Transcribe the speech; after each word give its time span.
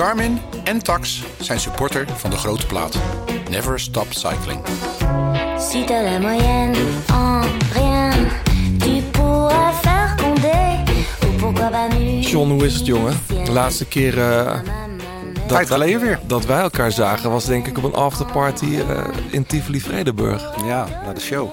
Garmin 0.00 0.38
en 0.64 0.82
Tax 0.82 1.22
zijn 1.40 1.60
supporter 1.60 2.06
van 2.16 2.30
de 2.30 2.36
grote 2.36 2.66
plaat. 2.66 2.98
Never 3.50 3.80
stop 3.80 4.06
cycling. 4.08 4.60
Si 5.58 5.84
t'as 5.84 6.02
la 6.02 6.18
moyenne 6.18 6.74
en 7.12 7.42
rien, 7.72 8.12
tu 8.78 9.02
pourras 9.10 9.74
faire 9.80 10.16
condé. 10.16 10.84
Ou 11.26 11.38
pourquoi 11.38 11.70
pas 11.70 11.98
nu. 11.98 12.20
John, 12.20 12.50
hoe 12.50 12.66
is 12.66 12.74
het, 12.74 12.86
jongen? 12.86 13.20
De 13.44 13.52
laatste 13.52 13.86
keer 13.86 14.18
eh, 14.18 14.58
Tijd 15.46 15.66
geleden 15.66 16.00
weer. 16.00 16.18
dat 16.26 16.46
wij 16.46 16.60
elkaar 16.60 16.92
zagen 16.92 17.30
was 17.30 17.44
denk 17.44 17.66
ik 17.66 17.78
op 17.78 17.84
een 17.84 17.94
afterparty 17.94 18.76
eh, 18.88 19.04
in 19.30 19.46
Tivoli-Vredenburg. 19.46 20.50
Ja, 20.64 20.86
naar 21.04 21.14
de 21.14 21.20
show. 21.20 21.48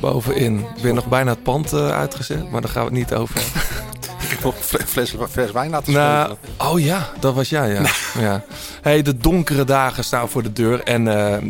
Bovenin. 0.00 0.58
Ik 0.76 0.82
ben 0.82 0.94
nog 0.94 1.08
bijna 1.08 1.30
het 1.30 1.42
pand 1.42 1.72
eh, 1.72 1.90
uitgezet, 1.90 2.50
maar 2.50 2.60
daar 2.60 2.70
gaan 2.70 2.84
we 2.84 2.88
het 2.88 2.98
niet 2.98 3.14
over 3.14 3.34
hebben. 3.34 3.88
Nog 4.42 4.56
een 4.56 4.84
fles, 4.84 5.14
fles, 5.30 5.52
wijn 5.52 5.70
laten 5.70 5.92
Nou, 5.92 6.36
oh 6.58 6.80
ja, 6.80 7.08
dat 7.18 7.34
was 7.34 7.48
jij, 7.48 7.72
ja. 7.72 7.82
ja. 8.26 8.42
Hey, 8.82 9.02
de 9.02 9.16
donkere 9.16 9.64
dagen 9.64 10.04
staan 10.04 10.28
voor 10.28 10.42
de 10.42 10.52
deur. 10.52 10.82
En 10.82 11.08
eh, 11.08 11.42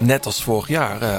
net 0.00 0.26
als 0.26 0.42
vorig 0.42 0.68
jaar 0.68 1.02
eh, 1.02 1.18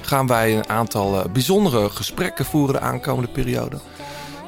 gaan 0.00 0.26
wij 0.26 0.56
een 0.56 0.68
aantal 0.68 1.22
eh, 1.22 1.30
bijzondere 1.32 1.90
gesprekken 1.90 2.44
voeren 2.44 2.74
de 2.74 2.80
aankomende 2.80 3.30
periode. 3.30 3.78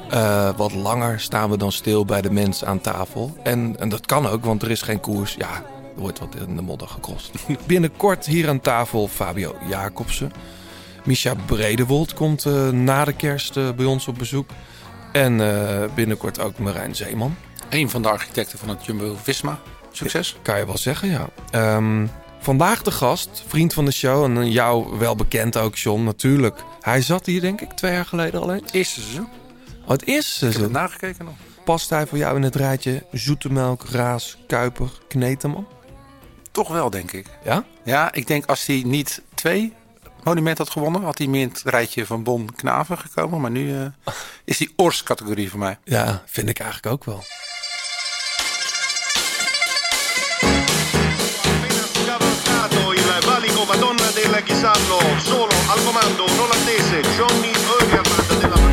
Eh, 0.09 0.49
wat 0.57 0.73
langer 0.73 1.19
staan 1.19 1.49
we 1.49 1.57
dan 1.57 1.71
stil 1.71 2.05
bij 2.05 2.21
de 2.21 2.31
mens 2.31 2.65
aan 2.65 2.81
tafel. 2.81 3.37
En, 3.43 3.75
en 3.79 3.89
dat 3.89 4.05
kan 4.05 4.27
ook, 4.27 4.45
want 4.45 4.61
er 4.61 4.71
is 4.71 4.81
geen 4.81 4.99
koers. 4.99 5.33
Ja, 5.33 5.55
er 5.95 6.01
wordt 6.01 6.19
wat 6.19 6.35
in 6.47 6.55
de 6.55 6.61
modder 6.61 6.87
gekrost. 6.87 7.31
Binnenkort 7.67 8.25
hier 8.25 8.49
aan 8.49 8.59
tafel 8.59 9.07
Fabio 9.07 9.55
Jacobsen. 9.69 10.31
Misha 11.03 11.33
Bredewold 11.45 12.13
komt 12.13 12.45
na 12.71 13.05
de 13.05 13.13
kerst 13.13 13.75
bij 13.75 13.85
ons 13.85 14.07
op 14.07 14.17
bezoek. 14.17 14.49
En 15.13 15.41
eh, 15.41 15.93
binnenkort 15.95 16.39
ook 16.39 16.57
Marijn 16.57 16.95
Zeeman. 16.95 17.35
Een 17.69 17.89
van 17.89 18.01
de 18.01 18.09
architecten 18.09 18.59
van 18.59 18.69
het 18.69 18.85
Jumbo-Visma. 18.85 19.59
Succes. 19.91 20.35
Kan 20.41 20.57
je 20.57 20.65
wel 20.65 20.77
zeggen, 20.77 21.09
ja. 21.09 21.29
Ehm, 21.51 22.07
vandaag 22.39 22.81
de 22.81 22.91
gast, 22.91 23.43
vriend 23.47 23.73
van 23.73 23.85
de 23.85 23.91
show 23.91 24.23
en 24.23 24.51
jou 24.51 24.97
wel 24.97 25.15
bekend 25.15 25.57
ook, 25.57 25.75
John, 25.75 26.03
natuurlijk. 26.03 26.63
Hij 26.81 27.01
zat 27.01 27.25
hier 27.25 27.41
denk 27.41 27.61
ik 27.61 27.71
twee 27.71 27.91
jaar 27.91 28.05
geleden 28.05 28.41
al 28.41 28.53
eens. 28.53 28.71
Eerste 28.71 29.01
seizoen. 29.01 29.27
Oh, 29.83 29.89
het 29.89 30.05
is 30.05 30.35
Ik 30.35 30.41
heb 30.41 30.51
het 30.53 30.61
het. 30.61 30.71
nagekeken 30.71 31.25
nog. 31.25 31.33
Past 31.65 31.89
hij 31.89 32.07
voor 32.07 32.17
jou 32.17 32.35
in 32.35 32.43
het 32.43 32.55
rijtje 32.55 33.03
zoetemelk, 33.11 33.85
raas, 33.91 34.37
kuiper, 34.47 34.89
kneteman? 35.07 35.67
Toch 36.51 36.67
wel, 36.67 36.89
denk 36.89 37.11
ik. 37.11 37.25
Ja? 37.43 37.63
Ja, 37.83 38.13
ik 38.13 38.27
denk 38.27 38.45
als 38.45 38.65
hij 38.65 38.81
niet 38.85 39.21
twee 39.33 39.73
monumenten 40.23 40.63
had 40.63 40.73
gewonnen, 40.73 41.03
had 41.03 41.17
hij 41.17 41.27
meer 41.27 41.41
in 41.41 41.47
het 41.47 41.61
rijtje 41.65 42.05
van 42.05 42.23
Bon 42.23 42.55
Knaven 42.55 42.97
gekomen. 42.97 43.41
Maar 43.41 43.51
nu 43.51 43.79
eh, 43.79 44.13
is 44.43 44.57
die 44.57 44.73
Ors-categorie 44.75 45.49
voor 45.49 45.59
mij. 45.59 45.77
Ja, 45.83 46.23
vind 46.25 46.49
ik 46.49 46.59
eigenlijk 46.59 46.93
ook 46.93 47.05
wel. 47.05 47.23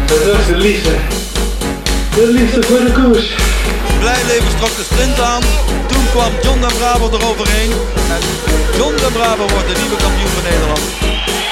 Dat 0.09 0.39
is 0.39 0.47
de 0.47 0.57
liefde. 0.57 0.97
De 2.15 2.27
liefde 2.27 2.63
voor 2.63 2.81
de 2.81 2.93
koers. 2.93 3.35
Blijleven 3.99 4.57
trok 4.57 4.77
de 4.77 4.83
sprint 4.83 5.21
aan. 5.21 5.43
Toen 5.87 6.11
kwam 6.11 6.33
John 6.43 6.61
den 6.61 6.77
Braber 6.79 7.15
eroverheen. 7.15 7.71
En 8.17 8.23
John 8.77 8.97
den 8.97 9.13
Braber 9.13 9.49
wordt 9.49 9.69
de 9.69 9.81
nieuwe 9.81 9.97
kampioen 9.97 10.29
van 10.29 10.43
Nederland. 10.43 11.10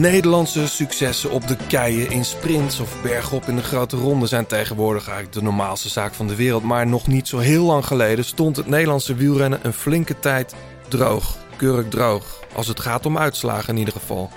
Nederlandse 0.00 0.68
successen 0.68 1.30
op 1.30 1.48
de 1.48 1.56
keien 1.68 2.10
in 2.10 2.24
sprints 2.24 2.80
of 2.80 3.02
bergop 3.02 3.44
in 3.44 3.56
de 3.56 3.62
grote 3.62 3.96
ronde 3.96 4.26
zijn 4.26 4.46
tegenwoordig 4.46 5.04
eigenlijk 5.04 5.36
de 5.36 5.42
normaalste 5.42 5.88
zaak 5.88 6.14
van 6.14 6.26
de 6.26 6.34
wereld. 6.34 6.62
Maar 6.62 6.86
nog 6.86 7.06
niet 7.06 7.28
zo 7.28 7.38
heel 7.38 7.64
lang 7.64 7.86
geleden 7.86 8.24
stond 8.24 8.56
het 8.56 8.66
Nederlandse 8.66 9.14
wielrennen 9.14 9.58
een 9.62 9.72
flinke 9.72 10.18
tijd 10.18 10.54
droog. 10.88 11.36
Keurig 11.56 11.88
droog. 11.88 12.40
Als 12.54 12.68
het 12.68 12.80
gaat 12.80 13.06
om 13.06 13.18
uitslagen 13.18 13.68
in 13.68 13.78
ieder 13.78 13.94
geval. 13.94 14.30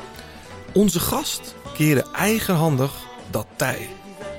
Onze 0.73 1.00
gast 1.00 1.56
keerde 1.74 2.06
eigenhandig 2.13 2.94
dat 3.29 3.47
tij. 3.56 3.88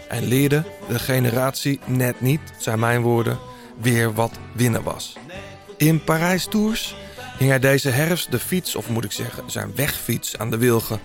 En 0.08 0.24
leerde 0.24 0.64
de 0.88 0.98
generatie 0.98 1.80
net 1.84 2.20
niet, 2.20 2.40
zijn 2.58 2.78
mijn 2.78 3.02
woorden, 3.02 3.38
weer 3.80 4.12
wat 4.14 4.32
winnen 4.52 4.82
was. 4.82 5.16
In 5.76 6.04
Parijs 6.04 6.46
Tours 6.46 6.94
hing 7.38 7.50
hij 7.50 7.58
deze 7.58 7.88
herfst 7.88 8.30
de 8.30 8.38
fiets, 8.38 8.76
of 8.76 8.88
moet 8.88 9.04
ik 9.04 9.12
zeggen 9.12 9.50
zijn 9.50 9.74
wegfiets, 9.74 10.38
aan 10.38 10.50
de 10.50 10.58
wilgen. 10.58 11.00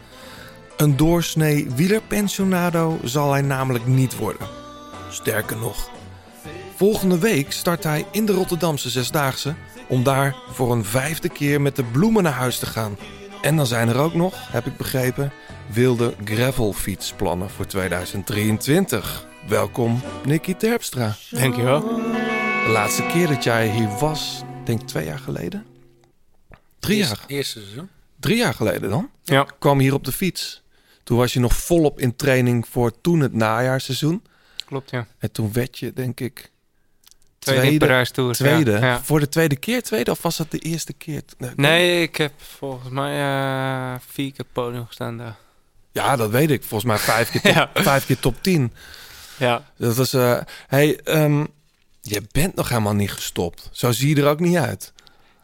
Een 0.78 0.98
doorsnee 0.98 1.68
wielerpensionado 1.76 3.00
zal 3.04 3.32
hij 3.32 3.42
namelijk 3.42 3.86
niet 3.86 4.18
worden. 4.18 4.48
Sterker 5.10 5.58
nog, 5.58 5.90
volgende 6.76 7.20
week 7.20 7.52
start 7.52 7.84
hij 7.84 8.06
in 8.12 8.26
de 8.26 8.34
Rotterdamse 8.34 8.90
Zesdaagse... 8.90 9.56
om 9.88 10.04
daar 10.04 10.36
voor 10.50 10.72
een 10.72 10.86
vijfde 10.86 11.30
keer 11.30 11.62
met 11.62 11.76
de 11.76 11.84
bloemen 11.84 12.24
naar 12.24 12.34
huis 12.34 12.60
te 12.60 12.66
gaan. 12.66 12.98
En 13.42 13.56
dan 13.56 13.66
zijn 13.68 13.90
er 13.90 13.98
ook 13.98 14.14
nog, 14.14 14.52
heb 14.52 14.66
ik 14.66 14.78
begrepen, 14.78 15.32
wilde 15.68 16.16
gravelfietsplannen 16.24 17.50
voor 17.50 17.66
2023. 17.66 19.26
Welkom, 19.48 20.02
Nicky 20.26 20.54
Terpstra. 20.54 21.16
Dankjewel. 21.30 21.80
De 22.66 22.70
laatste 22.72 23.06
keer 23.06 23.28
dat 23.28 23.44
jij 23.44 23.70
hier 23.70 23.90
was, 24.00 24.42
denk 24.66 24.82
ik 24.82 24.88
twee 24.88 25.06
jaar 25.06 25.20
geleden. 25.20 25.73
Drie 26.84 26.98
jaar, 26.98 27.20
Eerste, 27.28 27.60
seizoen. 27.62 27.90
drie 28.20 28.38
jaar 28.38 28.54
geleden 28.54 28.90
dan? 28.90 29.10
Ja. 29.24 29.48
Kwam 29.60 29.80
hier 29.80 29.94
op 29.94 30.04
de 30.04 30.12
fiets. 30.12 30.62
Toen 31.04 31.18
was 31.18 31.34
je 31.34 31.40
nog 31.40 31.54
volop 31.54 32.00
in 32.00 32.16
training 32.16 32.68
voor 32.68 33.02
toen 33.02 33.20
het 33.20 33.34
najaarseizoen. 33.34 34.24
Klopt, 34.66 34.90
ja. 34.90 35.08
En 35.18 35.32
toen 35.32 35.54
werd 35.54 35.80
je, 35.80 35.94
denk 35.94 36.20
ik, 36.20 36.52
Tweede, 37.40 37.62
Tweede- 37.62 37.86
Parijs 37.86 38.12
Tour. 38.12 38.34
tweede. 38.34 38.72
Ja, 38.72 38.78
ja. 38.86 39.02
Voor 39.04 39.20
de 39.20 39.30
tweede 39.30 39.56
keer 39.56 39.84
tweede 39.84 40.12
of 40.12 40.22
was 40.22 40.38
dat 40.38 40.52
de 40.52 40.60
eerste 40.60 40.94
keer? 40.94 41.22
Nee, 41.38 41.52
Nee, 41.56 42.02
ik 42.02 42.16
heb 42.16 42.32
volgens 42.38 42.90
mij 42.90 43.12
eh, 43.22 44.00
vier 44.08 44.32
keer 44.34 44.46
podium 44.54 44.86
gestaan 44.86 45.18
daar. 45.18 45.36
Ja, 45.92 46.16
dat 46.16 46.30
weet 46.30 46.50
ik. 46.52 46.64
Volgens 46.64 46.84
mij 46.92 46.98
vijf 47.00 47.30
keer 47.32 47.42
top, 47.54 47.54
Ja. 47.54 47.70
vijf 47.74 48.06
keer 48.06 48.20
top 48.20 48.44
10. 48.44 48.74
Ja. 49.38 49.64
Dat 49.78 49.96
was. 49.96 50.14
eh 50.14 50.40
hey, 50.68 51.00
ehm, 51.04 51.46
je 52.02 52.22
bent 52.32 52.56
nog 52.56 52.70
helemaal 52.70 52.94
niet 52.96 53.12
gestopt. 53.12 53.70
Zo 53.72 53.92
zie 53.92 54.16
je 54.16 54.22
er 54.22 54.28
ook 54.30 54.40
niet 54.40 54.58
uit. 54.58 54.94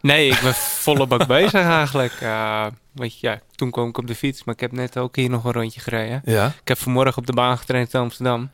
Nee, 0.01 0.29
ik 0.29 0.39
ben 0.41 0.53
volop 0.53 1.13
ook 1.13 1.27
bezig 1.37 1.63
eigenlijk. 1.63 2.13
Eh, 2.21 2.65
weet 2.91 3.19
je, 3.19 3.27
ja, 3.27 3.39
toen 3.55 3.71
kwam 3.71 3.87
ik 3.87 3.97
op 3.97 4.07
de 4.07 4.15
fiets, 4.15 4.43
maar 4.43 4.55
ik 4.55 4.61
heb 4.61 4.71
net 4.71 4.97
ook 4.97 5.15
hier 5.15 5.29
nog 5.29 5.43
een 5.43 5.51
rondje 5.51 5.79
gereden. 5.79 6.21
Ja. 6.25 6.45
Ik 6.61 6.67
heb 6.67 6.77
vanmorgen 6.77 7.17
op 7.17 7.25
de 7.25 7.33
baan 7.33 7.57
getraind 7.57 7.93
in 7.93 7.99
Amsterdam. 7.99 8.49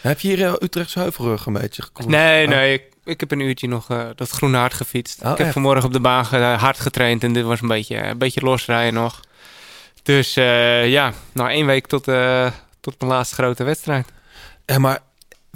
Heb 0.00 0.20
je 0.20 0.28
hier 0.28 0.38
uh, 0.38 0.52
Utrechtse 0.60 0.98
Heuvelrug 0.98 1.46
een 1.46 1.52
beetje 1.52 1.82
gekomen? 1.82 2.12
Nee, 2.12 2.46
nee, 2.46 2.72
ik, 2.72 2.82
ik 3.04 3.20
heb 3.20 3.30
een 3.30 3.40
uurtje 3.40 3.68
nog 3.68 3.90
eh, 3.90 4.06
dat 4.14 4.30
groene 4.30 4.56
hart 4.56 4.74
gefietst. 4.74 5.22
Oh, 5.22 5.30
ik 5.30 5.36
heb 5.36 5.46
echt? 5.46 5.52
vanmorgen 5.52 5.84
op 5.84 5.92
de 5.92 6.00
baan 6.00 6.24
hard 6.58 6.80
getraind 6.80 7.24
en 7.24 7.32
dit 7.32 7.44
was 7.44 7.60
een 7.60 7.68
beetje, 7.68 7.96
een 7.96 8.18
beetje 8.18 8.40
losrijden 8.40 8.94
nog. 8.94 9.20
Dus 10.06 10.36
eh, 10.36 10.90
ja, 10.90 11.12
nou 11.32 11.50
één 11.50 11.66
week 11.66 11.86
tot, 11.86 12.08
eh, 12.08 12.50
tot 12.80 12.94
mijn 12.98 13.12
laatste 13.12 13.34
grote 13.34 13.64
wedstrijd. 13.64 14.12
Ja, 14.66 14.78
maar 14.78 15.00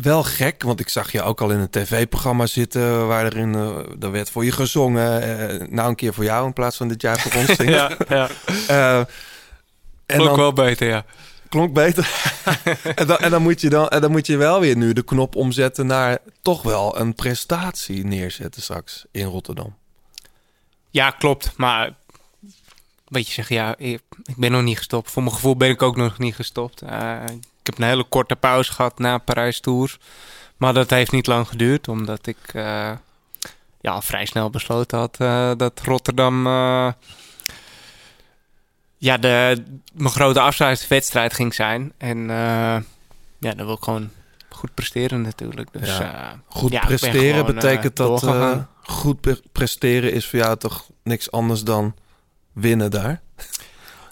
wel 0.03 0.23
gek, 0.23 0.63
want 0.63 0.81
ik 0.81 0.89
zag 0.89 1.13
je 1.13 1.23
ook 1.23 1.41
al 1.41 1.51
in 1.51 1.59
een 1.59 1.71
tv-programma 1.71 2.47
zitten... 2.47 3.07
waar 3.07 3.25
er, 3.25 3.37
in, 3.37 3.55
eh, 3.55 3.79
er 4.01 4.11
werd 4.11 4.31
voor 4.31 4.45
je 4.45 4.53
gezongen. 4.53 5.23
eh, 5.23 5.69
nou 5.69 5.89
een 5.89 5.95
keer 5.95 6.15
voor 6.15 6.25
jou 6.25 6.47
in 6.47 6.53
plaats 6.53 6.77
van 6.77 6.89
dit 6.89 7.03
jaar 7.03 7.21
voor 7.21 7.41
ons. 7.41 7.57
Ja, 7.71 7.97
ja. 8.09 8.29
Eh, 8.67 8.99
en 8.99 9.07
Klonk 10.07 10.29
dan, 10.29 10.39
wel 10.39 10.53
beter, 10.53 10.89
ja. 10.89 11.05
klonk 11.49 11.73
beter. 11.75 12.11
en, 12.95 13.07
dan, 13.07 13.19
en, 13.19 13.31
dan 13.31 13.43
moet 13.43 13.61
je 13.61 13.69
dan, 13.69 13.89
en 13.89 14.01
dan 14.01 14.11
moet 14.11 14.27
je 14.27 14.37
wel 14.37 14.61
weer 14.61 14.77
nu 14.77 14.93
de 14.93 15.03
knop 15.03 15.37
omzetten 15.37 15.87
naar 15.87 16.19
toch 16.43 16.63
wel 16.63 16.99
een 16.99 17.15
prestatie 17.15 18.05
neerzetten 18.05 18.63
straks 18.63 19.05
in 19.11 19.27
Rotterdam. 19.27 19.77
Ja, 20.91 21.11
klopt. 21.11 21.53
Maar 21.57 21.95
weet 23.09 23.27
je 23.27 23.33
zeggen, 23.33 23.57
ja, 23.57 23.77
ik 23.77 24.03
ben 24.37 24.53
nog 24.53 24.63
niet 24.63 24.77
gestopt. 24.77 25.11
Voor 25.11 25.23
mijn 25.23 25.35
gevoel 25.35 25.57
ben 25.57 25.69
ik 25.69 25.83
ook 25.83 25.97
nog 25.97 26.19
niet 26.19 26.35
gestopt. 26.35 26.83
Ik 26.83 26.89
heb 27.71 27.79
een 27.79 27.89
hele 27.89 28.05
korte 28.05 28.37
pauze 28.37 28.73
gehad 28.73 28.99
na 28.99 29.19
Parijs 29.19 29.61
Tours. 29.61 29.99
Maar 30.57 30.75
dat 30.75 30.91
heeft 30.91 31.13
niet 31.13 31.27
lang 31.27 31.49
geduurd, 31.49 31.89
omdat 31.89 32.27
ik 32.27 32.39
eh, 32.53 32.93
ja, 33.81 33.93
al 33.93 34.03
vrij 34.03 34.27
snel 34.27 34.51
besloten 34.51 34.99
had 34.99 35.17
eh, 35.21 35.51
dat 35.57 35.81
Rotterdam 35.85 36.47
eh, 36.47 36.93
ja, 38.99 39.17
de, 39.17 39.63
mijn 39.95 40.11
grote 40.11 40.41
afsluitingswedstrijd 40.41 41.35
ging 41.35 41.55
zijn. 41.55 41.93
En 41.99 42.29
ja, 43.39 43.55
dan 43.55 43.67
wil 43.67 43.75
ik 43.75 43.83
gewoon 43.83 44.11
goed 44.49 44.75
presteren 44.75 45.23
natuurlijk. 45.23 45.73
Dus, 45.73 45.99
Ja. 45.99 46.41
Goed 46.49 46.73
ja, 46.73 46.81
presteren 46.81 47.35
gewoon, 47.35 47.55
betekent 47.55 47.97
dat 47.97 48.25
goed 48.83 49.21
pre- 49.21 49.41
presteren 49.53 50.13
is 50.13 50.27
voor 50.27 50.39
jou 50.39 50.57
toch 50.57 50.87
niks 51.03 51.31
anders 51.31 51.63
dan 51.63 51.95
winnen 52.53 52.91
daar? 52.91 53.21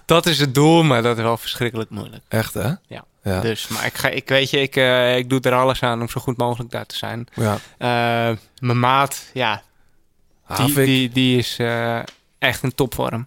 Dat 0.05 0.27
is 0.27 0.39
het 0.39 0.55
doel, 0.55 0.83
maar 0.83 1.03
dat 1.03 1.17
is 1.17 1.23
wel 1.23 1.37
verschrikkelijk 1.37 1.91
moeilijk. 1.91 2.25
Echt 2.29 2.55
hè? 2.55 2.73
Ja. 2.87 3.05
Ja. 3.29 3.41
Dus, 3.41 3.69
maar 3.69 3.87
ik, 3.87 3.95
ga, 3.97 4.09
ik 4.09 4.29
weet 4.29 4.51
je, 4.51 4.61
ik, 4.61 4.77
eh, 4.77 5.17
ik 5.17 5.31
doe 5.31 5.41
er 5.41 5.53
alles 5.55 5.83
aan 5.83 6.01
om 6.01 6.09
zo 6.09 6.21
goed 6.21 6.37
mogelijk 6.37 6.71
daar 6.71 6.87
te 6.87 6.97
zijn. 6.97 7.27
ja. 7.35 7.59
Eh, 7.79 8.37
mijn 8.59 8.79
maat, 8.81 9.31
ja, 9.33 9.63
die, 10.57 10.75
die, 10.75 11.09
die 11.11 11.39
is 11.39 11.59
eh, 11.59 11.99
echt 12.39 12.63
in 12.63 12.75
topvorm. 12.75 13.27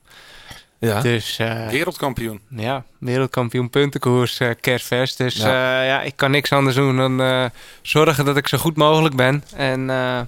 ja. 0.80 1.02
Dus 1.02 1.38
eh, 1.40 1.68
Wereldkampioen. 1.68 2.42
ja, 2.50 2.84
wereldkampioen 3.00 3.70
puntenkoers, 3.70 4.40
kerstfest. 4.60 5.18
Dus 5.18 5.36
Ja. 5.36 5.48
ja. 5.50 5.84
ja, 5.84 6.02
ik 6.02 6.16
kan 6.16 6.32
niks 6.32 6.52
anders 6.52 6.76
doen 6.76 6.98
dan 6.98 7.22
eh, 7.22 7.46
zorgen 7.82 8.26
dat 8.26 8.38
ik 8.38 8.48
zo 8.48 8.58
goed 8.58 8.76
mogelijk 8.78 9.16
ben. 9.16 9.44
En 9.56 9.90
eh, 9.90 10.22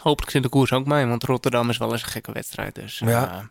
hopelijk 0.00 0.30
zit 0.32 0.42
de 0.42 0.48
koers 0.48 0.72
ook 0.72 0.86
mee, 0.86 1.06
want 1.06 1.24
Rotterdam 1.24 1.70
is 1.70 1.78
wel 1.78 1.92
eens 1.92 2.02
een 2.02 2.08
gekke 2.08 2.32
wedstrijd. 2.32 2.74
Dus, 2.74 3.00
eh, 3.00 3.08
Ja. 3.08 3.48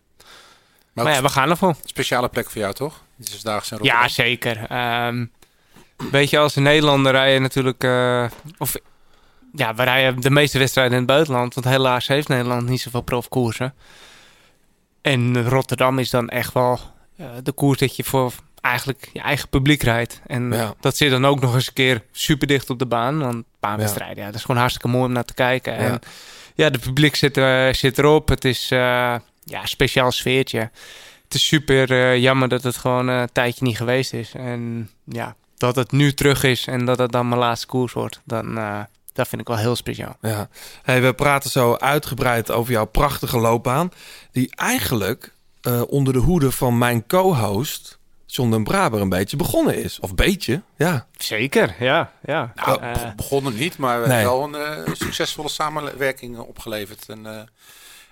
Maar, 1.03 1.13
ja, 1.13 1.21
we 1.21 1.29
gaan 1.29 1.49
ervoor. 1.49 1.69
een 1.69 1.75
speciale 1.85 2.27
plek 2.29 2.49
voor 2.49 2.61
jou, 2.61 2.73
toch? 2.73 3.01
In 3.19 3.25
Ja, 3.81 4.07
zeker. 4.07 4.65
Ehm, 4.69 5.25
weet 6.11 6.29
je, 6.29 6.38
als 6.38 6.55
Nederlander 6.55 7.11
rij 7.11 7.33
je 7.33 7.39
natuurlijk... 7.39 7.83
eh, 7.83 8.25
of, 8.57 8.75
ja, 9.53 9.75
we 9.75 9.83
rijden 9.83 10.21
de 10.21 10.29
meeste 10.29 10.59
wedstrijden 10.59 10.94
in 10.94 10.99
het 10.99 11.07
buitenland. 11.07 11.53
Want 11.53 11.65
helaas 11.65 12.07
heeft 12.07 12.27
Nederland 12.27 12.69
niet 12.69 12.81
zoveel 12.81 13.01
profkoersen. 13.01 13.73
En 15.01 15.49
Rotterdam 15.49 15.99
is 15.99 16.09
dan 16.09 16.29
echt 16.29 16.53
wel 16.53 16.79
eh, 17.17 17.25
de 17.43 17.51
koers 17.51 17.79
dat 17.79 17.95
je 17.95 18.03
voor 18.03 18.33
eigenlijk 18.61 19.09
je 19.13 19.21
eigen 19.21 19.50
publiek 19.50 19.83
rijdt. 19.83 20.21
En 20.27 20.51
Ja. 20.51 20.73
dat 20.79 20.97
zit 20.97 21.09
dan 21.11 21.25
ook 21.25 21.39
nog 21.41 21.53
eens 21.53 21.67
een 21.67 21.73
keer 21.73 22.03
super 22.11 22.47
dicht 22.47 22.69
op 22.69 22.79
de 22.79 22.85
baan. 22.85 23.19
Want 23.19 23.45
baanwedstrijden, 23.59 24.17
ja. 24.17 24.25
dat 24.25 24.35
is 24.35 24.41
gewoon 24.41 24.59
hartstikke 24.59 24.88
mooi 24.88 25.05
om 25.05 25.11
naar 25.11 25.25
te 25.25 25.33
kijken. 25.33 25.73
Ja. 25.73 25.79
En 25.79 26.00
ja, 26.55 26.69
de 26.69 26.79
publiek 26.79 27.15
zit, 27.15 27.38
eh, 27.38 27.73
zit 27.73 27.97
erop. 27.97 28.27
Het 28.29 28.45
is 28.45 28.71
eh, 28.71 29.15
ja, 29.49 29.65
speciaal 29.65 30.11
sfeertje. 30.11 30.59
Het 31.23 31.33
is 31.35 31.47
super 31.47 31.91
eh, 31.91 32.17
jammer 32.17 32.47
dat 32.47 32.63
het 32.63 32.77
gewoon 32.77 33.09
eh, 33.09 33.19
een 33.19 33.31
tijdje 33.31 33.65
niet 33.65 33.77
geweest 33.77 34.13
is. 34.13 34.31
En 34.33 34.89
ja, 35.03 35.35
dat 35.57 35.75
het 35.75 35.91
nu 35.91 36.13
terug 36.13 36.44
is 36.44 36.67
en 36.67 36.85
dat 36.85 36.97
het 36.97 37.11
dan 37.11 37.27
mijn 37.27 37.39
laatste 37.41 37.67
koers 37.67 37.94
wordt. 37.94 38.21
Dan, 38.23 38.57
eh, 38.57 38.79
dat 39.13 39.27
vind 39.27 39.41
ik 39.41 39.47
wel 39.47 39.57
heel 39.57 39.75
speciaal. 39.75 40.17
Ja. 40.21 40.49
Hey, 40.83 41.01
we 41.01 41.13
praten 41.13 41.49
zo 41.49 41.75
uitgebreid 41.75 42.51
over 42.51 42.71
jouw 42.71 42.85
prachtige 42.85 43.38
loopbaan. 43.38 43.91
Die 44.31 44.55
eigenlijk 44.55 45.33
eh, 45.61 45.81
onder 45.88 46.13
de 46.13 46.19
hoede 46.19 46.51
van 46.51 46.77
mijn 46.77 47.07
co-host, 47.07 47.97
John 48.25 48.51
den 48.51 48.63
Braber, 48.63 49.01
een 49.01 49.09
beetje 49.09 49.38
begonnen 49.38 49.83
is. 49.83 50.00
Of 50.00 50.15
beetje, 50.15 50.61
ja. 50.77 51.07
Zeker, 51.17 51.75
ja. 51.79 52.11
ja. 52.25 52.51
Nou, 52.55 52.81
Eh, 52.81 52.93
be- 52.93 53.13
begonnen 53.15 53.55
niet, 53.55 53.77
maar 53.77 54.01
we 54.01 54.07
Nee. 54.07 54.17
hebben 54.17 54.51
wel 54.51 54.61
een 54.61 54.85
eh, 54.85 54.93
succesvolle 54.93 55.50
samenwerking 55.50 56.38
opgeleverd. 56.38 57.05
En, 57.09 57.25
eh, 57.25 57.41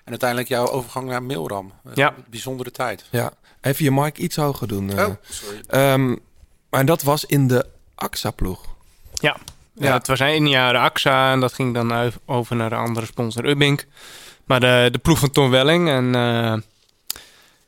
en 0.05 0.11
uiteindelijk 0.11 0.49
jouw 0.49 0.67
overgang 0.67 1.07
naar 1.07 1.23
Mailram. 1.23 1.71
Eh, 1.85 1.91
Ja. 1.95 2.13
Bijzondere 2.29 2.71
tijd. 2.71 3.05
ja. 3.11 3.31
Even 3.61 3.83
je 3.85 3.91
mic 3.91 4.17
iets 4.17 4.35
hoger 4.35 4.67
doen. 4.67 4.89
eh. 4.89 5.05
Oh, 5.07 5.13
sorry. 5.29 5.61
Ehm, 5.67 6.15
maar 6.69 6.85
dat 6.85 7.01
was 7.03 7.25
in 7.25 7.47
de 7.47 7.65
AXA-ploeg. 7.95 8.61
Ja. 9.13 9.37
Ja, 9.73 9.85
Ja. 9.87 9.93
het 9.93 10.07
was 10.07 10.19
één 10.19 10.47
jaar 10.47 10.73
de 10.73 10.79
AXA 10.79 11.31
en 11.31 11.39
dat 11.39 11.53
ging 11.53 11.73
dan 11.73 12.11
over 12.25 12.55
naar 12.55 12.69
de 12.69 12.75
andere 12.75 13.05
sponsor 13.05 13.45
Ubbink. 13.45 13.85
Maar 14.45 14.59
de, 14.59 14.89
de 14.91 14.97
ploeg 14.97 15.19
van 15.19 15.29
Tom 15.31 15.49
Welling 15.49 15.89
en 15.89 16.15
eh, 16.15 16.53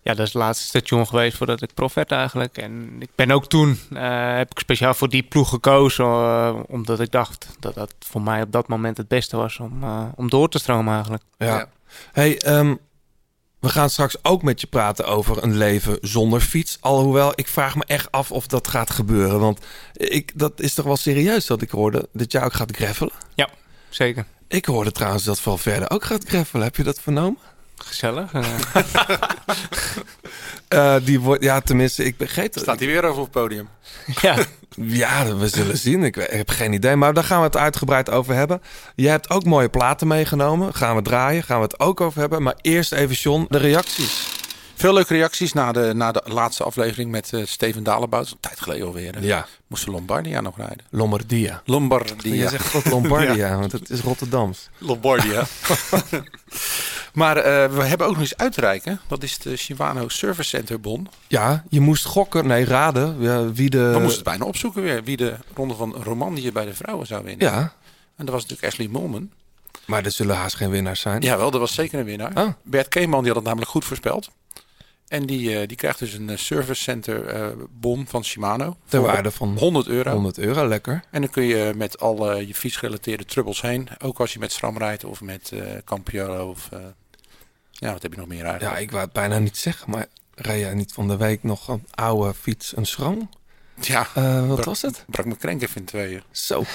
ja, 0.02 0.14
dat 0.14 0.20
is 0.20 0.34
het 0.34 0.42
laatste 0.42 0.66
station 0.66 1.08
geweest 1.08 1.38
voordat 1.38 1.62
ik 1.62 1.74
prof 1.74 1.94
werd 1.94 2.12
eigenlijk. 2.12 2.58
En 2.58 2.96
ik 3.00 3.10
ben 3.16 3.32
ook 3.32 3.48
toen, 3.48 3.80
eh, 3.94 4.36
heb 4.36 4.52
ik 4.52 4.60
speciaal 4.60 4.94
voor 4.94 5.10
die 5.10 5.24
ploeg 5.24 5.50
gekozen, 5.50 6.06
eh, 6.06 6.56
omdat 6.68 7.00
ik 7.00 7.12
dacht 7.12 7.48
dat 7.60 7.74
dat 7.76 7.94
voor 8.00 8.22
mij 8.22 8.42
op 8.42 8.52
dat 8.52 8.68
moment 8.68 8.98
het 8.98 9.08
beste 9.08 9.38
was 9.38 9.60
om, 9.60 9.84
eh, 9.84 10.04
om 10.16 10.30
door 10.30 10.50
te 10.50 10.60
stromen 10.60 10.94
eigenlijk. 10.94 11.24
Ja. 11.38 11.46
Ja. 11.46 11.68
Hey, 12.12 12.40
ehm, 12.42 12.76
we 13.60 13.70
gaan 13.70 13.90
straks 13.90 14.16
ook 14.24 14.44
met 14.44 14.62
je 14.62 14.68
praten 14.68 15.06
over 15.06 15.44
een 15.44 15.58
leven 15.58 15.98
zonder 16.02 16.42
fiets. 16.42 16.78
Alhoewel, 16.80 17.32
ik 17.36 17.48
vraag 17.48 17.76
me 17.76 17.84
echt 17.86 18.12
af 18.12 18.32
of 18.32 18.48
dat 18.48 18.68
gaat 18.68 18.90
gebeuren. 18.90 19.40
Want 19.40 19.60
ik, 19.94 20.32
dat 20.36 20.60
is 20.60 20.74
toch 20.74 20.86
wel 20.86 20.98
serieus 20.98 21.46
dat 21.46 21.62
ik 21.62 21.70
hoorde 21.70 22.10
dat 22.14 22.32
jij 22.32 22.44
ook 22.44 22.54
gaat 22.54 22.76
greffelen. 22.76 23.14
Zeker. 23.90 24.26
Ik 24.48 24.66
hoorde 24.66 24.92
trouwens 24.92 25.24
dat 25.24 25.40
Valverde 25.40 25.90
ook 25.90 26.04
gaat 26.04 26.24
greffelen. 26.28 26.66
Heb 26.66 26.76
je 26.76 26.84
dat 26.84 27.00
vernomen? 27.02 27.38
Gezellig. 27.76 28.32
eh. 28.34 28.44
Eh, 30.68 30.96
die 31.04 31.20
wordt, 31.20 31.44
ja, 31.44 31.60
tenminste, 31.62 32.04
ik 32.04 32.18
begreep 32.18 32.54
het. 32.54 32.64
Staat 32.64 32.80
hij 32.80 32.88
weer 32.88 33.04
over 33.04 33.18
op 33.22 33.34
het 33.34 33.42
podium? 33.44 33.70
ja. 34.22 34.36
Ja, 34.76 35.36
we 35.36 35.48
zullen 35.48 35.78
zien. 35.78 36.04
Ik, 36.04 36.16
ik 36.18 36.30
heb 36.32 36.50
geen 36.50 36.74
idee. 36.74 36.96
Maar 36.96 37.14
daar 37.14 37.24
gaan 37.24 37.40
we 37.40 37.46
het 37.46 37.58
uitgebreid 37.58 38.10
over 38.10 38.34
hebben. 38.36 38.62
Jij 38.96 39.12
hebt 39.12 39.30
ook 39.30 39.44
mooie 39.44 39.70
platen 39.70 40.08
meegenomen. 40.08 40.74
Gaan 40.74 40.96
we 40.96 41.02
draaien. 41.02 41.44
Gaan 41.44 41.58
we 41.58 41.64
het 41.64 41.80
ook 41.80 42.02
over 42.02 42.20
hebben. 42.20 42.44
Maar 42.44 42.56
eerst 42.62 42.92
even, 42.92 43.16
John, 43.16 43.46
de 43.50 43.58
reacties. 43.58 44.28
Veel 44.76 44.94
leuke 44.94 45.14
reacties 45.14 45.54
na 45.54 45.72
de, 45.72 45.92
na 45.96 46.12
de 46.12 46.22
laatste 46.26 46.64
aflevering 46.64 47.12
met 47.12 47.34
eh, 47.34 47.46
Steven 47.46 47.84
Dalenbout. 47.84 48.30
Een 48.32 48.38
tijd 48.40 48.60
geleden 48.60 48.88
alweer. 48.88 49.14
hè. 49.14 49.20
Ja, 49.22 49.48
Moesten 49.68 49.92
Lombardia 49.92 50.42
nog 50.42 50.58
rijden. 50.58 50.86
Lombardia. 50.90 51.62
Lombardia. 51.66 52.34
Je 52.34 52.50
zegt 52.50 52.86
Lombardia, 52.90 53.58
want 53.60 53.72
het 53.72 53.90
is 53.90 54.00
Rotterdams. 54.02 54.70
Lombardia. 54.78 55.44
maar 57.18 57.38
eh, 57.38 57.74
we 57.74 57.84
hebben 57.84 58.08
ook 58.08 58.14
nog 58.14 58.24
iets 58.24 58.38
uit 58.38 58.54
te 58.54 58.62
reiken. 58.62 59.00
Dat 59.08 59.24
is 59.24 59.38
de 59.38 59.56
Shimano 59.56 60.10
Service 60.10 60.50
Center 60.50 60.80
Bon. 60.80 61.08
Ja, 61.28 61.64
je 61.70 61.80
moest 61.80 62.06
gokken, 62.06 62.48
nee, 62.48 62.66
raden 62.66 63.16
ja, 63.20 63.52
wie 63.52 63.70
de... 63.70 63.92
We 63.92 64.00
moesten 64.00 64.16
het 64.16 64.24
bijna 64.24 64.46
opzoeken 64.46 64.82
weer. 64.82 65.04
Wie 65.04 65.18
de 65.18 65.36
ronde 65.56 65.74
van 65.74 65.96
Romandie 65.96 66.52
bij 66.52 66.66
de 66.66 66.74
vrouwen 66.74 67.08
zou 67.08 67.24
winnen. 67.24 67.48
Ja, 67.48 67.60
En 68.16 68.26
dat 68.26 68.30
was 68.30 68.42
natuurlijk 68.42 68.68
Ashley 68.68 68.88
Molman. 68.88 69.32
maar 69.86 70.06
er 70.06 70.12
zullen 70.12 70.36
haast 70.36 70.56
geen 70.56 70.70
winnaars 70.70 71.02
zijn. 71.02 71.22
Jawel, 71.22 71.52
dat 71.52 71.60
was 71.60 71.74
zeker 71.74 72.00
een 72.00 72.06
winnaar. 72.06 72.32
Oh. 72.36 72.48
Bert 72.64 72.88
Keeman 72.88 73.20
die 73.20 73.28
had 73.28 73.36
het 73.36 73.46
namelijk 73.46 73.72
goed 73.72 73.86
voorspeld. 73.86 74.30
En 75.08 75.26
die, 75.26 75.60
eh, 75.60 75.68
die 75.68 75.78
krijgt 75.78 76.00
dus 76.00 76.14
een 76.14 76.30
eh, 76.30 76.38
Service 76.38 76.84
Center 76.84 77.26
eh, 77.26 77.48
bon 77.70 78.08
van 78.08 78.24
Shimano. 78.24 78.78
Ter 78.86 79.02
waarde 79.02 79.32
van 79.32 79.58
100 79.58 79.88
euro. 79.88 80.12
100 80.12 80.38
euro, 80.38 80.68
lekker. 80.68 81.04
En 81.12 81.22
dan 81.22 81.30
kun 81.30 81.44
je 81.44 81.74
met 81.76 82.00
alle 82.00 82.48
je 82.48 82.54
fietsgerelateerde 82.54 83.26
trubbels 83.26 83.62
heen. 83.62 83.88
Ook 84.04 84.20
als 84.20 84.34
je 84.34 84.40
met 84.40 84.52
SRAM 84.52 84.78
rijdt 84.78 85.04
of 85.04 85.22
met 85.22 85.54
Campiolo 85.86 86.50
of... 86.50 86.70
eh, 87.80 87.88
ja, 87.88 87.94
wat 87.94 88.02
heb 88.02 88.12
je 88.14 88.20
nog 88.20 88.28
meer 88.28 88.44
eigenlijk? 88.46 88.76
Ja, 88.76 88.82
ik 88.82 88.92
wou 88.92 89.04
het 89.04 89.14
bijna 89.14 89.38
niet 89.40 89.58
zeggen, 89.58 89.92
maar 89.92 90.06
rij 90.36 90.60
jij 90.60 90.74
niet 90.74 90.94
van 90.94 91.08
de 91.08 91.18
week 91.18 91.44
nog 91.44 91.68
een 91.68 91.86
oude 91.94 92.34
fiets, 92.34 92.78
een 92.78 92.86
schram? 92.86 93.30
Ja, 93.82 94.08
Eh, 94.14 94.48
wat 94.48 94.66
was 94.66 94.82
het? 94.82 95.04
brak 95.08 95.26
mijn 95.26 95.38
krenk 95.38 95.62
even 95.62 95.76
in 95.76 95.86
tweeën. 95.86 96.24
Zo, 96.32 96.64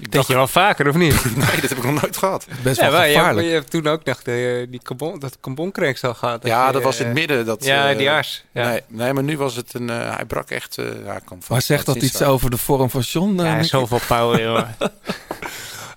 Ik 0.00 0.12
Denk 0.12 0.26
je 0.26 0.34
wel 0.34 0.46
vaker, 0.48 0.88
of 0.88 0.94
niet? 0.94 1.24
nee, 1.36 1.60
dat 1.60 1.68
heb 1.68 1.78
ik 1.78 1.84
nog 1.84 2.00
nooit 2.00 2.16
gehad. 2.16 2.46
best 2.62 2.80
Ja, 2.80 2.82
wel 2.90 2.92
maar 2.92 3.00
je, 3.00 3.06
hebt, 3.12 3.18
gevaarlijk. 3.18 3.46
je 3.46 3.52
hebt 3.52 3.70
toen 3.70 3.86
ook 3.86 4.04
nog 4.04 4.22
de, 4.22 4.66
die 4.70 4.82
carbon, 4.82 5.18
dat 5.18 5.38
carbonkrenksel 5.40 6.14
gehad. 6.14 6.46
Ja, 6.46 6.66
je, 6.66 6.72
dat 6.72 6.82
was 6.82 6.98
in 7.00 7.06
het 7.06 7.14
eh, 7.16 7.20
midden. 7.20 7.46
Dat, 7.46 7.64
Ja, 7.64 7.90
eh, 7.90 7.98
die 7.98 8.10
ars. 8.10 8.44
Ja. 8.52 8.68
Nee, 8.68 8.80
nee, 8.88 9.12
maar 9.12 9.22
nu 9.22 9.36
was 9.36 9.56
het 9.56 9.74
een... 9.74 9.90
eh, 9.90 10.14
hij 10.16 10.24
brak 10.24 10.50
echt... 10.50 10.78
eh 10.78 10.84
ja, 11.04 11.16
ik 11.16 11.22
kan 11.24 11.42
maar 11.48 11.62
zegt 11.62 11.86
dat 11.86 11.96
iets 11.96 12.22
over 12.22 12.50
de 12.50 12.56
vorm 12.56 12.90
van 12.90 13.00
John? 13.00 13.38
eh, 13.40 13.44
Ja, 13.46 13.62
zoveel 13.62 14.00
power, 14.06 14.42
jongen. 14.42 14.76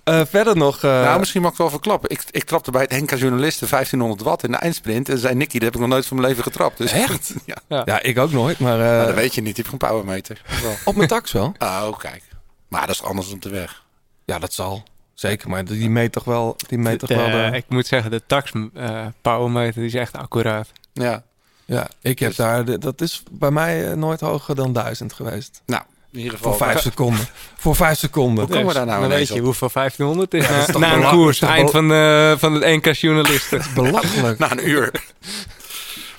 Eh, 0.04 0.20
verder 0.26 0.56
nog... 0.56 0.76
eh, 0.84 0.90
nou, 0.90 1.18
misschien 1.18 1.42
mag 1.42 1.50
ik 1.52 1.56
wel 1.56 1.70
verklappen. 1.70 2.10
Ik, 2.10 2.24
ik 2.30 2.44
trapte 2.44 2.70
bij 2.70 2.82
het 2.82 2.90
Henka 2.90 3.16
Journalisten 3.16 3.68
1500 3.70 4.22
watt 4.22 4.42
in 4.44 4.50
de 4.50 4.56
eindsprint. 4.56 5.08
En 5.08 5.18
zei 5.18 5.34
Nicky, 5.34 5.52
dat 5.54 5.62
heb 5.62 5.74
ik 5.74 5.80
nog 5.80 5.88
nooit 5.88 6.06
van 6.06 6.16
mijn 6.16 6.28
leven 6.28 6.42
getrapt. 6.44 6.78
Dus, 6.78 6.92
Echt? 6.92 7.34
ja. 7.68 7.82
Ja, 7.84 8.02
ik 8.02 8.18
ook 8.18 8.30
nooit, 8.32 8.58
maar 8.58 8.80
eh, 8.80 8.86
Nou, 8.86 9.06
dat 9.06 9.14
weet 9.14 9.34
je 9.34 9.40
niet. 9.42 9.56
Je 9.56 9.62
hebt 9.62 9.74
gewoon 9.74 9.90
powermeter. 9.90 10.42
Op 10.84 10.94
mijn 10.96 11.08
tax 11.08 11.32
wel. 11.32 11.54
Oh, 11.58 11.98
kijk. 11.98 12.22
Maar 12.68 12.86
dat 12.86 12.94
is 12.94 13.02
anders 13.02 13.26
dan 13.26 13.36
op 13.36 13.42
de 13.42 13.48
weg. 13.50 13.84
Ja, 14.24 14.38
dat 14.38 14.52
zal. 14.52 14.82
Zeker, 15.14 15.48
maar 15.48 15.64
die 15.64 15.90
meet 15.90 16.12
toch 16.12 16.24
wel, 16.24 16.56
die 16.68 16.78
meet 16.78 16.98
toch 16.98 17.08
De- 17.08 17.14
wel 17.16 17.50
de... 17.50 17.56
Ik 17.56 17.64
moet 17.68 17.86
zeggen, 17.86 18.10
de 18.10 18.22
tax 18.26 18.52
eh 18.74 19.06
powermeter 19.20 19.74
die 19.80 19.84
is 19.90 19.94
echt 19.94 20.16
accuraat. 20.16 20.68
Ja. 20.92 21.22
Ja, 21.64 21.88
ik 22.00 22.18
heb 22.18 22.28
Dus- 22.28 22.36
daar, 22.36 22.78
dat 22.80 23.00
is 23.00 23.22
bij 23.30 23.50
mij 23.50 23.94
nooit 23.94 24.20
hoger 24.20 24.54
dan 24.54 24.72
1000 24.72 25.12
geweest. 25.12 25.62
Nou, 25.66 25.82
in 26.12 26.18
ieder 26.18 26.36
geval... 26.36 26.54
Voor 26.54 26.66
vijf 26.66 26.80
seconden. 26.90 27.26
Voor 27.58 27.76
vijf 27.76 27.98
seconden. 27.98 28.44
Hoe 28.44 28.52
komen 28.52 28.68
we 28.68 28.74
daar 28.74 28.86
nou 28.86 29.00
Dan 29.00 29.08
weet 29.08 29.28
je 29.28 29.40
hoeveel 29.40 29.70
1500 29.72 30.34
is 30.34 30.46
Ja, 30.46 30.48
dat 30.48 30.58
is 30.60 30.66
na, 30.66 30.72
toch 30.72 30.82
na 30.82 30.94
een 30.94 31.16
koers. 31.16 31.38
Dat 31.38 31.48
is 31.48 31.54
Eind 31.54 31.70
van, 31.70 31.88
de, 31.88 32.34
van 32.38 32.54
het 32.54 32.62
NK 32.62 32.92
journalisten. 32.92 33.62
Belachelijk. 33.74 34.38
Na 34.38 34.50
een 34.50 34.68
uur. 34.68 34.90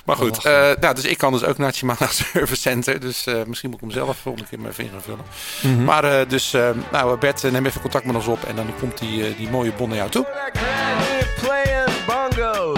Maar 0.04 0.16
goed, 0.16 0.44
eh, 0.44 0.70
nou, 0.80 0.94
dus 0.94 1.04
ik 1.04 1.18
kan 1.18 1.32
dus 1.32 1.44
ook 1.44 1.58
naar 1.58 1.66
het 1.66 1.76
Shimano 1.76 2.06
Service 2.32 2.60
Center. 2.60 3.00
Dus 3.00 3.26
eh, 3.26 3.34
misschien 3.46 3.70
moet 3.70 3.78
ik 3.80 3.84
hem 3.84 3.94
zelf 3.94 4.16
volgende 4.16 4.48
keer 4.48 4.60
mijn 4.60 4.74
vinger 4.74 5.02
vullen. 5.02 5.24
Mhm. 5.62 5.84
Maar 5.84 6.04
eh, 6.04 6.28
dus, 6.28 6.56
nou 6.92 7.18
Bert, 7.18 7.42
neem 7.42 7.66
even 7.66 7.80
contact 7.80 8.04
met 8.04 8.14
ons 8.14 8.26
op. 8.26 8.44
En 8.44 8.56
dan 8.56 8.66
komt 8.78 8.98
die, 8.98 9.36
die 9.36 9.50
mooie 9.50 9.72
bon 9.72 9.88
naar 9.88 9.98
jou 9.98 10.10
toe. 10.10 10.26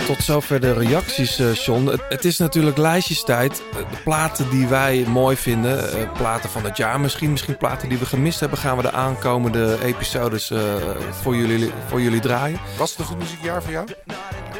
Tot 0.05 0.23
zover 0.23 0.61
de 0.61 0.73
reacties, 0.73 1.41
John. 1.65 1.87
Het, 1.87 2.01
het 2.09 2.25
is 2.25 2.39
natuurlijk 2.39 2.77
lijstjestijd. 2.77 3.63
Eh, 3.73 3.79
De 3.79 3.97
platen 4.05 4.51
die 4.51 4.67
wij 4.67 5.05
mooi 5.09 5.37
vinden, 5.37 5.93
eh, 5.93 6.13
platen 6.13 6.51
van 6.51 6.65
het 6.65 6.77
jaar 6.77 7.01
misschien, 7.01 7.31
misschien 7.31 7.57
platen 7.57 7.89
die 7.89 7.99
we 7.99 8.07
gemist 8.07 8.41
hebben, 8.41 8.59
gaan 8.59 8.77
we 8.77 8.83
de 8.83 8.93
aankomende 8.93 9.79
episodes 9.83 10.53
voor, 11.23 11.37
jullie, 11.37 11.73
voor 11.89 12.01
jullie 12.01 12.21
draaien. 12.21 12.61
Was 12.79 12.91
het 12.91 12.99
een 12.99 13.05
goed 13.05 13.19
muziekjaar 13.19 13.63
voor 13.63 13.73
jou? 13.73 13.87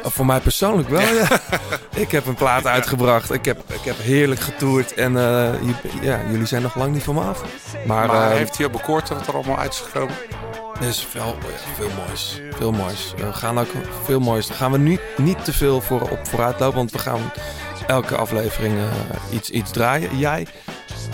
Voor 0.03 0.25
mij 0.25 0.39
persoonlijk 0.39 0.89
wel, 0.89 1.13
ja. 1.13 1.27
ik 2.03 2.11
heb 2.11 2.25
een 2.25 2.35
plaat 2.35 2.65
uitgebracht. 2.65 3.31
Ik 3.33 3.45
heb, 3.45 3.63
ik 3.67 3.83
heb 3.83 3.95
heerlijk 3.97 4.39
getoerd. 4.39 4.93
En 4.93 5.13
ja, 6.01 6.19
jullie 6.29 6.45
zijn 6.45 6.61
nog 6.61 6.75
lang 6.75 6.93
niet 6.93 7.03
van 7.03 7.15
me 7.15 7.21
af. 7.21 7.43
Maar, 7.85 8.07
Maar 8.07 8.31
heeft 8.31 8.57
hij 8.57 8.65
op 8.65 8.71
bekoord 8.71 9.09
wat 9.09 9.27
er 9.27 9.33
allemaal 9.33 9.57
uit 9.57 9.73
is 9.73 9.79
gekomen? 9.79 10.15
Is 10.81 11.05
veel, 11.09 11.21
ja, 11.41 11.73
veel 11.75 11.89
moois. 12.05 12.41
Veel 12.51 12.71
moois. 12.71 13.13
We 13.17 13.33
gaan 13.33 13.59
ook 13.59 13.71
veel 14.03 14.19
moois. 14.19 14.49
Gaan 14.49 14.71
we 14.71 14.77
nu 14.77 14.99
niet 15.17 15.45
te 15.45 15.53
veel 15.53 15.81
voor 15.81 16.01
op 16.01 16.19
vooruit 16.27 16.59
lopen. 16.59 16.77
Want 16.77 16.91
we 16.91 16.99
gaan 16.99 17.31
elke 17.87 18.15
aflevering 18.15 18.77
eh, 18.77 19.33
iets, 19.33 19.49
iets 19.49 19.71
draaien. 19.71 20.17
Jij 20.17 20.47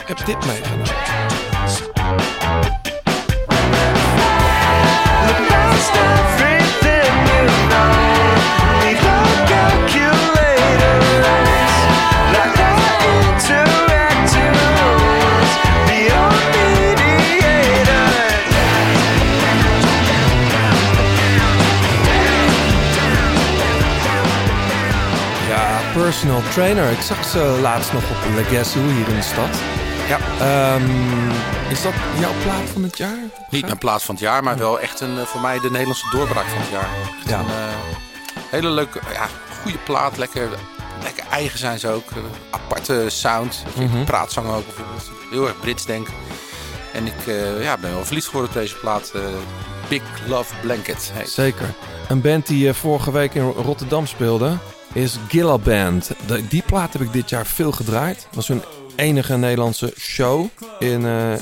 hebt 0.06 0.26
dit 0.26 0.46
meegenomen. 0.46 2.33
Personal 26.24 26.52
trainer. 26.52 26.92
Ik 26.92 27.02
zag 27.02 27.26
ze 27.26 27.58
laatst 27.62 27.94
nog 27.94 28.04
op 28.10 28.36
Legacy 28.36 28.80
hier 28.80 29.08
in 29.08 29.16
de 29.16 29.22
stad. 29.22 29.50
Ja. 30.08 30.20
Ehm, 30.40 31.30
is 31.70 31.82
dat 31.82 31.94
jouw 32.20 32.32
plaat 32.44 32.70
van 32.74 32.84
het 32.84 32.98
jaar? 32.98 33.18
Niet 33.50 33.66
mijn 33.66 33.78
plaats 33.78 34.04
van 34.04 34.16
het 34.16 34.24
jaar, 34.24 34.44
maar 34.44 34.58
wel 34.58 34.80
echt 34.80 35.00
een, 35.00 35.20
eh, 35.20 35.26
voor 35.26 35.42
mij 35.42 35.60
de 35.60 35.70
Nederlandse 35.70 36.10
doorbraak 36.12 36.46
van 36.46 36.58
het 36.58 36.70
jaar. 36.70 36.90
Echt 37.20 37.30
Ja. 37.30 37.40
Een 37.40 37.46
eh, 37.46 37.74
hele 38.50 38.70
leuke, 38.70 39.00
ja, 39.14 39.28
goede 39.62 39.78
plaat. 39.78 40.18
Lekker, 40.18 40.50
lekker 41.02 41.24
eigen 41.32 41.60
zijn 41.60 41.80
ze 41.80 41.88
ook. 41.88 42.12
Eh, 42.12 42.18
aparte 42.50 43.06
sound. 43.08 43.64
Mhm. 43.76 44.04
Praatzang 44.04 44.48
ook 44.48 44.66
bijvoorbeeld. 44.66 45.12
Heel 45.32 45.48
erg 45.48 45.60
Brits 45.60 45.86
denk. 45.86 46.08
En 46.94 47.06
ik 47.06 47.26
ja, 47.60 47.78
ben 47.78 47.94
wel 47.94 48.06
verliefd 48.06 48.28
geworden 48.28 48.52
op 48.56 48.62
deze 48.62 48.76
plaat. 48.76 49.12
Big 49.88 50.02
Love 50.28 50.54
Blanket. 50.62 51.12
heet. 51.14 51.30
Zeker. 51.30 51.74
Een 52.08 52.22
band 52.22 52.48
die 52.48 52.74
vorige 52.74 53.12
week 53.12 53.34
in 53.34 53.44
Rotterdam 53.44 54.08
speelde 54.08 54.58
is 54.94 55.18
Gilla 55.30 55.58
Band. 55.58 56.12
De- 56.26 56.48
die 56.48 56.62
plaat 56.66 56.94
heb 56.94 57.02
ik 57.02 57.14
dit 57.14 57.30
jaar 57.30 57.46
veel 57.46 57.72
gedraaid. 57.72 58.16
Dat 58.16 58.36
was 58.36 58.48
hun 58.48 58.64
enige 58.96 59.38
Nederlandse 59.38 59.94
show 60.00 60.46
in, 60.80 61.06
eh, 61.06 61.34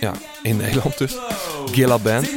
ja, 0.00 0.12
in 0.42 0.56
Nederland 0.62 0.98
dus. 0.98 1.16
Gilla 1.72 1.98
Band. 1.98 2.28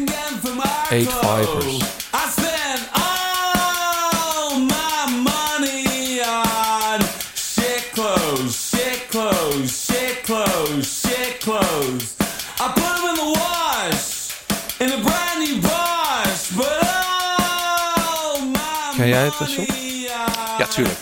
Eight 0.89 1.09
Fivers. 1.11 1.75
I 2.13 2.29
spent 2.31 2.89
all 2.91 4.59
my 4.59 5.21
money 5.23 6.21
on 6.21 7.01
shit 7.35 7.89
clothes, 7.93 8.69
shit 8.69 9.05
clothes, 9.09 9.85
shit 9.85 10.21
clothes, 10.23 10.99
shit 11.01 11.37
clothes. 11.39 12.03
I 12.59 12.71
put 12.73 12.95
them 12.95 13.09
in 13.09 13.15
the 13.15 13.39
wash, 13.39 14.31
in 14.79 14.91
a 14.91 15.01
brand 15.01 15.39
new 15.39 15.61
wash, 15.61 16.49
but 16.55 16.79
all 16.81 18.41
my 18.41 18.95
Ken 18.97 19.07
jij 19.07 19.23
het, 19.23 19.33
money 19.39 19.55
on 19.55 19.92
Ja, 20.63 20.69
tuurlijk. 20.69 20.97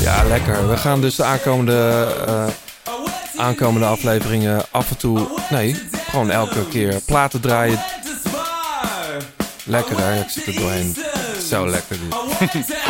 Ja, 0.00 0.24
lekker. 0.24 0.68
We 0.68 0.76
gaan 0.76 1.00
dus 1.00 1.16
de 1.16 1.24
aankomende, 1.24 2.06
eh, 2.26 2.46
aankomende 3.36 3.86
afleveringen 3.86 4.62
af 4.70 4.90
en 4.90 4.96
toe... 4.96 5.26
Nee, 5.50 5.76
gewoon 6.10 6.30
elke 6.30 6.68
keer 6.68 7.00
platen 7.06 7.40
draaien. 7.40 7.78
Lekker 9.64 9.96
hè, 9.98 10.20
ik 10.20 10.28
zit 10.28 10.46
er 10.46 10.54
doorheen. 10.54 10.96
Zo 11.48 11.68
lekker 11.68 11.96
dit. 11.98 12.74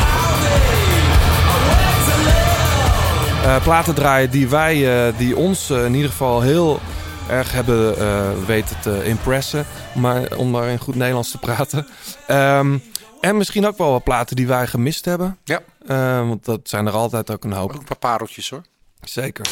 Eh, 3.44 3.62
platen 3.62 3.94
draaien 3.94 4.30
die 4.30 4.48
wij, 4.48 5.06
eh, 5.06 5.12
die 5.16 5.36
ons 5.36 5.70
in 5.70 5.94
ieder 5.94 6.10
geval 6.10 6.40
heel 6.40 6.80
erg 7.28 7.52
hebben 7.52 7.98
eh, 7.98 8.30
weten 8.46 8.76
te 8.82 9.04
impressen. 9.04 9.66
Maar 9.94 10.36
om 10.36 10.50
maar 10.50 10.68
in 10.68 10.78
goed 10.78 10.94
Nederlands 10.94 11.30
te 11.30 11.38
praten. 11.38 11.86
Ehm, 12.26 12.78
en 13.20 13.36
misschien 13.36 13.66
ook 13.66 13.78
wel 13.78 13.90
wat 13.90 14.04
platen 14.04 14.36
die 14.36 14.46
wij 14.46 14.66
gemist 14.66 15.04
hebben. 15.04 15.38
Ja, 15.44 15.60
Eh, 15.86 16.28
want 16.28 16.44
dat 16.44 16.60
zijn 16.62 16.86
er 16.86 16.92
altijd 16.92 17.30
ook 17.30 17.44
een 17.44 17.52
hoop. 17.52 17.70
ook 17.72 17.78
een 17.78 17.84
paar 17.84 17.96
pareltjes 17.98 18.50
hoor. 18.50 18.62
Zeker. 19.00 19.46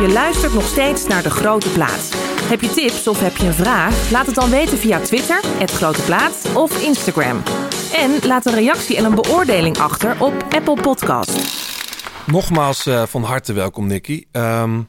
Je 0.00 0.08
luistert 0.12 0.54
nog 0.54 0.62
steeds 0.66 1.06
naar 1.06 1.22
De 1.22 1.30
Grote 1.30 1.68
Plaat. 1.68 2.14
Heb 2.42 2.60
je 2.60 2.70
tips 2.70 3.08
of 3.08 3.20
heb 3.20 3.36
je 3.36 3.46
een 3.46 3.52
vraag? 3.54 4.10
Laat 4.10 4.26
het 4.26 4.34
dan 4.34 4.50
weten 4.50 4.78
via 4.78 5.00
Twitter, 5.00 5.40
het 5.58 5.70
Grote 5.70 6.00
Plaat 6.02 6.46
of 6.54 6.82
Instagram. 6.82 7.42
En 7.94 8.10
laat 8.26 8.46
een 8.46 8.54
reactie 8.54 8.96
en 8.96 9.04
een 9.04 9.14
beoordeling 9.14 9.78
achter 9.78 10.16
op 10.22 10.44
Apple 10.50 10.80
Podcast. 10.82 11.38
Nogmaals 12.26 12.86
eh, 12.86 13.02
van 13.06 13.22
harte 13.22 13.52
welkom, 13.52 13.86
Nicky. 13.86 14.24
Ehm, 14.32 14.80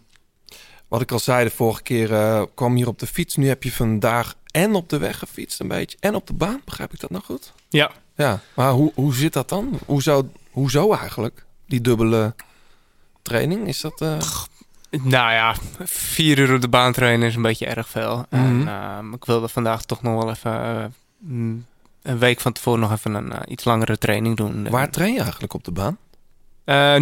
wat 0.89 1.01
ik 1.01 1.11
al 1.11 1.19
zei 1.19 1.43
de 1.43 1.49
vorige 1.55 1.81
keer, 1.81 2.13
eh, 2.13 2.41
kwam 2.55 2.75
hier 2.75 2.87
op 2.87 2.99
de 2.99 3.07
fiets. 3.07 3.35
Nu 3.35 3.47
heb 3.47 3.63
je 3.63 3.71
vandaag 3.71 4.35
en 4.51 4.75
op 4.75 4.89
de 4.89 4.97
weg 4.97 5.19
gefietst 5.19 5.59
een 5.59 5.67
beetje. 5.67 5.97
En 5.99 6.15
op 6.15 6.27
de 6.27 6.33
baan, 6.33 6.61
begrijp 6.65 6.93
ik 6.93 6.99
dat 6.99 7.09
nou 7.09 7.23
goed? 7.23 7.53
Ja. 7.69 7.91
Ja, 8.15 8.39
maar 8.53 8.71
hoe, 8.71 8.91
hoe 8.95 9.13
zit 9.13 9.33
dat 9.33 9.49
dan? 9.49 9.79
Hoezo, 9.85 10.29
hoezo 10.51 10.93
eigenlijk? 10.93 11.45
Die 11.67 11.81
dubbele 11.81 12.33
training, 13.21 13.67
is 13.67 13.81
dat... 13.81 14.01
eh, 14.01 14.17
Nou 14.89 15.31
ja, 15.31 15.55
vier 15.83 16.37
uur 16.39 16.53
op 16.55 16.61
de 16.61 16.67
baan 16.67 16.91
trainen 16.93 17.27
is 17.27 17.35
een 17.35 17.41
beetje 17.41 17.65
erg 17.65 17.89
veel. 17.89 18.25
Mhm. 18.29 18.43
En, 18.43 18.67
ehm, 18.67 19.13
ik 19.13 19.25
wilde 19.25 19.47
vandaag 19.47 19.83
toch 19.85 20.01
nog 20.01 20.23
wel 20.23 20.29
even 20.29 20.53
eh, 20.63 20.83
mm, 21.17 21.65
een 22.01 22.17
week 22.19 22.39
van 22.39 22.51
tevoren 22.51 22.79
nog 22.79 22.91
even 22.91 23.13
een 23.13 23.33
iets 23.47 23.63
langere 23.63 23.97
training 23.97 24.37
doen. 24.37 24.69
waar 24.69 24.89
train 24.89 25.13
je 25.13 25.21
eigenlijk 25.21 25.53
op 25.53 25.63
de 25.63 25.71
baan? 25.71 25.97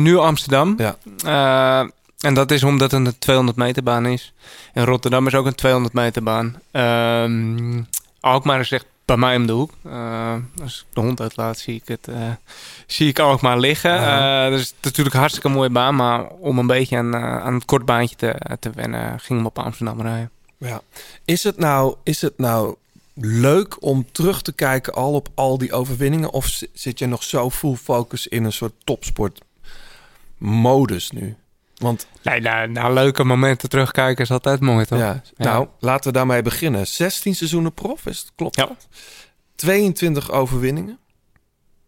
Nu 0.01 0.17
Amsterdam. 0.17 0.75
Ja. 0.77 1.89
En 2.17 2.33
dat 2.33 2.51
is 2.51 2.63
omdat 2.63 2.91
het 2.91 3.05
een 3.05 3.17
200 3.19 3.57
meter 3.57 3.83
baan 3.83 4.05
is. 4.05 4.33
En 4.73 4.85
Rotterdam 4.85 5.27
is 5.27 5.35
ook 5.35 5.45
een 5.45 5.55
200 5.55 5.93
meter 5.93 6.23
baan. 6.23 6.61
Ehm 6.71 7.81
Alkmaar 8.19 8.59
is 8.59 8.71
echt 8.71 8.85
bij 9.05 9.17
mij 9.17 9.35
om 9.35 9.45
de 9.45 9.53
hoek. 9.53 9.71
Eh, 9.83 10.35
als 10.61 10.79
ik 10.89 10.95
de 10.95 11.01
hond 11.01 11.21
uitlaat, 11.21 11.57
zie 11.57 11.75
ik 11.75 11.87
het. 11.87 12.07
eh, 12.07 12.29
zie 12.87 13.07
ik 13.07 13.19
Alkmaar 13.19 13.59
liggen. 13.59 13.91
Eh, 13.99 14.49
dus 14.49 14.59
het 14.59 14.69
is 14.69 14.73
natuurlijk 14.81 15.13
een 15.13 15.19
hartstikke 15.19 15.49
mooie 15.49 15.69
baan. 15.69 15.95
Maar 15.95 16.27
om 16.27 16.59
een 16.59 16.67
beetje 16.67 16.97
aan, 16.97 17.15
aan 17.15 17.53
het 17.53 17.65
kortbaantje 17.65 18.15
te, 18.15 18.57
te 18.59 18.69
wennen, 18.69 19.19
ging 19.19 19.39
we 19.41 19.45
op 19.47 19.59
Amsterdam 19.59 20.01
rijden. 20.01 20.29
Ja. 20.57 20.81
Is 21.25 21.43
het 21.43 21.57
nou, 21.57 21.95
is 22.03 22.21
het 22.21 22.37
nou 22.37 22.75
leuk 23.13 23.83
om 23.83 24.05
terug 24.11 24.41
te 24.41 24.53
kijken 24.53 24.93
al 24.93 25.13
op 25.13 25.27
al 25.35 25.57
die 25.57 25.73
overwinningen? 25.73 26.31
Of 26.31 26.45
zi- 26.47 26.67
zit 26.73 26.99
je 26.99 27.05
nog 27.07 27.23
zo 27.23 27.49
full 27.49 27.75
focus 27.75 28.27
in 28.27 28.43
een 28.43 28.53
soort 28.53 28.73
topsport 28.83 29.41
modus 30.37 31.11
nu? 31.11 31.35
Want 31.77 32.07
Nee, 32.21 32.39
naar, 32.41 32.69
naar 32.69 32.93
leuke 32.93 33.23
momenten 33.23 33.69
terugkijken 33.69 34.23
is 34.23 34.31
altijd 34.31 34.59
mooi, 34.59 34.85
toch? 34.85 34.99
ja, 34.99 35.21
nou, 35.37 35.67
laten 35.79 36.11
we 36.11 36.17
daarmee 36.17 36.41
beginnen. 36.41 36.87
16 36.87 37.35
seizoenen 37.35 37.73
prof, 37.73 38.05
is 38.05 38.19
het, 38.19 38.31
klopt 38.35 38.55
Ja. 38.55 38.65
dat? 38.65 38.87
22 39.55 40.31
overwinningen. 40.31 40.97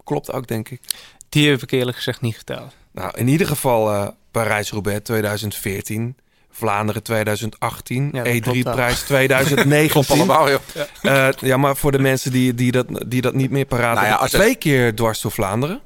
Klopt 0.04 0.32
ook, 0.32 0.48
denk 0.48 0.70
ik. 0.70 0.82
Die 1.30 1.50
heb 1.50 1.62
ik 1.62 1.72
eerlijk 1.72 1.98
gezegd 1.98 2.22
niet 2.22 2.38
geteld. 2.38 2.74
Nou, 2.92 3.12
in 3.18 3.28
ieder 3.28 3.48
geval 3.48 3.92
eh, 3.94 4.08
Parijs-Roubaix 4.32 5.00
2014. 5.04 6.18
Vlaanderen 6.52 7.04
2018. 7.04 8.10
Ja, 8.14 8.24
dat 8.24 8.40
klopt 8.40 8.64
wel. 8.64 8.74
E3-prijs 8.74 9.00
2019. 9.04 9.90
Klopt 10.04 10.12
allemaal 10.12 10.50
joh. 10.50 10.60
Eh, 11.02 11.28
ja, 11.40 11.58
maar 11.58 11.76
voor 11.76 11.92
de 11.92 12.00
mensen 12.00 12.32
die, 12.32 12.54
die, 12.54 12.72
dat, 12.72 12.86
die 13.08 13.22
dat 13.22 13.34
niet 13.34 13.52
meer 13.52 13.66
paraat 13.66 13.94
Nou 13.96 14.06
ja, 14.06 14.12
hebben. 14.12 14.28
het- 14.28 14.40
Twee 14.40 14.56
keer 14.56 14.96
dwars 14.96 15.22
door 15.22 15.32
Vlaanderen. 15.32 15.82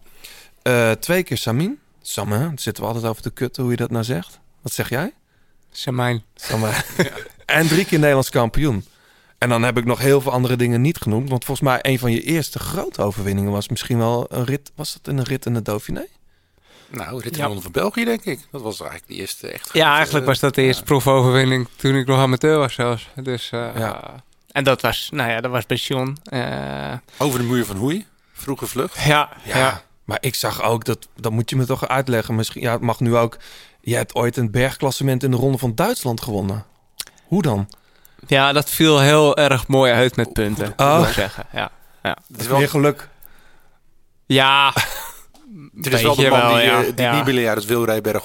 Eh, 0.62 0.92
twee 0.92 1.24
keer 1.24 1.38
Samin. 1.38 1.80
Daar 2.16 2.52
zitten 2.56 2.84
we 2.84 2.90
altijd 2.90 3.06
over 3.06 3.22
te 3.22 3.30
kutten 3.32 3.64
hoe 3.64 3.72
je 3.72 3.78
dat 3.78 3.92
nou 3.92 4.04
zegt. 4.04 4.40
Wat 4.62 4.72
zeg 4.72 4.90
jij? 4.90 5.14
Samijn. 5.72 6.24
Samin. 6.36 6.72
En 7.46 7.68
drie 7.68 7.86
keer 7.86 8.00
Nederlands 8.00 8.30
kampioen. 8.30 8.86
En 9.38 9.50
dan 9.50 9.64
heb 9.64 9.78
ik 9.78 9.86
nog 9.86 10.00
heel 10.00 10.22
veel 10.22 10.32
andere 10.32 10.56
dingen 10.56 10.82
niet 10.82 10.98
genoemd. 10.98 11.30
Want 11.30 11.46
volgens 11.46 11.68
mij 11.68 11.80
een 11.82 12.00
van 12.00 12.12
je 12.12 12.22
eerste 12.22 12.60
grote 12.60 13.02
overwinningen 13.02 13.52
was 13.52 13.70
misschien 13.70 13.98
wel 13.98 14.26
een 14.30 14.46
rit. 14.46 14.72
Was 14.76 14.94
dat 14.94 15.14
een 15.14 15.24
rit 15.24 15.46
in 15.46 15.54
de 15.54 15.62
Dauphiné? 15.62 16.06
Nou, 16.90 17.22
Rit 17.22 17.38
in 17.38 17.50
Ja. 17.50 17.60
Van 17.60 17.72
België 17.72 18.06
denk 18.06 18.24
ik. 18.24 18.40
Dat 18.52 18.62
was 18.62 18.80
eigenlijk 18.80 19.10
de 19.12 19.16
eerste 19.16 19.48
echt 19.48 19.62
grote, 19.64 19.78
Ja, 19.78 19.94
eigenlijk 19.96 20.24
eh, 20.26 20.30
was 20.32 20.40
dat 20.40 20.56
de 20.56 20.62
eerste 20.62 20.84
proefoverwinning 20.84 21.68
toen 21.76 21.96
ik 21.96 22.08
nog 22.08 22.20
amateur 22.20 22.58
was 22.58 22.74
zelfs. 22.74 23.10
Dus, 23.16 23.50
eh, 23.52 23.70
Ja. 23.76 24.24
En 24.52 24.64
dat 24.64 24.82
was, 24.82 25.10
nou 25.12 25.30
ja, 25.30 25.42
dat 25.42 25.52
was 25.52 25.66
bij 25.66 25.78
John. 25.78 26.18
Eh, 26.24 26.94
Over 27.18 27.40
de 27.40 27.46
muur 27.46 27.66
van 27.66 27.76
Hoei. 27.76 28.06
Vroege 28.34 28.68
vlucht. 28.68 29.04
ja, 29.04 29.30
ja. 29.44 29.82
Maar 30.04 30.18
ik 30.22 30.36
zag 30.36 30.64
ook, 30.64 30.86
dat, 30.86 31.08
dat 31.16 31.32
moet 31.32 31.50
je 31.50 31.56
me 31.56 31.66
toch 31.66 31.88
uitleggen. 31.88 32.36
Misschien, 32.36 32.62
ja, 32.62 32.72
het 32.72 32.82
mag 32.82 33.00
nu 33.00 33.16
ook. 33.16 33.38
Je 33.82 33.96
hebt 33.96 34.16
ooit 34.16 34.38
een 34.38 34.52
bergklassement 34.52 35.24
in 35.24 35.32
de 35.32 35.38
Ronde 35.38 35.58
van 35.58 35.76
Duitsland 35.76 36.22
gewonnen. 36.22 36.66
Hoe 37.24 37.42
dan? 37.42 37.70
Ja, 38.28 38.52
dat 38.54 38.70
viel 38.70 39.00
heel 39.00 39.38
erg 39.38 39.68
mooi 39.68 39.92
uit 39.92 40.16
met 40.16 40.34
punten, 40.34 40.74
Oh. 40.78 40.98
moet 40.98 41.08
ik 41.08 41.14
zeggen. 41.14 41.46
Ja, 41.54 41.72
ja. 42.04 42.18
Het 42.32 42.42
is 42.42 42.48
wel, 42.48 42.58
Meer 42.58 42.70
geluk. 42.70 43.10
ja 44.26 44.74
het 45.76 45.94
is 45.94 46.02
wel 46.02 46.16
de 46.16 46.30
man 46.30 46.40
wel, 46.42 46.56
die, 46.56 46.64
ja. 46.64 46.80
eh, 46.84 46.86
die 46.96 46.96
Ja. 46.96 47.24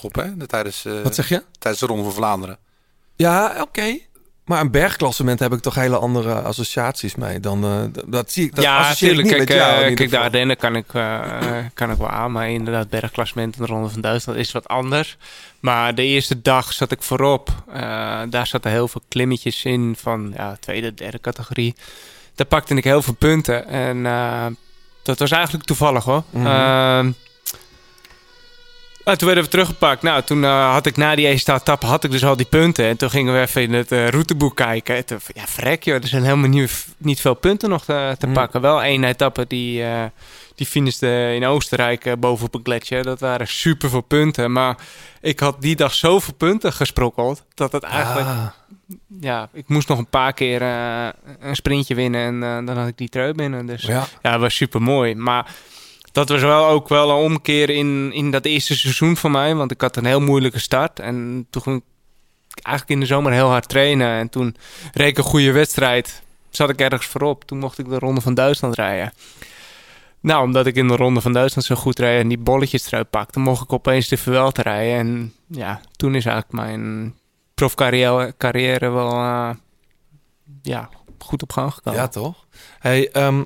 Op, 0.05 0.15
hè? 0.15 0.47
Tijdens, 0.47 0.85
eh, 0.85 1.01
Wat 1.03 1.15
zeg 1.15 1.29
je? 1.29 1.45
tijdens 1.59 1.83
de 1.83 1.89
Ronde 1.89 2.05
van 2.05 2.13
Vlaanderen. 2.13 2.59
Ja, 3.17 3.57
oké. 3.61 3.99
Maar 4.49 4.61
een 4.61 4.71
bergklassement 4.71 5.39
heb 5.39 5.53
ik 5.53 5.61
toch 5.61 5.75
hele 5.75 5.99
andere 5.99 6.35
associaties 6.35 7.15
mee 7.15 7.41
dan 7.41 7.65
eh, 7.65 8.03
dat 8.07 8.33
zie 8.33 8.45
ik. 8.45 8.55
Dat 8.55 8.65
ja, 8.65 8.89
natuurlijk. 8.89 9.29
Kijk, 9.29 9.49
jou. 9.49 9.81
ieder 9.81 9.95
kijk 9.95 10.11
de. 10.11 10.19
Ardennen 10.19 10.57
kan 10.57 10.77
ik, 10.77 10.95
eh, 10.95 11.57
kan 11.75 11.91
ik 11.91 11.97
wel 11.97 12.09
aan. 12.09 12.33
Maar 12.33 12.51
inderdaad, 12.51 12.89
bergklassement 12.89 13.57
en 13.57 13.65
de 13.65 13.73
Ronde 13.73 13.89
van 13.89 14.01
Duitsland 14.01 14.39
is 14.39 14.53
wat 14.53 14.69
anders. 14.69 15.17
Maar 15.61 15.95
de 15.95 16.03
eerste 16.03 16.43
dag 16.43 16.73
zat 16.73 16.91
ik 16.91 17.03
voorop. 17.03 17.51
Daar 18.31 18.47
zaten 18.47 18.71
heel 18.71 18.89
veel 18.89 19.03
klimmetjes 19.09 19.65
in 19.65 19.97
van 19.99 20.33
ja, 20.37 20.57
tweede, 20.61 20.95
derde 20.95 21.21
categorie. 21.21 21.75
Daar 22.35 22.47
pakte 22.47 22.75
ik 22.75 22.85
heel 22.85 23.03
veel 23.03 23.15
punten. 23.15 23.69
En 23.69 24.03
dat 25.03 25.19
was 25.19 25.31
eigenlijk 25.31 25.65
toevallig 25.65 26.05
hoor. 26.05 26.23
Mhm. 26.31 27.11
Nou, 29.09 29.17
toen 29.21 29.27
werden 29.27 29.45
we 29.45 29.51
teruggepakt. 29.51 30.03
Nou, 30.03 30.23
toen 30.23 30.45
eh, 30.45 30.73
had 30.73 30.87
ik 30.87 30.97
na 30.97 31.15
die 31.15 31.27
eerste 31.27 31.53
etappe 31.53 31.87
had 31.87 32.05
ik 32.05 32.11
dus 32.11 32.25
al 32.25 32.37
die 32.37 32.47
punten. 32.47 32.85
En 32.85 32.97
toen 32.97 33.11
gingen 33.11 33.35
we 33.35 33.41
even 33.41 33.63
in 33.63 33.73
het 33.73 33.93
eh, 33.93 34.09
routeboek 34.09 34.57
kijken. 34.57 34.97
En 34.97 35.05
toen, 35.05 35.19
ja, 35.35 35.47
vrek 35.47 35.83
joh, 35.83 35.95
er 36.03 36.09
zijn 36.09 36.23
helemaal 36.23 36.49
niet, 36.49 36.87
niet 36.99 37.21
veel 37.21 37.35
punten 37.35 37.69
nog 37.69 37.85
te, 37.85 38.15
te 38.19 38.27
Mm. 38.27 38.33
pakken. 38.33 38.61
Wel 38.61 38.83
één 38.83 39.05
etappe 39.05 39.45
die, 39.47 39.83
eh 39.85 40.05
die 40.55 40.67
finishte 40.67 41.33
in 41.35 41.45
Oostenrijk 41.47 42.21
bovenop 42.21 42.55
een 42.55 42.61
gletsjer. 42.65 43.03
Dat 43.03 43.21
waren 43.21 43.49
super 43.49 43.91
veel 43.91 44.01
punten. 44.01 44.53
Maar 44.53 44.77
ik 45.21 45.41
had 45.41 45.63
die 45.63 45.77
dag 45.77 45.95
zoveel 45.95 46.35
punten 46.35 46.73
gesprokkeld. 46.73 47.45
Dat 47.55 47.73
het 47.73 47.83
eigenlijk, 47.83 48.27
Ah, 48.27 48.47
ja, 49.21 49.49
ik 49.53 49.69
moest 49.69 49.89
nog 49.89 49.99
een 49.99 50.07
paar 50.09 50.33
keer 50.33 50.63
een 50.63 51.57
sprintje 51.57 51.95
winnen. 51.95 52.43
En 52.43 52.65
dan 52.67 52.77
had 52.77 52.89
ik 52.89 52.97
die 52.97 53.09
trui 53.09 53.33
binnen. 53.33 53.67
Dus 53.67 53.83
ja. 53.83 54.07
ja, 54.23 54.31
dat 54.31 54.41
was 54.41 54.55
super 54.55 54.83
mooi. 54.83 55.15
Maar 55.15 55.51
dat 56.19 56.29
was 56.29 56.41
wel 56.41 56.67
ook 56.67 56.89
wel 56.89 57.11
een 57.11 57.25
omkeer 57.25 57.71
in, 57.71 58.13
in 58.13 58.31
dat 58.31 58.45
eerste 58.45 58.79
seizoen 58.79 59.17
voor 59.17 59.31
mij. 59.31 59.55
Want 59.55 59.71
ik 59.71 59.81
had 59.81 59.97
een 59.97 60.05
heel 60.05 60.21
moeilijke 60.21 60.59
start. 60.59 61.01
En 61.01 61.47
toen 61.51 61.63
ging 61.63 61.77
ik 61.77 62.65
eigenlijk 62.65 62.97
in 62.97 63.01
de 63.01 63.15
zomer 63.15 63.33
heel 63.33 63.49
hard 63.49 63.69
trainen. 63.69 64.19
En 64.19 64.29
toen 64.29 64.57
reed 64.93 65.19
een 65.19 65.25
goede 65.25 65.53
wedstrijd. 65.53 66.23
Zat 66.51 66.71
ik 66.71 66.81
ergens 66.81 67.07
voorop. 67.07 67.45
Toen 67.45 67.59
mocht 67.59 67.79
ik 67.79 67.89
de 67.89 67.99
Ronde 67.99 68.21
van 68.21 68.35
Duitsland 68.35 68.75
rijden. 68.75 69.13
Nou, 70.21 70.45
omdat 70.45 70.67
ik 70.67 70.77
in 70.77 70.89
de 70.89 70.97
Ronde 70.97 71.21
van 71.21 71.33
Duitsland 71.33 71.67
zo 71.67 71.75
goed 71.75 71.99
reed 71.99 72.21
en 72.21 72.29
die 72.29 72.39
bolletjes 72.39 72.87
eruit 72.87 73.11
pakte, 73.11 73.39
mocht 73.39 73.63
ik 73.63 73.73
opeens 73.73 74.09
de 74.09 74.17
Vuelta 74.17 74.63
rijden. 74.63 74.99
En 74.99 75.33
ja, 75.47 75.81
toen 75.97 76.15
is 76.15 76.25
eigenlijk 76.25 76.55
mijn 76.55 77.15
profcarrière 77.55 78.35
carrière 78.39 78.91
wel 78.91 79.13
eh, 79.13 79.51
ja, 80.63 80.91
goed 81.19 81.43
op 81.43 81.53
gang 81.53 81.73
gekomen. 81.73 82.01
Ja, 82.01 82.09
toch? 82.09 82.47
Hey, 82.79 83.11
ehm, 83.11 83.43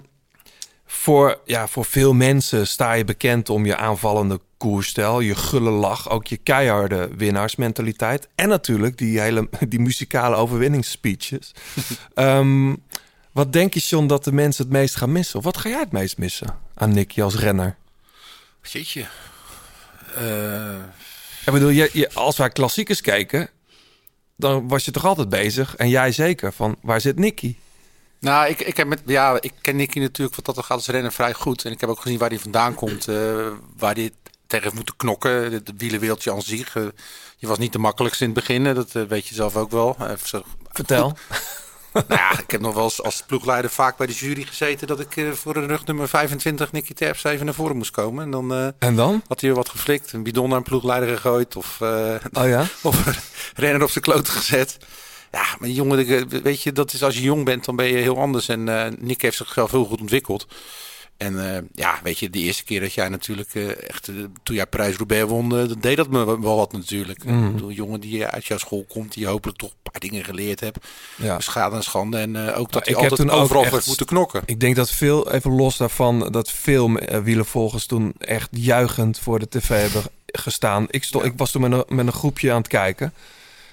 voor, 0.92 1.40
ja, 1.44 1.68
voor 1.68 1.84
veel 1.84 2.12
mensen 2.12 2.66
sta 2.66 2.92
je 2.92 3.04
bekend 3.04 3.48
om 3.50 3.66
je 3.66 3.76
aanvallende 3.76 4.40
koersstijl, 4.56 5.20
je 5.20 5.34
gulle 5.34 5.70
lach, 5.70 6.10
ook 6.10 6.26
je 6.26 6.36
keiharde 6.36 7.08
winnaarsmentaliteit 7.16 8.28
en 8.34 8.48
natuurlijk 8.48 8.98
die 8.98 9.20
hele 9.20 9.48
die 9.68 9.80
muzikale 9.80 10.36
overwinningsspeeches. 10.36 11.52
Ehm, 12.14 12.74
wat 13.32 13.52
denk 13.52 13.74
je, 13.74 13.80
John, 13.80 14.06
dat 14.06 14.24
de 14.24 14.32
mensen 14.32 14.64
het 14.64 14.72
meest 14.72 14.96
gaan 14.96 15.12
missen? 15.12 15.38
Of 15.38 15.44
wat 15.44 15.56
ga 15.56 15.68
jij 15.68 15.80
het 15.80 15.92
meest 15.92 16.18
missen 16.18 16.58
aan 16.74 16.92
Nicky 16.92 17.22
als 17.22 17.36
renner? 17.36 17.76
Jeetje. 18.62 19.06
Eh, 20.16 20.74
Ik 21.46 21.52
bedoel, 21.52 21.68
je, 21.68 21.90
je, 21.92 22.10
als 22.12 22.36
wij 22.36 22.50
klassiekers 22.50 23.00
kijken, 23.00 23.48
dan 24.36 24.68
was 24.68 24.84
je 24.84 24.90
toch 24.90 25.04
altijd 25.04 25.28
bezig 25.28 25.76
en 25.76 25.88
jij 25.88 26.12
zeker 26.12 26.52
van 26.52 26.76
waar 26.82 27.00
zit 27.00 27.18
Nicky? 27.18 27.56
Nou, 28.22 28.48
ik, 28.48 28.60
ik, 28.60 28.76
heb 28.76 28.86
met, 28.86 29.02
ja, 29.06 29.36
ik 29.40 29.52
ken 29.60 29.76
Nicky 29.76 29.98
natuurlijk 29.98 30.36
wat 30.36 30.44
dat 30.54 30.64
gaat 30.64 30.76
als 30.76 30.86
renner 30.86 31.12
vrij 31.12 31.32
goed. 31.34 31.64
En 31.64 31.72
ik 31.72 31.80
heb 31.80 31.90
ook 31.90 32.00
gezien 32.00 32.18
waar 32.18 32.28
hij 32.28 32.38
vandaan 32.38 32.74
komt. 32.74 33.08
eh, 33.08 33.46
waar 33.76 33.94
hij 33.94 34.10
tegen 34.46 34.62
heeft 34.64 34.74
moeten 34.76 34.96
knokken. 34.96 35.50
De, 35.50 35.62
de 35.62 35.72
wielenwereldje 35.76 36.32
aan 36.32 36.42
zich. 36.42 36.76
eh, 36.76 36.82
je 37.36 37.46
was 37.46 37.58
niet 37.58 37.72
de 37.72 37.78
makkelijkste 37.78 38.24
in 38.24 38.30
het 38.30 38.38
begin. 38.38 38.74
Dat 38.74 38.94
eh, 38.94 39.02
weet 39.02 39.26
je 39.26 39.34
zelf 39.34 39.56
ook 39.56 39.70
wel. 39.70 39.96
Zo- 40.24 40.42
Vertel. 40.72 41.16
nou 41.92 42.04
ja, 42.08 42.38
ik 42.38 42.50
heb 42.50 42.60
nog 42.60 42.74
wel 42.74 42.84
eens 42.84 43.02
als 43.02 43.22
ploegleider 43.26 43.70
vaak 43.70 43.96
bij 43.96 44.06
de 44.06 44.12
jury 44.12 44.42
gezeten... 44.42 44.86
dat 44.86 45.00
ik 45.00 45.26
voor 45.34 45.54
de 45.54 45.66
rug 45.66 45.84
nummer 45.86 46.08
25 46.08 46.72
Nicky 46.72 46.94
Terps 46.94 47.24
even 47.24 47.44
naar 47.44 47.54
voren 47.54 47.76
moest 47.76 47.90
komen. 47.90 48.24
En 48.24 48.30
dan 48.30 48.74
En 48.78 48.96
dan? 48.96 49.22
had 49.28 49.40
hij 49.40 49.48
weer 49.50 49.58
wat 49.58 49.68
geflikt. 49.68 50.12
Een 50.12 50.22
bidon 50.22 50.48
naar 50.48 50.58
een 50.58 50.62
ploegleider 50.64 51.08
gegooid. 51.16 51.56
Of 51.56 51.80
Oh 51.80 52.48
ja? 52.48 52.66
of 52.82 53.06
een 53.06 53.14
renner 53.54 53.82
op 53.82 53.90
zijn 53.90 54.04
kloot 54.04 54.28
gezet. 54.28 54.76
Ja, 55.32 55.44
maar 55.58 55.68
jongen, 55.68 55.98
ik- 55.98 56.28
weet 56.42 56.62
je, 56.62 56.72
dat 56.72 56.92
is 56.92 57.02
als 57.02 57.14
je 57.14 57.22
jong 57.22 57.44
bent, 57.44 57.64
dan 57.64 57.76
ben 57.76 57.86
je 57.86 57.96
heel 57.96 58.18
anders. 58.18 58.48
En 58.48 58.68
eh, 58.68 58.92
Nick 58.98 59.22
heeft 59.22 59.36
zichzelf 59.36 59.70
heel 59.70 59.84
goed 59.84 60.00
ontwikkeld. 60.00 60.46
En 61.16 61.54
eh, 61.56 61.62
ja, 61.72 62.00
weet 62.02 62.18
je, 62.18 62.30
de 62.30 62.38
eerste 62.38 62.64
keer 62.64 62.80
dat 62.80 62.92
jij 62.92 63.08
natuurlijk 63.08 63.54
eh, 63.54 63.88
echt, 63.88 64.08
eh, 64.08 64.14
toen 64.42 64.56
jij 64.56 64.66
Prijs-Roubaix 64.66 65.28
won, 65.30 65.58
eh, 65.58 65.68
dat 65.68 65.82
deed 65.82 65.96
dat 65.96 66.08
me 66.08 66.40
wel 66.40 66.56
wat 66.56 66.72
natuurlijk. 66.72 67.24
Bedoel, 67.52 67.68
een 67.68 67.74
jongen 67.74 68.00
die 68.00 68.26
uit 68.26 68.44
jouw 68.44 68.58
school 68.58 68.84
komt, 68.88 69.12
die 69.12 69.26
hopelijk 69.26 69.58
toch 69.58 69.70
een 69.70 69.90
paar 69.90 70.00
dingen 70.00 70.24
geleerd 70.24 70.60
hebt. 70.60 70.86
Ja. 71.16 71.40
Schade 71.40 71.76
en 71.76 71.82
schande. 71.82 72.18
En 72.18 72.36
eh, 72.48 72.58
ook 72.58 72.72
dat 72.72 72.84
hij 72.86 72.94
altijd 72.94 73.20
toen 73.20 73.30
overal 73.30 73.62
echt- 73.62 73.72
heeft 73.72 73.86
moeten 73.86 74.06
knokken. 74.06 74.42
Ik 74.46 74.60
denk 74.60 74.76
dat 74.76 74.90
veel, 74.90 75.32
even 75.32 75.50
los 75.52 75.76
daarvan, 75.76 76.28
dat 76.32 76.50
veel 76.50 76.96
eh, 76.98 77.18
wielervolgers 77.20 77.86
toen 77.86 78.12
echt 78.18 78.48
juichend 78.50 79.18
voor 79.18 79.38
de 79.38 79.48
tv 79.48 79.68
hebben 79.68 80.02
gestaan. 80.26 80.86
Ik, 80.90 81.04
stond, 81.04 81.24
ik 81.24 81.32
was 81.36 81.50
toen 81.50 81.62
met 81.62 81.72
een, 81.72 81.96
met 81.96 82.06
een 82.06 82.12
groepje 82.12 82.50
aan 82.50 82.58
het 82.58 82.68
kijken. 82.68 83.14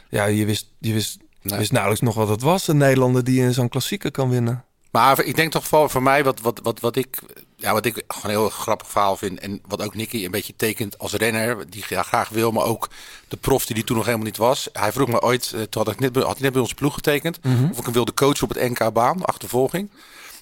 Ja, 0.09 0.25
je 0.25 0.45
wist, 0.45 0.67
je 0.79 0.93
wist, 0.93 1.17
Nee. 1.41 1.57
wist 1.57 1.71
nauwelijks 1.71 2.03
nog 2.05 2.15
wat 2.15 2.29
het 2.29 2.41
was. 2.41 2.67
Een 2.67 2.77
Nederlander 2.77 3.23
die 3.23 3.41
in 3.41 3.53
zo'n 3.53 3.69
klassieker 3.69 4.11
kan 4.11 4.29
winnen. 4.29 4.63
Maar 4.91 5.23
ik 5.23 5.35
denk 5.35 5.51
toch 5.51 5.67
vooral 5.67 5.89
voor 5.89 6.03
mij, 6.03 6.23
wat, 6.23 6.39
wat, 6.39 6.59
wat, 6.63 6.79
wat, 6.79 6.95
ik, 6.95 7.19
ja, 7.55 7.73
wat 7.73 7.85
ik 7.85 7.93
gewoon 8.07 8.23
een 8.35 8.39
heel 8.41 8.49
grappig 8.49 8.87
verhaal 8.89 9.17
vind. 9.17 9.39
En 9.39 9.61
wat 9.67 9.81
ook 9.81 9.95
Nicky 9.95 10.25
een 10.25 10.31
beetje 10.31 10.53
tekent 10.55 10.97
als 10.99 11.13
renner, 11.13 11.69
die 11.69 11.83
ja, 11.89 12.03
graag 12.03 12.29
wil, 12.29 12.51
maar 12.51 12.63
ook 12.63 12.89
de 13.27 13.37
prof 13.37 13.65
die 13.65 13.75
die 13.75 13.83
toen 13.83 13.95
nog 13.95 14.05
helemaal 14.05 14.25
niet 14.27 14.37
was. 14.37 14.69
Hij 14.73 14.91
vroeg 14.91 15.07
me 15.07 15.21
ooit, 15.21 15.51
eh, 15.55 15.61
toen 15.61 15.83
had, 15.83 15.93
ik 15.93 15.99
net, 15.99 16.11
bij- 16.11 16.23
had 16.23 16.39
net 16.39 16.51
bij 16.51 16.61
onze 16.61 16.75
ploeg 16.75 16.93
getekend, 16.93 17.39
of 17.71 17.77
ik 17.77 17.83
hem 17.83 17.93
wilde 17.93 18.13
coachen 18.13 18.43
op 18.43 18.49
het 18.55 18.69
NK-baan, 18.69 19.25
achtervolging. 19.25 19.89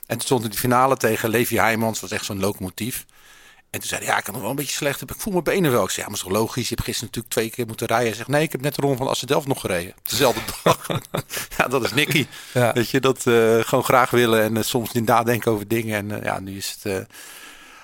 En 0.06 0.18
toen 0.18 0.26
stond 0.26 0.44
in 0.44 0.50
de 0.50 0.58
finale 0.58 0.98
tegen 0.98 1.30
Levi 1.30 1.58
Heijmans, 1.58 2.00
was 2.00 2.12
echt 2.12 2.26
zo'n 2.26 2.40
locomotief. 2.40 3.06
En 3.70 3.80
toen 3.80 3.90
zei 3.90 4.02
hij, 4.02 4.10
ja, 4.10 4.18
ik 4.18 4.24
kan 4.24 4.34
nog 4.34 4.42
wel 4.42 4.52
een 4.52 4.58
beetje 4.58 4.76
slecht 4.76 4.98
hebben. 4.98 5.16
Ik 5.16 5.22
voel 5.22 5.34
mijn 5.34 5.44
benen 5.44 5.72
wel. 5.72 5.84
Ik 5.84 5.90
zei, 5.90 6.02
ja, 6.02 6.08
maar 6.08 6.18
is 6.18 6.24
toch 6.24 6.34
logisch? 6.34 6.70
Je 6.70 6.76
hebt 6.76 6.88
gisteren 6.88 7.08
natuurlijk 7.08 7.34
twee 7.34 7.50
keer 7.50 7.66
moeten 7.66 7.88
rijden. 7.88 8.08
Hij 8.08 8.16
zegt, 8.16 8.30
nee, 8.30 8.44
ik 8.44 8.52
heb 8.52 8.62
net 8.62 8.76
de 8.76 8.82
ronde 8.82 8.98
van 8.98 9.08
Assedelft 9.08 9.48
nog 9.48 9.62
gereden. 9.62 9.94
Dezelfde 10.04 10.42
dag. 10.64 10.88
ja, 11.58 11.68
dat 11.68 11.84
is 11.84 11.94
Nicky. 11.94 12.28
Ja. 12.54 12.74
Weet 12.74 12.90
je, 12.90 13.00
dat 13.00 13.28
eh, 13.28 13.60
gewoon 13.60 13.84
graag 13.84 14.10
willen 14.10 14.44
en 14.44 14.58
eh, 14.58 14.64
soms 14.64 14.92
niet 14.92 15.06
nadenken 15.06 15.52
over 15.52 15.68
dingen. 15.68 15.98
En 15.98 16.20
eh, 16.20 16.24
ja, 16.24 16.40
nu 16.40 16.58
is 16.58 16.78
het 16.82 17.08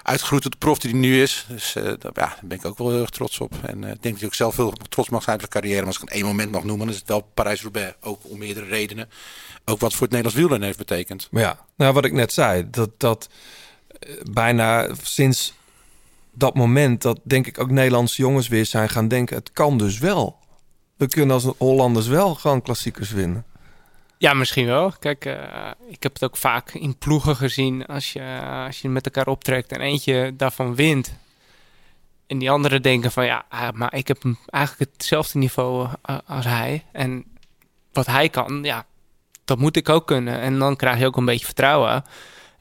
uitgegroeid 0.04 0.44
tot 0.44 0.52
de 0.52 0.58
prof 0.58 0.80
die 0.80 0.92
hij 0.92 1.00
nu 1.00 1.22
is. 1.22 1.46
Dus 1.48 1.74
daar, 1.74 1.98
ja, 2.00 2.12
daar 2.14 2.40
ben 2.42 2.58
ik 2.58 2.66
ook 2.66 2.78
wel 2.78 2.90
heel 2.90 3.02
erg 3.02 3.10
trots 3.10 3.40
op. 3.40 3.54
En 3.62 3.84
ik 3.84 4.02
denk 4.02 4.14
dat 4.14 4.22
ik 4.22 4.26
ook 4.26 4.34
zelf 4.34 4.56
heel 4.56 4.74
trots 4.90 5.10
mag 5.10 5.24
zijn 5.24 5.36
op 5.36 5.42
zijn 5.42 5.52
carrière. 5.52 5.80
Maar 5.80 5.88
als 5.88 6.02
ik 6.02 6.02
een 6.02 6.16
één 6.16 6.26
moment 6.26 6.52
mag 6.52 6.64
noemen, 6.64 6.86
dan 6.86 6.96
is 6.96 7.00
het 7.00 7.10
wel 7.10 7.30
Parijs-Roubaix. 7.34 7.96
Ook 8.02 8.20
om 8.24 8.38
meerdere 8.38 8.66
redenen. 8.66 9.10
Ook 9.66 9.80
wat 9.80 9.92
voor 9.92 10.02
het 10.02 10.12
Nederlands 10.12 10.38
wielrennen 10.38 10.68
heeft 10.68 10.78
betekend. 10.78 11.28
Maar 11.32 11.42
ja, 11.42 11.66
nou, 11.76 11.94
wat 11.94 12.06
ik 12.06 12.14
net 12.14 12.34
zei, 12.34 12.70
dat, 12.70 12.90
dat 12.98 13.30
bijna 14.32 14.88
sinds 15.02 15.54
dat 16.34 16.56
moment, 16.56 17.02
dat 17.02 17.20
denk 17.24 17.48
ik 17.48 17.60
ook 17.60 17.70
Nederlandse 17.70 18.22
jongens 18.22 18.48
weer 18.48 18.66
zijn 18.66 18.90
gaan 18.90 19.08
denken, 19.08 19.36
het 19.36 19.52
kan 19.52 19.78
dus 19.78 20.00
wel. 20.00 20.40
We 20.98 21.08
kunnen 21.08 21.36
als 21.36 21.48
Hollanders 21.58 22.08
wel 22.08 22.36
gewoon 22.36 22.62
klassiekers 22.62 23.12
winnen. 23.12 23.46
Ja, 24.18 24.34
misschien 24.34 24.66
wel. 24.66 24.94
Kijk, 25.00 25.26
eh, 25.26 25.72
ik 25.88 26.04
heb 26.04 26.14
het 26.14 26.24
ook 26.24 26.38
vaak 26.38 26.74
in 26.74 26.98
ploegen 26.98 27.36
gezien. 27.36 27.86
Als 27.86 28.14
je, 28.14 28.42
als 28.66 28.82
je 28.82 28.90
met 28.90 29.06
elkaar 29.06 29.28
optrekt 29.28 29.72
en 29.72 29.82
eentje 29.82 30.34
daarvan 30.36 30.76
wint. 30.76 31.14
En 32.28 32.38
die 32.38 32.52
anderen 32.52 32.82
denken 32.82 33.12
van 33.12 33.26
ja, 33.26 33.46
ah, 33.50 33.72
maar 33.72 33.94
ik 33.94 34.08
heb 34.08 34.24
eigenlijk 34.46 34.92
hetzelfde 34.92 35.40
niveau 35.40 35.88
eh, 36.02 36.18
als 36.26 36.46
hij. 36.46 36.84
En 36.92 37.26
wat 37.92 38.06
hij 38.06 38.30
kan, 38.30 38.64
ja, 38.64 38.86
dat 39.46 39.58
moet 39.58 39.76
ik 39.76 39.90
ook 39.90 40.08
kunnen. 40.08 40.40
En 40.40 40.60
dan 40.60 40.76
krijg 40.76 41.00
je 41.00 41.06
ook 41.06 41.18
een 41.18 41.26
beetje 41.26 41.46
vertrouwen. 41.46 42.04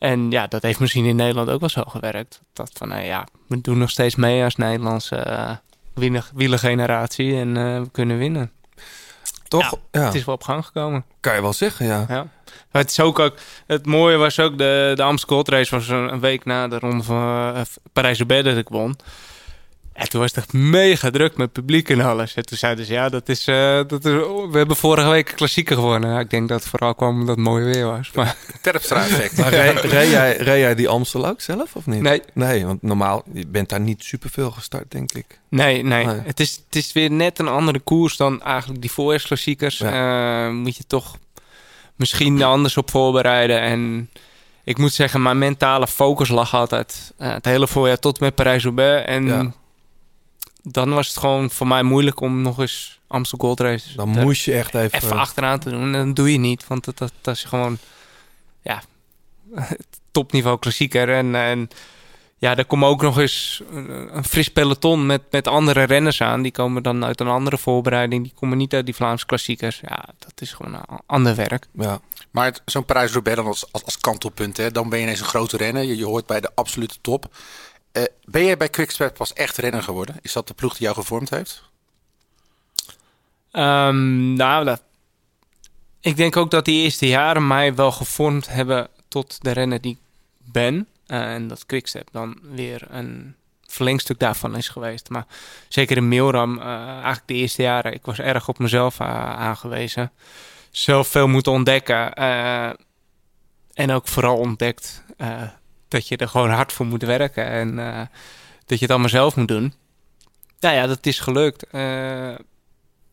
En 0.03 0.31
ja, 0.31 0.47
dat 0.47 0.63
heeft 0.63 0.81
misschien 0.81 1.05
in 1.05 1.17
Nederland 1.17 1.51
ook 1.51 1.61
wel 1.61 1.69
zo 1.69 1.83
gewerkt. 1.87 2.41
Dat 2.53 2.71
van, 2.75 2.89
nou 2.89 3.03
ja, 3.03 3.27
we 3.47 3.61
doen 3.61 3.79
nog 3.79 3.91
steeds 3.91 4.15
mee 4.15 4.45
als 4.45 4.57
Nederlandse 4.57 5.27
uh, 5.97 6.17
wielergeneratie. 6.35 7.37
En 7.37 7.49
uh, 7.49 7.81
we 7.81 7.91
kunnen 7.91 8.19
winnen. 8.19 8.53
Toch? 9.49 9.71
Ja, 9.71 10.01
Ja, 10.01 10.05
Het 10.05 10.15
is 10.15 10.25
wel 10.25 10.35
op 10.35 10.43
gang 10.43 10.67
gekomen. 10.67 11.05
kan 11.21 11.35
je 11.35 11.41
wel 11.41 11.53
zeggen, 11.53 11.87
ja. 11.87 12.05
Ja. 12.09 12.27
Maar 12.71 12.83
het 12.83 12.91
is 12.91 13.01
ook, 13.01 13.19
ook 13.19 13.35
het 13.67 13.87
mooie 13.87 14.17
was 14.17 14.41
ook 14.41 14.59
de, 14.59 14.93
de 14.95 15.03
Amstel 15.03 15.29
Gold 15.29 15.49
Race 15.49 15.75
was 15.75 15.89
een, 15.89 16.13
een 16.13 16.21
week 16.21 16.45
na 16.45 16.69
de 16.69 16.79
ronde 16.79 17.03
van 17.03 17.23
uh, 17.57 17.61
Parijs-Roubaix 17.93 18.45
dat 18.45 18.57
ik 18.57 18.69
won. 18.69 18.97
En 19.93 20.09
toen 20.09 20.21
was 20.21 20.31
het 20.31 20.39
echt 20.39 20.53
mega 20.53 21.11
druk 21.11 21.37
met 21.37 21.53
publiek 21.53 21.89
en 21.89 22.01
alles. 22.01 22.35
En 22.35 22.47
toen 22.47 22.59
zeiden 22.59 22.85
ze, 22.85 22.93
ja, 22.93 23.09
dat 23.09 23.29
is, 23.29 23.49
uh, 23.49 23.81
dat 23.87 24.05
is 24.05 24.13
we 24.51 24.51
hebben 24.53 24.77
vorige 24.77 25.09
week 25.09 25.29
een 25.29 25.35
klassieker 25.35 25.77
gewonnen. 25.77 26.11
Ja, 26.11 26.21
ik 26.21 26.31
denk 26.31 26.49
dat 26.49 26.61
het 26.61 26.69
vooral 26.69 26.95
kwam 26.95 27.21
omdat 27.21 27.37
het 27.37 27.45
mooi 27.45 27.65
weer 27.65 27.87
was. 27.87 28.11
Maar, 28.15 28.37
Terpstra-effect. 28.61 29.39
Maar 29.39 29.51
reed, 29.51 29.81
reed, 29.81 30.11
jij, 30.11 30.37
reed 30.37 30.61
jij 30.61 30.75
die 30.75 30.89
Amstel 30.89 31.27
ook 31.27 31.41
zelf 31.41 31.77
of 31.77 31.87
niet? 31.87 32.01
Nee. 32.01 32.23
Nee, 32.33 32.67
want 32.67 32.83
normaal, 32.83 33.23
je 33.33 33.47
bent 33.47 33.69
daar 33.69 33.81
niet 33.81 34.05
superveel 34.05 34.51
gestart, 34.51 34.91
denk 34.91 35.13
ik. 35.13 35.41
Nee, 35.49 35.83
nee. 35.83 36.07
Nee. 36.07 36.21
Het, 36.25 36.41
is, 36.41 36.63
het 36.67 36.77
is 36.77 36.93
weer 36.93 37.11
net 37.11 37.39
een 37.39 37.49
andere 37.49 37.79
koers 37.79 38.17
dan 38.17 38.43
eigenlijk 38.43 38.81
die 38.81 38.91
voorjaarsklassiekers. 38.91 39.79
Ja. 39.79 40.47
Uh, 40.47 40.53
moet 40.55 40.77
je 40.77 40.87
toch 40.87 41.17
misschien 41.97 42.43
anders 42.43 42.77
op 42.77 42.91
voorbereiden. 42.91 43.61
En 43.61 44.11
ik 44.65 44.79
moet 44.79 44.93
zeggen, 44.93 45.23
mijn 45.23 45.39
mentale 45.39 45.87
focus 45.87 46.29
lag 46.29 46.55
altijd 46.55 47.13
uh, 47.19 47.33
het 47.33 47.45
hele 47.45 47.69
voorjaar 47.69 47.99
tot 47.99 48.21
met 48.21 48.35
Parijs-Roubaix. 48.35 49.07
En 49.07 49.27
Ja. 49.27 49.53
Dan 50.63 50.95
was 50.95 51.09
het 51.09 51.17
gewoon 51.17 51.51
voor 51.51 51.67
mij 51.67 51.83
moeilijk 51.83 52.21
om 52.21 52.43
nog 52.43 52.59
eens 52.59 53.01
Amstel 53.07 53.39
Gold 53.39 53.61
Race 53.61 53.97
Dan 53.97 54.13
te- 54.13 54.21
moest 54.21 54.45
je 54.45 54.53
echt 54.53 54.75
even... 54.75 55.03
even 55.03 55.19
achteraan 55.19 55.59
te 55.59 55.71
doen. 55.71 55.95
En 55.95 56.07
dat 56.07 56.17
doe 56.17 56.33
je 56.33 56.39
niet, 56.39 56.67
want 56.67 56.85
dat, 56.85 56.99
dat, 56.99 57.13
dat 57.21 57.35
is 57.35 57.45
gewoon 57.45 57.79
ja, 58.63 58.83
topniveau 60.11 60.59
klassieker. 60.59 61.13
En, 61.15 61.35
en 61.35 61.69
ja, 62.39 62.57
er 62.57 62.65
komt 62.65 62.85
ook 62.85 63.03
nog 63.03 63.19
eens 63.19 63.63
een, 63.71 64.17
een 64.17 64.25
fris 64.25 64.49
peloton 64.49 65.07
met, 65.07 65.23
met 65.31 65.49
andere 65.49 65.83
renners 65.83 66.21
aan. 66.21 66.43
Die 66.43 66.53
komen 66.53 66.83
dan 66.83 67.05
uit 67.05 67.21
een 67.21 67.29
andere 67.29 67.59
voorbereiding. 67.59 68.23
Die 68.23 68.33
komen 68.35 68.59
niet 68.59 68.75
uit 68.75 68.85
die 68.85 68.95
Vlaamse 68.95 69.27
klassiekers. 69.27 69.81
Ja, 69.89 70.05
dat 70.19 70.41
is 70.41 70.53
gewoon 70.53 70.75
een 70.75 71.01
ander 71.07 71.35
werk. 71.35 71.67
Ja. 71.73 72.01
Maar 72.31 72.59
zo'n 72.65 72.85
Parijs-Roubaix 72.85 73.39
dan 73.39 73.47
als, 73.47 73.73
als, 73.73 73.85
als 73.85 73.99
kantelpunt, 73.99 74.57
hè, 74.57 74.71
dan 74.71 74.89
ben 74.89 74.99
je 74.99 75.05
ineens 75.05 75.21
een 75.21 75.27
grote 75.27 75.57
renner. 75.57 75.83
Je, 75.83 75.97
je 75.97 76.05
hoort 76.05 76.27
bij 76.27 76.41
de 76.41 76.51
absolute 76.55 76.95
top. 77.01 77.35
Eh, 77.93 78.03
ben 78.25 78.45
jij 78.45 78.57
bij 78.57 78.69
Quickstep 78.69 79.15
pas 79.15 79.33
echt 79.33 79.57
renner 79.57 79.83
geworden? 79.83 80.17
Is 80.23 80.33
dat 80.33 80.49
de 80.49 80.55
ploeg 80.55 80.73
die 80.73 80.83
jou 80.83 80.95
gevormd 80.95 81.31
heeft? 81.31 81.63
Ehm, 83.51 84.33
nou, 84.35 84.65
dat, 84.65 84.83
ik 86.01 86.17
denk 86.17 86.37
ook 86.37 86.51
dat 86.51 86.65
die 86.65 86.83
eerste 86.83 87.07
jaren 87.07 87.47
mij 87.47 87.75
wel 87.75 87.93
gevormd 87.93 88.49
hebben 88.49 88.89
tot 89.09 89.43
de 89.43 89.51
renner 89.51 89.81
die 89.81 89.93
ik 89.93 89.99
ben. 90.53 90.87
Eh, 91.07 91.35
en 91.35 91.49
dat 91.49 91.67
Quickstep 91.67 92.09
dan 92.13 92.39
weer 92.43 92.87
een 92.91 93.35
verlengstuk 93.67 94.19
daarvan 94.19 94.57
is 94.57 94.69
geweest. 94.69 95.09
Maar 95.09 95.27
zeker 95.69 95.97
in 95.97 96.09
Milram, 96.09 96.59
eh, 96.59 96.67
eigenlijk 96.89 97.27
de 97.27 97.35
eerste 97.35 97.63
jaren, 97.63 97.93
ik 97.93 98.05
was 98.05 98.19
erg 98.19 98.49
op 98.49 98.59
mezelf 98.59 99.01
aangewezen. 99.01 100.13
Zelf 100.71 101.09
veel 101.09 101.29
moeten 101.29 101.53
ontdekken. 101.53 102.13
en 103.73 103.91
ook 103.91 104.09
vooral 104.09 104.39
ontdekt 104.39 105.05
dat 105.93 106.09
je 106.09 106.17
er 106.17 106.29
gewoon 106.29 106.51
hard 106.51 106.73
voor 106.73 106.87
moet 106.87 107.03
werken. 107.03 107.47
En 107.47 107.79
eh, 107.79 108.01
dat 108.67 108.79
je 108.79 108.85
het 108.85 108.91
allemaal 108.91 109.09
zelf 109.09 109.37
moet 109.37 109.49
doen. 109.49 109.75
Nou 110.61 110.75
ja, 110.75 110.87
dat 110.87 111.07
is 111.07 111.19
gelukt. 111.19 111.67
Eh, 111.71 112.29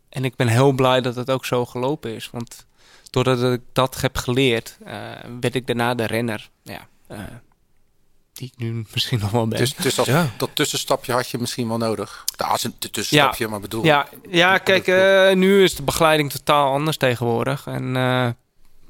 en 0.10 0.24
ik 0.26 0.36
ben 0.36 0.48
heel 0.48 0.72
blij 0.72 1.02
dat 1.02 1.16
het 1.16 1.30
ook 1.30 1.46
zo 1.46 1.66
gelopen 1.66 2.16
is. 2.16 2.30
Want 2.32 2.66
doordat 3.10 3.44
ik 3.54 3.62
dat 3.74 4.02
heb 4.02 4.18
geleerd, 4.18 4.78
eh, 4.86 4.94
werd 5.40 5.56
ik 5.56 5.68
daarna 5.68 5.96
de 5.96 6.06
renner. 6.06 6.50
Ja, 6.64 6.88
eh, 7.08 7.20
die 8.34 8.52
ik 8.54 8.60
nu 8.64 8.86
misschien 8.94 9.20
nog 9.20 9.32
wel 9.32 9.48
ben. 9.48 9.58
Dus, 9.58 9.76
dus 9.76 10.00
als, 10.00 10.08
Ja. 10.08 10.30
dat 10.38 10.50
tussenstapje 10.54 11.12
had 11.12 11.30
je 11.30 11.38
misschien 11.38 11.68
wel 11.68 11.78
nodig. 11.78 12.26
Nou, 12.38 12.52
als 12.52 12.64
een 12.64 12.78
tussenstapje, 12.78 13.48
maar 13.48 13.60
bedoel... 13.60 13.84
ja, 13.84 14.08
ja, 14.30 14.58
kijk, 14.58 14.88
eh, 14.88 15.36
nu 15.36 15.64
is 15.64 15.76
de 15.76 15.84
begeleiding 15.84 16.32
totaal 16.32 16.72
anders 16.74 16.98
tegenwoordig. 16.98 17.68
En 17.68 17.96
eh, 17.96 18.30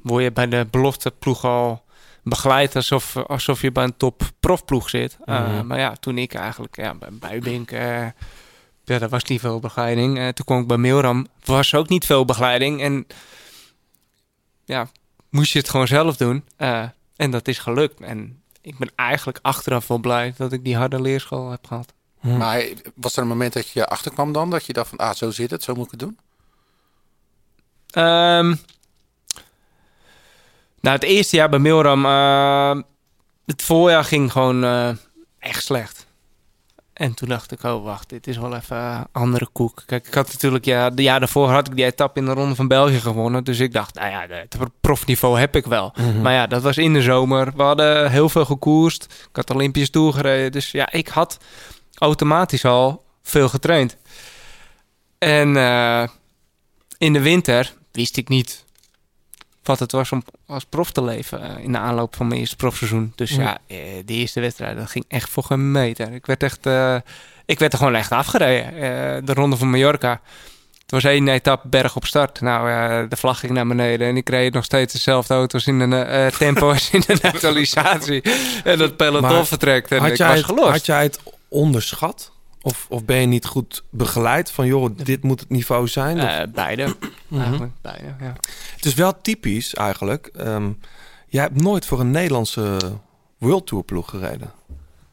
word 0.02 0.22
je 0.22 0.32
bij 0.32 0.48
de 0.48 0.66
belofte 0.70 1.10
ploeg 1.10 1.44
al 1.44 1.84
begeleid 2.22 2.76
alsof, 2.76 3.16
alsof 3.16 3.60
je 3.60 3.72
bij 3.72 3.84
een 3.84 3.96
top 3.96 4.22
profploeg 4.40 4.88
zit. 4.90 5.16
Eh, 5.24 5.46
Mhm. 5.48 5.66
Maar 5.66 5.78
ja, 5.78 5.92
toen 6.00 6.18
ik 6.18 6.34
eigenlijk 6.34 6.76
ja, 6.76 6.94
bij 6.94 7.08
Buibink... 7.12 7.70
eh 7.70 8.06
ja, 8.84 8.98
daar 8.98 9.08
was 9.08 9.24
niet 9.24 9.40
veel 9.40 9.60
begeleiding. 9.60 10.18
Eh, 10.18 10.28
toen 10.28 10.44
kwam 10.44 10.60
ik 10.60 10.66
bij 10.66 10.76
Milram, 10.76 11.26
was 11.44 11.74
ook 11.74 11.88
niet 11.88 12.06
veel 12.06 12.24
begeleiding. 12.24 12.82
En 12.82 13.06
ja, 14.64 14.88
moest 15.28 15.52
je 15.52 15.58
het 15.58 15.68
gewoon 15.68 15.86
zelf 15.86 16.16
doen. 16.16 16.44
Eh, 16.56 16.84
en 17.16 17.30
dat 17.30 17.48
is 17.48 17.58
gelukt. 17.58 18.00
En 18.00 18.42
ik 18.60 18.78
ben 18.78 18.90
eigenlijk 18.96 19.38
achteraf 19.42 19.86
wel 19.86 19.98
blij 19.98 20.34
dat 20.36 20.52
ik 20.52 20.64
die 20.64 20.76
harde 20.76 21.00
leerschool 21.00 21.50
heb 21.50 21.66
gehad. 21.66 21.92
Maar 22.20 22.64
was 22.94 23.16
er 23.16 23.22
een 23.22 23.28
moment 23.28 23.52
dat 23.52 23.68
je 23.68 23.86
achterkwam 23.86 24.32
dan? 24.32 24.50
Dat 24.50 24.66
je 24.66 24.72
dacht 24.72 24.88
van, 24.88 24.98
ah, 24.98 25.14
zo 25.14 25.30
zit 25.30 25.50
het, 25.50 25.62
zo 25.62 25.74
moet 25.74 25.84
ik 25.84 25.90
het 25.90 26.00
doen? 26.00 26.18
Ehm, 27.90 28.54
nou, 30.80 30.94
het 30.94 31.04
eerste 31.04 31.36
jaar 31.36 31.48
bij 31.48 31.58
Milram, 31.58 32.04
eh, 32.06 32.82
het 33.46 33.62
voorjaar 33.62 34.04
ging 34.04 34.32
gewoon 34.32 34.64
eh, 34.64 34.88
echt 35.38 35.64
slecht. 35.64 36.08
En 36.92 37.14
toen 37.14 37.28
dacht 37.28 37.52
ik, 37.52 37.62
oh 37.62 37.84
wacht, 37.84 38.08
dit 38.08 38.26
is 38.26 38.36
wel 38.36 38.54
even 38.54 38.76
eh, 38.76 39.00
andere 39.12 39.48
koek. 39.52 39.82
Kijk, 39.86 40.06
ik 40.06 40.14
had 40.14 40.32
natuurlijk, 40.32 40.64
ja, 40.64 40.90
de 40.90 41.02
jaar 41.02 41.18
daarvoor 41.18 41.48
had 41.48 41.66
ik 41.66 41.76
die 41.76 41.84
etappe 41.84 42.18
in 42.18 42.24
de 42.24 42.32
Ronde 42.32 42.54
van 42.54 42.68
België 42.68 43.00
gewonnen. 43.00 43.44
Dus 43.44 43.58
ik 43.58 43.72
dacht, 43.72 43.94
nou 43.94 44.10
ja, 44.10 44.26
het 44.28 44.56
profniveau 44.80 45.38
heb 45.38 45.56
ik 45.56 45.66
wel. 45.66 45.94
Maar 46.22 46.32
ja, 46.32 46.46
dat 46.46 46.62
was 46.62 46.76
in 46.76 46.92
de 46.92 47.02
zomer. 47.02 47.52
We 47.56 47.62
hadden 47.62 48.10
heel 48.10 48.28
veel 48.28 48.44
gekoerst. 48.44 49.04
Ik 49.04 49.36
had 49.36 49.50
Olympisch 49.50 49.90
toegereden. 49.90 50.52
Dus 50.52 50.70
ja, 50.70 50.92
ik 50.92 51.08
had 51.08 51.38
automatisch 51.94 52.64
al 52.64 53.04
veel 53.22 53.48
getraind. 53.48 53.96
En 55.18 55.48
in 56.98 57.12
de 57.12 57.20
winter 57.20 57.74
wist 57.92 58.16
ik 58.16 58.28
niet 58.28 58.64
wat 59.70 59.78
het 59.78 59.92
was 59.92 60.12
om 60.12 60.22
als 60.46 60.64
prof 60.64 60.90
te 60.90 61.02
leven 61.04 61.42
eh, 61.42 61.64
in 61.64 61.72
de 61.72 61.78
aanloop 61.78 62.16
van 62.16 62.26
mijn 62.26 62.40
eerste 62.40 62.56
profseizoen. 62.56 63.12
Dus 63.14 63.30
ja, 63.30 63.58
eh, 63.66 63.76
de 64.04 64.12
eerste 64.14 64.40
wedstrijd, 64.40 64.76
dat 64.76 64.90
ging 64.90 65.04
echt 65.08 65.30
voor 65.30 65.42
geen 65.42 65.72
meter. 65.72 66.12
Ik 66.12 66.26
werd 66.26 66.42
echt, 66.42 66.66
eh, 66.66 66.96
ik 67.44 67.58
werd 67.58 67.72
er 67.72 67.78
gewoon 67.78 67.94
echt 67.94 68.12
afgereden. 68.12 69.24
De 69.24 69.34
ronde 69.34 69.56
van 69.56 69.70
Mallorca. 69.70 70.20
Het 70.90 71.02
was 71.02 71.12
één 71.12 71.28
etappe 71.28 71.68
berg 71.68 71.96
op 71.96 72.04
start. 72.04 72.40
Nou, 72.40 72.70
eh, 72.70 73.08
de 73.08 73.16
vlag 73.16 73.38
ging 73.38 73.52
naar 73.52 73.66
beneden 73.66 74.08
en 74.08 74.16
ik 74.16 74.28
reed 74.28 74.52
nog 74.52 74.64
steeds 74.64 74.92
dezelfde 74.92 75.34
auto's 75.34 75.66
in 75.66 75.80
een 75.80 75.92
eh, 75.92 76.26
tempo 76.38 76.70
als 76.70 76.90
in 76.90 77.02
de 77.06 77.18
naturalisatie. 77.22 78.22
en 78.64 78.78
dat 78.78 78.96
peloton 78.96 79.32
Maar 79.32 79.46
vertrekt. 79.46 79.90
En 79.90 79.98
Had 79.98 80.10
ik 80.10 80.16
jij, 80.16 80.26
was 80.28 80.36
het, 80.36 80.46
gelost. 80.46 80.70
had 80.70 80.86
jij 80.86 81.02
het 81.02 81.20
onderschat? 81.48 82.30
Of, 82.62 82.86
of 82.88 83.04
ben 83.04 83.16
je 83.16 83.26
niet 83.26 83.46
goed 83.46 83.82
begeleid 83.90 84.50
van, 84.50 84.66
joh, 84.66 84.90
dit 84.96 85.22
moet 85.22 85.40
het 85.40 85.48
niveau 85.48 85.88
zijn? 85.88 86.18
Eh, 86.18 86.52
beide. 86.52 86.86
Mhm. 87.28 87.40
Eigenlijk 87.40 87.72
beide, 87.80 88.14
ja. 88.20 88.34
Het 88.76 88.84
is 88.84 88.94
wel 88.94 89.20
typisch 89.20 89.74
eigenlijk. 89.74 90.26
ehm, 90.26 90.70
jij 91.26 91.42
hebt 91.42 91.62
nooit 91.62 91.86
voor 91.86 92.00
een 92.00 92.10
Nederlandse 92.10 92.76
World 93.38 93.66
Tour 93.66 93.84
ploeg 93.84 94.10
gereden. 94.10 94.52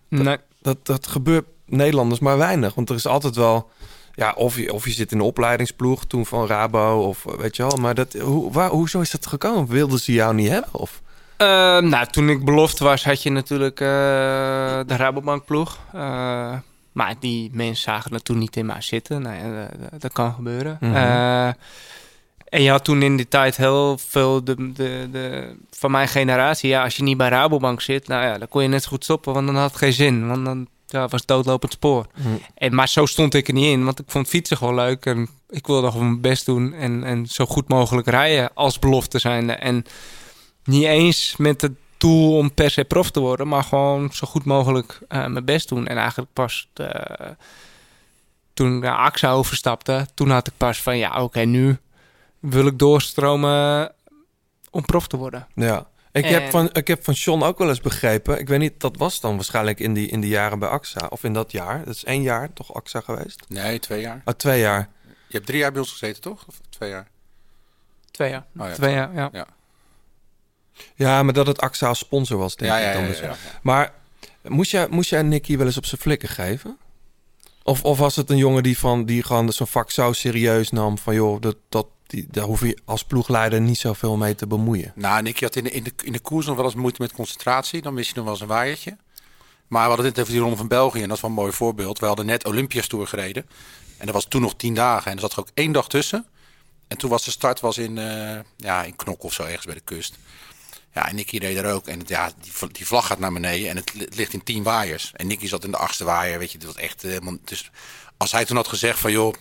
Nee. 0.08 0.38
Dat, 0.62 0.86
dat 0.86 1.08
gebeurt 1.08 1.46
Nederlanders 1.66 2.20
maar 2.20 2.38
weinig. 2.38 2.74
Want 2.74 2.90
er 2.90 2.96
is 2.96 3.06
altijd 3.06 3.36
wel... 3.36 3.70
Ja, 4.14 4.34
of 4.36 4.58
je, 4.58 4.74
of 4.74 4.86
je 4.86 4.92
zit 4.92 5.12
in 5.12 5.18
de 5.18 5.24
opleidingsploeg 5.24 6.06
toen 6.06 6.26
van 6.26 6.48
Rabo 6.48 7.08
of 7.08 7.26
eh, 7.26 7.34
weet 7.34 7.56
je 7.56 7.64
wel. 7.64 7.78
Maar 7.78 7.96
dat, 7.96 8.14
hoe, 8.14 8.52
waar, 8.52 8.70
hoezo 8.70 9.00
is 9.00 9.12
dat 9.12 9.28
gekomen? 9.28 9.68
Wilden 9.68 10.00
ze 10.00 10.12
jou 10.12 10.34
niet 10.34 10.50
hebben? 10.50 10.74
Of? 10.74 11.02
Eh, 11.38 11.48
nou, 11.80 12.08
toen 12.08 12.30
ik 12.30 12.46
beloft 12.46 12.80
was, 12.80 13.04
had 13.04 13.24
je 13.24 13.30
natuurlijk 13.30 13.78
de 13.78 14.96
Rabobankploeg. 14.96 15.80
Eh 15.94 16.54
maar 16.98 17.16
die 17.20 17.50
mensen 17.54 17.84
zagen 17.84 18.12
er 18.12 18.22
toen 18.22 18.38
niet 18.38 18.56
in 18.56 18.66
mij 18.66 18.82
zitten. 18.82 19.22
Nou 19.22 19.36
ja, 19.36 19.70
dat, 19.90 20.02
dat 20.02 20.14
kan 20.14 20.34
gebeuren. 20.34 20.78
Mhm. 20.80 20.96
Eh, 20.96 21.48
en 22.50 22.62
je 22.62 22.70
had 22.70 22.84
toen 22.84 23.02
in 23.02 23.16
die 23.16 23.28
tijd 23.28 23.58
heel 23.58 23.98
veel 23.98 24.44
de, 24.44 24.72
de, 24.74 25.08
de, 25.12 25.56
van 25.70 25.92
mijn 25.92 26.08
generatie. 26.08 26.70
Ja, 26.70 26.84
als 26.84 26.96
je 26.96 27.04
niet 27.04 27.18
bij 27.18 27.30
Rabobank 27.30 27.82
zit, 27.82 28.08
nou 28.08 28.26
ja, 28.26 28.38
dan 28.38 28.48
kon 28.48 28.62
je 28.62 28.68
net 28.68 28.84
zo 28.84 28.90
goed 28.90 29.04
stoppen. 29.04 29.34
Want 29.34 29.46
dan 29.46 29.56
had 29.56 29.70
het 29.70 29.80
geen 29.80 29.94
zin. 29.94 30.28
Want 30.28 30.46
dan 30.46 30.68
ja, 30.88 31.02
was 31.08 31.20
het 31.20 31.28
doodlopend 31.28 31.72
spoor. 31.72 32.06
En, 32.54 32.76
maar 32.76 32.88
zo 32.88 33.06
stond 33.06 33.34
ik 33.34 33.48
er 33.48 33.54
niet 33.54 33.72
in, 33.72 33.86
want 33.86 34.00
ik 34.00 34.06
vond 34.08 34.28
fietsen 34.28 34.58
gewoon 34.58 34.76
leuk. 34.76 35.06
En 35.06 35.30
ik 35.50 35.68
wilde 35.68 35.92
gewoon 35.92 36.08
mijn 36.08 36.22
best 36.22 36.46
doen 36.46 36.74
en, 36.74 37.04
en 37.04 37.26
zo 37.26 37.46
goed 37.46 37.68
mogelijk 37.68 38.08
rijden 38.08 38.54
als 38.54 38.80
belofte 38.80 39.20
zijnde. 39.20 39.54
En 39.54 39.86
niet 40.64 40.86
eens 40.86 41.36
met 41.38 41.62
het 41.62 41.74
doel 41.98 42.38
om 42.38 42.54
per 42.54 42.72
se 42.72 42.84
prof 42.86 43.12
te 43.12 43.20
worden, 43.20 43.48
maar 43.48 43.64
gewoon 43.64 44.10
zo 44.14 44.28
goed 44.28 44.46
mogelijk 44.46 45.00
eh, 45.08 45.26
mijn 45.26 45.46
best 45.46 45.70
doen. 45.70 45.88
En 45.88 45.98
eigenlijk 45.98 46.34
pas 46.34 46.70
toen 48.54 48.76
ik 48.76 48.82
naar 48.84 48.98
AXA 48.98 49.32
overstapte, 49.32 50.08
toen 50.14 50.30
had 50.30 50.48
ik 50.48 50.54
pas 50.58 50.82
van 50.82 50.98
ja, 50.98 51.24
oké, 51.24 51.40
nu 51.40 51.78
wil 52.40 52.68
ik 52.68 52.80
doorstromen 52.80 53.92
om 54.72 54.86
prof 54.86 55.08
te 55.08 55.18
worden. 55.18 55.48
Ja. 55.56 55.88
Ik, 56.12 56.24
En- 56.26 56.34
heb 56.34 56.50
van, 56.50 56.70
ik 56.72 56.88
heb 56.88 57.04
van 57.04 57.14
John 57.14 57.44
ook 57.44 57.58
wel 57.58 57.70
eens 57.70 57.82
begrepen. 57.82 58.40
Ik 58.40 58.48
weet 58.48 58.60
niet, 58.60 58.80
dat 58.80 58.98
was 58.98 59.20
dan 59.20 59.36
waarschijnlijk 59.36 59.80
in 59.80 59.94
die, 59.94 60.08
in 60.08 60.20
die 60.22 60.30
jaren 60.30 60.60
bij 60.60 60.70
AXA. 60.70 61.08
Of 61.10 61.24
in 61.24 61.34
dat 61.34 61.52
jaar. 61.52 61.86
Dat 61.86 61.96
is 61.96 62.04
één 62.04 62.22
jaar 62.22 62.54
toch 62.54 62.74
AXA 62.74 63.02
geweest? 63.02 63.46
Nee, 63.48 63.80
twee 63.80 64.02
jaar. 64.02 64.22
Oh, 64.26 64.34
twee 64.34 64.60
jaar. 64.60 64.90
Je 65.06 65.34
hebt 65.34 65.46
drie 65.46 65.60
jaar 65.60 65.72
bij 65.72 65.82
ons 65.82 65.92
gezeten, 65.92 66.22
toch? 66.22 66.46
Of 66.48 66.56
twee 66.70 66.90
jaar? 66.90 67.08
Twee 68.12 68.30
jaar. 68.30 68.46
Oh 68.58 68.68
ja, 68.68 68.74
Twee 68.74 68.94
jaar, 68.94 69.14
ja. 69.14 69.30
Ja. 69.32 69.48
Ja, 70.96 71.24
maar 71.24 71.34
dat 71.34 71.48
het 71.48 71.62
AXA 71.62 71.88
als 71.88 72.00
sponsor 72.00 72.38
was, 72.38 72.56
denk 72.56 72.72
Ja, 72.72 72.78
ik 72.78 72.94
dan. 72.94 73.06
dus. 73.06 73.22
Maar 73.62 73.94
moest 74.44 74.72
jij, 74.72 74.88
moest 74.90 75.10
jij 75.10 75.22
Nicky 75.22 75.58
wel 75.58 75.66
eens 75.66 75.78
op 75.78 75.86
zijn 75.86 76.02
flikken 76.02 76.30
geven? 76.30 76.78
Of, 77.64 77.84
of 77.84 77.98
was 77.98 78.16
het 78.16 78.30
een 78.30 78.38
jongen 78.38 78.64
die, 78.64 78.78
van, 78.78 79.06
die 79.06 79.24
gewoon 79.24 79.52
zo'n 79.52 79.68
vak 79.68 79.92
zo 79.92 80.14
serieus 80.14 80.70
nam... 80.70 80.98
van 80.98 81.16
joh, 81.16 81.42
dat, 81.42 81.56
dat, 81.70 81.88
die, 82.08 82.28
daar 82.32 82.44
hoef 82.44 82.62
je 82.62 82.78
als 82.86 83.04
ploegleider 83.04 83.62
niet 83.62 83.78
zoveel 83.78 84.18
mee 84.18 84.36
te 84.36 84.48
bemoeien? 84.48 84.92
Nou, 84.96 85.22
Nicky 85.22 85.44
had 85.44 85.56
in 85.56 85.64
de, 85.64 85.72
in, 85.72 85.84
de, 85.84 85.92
in 86.04 86.12
de 86.12 86.20
koers 86.20 86.46
nog 86.46 86.56
wel 86.56 86.66
eens 86.66 86.76
moeite 86.76 87.02
met 87.02 87.12
concentratie. 87.12 87.82
Dan 87.82 87.94
mis 87.94 88.08
je 88.08 88.14
nog 88.16 88.24
wel 88.24 88.34
eens 88.34 88.42
een 88.42 88.48
waaiertje. 88.48 88.98
Maar 89.68 89.82
we 89.82 89.88
hadden 89.88 90.06
dit 90.06 90.20
over 90.20 90.32
die 90.32 90.42
Ronde 90.42 90.58
van 90.58 90.68
België. 90.68 91.02
En 91.02 91.08
dat 91.08 91.16
is 91.16 91.22
wel 91.22 91.32
een 91.32 91.38
mooi 91.38 91.52
voorbeeld. 91.52 92.00
We 92.00 92.06
hadden 92.06 92.26
net 92.26 92.46
Olympias 92.46 92.88
Tour 92.88 93.08
gereden. 93.08 93.46
En 93.98 94.06
dat 94.06 94.16
was 94.16 94.26
toen 94.26 94.42
nog 94.42 94.56
tien 94.56 94.74
dagen. 94.74 95.08
En 95.12 95.14
er 95.14 95.22
zat 95.22 95.34
er 95.34 95.40
ook 95.40 95.50
één 95.54 95.72
dag 95.72 95.88
tussen. 95.88 96.26
En 96.88 96.98
toen 96.98 97.10
was 97.10 97.24
de 97.26 97.32
start 97.32 97.60
was 97.60 97.78
in, 97.78 97.98
eh 97.98 98.40
ja, 98.58 98.84
in 98.84 98.96
Knok 98.96 99.24
of 99.24 99.34
zo, 99.34 99.44
ergens 99.44 99.66
bij 99.66 99.76
de 99.76 99.82
kust. 99.82 100.18
Ja, 100.98 101.08
en 101.08 101.16
Nicky 101.16 101.38
reed 101.38 101.58
er 101.58 101.72
ook. 101.74 101.88
En 101.88 102.02
ja, 102.06 102.32
die, 102.42 102.52
die 102.72 102.86
vlag 102.88 103.08
gaat 103.08 103.20
naar 103.20 103.34
beneden. 103.34 103.70
En 103.70 103.76
het, 103.76 103.94
li- 103.94 104.04
het 104.06 104.16
ligt 104.16 104.34
in 104.34 104.44
tien 104.44 104.64
waaiers. 104.64 105.12
En 105.16 105.28
Nicky 105.28 105.48
zat 105.48 105.64
in 105.64 105.72
de 105.72 105.78
achtste 105.78 106.04
waaier. 106.04 106.40
Weet 106.40 106.52
je, 106.52 106.58
dat 106.58 106.68
was 106.74 106.84
echt 106.84 107.04
eh, 107.04 107.10
helemaal... 107.10 107.38
Dus 107.44 107.72
als 108.18 108.32
hij 108.32 108.46
toen 108.46 108.56
had 108.56 108.68
gezegd 108.68 109.00
van, 109.00 109.12
joh... 109.12 109.34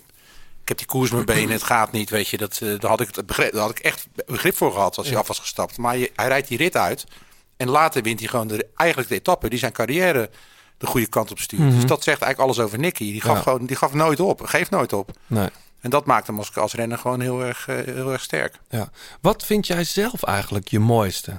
Ik 0.63 0.69
heb 0.69 0.79
die 0.79 0.87
koers 0.87 1.11
met 1.11 1.27
mijn 1.27 1.39
benen, 1.39 1.53
het 1.55 1.63
gaat 1.63 1.93
niet, 1.93 2.11
weet 2.11 2.29
je. 2.29 2.37
Dat, 2.37 2.59
eh, 2.63 2.79
daar, 2.79 2.91
had 2.91 3.01
ik 3.01 3.15
het 3.15 3.27
begrip, 3.27 3.53
daar 3.53 3.61
had 3.61 3.71
ik 3.71 3.79
echt 3.79 4.07
begrip 4.27 4.57
voor 4.57 4.73
gehad 4.73 4.97
als 4.97 5.09
hij 5.09 5.17
af 5.17 5.27
was 5.27 5.39
gestapt. 5.39 5.77
Maar 5.77 5.97
je, 5.97 6.13
hij 6.17 6.29
rijdt 6.29 6.49
die 6.49 6.59
rit 6.59 6.77
uit. 6.77 7.05
En 7.57 7.69
later 7.71 8.03
wint 8.03 8.19
hij 8.21 8.29
gewoon 8.29 8.47
de, 8.49 8.67
eigenlijk 8.77 9.09
de 9.09 9.15
etappe 9.15 9.49
die 9.49 9.59
zijn 9.59 9.73
carrière 9.73 10.31
de 10.79 10.87
goede 10.87 11.07
kant 11.07 11.31
op 11.31 11.39
stuurt. 11.39 11.63
Mhm. 11.63 11.75
Dus 11.75 11.85
dat 11.87 12.03
zegt 12.03 12.23
eigenlijk 12.23 12.51
alles 12.51 12.67
over 12.67 12.79
Nicky. 12.79 13.13
Die 13.13 13.21
gaf, 13.21 13.37
Ja. 13.37 13.43
gewoon, 13.43 13.67
die 13.67 13.77
gaf 13.77 13.93
nooit 13.93 14.21
op, 14.21 14.41
geeft 14.41 14.71
nooit 14.71 14.93
op. 14.93 15.11
Nee. 15.27 15.49
En 15.81 15.91
dat 15.91 16.07
maakt 16.07 16.27
hem 16.27 16.39
als, 16.39 16.55
als 16.57 16.73
renner 16.75 16.99
gewoon 16.99 17.21
heel 17.21 17.41
erg, 17.43 17.69
eh, 17.69 17.77
heel 17.85 18.13
erg 18.13 18.23
sterk. 18.23 18.59
Ja. 18.71 18.91
Wat 19.21 19.45
vind 19.45 19.67
jij 19.67 19.85
zelf 19.85 20.23
eigenlijk 20.23 20.69
je 20.69 20.79
mooiste? 20.79 21.39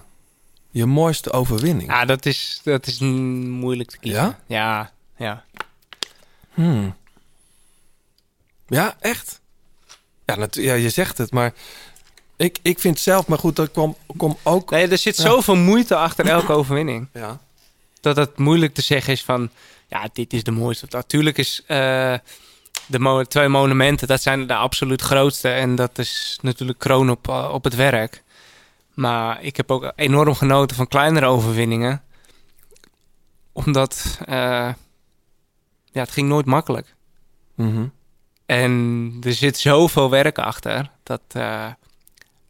Je 0.77 0.85
mooiste 0.85 1.31
overwinning? 1.31 1.89
Ja, 1.89 2.05
dat 2.05 2.25
is, 2.25 2.61
dat 2.63 2.87
is 2.87 2.99
moeilijk 2.99 3.89
te 3.89 3.97
kiezen. 3.97 4.21
Ja? 4.21 4.39
Ja, 4.47 4.91
ja. 5.17 5.43
Hmm. 6.53 6.95
Ja, 8.67 8.95
echt? 8.99 9.39
Ja, 10.25 10.47
ja, 10.51 10.73
je 10.73 10.89
zegt 10.89 11.17
het, 11.17 11.31
maar 11.31 11.53
ik, 12.35 12.57
ik 12.61 12.79
vind 12.79 12.99
zelf, 12.99 13.27
maar 13.27 13.37
goed, 13.37 13.55
dat 13.55 13.71
kwam, 13.71 13.95
kwam 14.17 14.37
ook. 14.43 14.69
Nee, 14.69 14.87
er 14.87 14.97
zit 14.97 15.17
Ja. 15.17 15.23
zoveel 15.23 15.55
moeite 15.55 15.95
achter 15.95 16.25
elke 16.27 16.51
overwinning. 16.59 17.07
Ja. 17.13 17.39
Dat 18.01 18.15
het 18.15 18.37
moeilijk 18.37 18.73
te 18.73 18.81
zeggen 18.81 19.13
is 19.13 19.23
van... 19.23 19.49
Ja, 19.87 20.09
dit 20.13 20.33
is 20.33 20.43
de 20.43 20.51
mooiste. 20.51 20.85
Natuurlijk 20.89 21.37
is 21.37 21.63
eh, 21.67 22.13
de 22.85 22.99
mo- 22.99 23.23
twee 23.23 23.47
monumenten... 23.47 24.07
dat 24.07 24.21
zijn 24.21 24.47
de 24.47 24.55
absoluut 24.55 25.01
grootste. 25.01 25.49
En 25.49 25.75
dat 25.75 25.97
is 25.97 26.37
natuurlijk 26.41 26.79
kroon 26.79 27.09
op, 27.09 27.27
eh, 27.27 27.49
op 27.53 27.63
het 27.63 27.75
werk. 27.75 28.23
Maar 28.97 29.43
ik 29.43 29.57
heb 29.57 29.71
ook 29.71 29.91
enorm 29.95 30.33
genoten 30.33 30.75
van 30.75 30.87
kleinere 30.87 31.25
overwinningen. 31.25 32.03
Omdat... 33.51 34.19
eh, 34.25 34.35
ja, 35.85 36.01
het 36.01 36.11
ging 36.11 36.27
nooit 36.27 36.45
makkelijk. 36.45 36.95
Mhm. 37.55 37.87
En 38.45 39.13
er 39.23 39.33
zit 39.33 39.57
zoveel 39.57 40.09
werk 40.09 40.39
achter... 40.39 40.91
dat... 41.03 41.21
eh, 41.27 41.71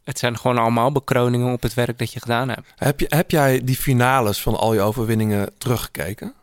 het 0.04 0.18
zijn 0.18 0.38
gewoon 0.38 0.58
allemaal 0.58 0.92
bekroningen 0.92 1.52
op 1.52 1.62
het 1.62 1.74
werk 1.74 1.98
dat 1.98 2.12
je 2.12 2.20
gedaan 2.20 2.48
hebt. 2.48 2.72
Heb, 2.76 3.00
je, 3.00 3.06
heb 3.08 3.30
jij 3.30 3.64
die 3.64 3.76
finales 3.76 4.42
van 4.42 4.56
al 4.56 4.74
je 4.74 4.80
overwinningen 4.80 5.58
teruggekeken? 5.58 6.34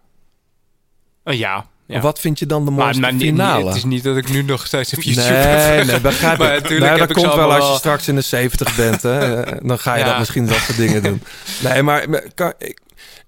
Oh, 1.24 1.34
ja, 1.34 1.66
ja. 1.88 2.02
Wat 2.02 2.20
vind 2.20 2.40
je 2.40 2.46
dan 2.46 2.66
de 2.66 2.72
mooiste 2.72 3.02
maar, 3.02 3.14
niet- 3.14 3.22
finale? 3.22 3.66
het 3.68 3.76
is 3.76 3.84
niet 3.84 4.04
dat 4.04 4.18
ik 4.18 4.30
nu 4.30 4.42
nog 4.44 4.66
steeds 4.68 4.94
op 4.94 5.02
YouTube 5.02 5.28
Nee, 5.30 5.38
heb. 5.42 5.86
nee, 5.86 6.00
begrijp 6.02 6.38
maar 6.38 6.56
ik. 6.72 6.98
dat 6.98 7.14
komt 7.14 7.34
wel 7.34 7.54
als 7.54 7.70
je 7.72 7.76
straks 7.78 8.08
in 8.08 8.16
de 8.16 8.22
70 8.22 8.76
bent. 8.76 9.02
Hè? 9.02 9.44
Eh, 9.44 9.58
Dan 9.68 9.80
ga 9.80 9.94
je 9.94 10.00
Ja. 10.00 10.10
dat 10.10 10.18
misschien 10.20 10.46
dat 10.46 10.58
soort 10.58 10.78
dingen 10.78 11.04
doen. 11.04 11.22
Nee, 11.64 11.82
maar 11.84 12.24
kan, 12.34 12.54
ik, 12.58 12.80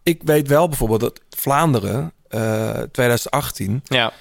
ik 0.03 0.21
weet 0.23 0.47
wel 0.47 0.67
bijvoorbeeld 0.67 0.99
dat 0.99 1.21
Vlaanderen 1.29 2.11
eh, 2.27 2.69
2018... 2.91 3.81
Ja. 3.83 4.13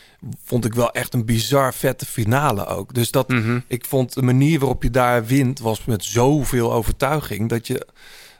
vond 0.44 0.64
ik 0.64 0.74
wel 0.74 0.90
echt 0.92 1.14
een 1.14 1.24
bizar 1.24 1.74
vette 1.74 2.06
finale 2.06 2.66
ook. 2.66 2.94
Dus 2.94 3.10
dat, 3.10 3.28
Mhm. 3.28 3.58
ik 3.66 3.84
vond 3.84 4.14
de 4.14 4.22
manier 4.22 4.58
waarop 4.58 4.82
je 4.82 4.90
daar 4.90 5.26
wint... 5.26 5.58
was 5.60 5.84
met 5.84 6.04
zoveel 6.04 6.72
overtuiging... 6.72 7.48
dat 7.48 7.66
je 7.66 7.86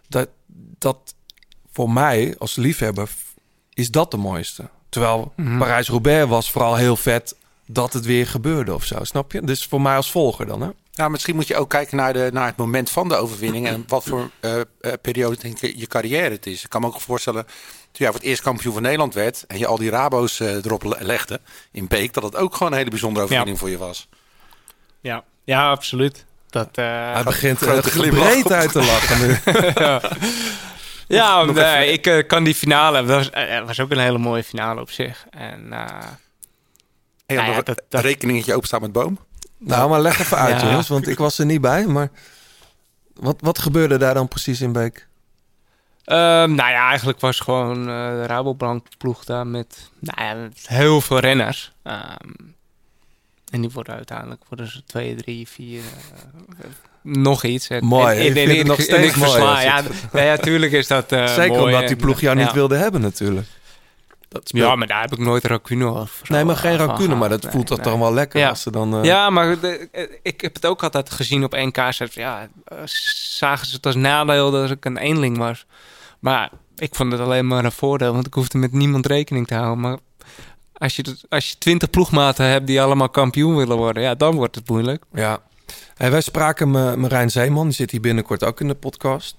dat, 0.09 0.29
dat 0.79 1.15
voor 1.73 1.91
mij 1.91 2.35
als 2.39 2.57
liefhebber 2.57 3.09
is 3.73 3.91
dat 3.91 4.11
de 4.11 4.17
mooiste. 4.17 4.69
Terwijl 4.89 5.33
Mhm. 5.37 5.59
Parijs-Roubaix 5.59 6.29
was 6.29 6.51
vooral 6.51 6.75
heel 6.77 6.97
vet 6.97 7.35
dat 7.67 7.93
het 7.93 8.05
weer 8.05 8.27
gebeurde 8.27 8.75
of 8.75 8.85
zo. 8.85 9.05
Snap 9.05 9.33
je? 9.33 9.41
Dus 9.43 9.65
voor 9.67 9.81
mij 9.81 9.97
als 9.97 10.11
volger 10.11 10.47
dan, 10.47 10.61
hè? 10.61 10.69
Ja, 10.93 11.09
misschien 11.09 11.35
moet 11.35 11.47
je 11.47 11.57
ook 11.57 11.71
kijken 11.71 11.97
naar, 11.97 12.13
de, 12.13 12.29
naar 12.33 12.47
het 12.47 12.57
moment 12.57 12.91
van 12.91 13.09
de 13.09 13.17
overwinning. 13.17 13.67
En 13.67 13.85
wat 13.87 14.05
voor 14.05 14.31
eh, 14.41 14.61
eh, 14.61 14.65
periode 15.03 15.37
denk 15.41 15.59
je, 15.59 15.79
je 15.79 15.87
carrière 15.87 16.31
het 16.31 16.47
is. 16.47 16.65
Ik 16.65 16.71
kan 16.71 16.81
me 16.81 16.87
ook 16.87 17.01
voorstellen, 17.01 17.45
toen 17.45 17.53
jij 17.93 18.07
voor 18.11 18.17
het 18.21 18.29
eerst 18.29 18.43
kampioen 18.43 18.73
van 18.73 18.83
Nederland 18.83 19.15
werd... 19.15 19.45
en 19.47 19.59
je 19.59 19.67
al 19.67 19.77
die 19.79 19.91
Rabo's 19.91 20.41
eh, 20.41 20.55
erop 20.65 20.83
le- 20.83 20.97
legde 21.01 21.41
in 21.73 21.87
Beek... 21.89 22.13
dat 22.13 22.23
het 22.23 22.37
ook 22.37 22.53
gewoon 22.55 22.73
een 22.73 22.79
hele 22.79 22.91
bijzondere 22.91 23.25
overwinning 23.25 23.59
voor 23.59 23.71
je 23.71 23.79
was. 23.79 24.09
Ja, 25.01 25.25
ja 25.45 25.71
absoluut. 25.71 26.25
Dat, 26.51 26.69
eh, 26.73 26.85
Hij 27.13 27.23
begint 27.25 27.59
grote 27.59 27.89
uh, 27.89 27.95
glimlach. 27.95 28.29
breed 28.29 28.53
uit 28.53 28.73
te 28.73 28.79
lachen 28.85 29.27
nu. 29.27 29.37
ja, 29.85 30.01
ja 31.07 31.45
Nog 31.45 31.55
nee, 31.55 31.65
even- 31.65 31.93
ik 31.93 32.07
eh, 32.07 32.27
kan 32.27 32.45
die 32.45 32.55
finale. 32.55 33.05
Dat 33.05 33.17
was, 33.17 33.31
eh, 33.31 33.65
was 33.65 33.81
ook 33.81 33.91
een 33.91 33.99
hele 33.99 34.19
mooie 34.19 34.45
finale 34.45 34.81
op 34.81 34.91
zich. 34.91 35.27
En 35.31 35.73
eh, 35.73 35.87
En 37.27 37.37
Nou 37.37 37.51
ja, 37.51 37.61
dat- 37.63 37.83
dat- 37.89 38.03
rekeningetje 38.03 38.55
openstaan 38.55 38.81
met 38.81 38.93
boom. 38.93 39.19
nou, 39.59 39.91
maar 39.91 40.01
leg 40.01 40.19
even 40.21 40.37
uit, 40.39 40.61
Ja. 40.61 40.67
jongens. 40.69 40.89
Want 40.89 41.09
ik 41.09 41.19
was 41.19 41.39
er 41.39 41.47
niet 41.47 41.61
bij. 41.61 41.87
Maar 41.87 42.09
wat, 43.15 43.37
wat 43.41 43.59
gebeurde 43.59 43.97
daar 43.99 44.15
dan 44.15 44.29
precies 44.29 44.61
in 44.61 44.73
Beek? 44.73 45.07
Ehm, 46.05 46.55
nou 46.55 46.71
ja, 46.71 46.89
eigenlijk 46.89 47.21
was 47.21 47.41
gewoon 47.41 47.79
eh, 47.79 48.11
de 48.11 48.27
Rabobank 48.27 48.87
ploeg 48.99 49.25
daar 49.25 49.47
met 49.47 49.91
nou 49.99 50.23
ja, 50.29 50.35
met 50.35 50.67
heel 50.69 51.01
veel 51.01 51.19
renners. 51.19 51.73
Ehm, 51.83 52.31
en 53.51 53.61
die 53.61 53.71
worden 53.71 53.95
uiteindelijk 53.95 54.43
worden 54.49 54.71
ze 54.71 54.85
twee, 54.85 55.15
drie, 55.15 55.49
vier, 55.49 55.83
nog 57.07 57.45
iets. 57.45 57.69
En- 57.69 57.85
Mooi, 57.85 58.19
en- 58.19 58.37
en- 58.37 58.49
en 58.51 58.59
ik- 58.59 58.65
nog 58.67 58.81
steeds 58.81 59.15
mooi 59.15 59.41
Ja, 59.43 59.83
d- 59.83 59.87
ja, 60.13 60.37
tuurlijk 60.37 60.73
is 60.73 60.87
dat 60.87 61.13
eh, 61.13 61.27
Zeker 61.27 61.49
mooi 61.57 61.65
omdat 61.65 61.81
die 61.81 61.89
en- 61.89 61.97
ploeg 61.97 62.21
jou 62.21 62.37
niet 62.37 62.47
ja. 62.47 62.53
wilde 62.55 62.77
hebben 62.77 63.01
natuurlijk. 63.01 63.47
Dat 64.29 64.43
Ja, 64.55 64.77
maar 64.77 64.87
daar 64.87 65.01
heb 65.01 65.13
ik 65.13 65.19
nooit 65.19 65.45
rancune 65.45 65.85
over. 65.85 66.11
Nee, 66.29 66.45
maar 66.45 66.57
geen 66.57 66.77
rancune. 66.77 67.15
Maar 67.15 67.29
dat 67.29 67.41
voelt 67.41 67.55
Nee, 67.55 67.65
toch 67.65 67.77
nee. 67.79 67.87
dan 67.87 67.99
wel 68.01 68.13
lekker 68.15 68.41
Ja. 68.41 68.49
als 68.49 68.63
ze 68.63 68.71
dan... 68.71 68.95
eh, 68.99 69.05
Ja, 69.05 69.31
maar 69.31 69.61
de- 69.61 69.89
eh, 69.93 70.03
ik 70.23 70.41
heb 70.41 70.55
het 70.55 70.67
ook 70.67 70.83
altijd 70.83 71.11
gezien 71.11 71.45
op 71.45 71.53
NK's. 71.53 72.03
Ja, 72.11 72.49
eh, 72.65 72.77
zagen 73.39 73.67
ze 73.67 73.77
het 73.77 73.87
als 73.87 73.95
nadeel 73.95 74.51
dat 74.51 74.71
ik 74.71 74.85
een 74.85 74.97
eenling 74.97 75.39
was. 75.39 75.67
Maar 76.19 76.51
ik 76.77 76.95
vond 76.95 77.13
het 77.13 77.21
alleen 77.21 77.47
maar 77.47 77.65
een 77.65 77.73
voordeel, 77.73 78.13
want 78.13 78.27
ik 78.27 78.35
hoefde 78.35 78.59
met 78.59 78.73
niemand 78.73 79.07
rekening 79.07 79.47
te 79.47 79.55
houden. 79.55 79.81
Maar 79.81 79.97
als 80.73 80.97
je, 80.97 81.17
als 81.29 81.49
je 81.51 81.59
twintig 81.59 81.91
ploegmaten 81.91 82.45
hebt 82.47 82.67
die 82.67 82.83
allemaal 82.83 83.09
kampioen 83.09 83.57
willen 83.57 83.77
worden, 83.77 84.03
ja, 84.03 84.15
dan 84.15 84.35
wordt 84.35 84.55
het 84.55 84.69
moeilijk. 84.69 85.03
Ja. 85.13 85.39
Wij 85.97 86.21
spraken 86.21 86.71
me- 86.71 86.97
Marijn 86.97 87.31
Zeeman, 87.31 87.65
die 87.67 87.75
zit 87.75 87.91
hier 87.91 88.01
binnenkort 88.01 88.45
ook 88.45 88.61
in 88.61 88.69
de 88.69 88.75
podcast. 88.75 89.37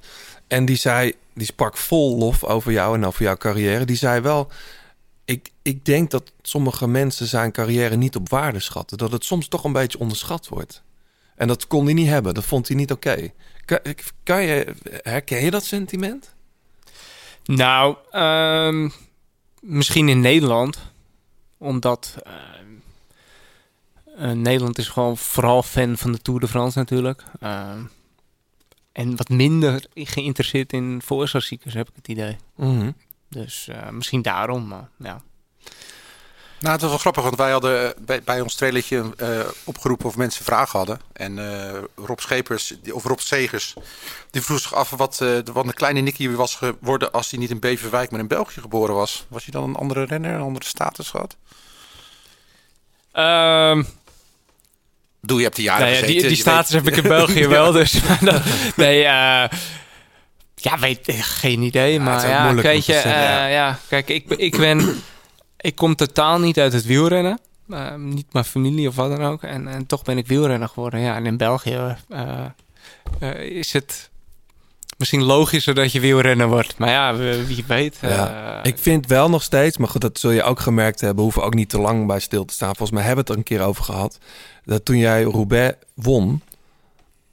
En 0.47 0.65
die 0.65 0.75
zei, 0.75 1.13
die 1.33 1.45
sprak 1.45 1.77
vol 1.77 2.17
lof 2.17 2.43
over 2.43 2.71
jou 2.71 2.95
en 2.95 3.05
over 3.05 3.23
jouw 3.23 3.37
carrière. 3.37 3.85
Die 3.85 3.95
zei 3.95 4.21
wel, 4.21 4.51
ik, 5.25 5.51
ik 5.61 5.85
denk 5.85 6.11
dat 6.11 6.31
sommige 6.41 6.87
mensen 6.87 7.27
zijn 7.27 7.51
carrière 7.51 7.95
niet 7.95 8.15
op 8.15 8.29
waarde 8.29 8.59
schatten. 8.59 8.97
Dat 8.97 9.11
het 9.11 9.23
soms 9.25 9.47
toch 9.47 9.63
een 9.63 9.71
beetje 9.71 9.99
onderschat 9.99 10.47
wordt. 10.47 10.81
En 11.35 11.47
dat 11.47 11.67
kon 11.67 11.85
hij 11.85 11.93
niet 11.93 12.07
hebben, 12.07 12.33
dat 12.33 12.45
vond 12.45 12.67
hij 12.67 12.77
niet 12.77 12.91
oké. 12.91 13.31
Kan, 14.23 14.43
je, 14.43 14.73
herken 15.01 15.43
je 15.43 15.51
dat 15.51 15.63
sentiment? 15.63 16.35
Nou, 17.45 17.95
ehm, 18.11 18.89
misschien 19.61 20.09
in 20.09 20.19
Nederland. 20.19 20.77
Omdat 21.57 22.15
eh, 22.23 22.33
Nederland 24.17 24.77
is 24.77 24.87
gewoon 24.87 25.17
vooral 25.17 25.63
fan 25.63 25.97
van 25.97 26.11
de 26.11 26.21
Tour 26.21 26.39
de 26.39 26.47
France 26.47 26.77
natuurlijk. 26.77 27.23
Ehm, 27.39 27.81
en 28.91 29.15
wat 29.15 29.29
minder 29.29 29.85
geïnteresseerd 29.93 30.73
in 30.73 31.01
voorklassiekers 31.03 31.73
heb 31.73 31.89
ik 31.89 31.95
het 31.95 32.07
idee. 32.07 32.37
Mhm. 32.55 32.91
Dus 33.29 33.67
eh, 33.67 33.89
misschien 33.89 34.21
daarom, 34.21 34.67
maar 34.67 34.89
ja. 34.97 35.21
Nou, 36.59 36.71
het 36.71 36.81
was 36.81 36.89
wel 36.89 36.99
grappig, 36.99 37.23
want 37.23 37.35
wij 37.35 37.51
hadden 37.51 37.95
eh, 37.95 38.03
bij, 38.05 38.23
bij 38.23 38.41
ons 38.41 38.55
trailertje 38.55 39.13
eh, 39.17 39.39
opgeroepen 39.63 40.05
of 40.05 40.17
mensen 40.17 40.45
vragen 40.45 40.77
hadden. 40.77 40.99
En 41.13 41.39
eh, 41.39 41.81
Rob 41.95 42.19
Schepers, 42.19 42.73
die, 42.81 42.95
of 42.95 43.03
Rob 43.03 43.19
Segers, 43.19 43.73
die 44.31 44.41
vroeg 44.41 44.59
zich 44.59 44.73
af 44.73 44.89
wat, 44.89 45.13
eh, 45.13 45.17
de, 45.19 45.51
wat 45.53 45.65
een 45.65 45.73
kleine 45.73 45.99
Nicky 45.99 46.29
was 46.29 46.55
geworden 46.55 47.11
als 47.11 47.31
hij 47.31 47.39
niet 47.39 47.49
in 47.49 47.59
Beverwijk, 47.59 48.11
maar 48.11 48.19
in 48.19 48.27
België 48.27 48.61
geboren 48.61 48.95
was. 48.95 49.25
Was 49.29 49.43
hij 49.43 49.51
dan 49.51 49.69
een 49.69 49.75
andere 49.75 50.03
renner, 50.03 50.33
een 50.33 50.41
andere 50.41 50.65
status 50.65 51.09
gehad? 51.09 51.35
Ehm, 53.11 53.83
Doe, 55.21 55.37
je 55.37 55.43
hebt 55.43 55.55
die 55.55 55.65
jaren 55.65 55.81
nou 55.81 55.93
ja, 55.93 55.99
gezeten. 55.99 56.21
die, 56.21 56.29
die 56.29 56.37
status 56.41 56.71
weet- 56.73 56.85
heb 56.85 56.93
ik 56.93 57.03
in 57.03 57.09
België 57.17 57.47
wel, 57.47 57.71
dus 57.71 58.01
nee, 58.75 58.97
eh, 59.03 59.49
ja, 60.55 60.79
weet 60.79 61.07
eh, 61.07 61.15
geen 61.21 61.61
idee, 61.61 61.99
maar 61.99 62.27
ja, 62.27 62.53
te 62.61 62.81
je, 62.85 62.93
eh, 62.93 63.51
ja. 63.51 63.79
kijk, 63.89 64.09
ik, 64.09 64.27
ben- 64.27 64.39
ik 64.39 64.57
ben, 64.57 64.95
ik 65.57 65.75
kom 65.75 65.95
totaal 65.95 66.39
niet 66.39 66.59
uit 66.59 66.73
het 66.73 66.85
wielrennen, 66.85 67.39
niet 67.97 68.33
mijn 68.33 68.45
familie 68.45 68.87
of 68.87 68.95
wat 68.95 69.09
dan 69.17 69.23
ook, 69.25 69.43
en, 69.43 69.67
en 69.67 69.85
toch 69.85 70.03
ben 70.03 70.17
ik 70.17 70.27
wielrenner 70.27 70.67
geworden, 70.69 70.99
ja, 70.99 71.15
en 71.15 71.25
in 71.25 71.37
België 71.37 71.95
is 73.39 73.73
het 73.73 74.09
misschien 74.97 75.23
logischer 75.23 75.75
dat 75.75 75.91
je 75.91 75.99
wielrenner 75.99 76.47
wordt, 76.47 76.77
maar 76.77 76.89
ja, 76.89 77.15
wie 77.45 77.63
weet. 77.67 77.97
Ja, 78.01 78.59
eh, 78.63 78.71
ik 78.71 78.77
vind 78.77 79.07
wel 79.07 79.29
nog 79.29 79.43
steeds, 79.43 79.77
maar 79.77 79.87
goed, 79.87 80.01
dat 80.01 80.19
zul 80.19 80.31
je 80.31 80.43
ook 80.43 80.59
gemerkt 80.59 81.01
hebben. 81.01 81.23
Hoeven 81.23 81.43
ook 81.43 81.53
niet 81.53 81.69
te 81.69 81.79
lang 81.79 82.07
bij 82.07 82.19
stil 82.19 82.45
te 82.45 82.53
staan. 82.53 82.75
Volgens 82.75 82.97
mij 82.97 83.07
hebben 83.07 83.25
we 83.25 83.31
het 83.31 83.39
er 83.39 83.51
een 83.51 83.57
keer 83.57 83.67
over 83.67 83.83
gehad. 83.83 84.19
Dat 84.65 84.85
toen 84.85 84.97
jij 84.97 85.23
Roubaix 85.23 85.77
won, 85.93 86.41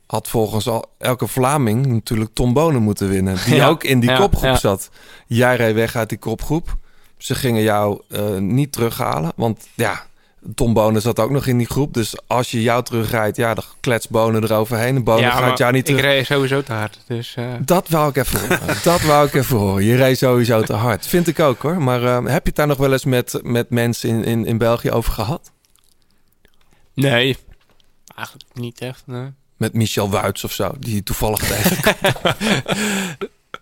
had 0.06 0.28
volgens 0.28 0.68
al 0.68 0.84
elke 0.98 1.26
Vlaming 1.26 1.86
natuurlijk 1.86 2.30
Tom 2.34 2.52
Bonen 2.52 2.82
moeten 2.82 3.08
winnen. 3.08 3.38
Die 3.44 3.54
Ja, 3.64 3.68
ook 3.68 3.84
in 3.84 4.00
die 4.00 4.10
ja, 4.10 4.16
kopgroep 4.16 4.50
ja. 4.50 4.56
zat. 4.56 4.90
Jij 5.26 5.56
reed 5.56 5.74
weg 5.74 5.96
uit 5.96 6.08
die 6.08 6.18
kopgroep. 6.18 6.76
Ze 7.18 7.34
gingen 7.34 7.62
jou 7.62 8.00
eh, 8.08 8.36
niet 8.36 8.72
terughalen. 8.72 9.32
Want 9.36 9.66
ja, 9.74 10.06
Tom 10.54 10.72
Bonen 10.74 11.02
zat 11.02 11.18
ook 11.20 11.30
nog 11.30 11.46
in 11.46 11.58
die 11.58 11.66
groep. 11.66 11.94
Dus 11.94 12.14
als 12.26 12.50
je 12.50 12.62
jou 12.62 12.82
terugrijdt, 12.84 13.36
ja, 13.36 13.54
dan 13.54 13.64
klets 13.80 14.08
Bonen 14.08 14.42
eroverheen. 14.42 14.96
En 14.96 15.04
Bonen 15.04 15.22
ja, 15.22 15.30
gaat 15.30 15.58
jou 15.58 15.72
niet 15.72 15.88
ik 15.88 15.96
terug. 15.96 16.10
reed 16.10 16.26
sowieso 16.26 16.62
te 16.62 16.72
hard, 16.72 16.98
dus... 17.06 17.34
eh, 17.34 17.52
Dat 17.60 17.88
wou 17.88 18.08
ik 18.08 18.16
even 18.16 18.40
horen. 18.40 18.60
dat 18.84 19.00
wou 19.02 19.26
ik 19.26 19.34
even 19.34 19.56
horen. 19.56 19.84
Je 19.84 19.96
reed 19.96 20.18
sowieso 20.18 20.62
te 20.62 20.72
hard. 20.72 21.06
Vind 21.06 21.26
ik 21.28 21.40
ook 21.40 21.62
hoor. 21.62 21.82
Maar 21.82 22.02
eh, 22.04 22.14
heb 22.16 22.42
je 22.42 22.48
het 22.48 22.56
daar 22.56 22.66
nog 22.66 22.76
wel 22.78 22.92
eens 22.92 23.04
met, 23.04 23.40
met 23.42 23.70
mensen 23.70 24.08
in, 24.08 24.24
in, 24.24 24.46
in 24.46 24.58
België 24.58 24.90
over 24.90 25.12
gehad? 25.12 25.52
Nee, 26.94 27.36
eigenlijk 28.16 28.48
niet 28.52 28.80
echt. 28.80 29.02
Nee. 29.06 29.32
Met 29.56 29.72
Michel 29.74 30.10
Wuits 30.10 30.44
of 30.44 30.52
zo, 30.52 30.72
die 30.78 31.02
toevallig 31.02 31.38
tegen. 31.52 31.94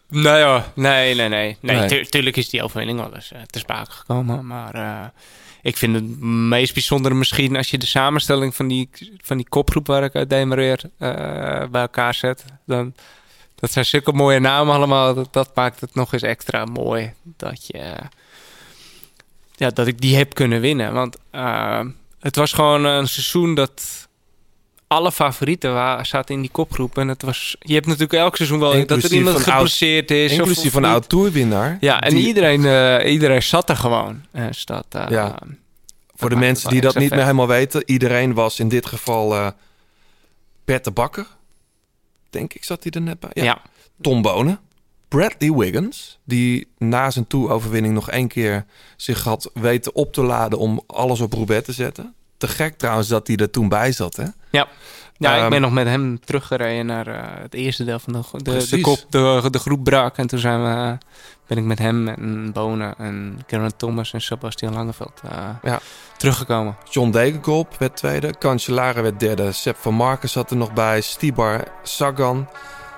Nou 0.08 0.38
ja, 0.38 0.72
nee, 0.74 1.14
nee, 1.14 1.28
nee. 1.28 1.56
nee, 1.60 1.76
Nee. 1.76 1.88
tu- 1.88 2.04
tuurlijk 2.04 2.36
is 2.36 2.48
die 2.50 2.62
overwinning 2.62 2.98
wel 3.00 3.14
eens 3.14 3.32
eh, 3.32 3.40
te 3.50 3.58
sprake 3.58 3.90
gekomen. 3.90 4.46
Maar 4.46 4.74
ik 5.62 5.76
vind 5.76 5.94
het 5.94 6.20
meest 6.20 6.72
bijzondere 6.72 7.14
misschien 7.14 7.56
als 7.56 7.70
je 7.70 7.78
de 7.78 7.86
samenstelling 7.86 8.54
van 8.54 8.68
die, 8.68 8.88
van 9.16 9.36
die 9.36 9.48
kopgroep 9.48 9.86
waar 9.86 10.04
ik 10.04 10.14
uit 10.14 10.30
demareer 10.30 10.80
eh, 10.98 11.68
bij 11.70 11.80
elkaar 11.80 12.14
zet. 12.14 12.44
Dan, 12.66 12.94
dat 13.54 13.72
zijn 13.72 13.84
zulke 13.84 14.12
mooie 14.12 14.40
namen 14.40 14.74
allemaal. 14.74 15.14
Dat, 15.14 15.32
dat 15.32 15.54
maakt 15.54 15.80
het 15.80 15.94
nog 15.94 16.12
eens 16.12 16.22
extra 16.22 16.64
mooi 16.64 17.12
dat 17.22 17.66
je... 17.66 17.94
ja, 19.56 19.70
dat 19.70 19.86
ik 19.86 20.00
die 20.00 20.16
heb 20.16 20.34
kunnen 20.34 20.60
winnen. 20.60 20.92
Want 20.92 21.16
eh, 21.30 21.80
het 22.20 22.36
was 22.36 22.52
gewoon 22.52 22.84
een 22.84 23.08
seizoen 23.08 23.54
dat 23.54 24.01
alle 24.92 25.12
favorieten 25.12 25.72
wa- 25.74 26.04
zaten 26.04 26.34
in 26.34 26.40
die 26.40 26.50
kopgroep. 26.50 26.98
En 26.98 27.08
het 27.08 27.22
was, 27.22 27.56
je 27.60 27.74
hebt 27.74 27.86
natuurlijk 27.86 28.12
elk 28.12 28.36
seizoen 28.36 28.58
wel 28.58 28.68
dat 28.72 28.76
er 28.82 28.90
Inclusief 28.94 29.10
iemand 29.18 29.36
geblesseerd 29.40 30.10
is. 30.10 30.32
Inclusief 30.32 30.64
of 30.66 30.72
van 30.72 30.84
oud 30.84 31.08
toerwinnaar. 31.08 31.76
Ja, 31.80 32.00
en 32.00 32.14
Die- 32.14 32.26
iedereen, 32.26 32.64
eh, 32.64 33.12
iedereen 33.12 33.42
zat 33.42 33.68
er 33.68 33.76
gewoon. 33.76 34.24
Eh, 34.30 34.46
Dus 34.46 34.64
dat, 34.64 34.86
eh, 34.90 35.06
Ja. 35.08 35.38
Voor 36.14 36.30
de 36.30 36.36
mensen 36.36 36.70
die 36.70 36.80
dat 36.80 36.94
niet 36.98 37.10
meer 37.10 37.20
helemaal 37.22 37.46
weten. 37.48 37.82
Iedereen 37.86 38.34
was 38.34 38.58
in 38.60 38.68
dit 38.68 38.86
geval 38.86 39.52
Bert 40.64 40.84
de 40.84 40.90
Bakker. 40.90 41.26
Denk 42.30 42.54
ik 42.54 42.64
zat 42.64 42.82
hij 42.82 42.92
er 42.92 43.00
net 43.00 43.20
bij. 43.20 43.30
Ja. 43.34 43.58
Tom 44.00 44.22
Bonen. 44.22 44.60
Bradley 45.08 45.52
Wiggins. 45.52 46.18
Die 46.24 46.66
na 46.78 47.10
zijn 47.10 47.26
toe-overwinning 47.26 47.94
nog 47.94 48.10
één 48.10 48.28
keer 48.28 48.64
zich 48.96 49.24
had 49.24 49.50
weten 49.54 49.94
op 49.94 50.12
te 50.12 50.22
laden 50.22 50.58
om 50.58 50.82
alles 50.86 51.20
op 51.20 51.32
Roubaix 51.32 51.64
te 51.64 51.72
zetten. 51.72 52.14
Te 52.42 52.48
gek 52.48 52.78
trouwens 52.78 53.08
dat 53.08 53.26
hij 53.26 53.36
er 53.36 53.50
toen 53.50 53.68
bij 53.68 53.92
zat. 53.92 54.16
Hè? 54.16 54.24
Ja. 54.50 54.66
Ja, 55.16 55.34
Ehm, 55.34 55.44
ik 55.44 55.50
ben 55.50 55.60
nog 55.60 55.72
met 55.72 55.86
hem 55.86 56.20
teruggereden 56.24 56.86
naar 56.86 57.06
eh, 57.06 57.20
het 57.42 57.54
eerste 57.54 57.84
deel 57.84 57.98
van 57.98 58.12
de, 58.12 58.42
de, 58.42 58.66
de, 58.70 58.80
kop, 58.80 58.98
de, 59.08 59.48
de 59.50 59.58
groep 59.58 59.84
brak. 59.84 60.16
En 60.16 60.26
toen 60.26 60.38
zijn 60.38 60.62
we, 60.62 60.98
ben 61.46 61.58
ik 61.58 61.64
met 61.64 61.78
hem 61.78 62.08
en 62.08 62.52
Bonen 62.52 62.94
en 62.98 63.38
Karen 63.46 63.76
Thomas 63.76 64.12
en 64.12 64.20
Sebastian 64.20 64.72
Langeveld 64.74 65.20
eh, 65.30 65.48
Ja. 65.62 65.80
teruggekomen. 66.16 66.76
John 66.90 67.10
Degenkolb 67.10 67.76
werd 67.78 67.96
tweede. 67.96 68.34
Cancellara 68.38 69.02
werd 69.02 69.20
derde. 69.20 69.52
Sepp 69.52 69.76
van 69.78 69.94
Marken 69.94 70.28
zat 70.28 70.50
er 70.50 70.56
nog 70.56 70.72
bij. 70.72 71.00
Stibar, 71.00 71.64
Sagan. 71.82 72.48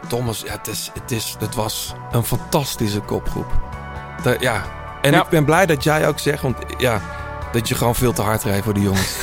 Thomas, 0.09 0.41
ja, 0.47 0.53
het, 0.53 0.67
is, 0.67 0.91
het, 0.95 1.11
is, 1.11 1.37
het 1.39 1.55
was 1.55 1.93
een 2.13 2.25
fantastische 2.25 3.01
kopgroep. 3.01 3.53
Ja. 4.41 4.63
En 5.03 5.13
Ja. 5.13 5.23
ik 5.23 5.29
ben 5.29 5.45
blij 5.45 5.67
dat 5.67 5.85
jij 5.85 6.09
ook 6.09 6.19
zegt, 6.19 6.43
want 6.43 6.57
ja, 6.79 7.01
dat 7.55 7.69
je 7.69 7.75
gewoon 7.75 7.95
veel 7.95 8.13
te 8.13 8.23
hard 8.23 8.43
rijdt 8.43 8.65
voor 8.65 8.75
die 8.75 8.83
jongens. 8.83 9.17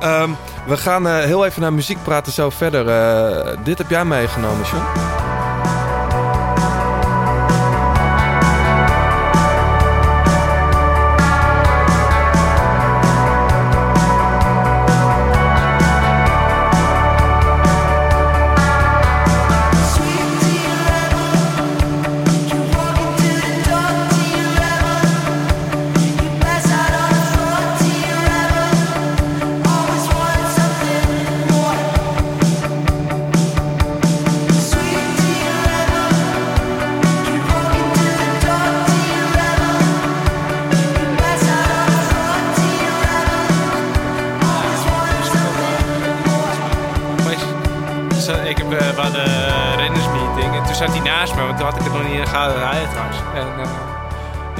Ehm, 0.00 0.30
we 0.66 0.76
gaan 0.76 1.08
eh, 1.08 1.18
heel 1.18 1.44
even 1.44 1.60
naar 1.60 1.72
muziek 1.72 2.02
praten 2.02 2.32
zo 2.32 2.50
verder. 2.50 2.88
Eh, 2.88 3.56
dit 3.64 3.78
heb 3.78 3.90
jij 3.90 4.04
meegenomen, 4.04 4.66
John. 4.66 5.29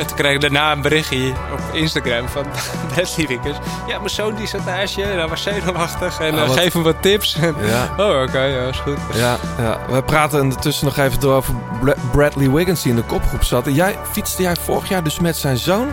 En 0.01 0.07
toen 0.07 0.17
kreeg 0.17 0.35
ik 0.35 0.41
daarna 0.41 0.73
een 0.73 0.83
berichtje 0.83 1.33
op 1.53 1.61
Instagram 1.73 2.29
van 2.29 2.45
Leslie 2.97 3.27
Winkers. 3.27 3.57
Ja, 3.87 3.97
mijn 3.99 4.11
zoon 4.11 4.35
die 4.35 4.47
zat 4.47 4.65
naast 4.65 4.95
je 4.95 5.03
en 5.03 5.19
hij 5.19 5.29
was 5.29 5.43
zenuwachtig 5.43 6.21
en 6.21 6.35
Ah, 6.35 6.41
eh, 6.41 6.47
wat- 6.49 6.59
geef 6.59 6.73
hem 6.73 6.83
wat 6.83 7.03
tips. 7.03 7.37
Ja. 7.61 7.89
oh, 8.05 8.23
oké, 8.23 8.41
ja, 8.43 8.69
is 8.69 8.79
goed. 8.79 8.99
Ja, 9.15 9.37
ja, 9.59 9.79
we 9.89 10.03
praten 10.03 10.41
ondertussen 10.41 10.85
nog 10.85 10.97
even 10.97 11.21
door 11.21 11.35
over 11.35 11.55
Bra- 11.81 11.95
Bradley 12.13 12.51
Wiggins 12.51 12.83
die 12.83 12.91
in 12.93 12.99
de 12.99 13.05
kopgroep 13.05 13.45
zat. 13.45 13.67
En 13.67 13.75
jij 13.75 13.99
fietste 14.13 14.43
jij 14.43 14.57
vorig 14.57 14.89
jaar 14.89 15.03
dus 15.03 15.21
met 15.21 15.37
zijn 15.37 15.57
zoon? 15.57 15.89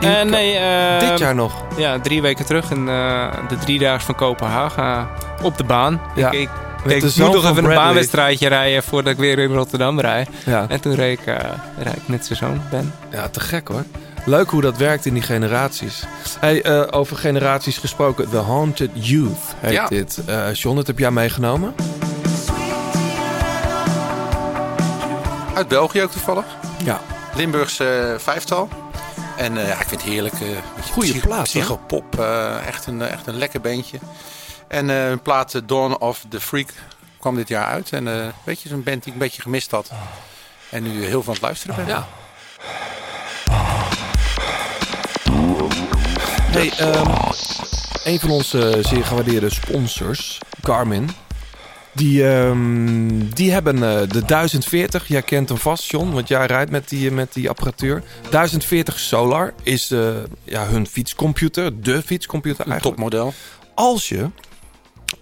Eh, 0.00 0.22
nee, 0.22 0.56
eh, 0.56 1.08
Dit 1.08 1.18
jaar 1.18 1.34
nog? 1.34 1.52
Ja, 1.76 1.98
drie 2.00 2.22
weken 2.22 2.46
terug 2.46 2.70
in 2.70 2.88
eh, 2.88 3.26
de 3.48 3.56
driedaagse 3.58 4.06
van 4.06 4.14
Kopenhagen 4.14 5.08
op 5.42 5.56
de 5.56 5.64
baan. 5.64 6.00
Ja, 6.14 6.30
Ik, 6.30 6.48
ik 6.86 7.02
moet 7.02 7.16
nog 7.16 7.44
even 7.50 7.64
een 7.64 7.74
baanwedstrijdje 7.74 8.48
rijden 8.48 8.82
voordat 8.82 9.12
ik 9.12 9.18
weer 9.18 9.38
in 9.38 9.52
Rotterdam 9.52 10.00
rijd. 10.00 10.28
Ja. 10.44 10.66
En 10.68 10.80
toen 10.80 10.94
reed 10.94 11.18
ik, 11.20 11.26
eh, 11.26 11.34
rijd 11.78 11.96
ik 11.96 12.08
met 12.08 12.26
zijn 12.26 12.38
zoon, 12.38 12.60
Ben. 12.70 12.94
Ja, 13.10 13.28
te 13.28 13.40
gek 13.40 13.68
hoor. 13.68 13.84
Leuk 14.24 14.50
hoe 14.50 14.60
dat 14.60 14.76
werkt 14.76 15.06
in 15.06 15.14
die 15.14 15.22
generaties. 15.22 16.02
Hey, 16.40 16.62
eh, 16.62 16.82
over 16.90 17.16
generaties 17.16 17.78
gesproken. 17.78 18.30
The 18.30 18.36
Haunted 18.36 18.90
Youth 18.92 19.38
heet 19.60 19.72
Ja. 19.72 19.86
dit. 19.88 20.18
Eh 20.26 20.52
John, 20.54 20.76
dat 20.76 20.86
heb 20.86 20.98
jij 20.98 21.10
meegenomen? 21.10 21.74
Uit 25.54 25.68
België 25.68 26.02
ook 26.02 26.10
toevallig. 26.10 26.44
Ja. 26.84 27.00
Limburgse 27.36 27.84
eh, 27.84 28.18
vijftal. 28.18 28.68
En 29.36 29.58
eh, 29.58 29.66
ja, 29.68 29.72
ik 29.80 29.88
vind 29.88 30.00
het 30.02 30.10
heerlijk. 30.10 30.34
eh, 30.34 30.40
beetje 30.76 30.92
Goeie 30.92 31.10
psych- 31.10 31.24
plaat, 31.26 31.36
hè? 31.38 31.42
Psychopop. 31.60 32.18
eh, 32.18 32.66
echt, 32.66 32.86
een, 32.86 33.02
echt 33.02 33.26
een 33.26 33.38
lekker 33.38 33.60
beentje. 33.60 33.98
En 34.68 34.90
eh, 34.90 35.10
een 35.10 35.22
plaat 35.22 35.54
eh, 35.54 35.62
Dawn 35.66 35.92
of 35.92 36.24
the 36.28 36.40
Freak 36.40 36.68
kwam 37.18 37.34
dit 37.34 37.48
jaar 37.48 37.66
uit. 37.66 37.92
En 37.92 38.08
eh 38.08 38.26
weet 38.44 38.60
je, 38.60 38.68
zo'n 38.68 38.82
band 38.82 39.02
die 39.02 39.12
ik 39.12 39.12
een 39.12 39.26
beetje 39.26 39.42
gemist 39.42 39.70
had. 39.70 39.90
En 40.70 40.82
nu 40.82 41.04
heel 41.04 41.22
veel 41.22 41.26
aan 41.26 41.32
het 41.32 41.40
luisteren 41.40 41.76
ben. 41.76 41.86
Ja. 41.86 42.08
Hey, 46.50 46.72
ehm, 46.78 47.10
een 48.04 48.20
van 48.20 48.30
onze 48.30 48.78
zeer 48.80 49.04
gewaardeerde 49.04 49.50
sponsors, 49.50 50.38
Garmin, 50.62 51.10
die, 51.98 52.28
ehm, 52.28 53.28
die 53.34 53.52
hebben 53.52 53.74
eh, 53.74 54.08
de 54.08 54.24
1040. 54.24 55.08
Jij 55.08 55.22
kent 55.22 55.48
hem 55.48 55.58
vast, 55.58 55.90
John, 55.90 56.10
want 56.10 56.28
jij 56.28 56.46
rijdt 56.46 56.70
met 56.70 56.88
die, 56.88 57.10
met 57.10 57.32
die 57.32 57.48
apparatuur. 57.48 58.02
1040 58.30 58.98
Solar 58.98 59.54
is 59.62 59.90
eh, 59.90 60.08
ja, 60.44 60.66
hun 60.66 60.86
fietscomputer, 60.86 61.82
de 61.82 62.02
fietscomputer 62.02 62.66
Een 62.66 62.72
eigenlijk. 62.72 62.96
topmodel. 62.96 63.34
Als 63.74 64.08
je 64.08 64.30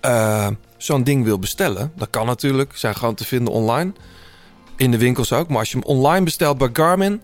eh, 0.07 0.49
zo'n 0.77 1.03
ding 1.05 1.25
wil 1.25 1.39
bestellen, 1.39 1.93
dat 1.97 2.11
kan 2.11 2.27
natuurlijk, 2.27 2.77
zijn 2.77 2.95
gewoon 2.97 3.15
te 3.15 3.25
vinden 3.25 3.53
online. 3.53 3.93
In 4.77 4.91
de 4.91 4.99
winkels 4.99 5.33
ook. 5.33 5.49
Maar 5.49 5.59
als 5.59 5.71
je 5.71 5.79
hem 5.79 5.87
online 5.87 6.25
bestelt 6.25 6.59
bij 6.59 6.69
Garmin 6.73 7.23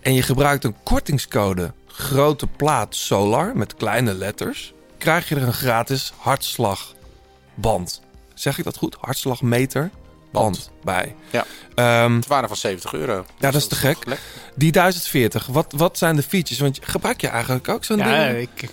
en 0.00 0.14
je 0.14 0.22
gebruikt 0.22 0.64
een 0.64 0.76
kortingscode 0.82 1.72
grote 1.86 2.46
plaat 2.46 2.94
Solar 2.96 3.56
met 3.56 3.74
kleine 3.74 4.14
letters, 4.14 4.72
krijg 4.98 5.28
je 5.28 5.34
er 5.34 5.42
een 5.42 5.52
gratis 5.52 6.12
hartslagband. 6.16 8.00
Zeg 8.34 8.58
ik 8.58 8.64
dat 8.64 8.76
goed? 8.76 8.96
Hartslagmeter 9.00 9.90
band 10.32 10.70
bij. 10.84 11.14
Ja. 11.30 11.44
Ehm, 11.74 12.14
Het 12.14 12.26
waren 12.26 12.48
van 12.48 12.56
70 12.56 12.92
euro. 12.94 13.24
ja, 13.38 13.50
dat 13.50 13.54
is 13.60 13.66
te 13.66 13.74
gek. 13.74 13.96
Die 14.54 14.72
1040, 14.72 15.46
wat, 15.46 15.72
wat 15.76 15.98
zijn 15.98 16.16
de 16.16 16.22
features? 16.22 16.58
Want 16.58 16.78
gebruik 16.82 17.20
je 17.20 17.28
eigenlijk 17.28 17.68
ook 17.68 17.84
zo'n 17.84 17.98
Ja, 17.98 18.26
ding? 18.28 18.38
ik, 18.38 18.62
ik, 18.62 18.70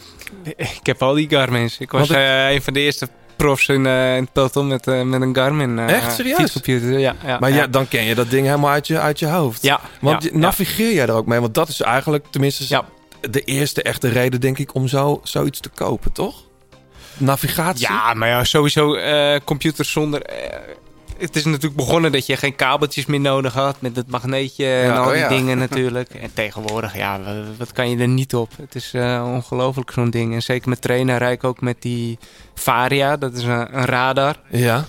ik 0.58 0.86
heb 0.86 1.02
al 1.02 1.14
die 1.14 1.30
Garmin's. 1.30 1.78
Ik 1.80 1.92
was 1.92 2.10
eh, 2.10 2.52
een 2.52 2.62
van 2.62 2.74
de 2.74 2.80
eerste 2.80 3.08
profs 3.42 3.68
in, 3.68 3.86
eh, 3.86 4.16
in 4.16 4.22
het 4.24 4.32
peloton 4.34 4.68
met, 4.68 4.88
eh, 4.88 5.02
met 5.02 5.22
een 5.22 5.36
Garmin. 5.36 5.80
eh, 5.80 5.96
Echt? 5.96 6.14
Serieus? 6.16 6.38
Fietscomputer, 6.38 7.00
ja. 7.00 7.16
ja 7.26 7.38
Maar 7.40 7.50
ja, 7.50 7.56
ja, 7.56 7.68
dan 7.68 7.88
ken 7.88 8.04
je 8.04 8.16
dat 8.16 8.30
ding 8.30 8.46
helemaal 8.46 8.70
uit 8.70 8.88
je, 8.88 9.00
uit 9.00 9.20
je 9.20 9.28
hoofd. 9.28 9.62
Ja, 9.62 9.80
Want 10.02 10.24
ja, 10.24 10.30
navigeer 10.34 10.94
jij 10.94 11.08
er 11.08 11.14
ook 11.14 11.26
mee? 11.26 11.40
Want 11.40 11.54
dat 11.54 11.70
is 11.70 11.82
eigenlijk 11.82 12.26
tenminste 12.30 12.64
Ja. 12.68 12.86
de 13.30 13.42
eerste 13.42 13.82
echte 13.84 14.08
reden, 14.08 14.42
denk 14.42 14.58
ik, 14.58 14.76
om 14.76 14.88
zo, 14.88 15.20
zoiets 15.24 15.60
te 15.60 15.70
kopen, 15.70 16.12
toch? 16.12 16.36
Navigatie? 17.18 17.88
Ja, 17.88 18.14
maar 18.14 18.28
ja, 18.28 18.44
sowieso 18.44 18.94
eh 18.96 19.40
computers 19.46 19.92
zonder... 19.92 20.22
het 21.22 21.36
is 21.36 21.46
natuurlijk 21.46 21.76
begonnen 21.76 22.12
dat 22.12 22.26
je 22.26 22.38
geen 22.38 22.56
kabeltjes 22.56 23.06
meer 23.06 23.20
nodig 23.20 23.54
had 23.54 23.82
met 23.82 23.96
het 23.96 24.10
magneetje 24.10 24.66
en 24.66 24.98
al 24.98 25.06
oh 25.06 25.12
die 25.12 25.18
ja. 25.18 25.28
dingen 25.28 25.58
natuurlijk. 25.68 26.10
En 26.10 26.34
tegenwoordig, 26.34 26.96
ja, 26.96 27.20
wat, 27.58 27.72
kan 27.72 27.90
je 27.90 27.98
er 27.98 28.08
niet 28.08 28.36
op? 28.36 28.52
Het 28.58 28.76
is 28.76 28.94
eh, 28.94 29.32
ongelooflijk 29.34 29.92
zo'n 29.92 30.10
ding. 30.10 30.34
En 30.34 30.42
zeker 30.42 30.70
met 30.70 30.82
trainen 30.82 31.18
rijd 31.18 31.34
ik 31.34 31.44
ook 31.44 31.62
met 31.62 31.82
die 31.82 32.20
Varia, 32.56 33.18
dat 33.18 33.34
is 33.34 33.44
een, 33.44 33.78
een 33.78 33.86
radar. 33.86 34.36
Ja. 34.50 34.86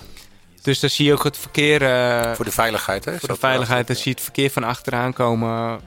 Dus 0.61 0.79
dan 0.79 0.89
zie 0.89 1.05
je 1.05 1.13
ook 1.13 1.23
het 1.23 1.37
verkeer... 1.37 1.81
eh, 1.81 2.31
Voor 2.33 2.45
de 2.45 2.51
veiligheid, 2.51 3.05
hè? 3.05 3.19
voor 3.19 3.29
de 3.29 3.35
veiligheid, 3.35 3.87
dan 3.87 3.95
zie 3.95 4.05
je 4.05 4.11
het 4.11 4.23
verkeer 4.23 4.49
van 4.49 4.63
achteraan 4.63 5.13
komen. 5.13 5.79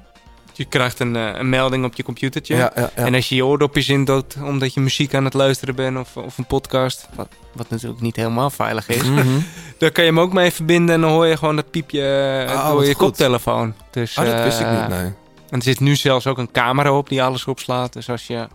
Je 0.57 0.65
krijgt 0.65 1.01
een, 1.01 1.17
eh, 1.17 1.29
een 1.35 1.49
melding 1.49 1.85
op 1.85 1.95
je 1.95 2.03
computertje. 2.03 2.57
Ja, 2.57 2.73
ja, 2.75 2.81
ja. 2.97 3.05
En 3.05 3.15
als 3.15 3.29
je 3.29 3.35
je 3.35 3.45
oordopjes 3.45 3.89
in 3.89 4.05
doet 4.05 4.37
omdat 4.45 4.75
je 4.75 4.81
muziek 4.81 5.15
aan 5.15 5.25
het 5.25 5.35
luisteren 5.35 5.75
bent 5.75 5.99
of, 5.99 6.17
of 6.17 6.39
een 6.39 6.47
podcast, 6.47 7.09
wat, 7.15 7.29
wat 7.53 7.71
natuurlijk 7.71 8.01
niet 8.01 8.17
helemaal 8.17 8.51
veilig 8.51 8.89
is, 8.89 9.03
Mhm. 9.03 9.27
dan 9.79 9.93
kan 9.93 10.05
je 10.05 10.11
hem 10.11 10.21
ook 10.21 10.33
mee 10.33 10.51
verbinden 10.51 10.95
en 10.95 11.01
dan 11.01 11.11
hoor 11.11 11.27
je 11.27 11.37
gewoon 11.37 11.57
dat 11.57 11.71
piepje 11.71 12.03
Ah, 12.49 12.69
door 12.71 12.81
je 12.83 12.87
goed. 12.89 12.97
koptelefoon. 12.97 13.75
Dus, 13.91 14.19
Ah, 14.19 14.25
dat 14.25 14.43
wist 14.43 14.61
ik 14.61 14.67
eh, 14.67 14.81
niet, 14.81 14.89
nee. 14.89 15.13
En 15.51 15.59
er 15.59 15.63
zit 15.63 15.81
nu 15.81 15.97
zelfs 15.97 16.27
ook 16.27 16.39
een 16.39 16.53
camera 16.53 16.93
op 16.93 17.09
die 17.09 17.23
alles 17.23 17.45
opslaat. 17.45 17.93
Dus 17.93 18.11
als 18.11 18.27
je 18.27 18.49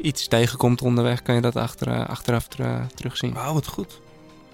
iets 0.00 0.28
tegenkomt 0.28 0.82
onderweg, 0.82 1.22
kan 1.22 1.34
je 1.34 1.40
dat 1.40 1.56
achter, 1.56 2.06
achteraf 2.06 2.46
ter- 2.46 2.86
terugzien. 2.94 3.32
Wauw, 3.32 3.52
wat 3.54 3.66
goed. 3.66 4.00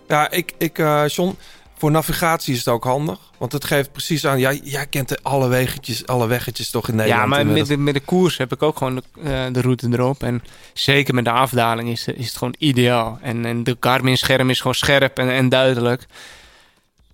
Ja, 0.09 0.31
ik, 0.31 0.53
ik 0.59 0.79
eh, 0.79 1.03
John, 1.07 1.37
voor 1.79 1.91
navigatie 1.91 2.53
is 2.53 2.59
het 2.59 2.69
ook 2.69 2.85
handig. 2.85 3.19
Want 3.39 3.53
het 3.53 3.65
geeft 3.65 3.93
precies 3.93 4.27
aan, 4.27 4.39
ja, 4.39 4.53
jij 4.53 4.87
kent 4.87 5.09
de 5.09 5.19
alle 5.23 5.49
weggetjes, 5.49 6.07
alle 6.07 6.27
weggetjes 6.27 6.71
toch 6.71 6.89
in 6.89 6.97
Nederland. 6.97 7.23
Ja, 7.23 7.29
maar 7.29 7.47
met 7.47 7.67
de, 7.67 7.77
met 7.77 7.95
de 7.95 8.01
koers 8.01 8.37
heb 8.37 8.53
ik 8.53 8.63
ook 8.63 8.77
gewoon 8.79 8.95
de, 8.95 9.03
eh, 9.23 9.45
de 9.53 9.61
route 9.61 9.89
erop. 9.93 10.23
En 10.23 10.43
zeker 10.73 11.15
met 11.15 11.25
de 11.25 11.31
afdaling 11.31 11.89
is, 11.89 12.07
is 12.07 12.27
het 12.27 12.37
gewoon 12.37 12.55
ideaal. 12.59 13.19
En, 13.23 13.45
en 13.45 13.65
de 13.65 13.77
Garmin-scherm 13.81 14.51
is 14.51 14.59
gewoon 14.59 14.75
scherp 14.75 15.19
en, 15.19 15.31
en 15.31 15.49
duidelijk. 15.49 16.07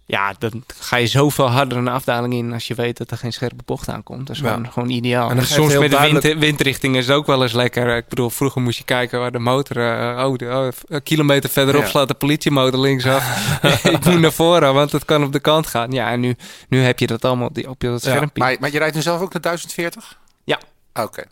Ja, 0.06 0.34
dan 0.38 0.64
ga 0.78 0.96
je 0.96 1.06
zoveel 1.06 1.46
harder 1.50 1.78
een 1.78 1.88
afdaling 1.88 2.34
in 2.34 2.52
als 2.52 2.66
je 2.66 2.74
weet 2.74 2.96
dat 2.96 3.10
er 3.10 3.16
geen 3.16 3.32
scherpe 3.32 3.62
bocht 3.64 3.88
aankomt. 3.88 4.26
Dat 4.26 4.36
is 4.36 4.42
Ja. 4.42 4.48
gewoon, 4.52 4.72
gewoon 4.72 4.88
ideaal. 4.90 5.30
En 5.30 5.46
soms 5.46 5.78
met 5.78 5.90
de 5.90 6.00
wind, 6.00 6.38
windrichting 6.38 6.96
is 6.96 7.06
het 7.06 7.16
ook 7.16 7.26
wel 7.26 7.42
eens 7.42 7.52
lekker. 7.52 7.96
Ik 7.96 8.08
bedoel, 8.08 8.30
vroeger 8.30 8.60
moest 8.62 8.78
je 8.78 8.84
kijken 8.84 9.20
waar 9.20 9.32
de 9.32 9.38
motor... 9.38 9.76
eh, 9.76 10.26
oh, 10.26 10.36
de, 10.38 10.44
oh, 10.46 10.66
een 10.88 11.02
kilometer 11.02 11.50
verderop 11.50 11.82
Ja. 11.82 11.88
slaat 11.88 12.08
de 12.08 12.14
politiemotor 12.14 12.80
linksaf. 12.80 13.48
ik 13.84 14.04
moet 14.04 14.20
naar 14.20 14.32
voren, 14.32 14.74
want 14.74 14.92
het 14.92 15.04
kan 15.04 15.24
op 15.24 15.32
de 15.32 15.40
kant 15.40 15.66
gaan. 15.66 15.90
Ja, 15.92 16.10
en 16.10 16.20
nu, 16.20 16.36
nu 16.68 16.80
heb 16.82 16.98
je 16.98 17.06
dat 17.06 17.24
allemaal 17.24 17.46
op, 17.48 17.54
die, 17.54 17.68
op 17.70 17.82
je 17.82 17.88
Ja, 17.88 17.98
schermpje. 17.98 18.42
Maar, 18.42 18.56
maar 18.60 18.72
je 18.72 18.78
rijdt 18.78 18.94
nu 18.94 19.02
zelf 19.02 19.20
ook 19.20 19.32
naar 19.32 19.42
1040? 19.42 20.18
Ja. 20.44 20.58
Ah, 20.92 21.04
Oké. 21.04 21.22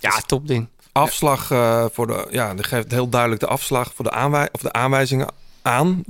Ja, 0.00 0.20
top 0.26 0.46
ding. 0.48 0.68
afslag 0.92 1.50
eh, 1.50 1.84
voor 1.92 2.06
de, 2.06 2.26
ja, 2.30 2.54
die 2.54 2.64
geeft 2.64 2.90
heel 2.90 3.08
duidelijk 3.08 3.40
de 3.40 3.46
afslag 3.46 3.92
voor 3.94 4.04
de, 4.04 4.10
aanwij 4.10 4.48
of 4.52 4.60
de 4.60 4.72
aanwijzingen 4.72 5.28
aan. 5.62 6.02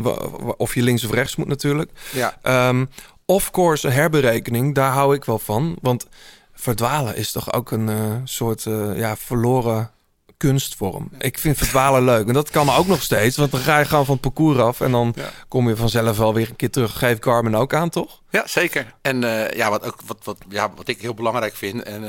Of 0.56 0.74
je 0.74 0.82
links 0.82 1.04
of 1.04 1.10
rechts 1.12 1.36
moet 1.36 1.46
natuurlijk. 1.48 1.90
Ja. 2.12 2.38
Ehm 2.42 2.84
of 3.24 3.50
course 3.50 3.88
herberekening, 3.88 4.74
daar 4.74 4.92
hou 4.92 5.14
ik 5.14 5.24
wel 5.24 5.38
van. 5.38 5.76
Want 5.80 6.06
verdwalen 6.54 7.16
is 7.16 7.32
toch 7.32 7.52
ook 7.52 7.70
een 7.70 7.88
eh, 7.88 8.14
soort 8.24 8.66
eh, 8.66 8.98
ja, 8.98 9.16
verloren 9.16 9.90
kunstvorm. 10.36 11.10
Ik 11.18 11.38
vind 11.38 11.56
verdwalen 11.56 12.04
leuk. 12.04 12.26
En 12.26 12.32
dat 12.34 12.50
kan 12.50 12.70
ook 12.70 12.86
nog 12.86 13.02
steeds. 13.02 13.36
Want 13.36 13.50
dan 13.50 13.60
ga 13.60 13.78
je 13.78 13.84
gewoon 13.84 14.04
van 14.04 14.12
het 14.14 14.22
parcours 14.22 14.58
af. 14.58 14.80
En 14.80 14.90
dan 14.90 15.12
Ja. 15.16 15.30
kom 15.48 15.68
je 15.68 15.76
vanzelf 15.76 16.18
wel 16.18 16.34
weer 16.34 16.48
een 16.50 16.56
keer 16.56 16.70
terug. 16.70 16.98
Geeft 16.98 17.24
Garmin 17.24 17.56
ook 17.56 17.74
aan, 17.74 17.88
toch? 17.88 18.22
Ja, 18.30 18.46
zeker. 18.46 18.94
En 19.02 19.24
eh, 19.24 19.56
ja, 19.56 19.70
wat, 19.70 19.84
ook, 19.84 19.98
wat, 20.06 20.18
wat, 20.24 20.36
ja, 20.48 20.70
wat 20.76 20.88
ik 20.88 21.00
heel 21.00 21.14
belangrijk 21.14 21.54
vind, 21.54 21.82
en 21.82 22.02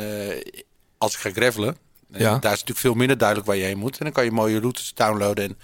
als 0.98 1.14
ik 1.14 1.20
ga 1.20 1.30
gravelen, 1.32 1.78
Ja. 2.12 2.30
daar 2.30 2.34
is 2.54 2.60
natuurlijk 2.60 2.80
veel 2.80 2.94
minder 2.94 3.18
duidelijk 3.18 3.48
waar 3.48 3.58
je 3.58 3.64
heen 3.64 3.78
moet. 3.78 3.98
En 3.98 4.04
dan 4.04 4.14
kan 4.14 4.24
je 4.24 4.32
mooie 4.32 4.60
routes 4.60 4.92
downloaden 4.96 5.44
en 5.44 5.58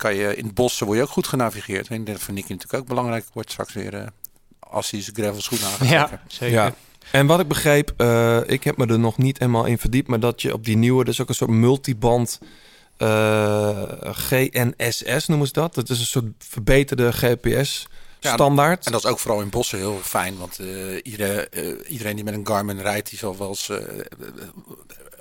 kan 0.00 0.14
je 0.14 0.36
in 0.36 0.44
het 0.44 0.54
bossen 0.54 0.86
word 0.86 0.98
je 0.98 1.04
ook 1.04 1.10
goed 1.10 1.26
genavigeerd. 1.26 1.88
En 1.88 1.94
ik 1.94 2.06
denk 2.06 2.16
dat 2.16 2.26
voor 2.26 2.34
Nicky 2.34 2.52
natuurlijk 2.52 2.82
ook 2.82 2.88
belangrijk 2.88 3.24
wordt 3.32 3.50
straks 3.50 3.72
weer 3.72 3.94
eh, 3.94 4.06
als 4.58 4.90
hij 4.90 5.02
zijn 5.02 5.16
gravel 5.16 5.40
schoen 5.40 5.58
aan 5.64 5.88
Ja, 5.88 6.22
zeker. 6.26 6.54
Ja. 6.54 6.74
En 7.12 7.26
wat 7.26 7.40
ik 7.40 7.48
begreep, 7.48 7.92
eh, 7.96 8.40
ik 8.46 8.64
heb 8.64 8.76
me 8.76 8.86
er 8.86 8.98
nog 8.98 9.18
niet 9.18 9.38
helemaal 9.38 9.64
in 9.64 9.78
verdiept, 9.78 10.08
maar 10.08 10.20
dat 10.20 10.42
je 10.42 10.52
op 10.52 10.64
die 10.64 10.76
nieuwe, 10.76 11.04
dus 11.04 11.20
ook 11.20 11.28
een 11.28 11.34
soort 11.34 11.50
multiband 11.50 12.40
eh, 12.96 13.82
GNSS 14.02 15.26
noemen 15.26 15.46
ze 15.46 15.52
dat. 15.52 15.74
Dat 15.74 15.88
is 15.88 15.98
een 15.98 16.06
soort 16.06 16.24
verbeterde 16.38 17.12
GPS 17.12 17.86
Ja, 18.20 18.32
standaard. 18.32 18.86
En 18.86 18.92
dat 18.92 19.04
is 19.04 19.10
ook 19.10 19.18
vooral 19.18 19.40
in 19.40 19.50
bossen 19.50 19.78
heel 19.78 19.98
fijn, 20.02 20.38
want 20.38 20.58
eh, 20.58 20.66
iedereen, 21.02 21.48
eh, 21.48 21.92
iedereen 21.92 22.14
die 22.14 22.24
met 22.24 22.34
een 22.34 22.46
Garmin 22.46 22.80
rijdt, 22.80 23.10
die 23.10 23.18
zal 23.18 23.38
wel 23.38 23.48
eens 23.48 23.68
eh, 23.68 23.76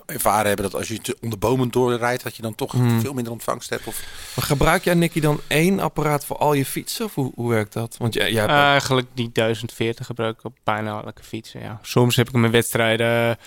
ervaren 0.10 0.48
hebben 0.48 0.66
dat 0.66 0.76
als 0.76 0.88
je 0.88 1.18
onder 1.22 1.40
bomen 1.40 1.70
doorrijdt, 1.72 2.24
dat 2.24 2.36
je 2.36 2.42
dan 2.42 2.56
toch 2.56 2.72
Hmm. 2.72 3.02
veel 3.02 3.14
minder 3.14 3.34
ontvangst 3.34 3.70
hebt. 3.70 3.88
Of, 3.88 4.04
Maar 4.36 4.46
gebruik 4.46 4.84
jij, 4.84 4.94
Nicky, 4.94 5.20
dan 5.20 5.40
één 5.48 5.80
apparaat 5.80 6.26
voor 6.26 6.38
al 6.38 6.54
je 6.54 6.66
fietsen? 6.66 7.06
Of 7.06 7.16
hoe, 7.16 7.32
hoe 7.36 7.50
werkt 7.50 7.74
dat? 7.74 7.96
Want 8.00 8.14
jij, 8.14 8.32
jij 8.32 8.40
hebt 8.42 8.52
ook- 8.54 8.58
Eigenlijk 8.60 9.08
die 9.14 9.32
1040 9.32 10.06
gebruik 10.06 10.38
ik 10.38 10.44
op 10.46 10.58
bijna 10.64 11.04
elke 11.06 11.24
fietsen. 11.24 11.62
Ja. 11.62 11.80
Soms 11.82 12.16
heb 12.16 12.28
ik 12.28 12.34
hem 12.34 12.46
in 12.46 12.52
wedstrijden 12.52 13.38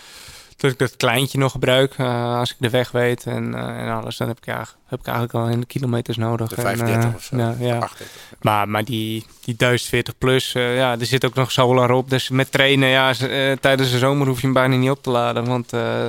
dat 0.57 0.71
ik 0.71 0.79
dat 0.79 0.97
kleintje 0.97 1.39
nog 1.39 1.53
gebruik. 1.53 1.95
eh, 1.97 2.39
als 2.39 2.51
ik 2.51 2.57
de 2.59 2.71
weg 2.71 2.91
weet 2.91 3.27
en, 3.27 3.55
eh, 3.55 3.81
en 3.83 3.89
alles, 3.89 4.17
dan 4.17 4.29
heb 4.29 4.37
ik, 4.39 4.45
ja, 4.45 4.67
heb 4.87 5.01
ik 5.01 5.07
eigenlijk 5.07 5.35
al 5.37 5.49
in 5.49 5.61
de 5.61 5.67
kilometers 5.67 6.17
nodig. 6.17 6.49
de 6.49 6.57
En, 6.57 6.63
35 6.63 7.09
eh, 7.11 7.15
of 7.17 7.23
zo. 7.23 7.37
ja. 7.37 7.79
38. 7.79 8.07
Maar, 8.41 8.69
maar 8.69 8.85
die, 8.85 9.27
die 9.45 9.57
1040 9.57 10.19
plus, 10.19 10.55
eh, 10.55 10.77
ja, 10.77 10.99
er 10.99 11.07
zit 11.07 11.25
ook 11.25 11.35
nog 11.35 11.53
solar 11.53 11.91
op. 11.91 12.11
Dus 12.11 12.29
met 12.29 12.53
trainen, 12.53 12.89
ja, 12.89 13.09
eh, 13.11 13.53
tijdens 13.61 13.91
de 13.91 13.99
zomer 13.99 14.27
hoef 14.27 14.37
je 14.41 14.45
hem 14.45 14.53
bijna 14.55 14.77
niet 14.77 14.91
op 14.91 15.03
te 15.03 15.11
laden. 15.11 15.45
Want 15.45 15.73
eh, 15.73 16.07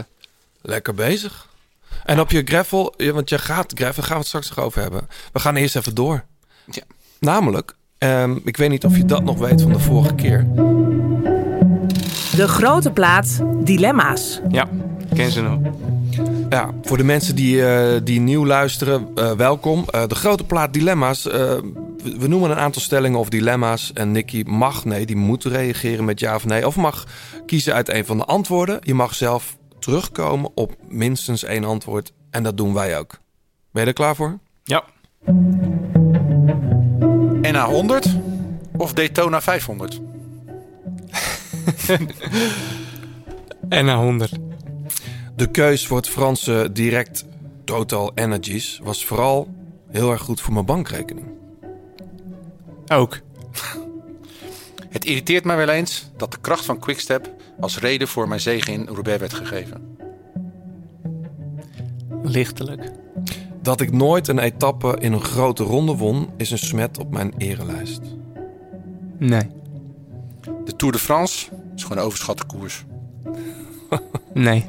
lekker 0.64 0.94
bezig. 0.94 1.48
En 2.06 2.20
op 2.20 2.32
je 2.32 2.42
gravel, 2.46 2.94
ja, 2.98 3.12
want 3.12 3.30
je 3.30 3.38
gaat 3.38 3.72
gravel, 3.76 3.96
daar 3.96 4.04
gaan 4.04 4.14
we 4.14 4.20
het 4.20 4.28
straks 4.28 4.50
nog 4.50 4.66
over 4.66 4.82
hebben. 4.82 5.08
We 5.32 5.40
gaan 5.40 5.56
eerst 5.56 5.76
even 5.76 5.96
door. 5.96 6.24
Ja. 6.72 6.84
Namelijk, 7.20 7.76
ehm, 7.98 8.38
ik 8.44 8.58
weet 8.58 8.70
niet 8.70 8.86
of 8.86 8.98
je 8.98 9.06
dat 9.06 9.24
nog 9.24 9.38
weet 9.38 9.62
van 9.62 9.72
de 9.72 9.80
vorige 9.80 10.16
keer. 10.16 10.46
De 12.36 12.48
grote 12.48 12.92
plaat 12.92 13.40
Dilemma's. 13.64 14.42
ja, 14.50 14.70
ken 15.14 15.32
ze 15.32 15.42
nog. 15.42 15.60
Ja, 16.50 16.74
voor 16.82 16.98
de 16.98 17.04
mensen 17.04 17.36
die, 17.36 17.66
eh, 17.66 18.02
die 18.04 18.20
nieuw 18.20 18.46
luisteren, 18.46 19.08
eh, 19.16 19.32
welkom. 19.32 19.86
Eh, 19.90 20.08
de 20.08 20.16
grote 20.16 20.44
plaat 20.44 20.74
dilemma's. 20.74 21.24
we, 21.24 22.16
we 22.18 22.28
noemen 22.28 22.50
een 22.50 22.58
aantal 22.58 22.82
stellingen 22.82 23.20
of 23.20 23.30
dilemma's. 23.30 23.92
En 23.94 24.12
Nicky 24.12 24.44
mag, 24.48 24.86
nee, 24.86 25.06
die 25.06 25.16
moet 25.16 25.44
reageren 25.44 26.06
met 26.06 26.20
ja 26.20 26.36
of 26.36 26.46
nee. 26.46 26.68
Of 26.68 26.76
mag 26.76 27.08
kiezen 27.46 27.74
uit 27.74 27.90
een 27.90 28.06
van 28.06 28.18
de 28.18 28.26
antwoorden. 28.26 28.80
Je 28.82 28.94
mag 28.94 29.16
zelf 29.16 29.58
terugkomen 29.84 30.52
op 30.56 30.76
minstens 30.88 31.44
één 31.44 31.64
antwoord. 31.64 32.14
En 32.30 32.44
dat 32.44 32.58
doen 32.58 32.74
wij 32.74 32.98
ook. 33.00 33.20
Ben 33.72 33.82
je 33.82 33.88
er 33.88 33.94
klaar 33.94 34.16
voor? 34.16 34.40
Ja, 34.64 34.84
NA 37.52 37.66
100 37.66 38.08
of 38.78 38.94
Daytona 38.94 39.42
500? 39.42 40.02
en 43.70 43.88
een 43.88 43.96
100. 43.96 44.32
De 45.36 45.52
keus 45.52 45.88
voor 45.88 45.98
het 45.98 46.10
Franse 46.10 46.70
direct 46.72 47.26
Total 47.64 48.12
Energies 48.16 48.80
was 48.84 49.06
vooral 49.06 49.54
heel 49.92 50.12
erg 50.12 50.22
goed 50.22 50.42
voor 50.42 50.54
mijn 50.54 50.66
bankrekening. 50.66 51.28
Ook. 52.88 53.20
Het 54.90 55.06
irriteert 55.06 55.44
mij 55.44 55.56
wel 55.56 55.70
eens 55.70 56.10
dat 56.18 56.32
de 56.32 56.38
kracht 56.42 56.66
van 56.66 56.80
Quickstep 56.80 57.30
als 57.60 57.80
reden 57.80 58.08
voor 58.08 58.28
mijn 58.28 58.40
zege 58.40 58.72
in 58.72 58.86
Roubaix 58.88 59.20
werd 59.20 59.34
gegeven. 59.34 59.98
Lichtelijk. 62.24 62.92
Dat 63.62 63.82
ik 63.82 63.92
nooit 63.92 64.28
een 64.28 64.40
etappe 64.40 64.98
in 65.00 65.14
een 65.14 65.24
grote 65.24 65.64
ronde 65.64 65.96
won, 65.96 66.30
is 66.38 66.52
een 66.52 66.58
smet 66.58 66.98
op 66.98 67.12
mijn 67.12 67.34
erelijst. 67.38 68.02
Nee. 69.18 69.50
De 70.66 70.76
Tour 70.76 70.94
de 70.94 71.00
France 71.00 71.50
is 71.76 71.84
gewoon 71.84 71.98
een 71.98 72.04
overschatte 72.04 72.46
koers. 72.46 72.86
Nee. 74.34 74.66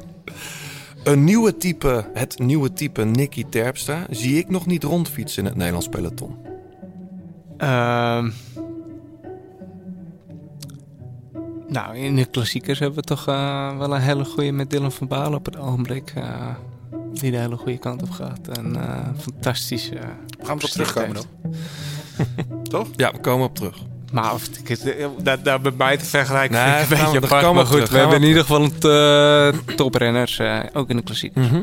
Een 1.03 1.23
nieuwe 1.23 1.57
type, 1.57 2.09
het 2.13 2.39
nieuwe 2.39 2.73
type 2.73 3.03
Nicky 3.03 3.45
Terpstra 3.49 4.05
zie 4.09 4.37
ik 4.37 4.49
nog 4.49 4.65
niet 4.65 4.83
rondfietsen 4.83 5.43
in 5.43 5.49
het 5.49 5.57
Nederlands 5.57 5.87
peloton. 5.87 6.35
Ehm. 7.57 8.29
Nou, 11.67 11.97
in 11.97 12.15
de 12.15 12.25
klassiekers 12.25 12.79
hebben 12.79 12.99
we 12.99 13.05
toch 13.05 13.27
eh, 13.27 13.77
wel 13.77 13.95
een 13.95 14.01
hele 14.01 14.25
goede 14.25 14.51
met 14.51 14.69
Dylan 14.69 14.91
van 14.91 15.07
Baal 15.07 15.33
op 15.33 15.45
het 15.45 15.57
ogenblik. 15.57 16.11
eh, 16.15 16.47
die 17.13 17.31
de 17.31 17.37
hele 17.37 17.55
goede 17.57 17.77
kant 17.77 18.01
op 18.01 18.09
gaat. 18.11 18.47
En 18.57 18.75
eh 18.75 18.97
fantastisch. 19.17 19.89
eh, 19.89 19.99
We 20.39 20.45
gaan 20.45 20.57
we 20.57 20.67
terugkomen 20.69 21.13
dan. 21.13 21.25
Toch? 22.63 22.87
Ja, 22.95 23.11
we 23.11 23.19
komen 23.19 23.45
op 23.45 23.55
terug. 23.55 23.77
Maar 24.11 24.33
of 24.33 24.47
dat, 25.23 25.43
dat 25.45 25.61
met 25.61 25.77
mij 25.77 25.97
te 25.97 26.05
vergelijken 26.05 26.57
Nee, 26.57 26.71
vind 26.73 26.81
ik 26.81 26.89
een 26.91 26.97
beetje 26.97 27.19
daar 27.19 27.23
apart. 27.23 27.41
komen 27.41 27.55
Maar 27.55 27.65
goed, 27.65 27.73
terug, 27.75 27.89
we 27.91 27.97
hebben 27.97 28.21
in 28.21 28.27
ieder 28.27 28.41
geval 28.41 28.61
het, 28.61 28.85
eh, 28.85 29.75
toprenners, 29.75 30.41
ook 30.73 30.89
in 30.89 30.95
de 30.95 31.01
klassiekers. 31.03 31.47
Mhm. 31.47 31.61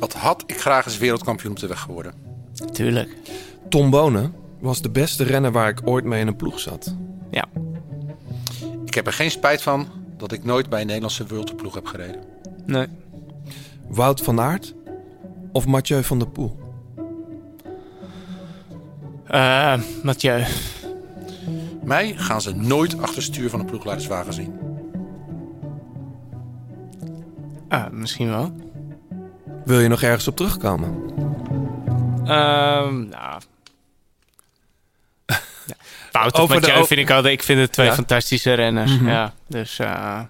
Wat 0.00 0.12
had 0.14 0.44
ik 0.46 0.60
graag 0.60 0.86
eens 0.86 0.98
wereldkampioen 0.98 1.52
op 1.52 1.58
de 1.58 1.66
weg 1.66 1.80
geworden? 1.80 2.12
Tuurlijk. 2.72 3.16
Tom 3.68 3.90
Bonen 3.90 4.34
was 4.60 4.82
de 4.82 4.90
beste 4.90 5.24
renner 5.24 5.52
waar 5.52 5.68
ik 5.68 5.80
ooit 5.84 6.04
mee 6.04 6.20
in 6.20 6.26
een 6.26 6.36
ploeg 6.36 6.60
zat. 6.60 6.94
Ja. 7.30 7.44
Ik 8.88 8.94
heb 8.94 9.06
er 9.06 9.12
geen 9.12 9.30
spijt 9.30 9.62
van 9.62 9.88
dat 10.16 10.32
ik 10.32 10.44
nooit 10.44 10.68
bij 10.68 10.80
een 10.80 10.86
Nederlandse 10.86 11.26
wereldploeg 11.26 11.74
heb 11.74 11.86
gereden. 11.86 12.24
Nee. 12.66 12.86
Wout 13.88 14.20
van 14.20 14.40
Aert 14.40 14.74
of 15.52 15.66
Mathieu 15.66 16.04
van 16.04 16.18
der 16.18 16.28
Poel? 16.28 16.58
Eh, 19.26 19.80
Mathieu. 20.02 20.44
Mij 21.84 22.14
gaan 22.16 22.40
ze 22.40 22.54
nooit 22.54 23.00
achter 23.00 23.22
stuur 23.22 23.50
van 23.50 23.60
een 23.60 23.66
ploegleiderswagen 23.66 24.32
zien. 24.32 24.58
Ah, 27.68 27.90
misschien 27.90 28.28
wel. 28.28 28.52
Wil 29.64 29.80
je 29.80 29.88
nog 29.88 30.02
ergens 30.02 30.28
op 30.28 30.36
terugkomen? 30.36 30.94
Ehm 32.24 33.08
nou. 33.08 33.40
Over 36.24 36.54
de- 36.54 36.60
Mathieu 36.60 36.82
o- 36.82 36.84
vind 36.84 37.00
ik 37.00 37.10
altijd... 37.10 37.34
Ik 37.34 37.42
vind 37.42 37.60
het 37.60 37.72
twee 37.72 37.86
Ja? 37.86 37.94
fantastische 37.94 38.52
renners. 38.54 38.92
Mhm. 38.98 39.08
Ja, 39.08 39.34
dus... 39.46 39.78
eh, 39.78 40.20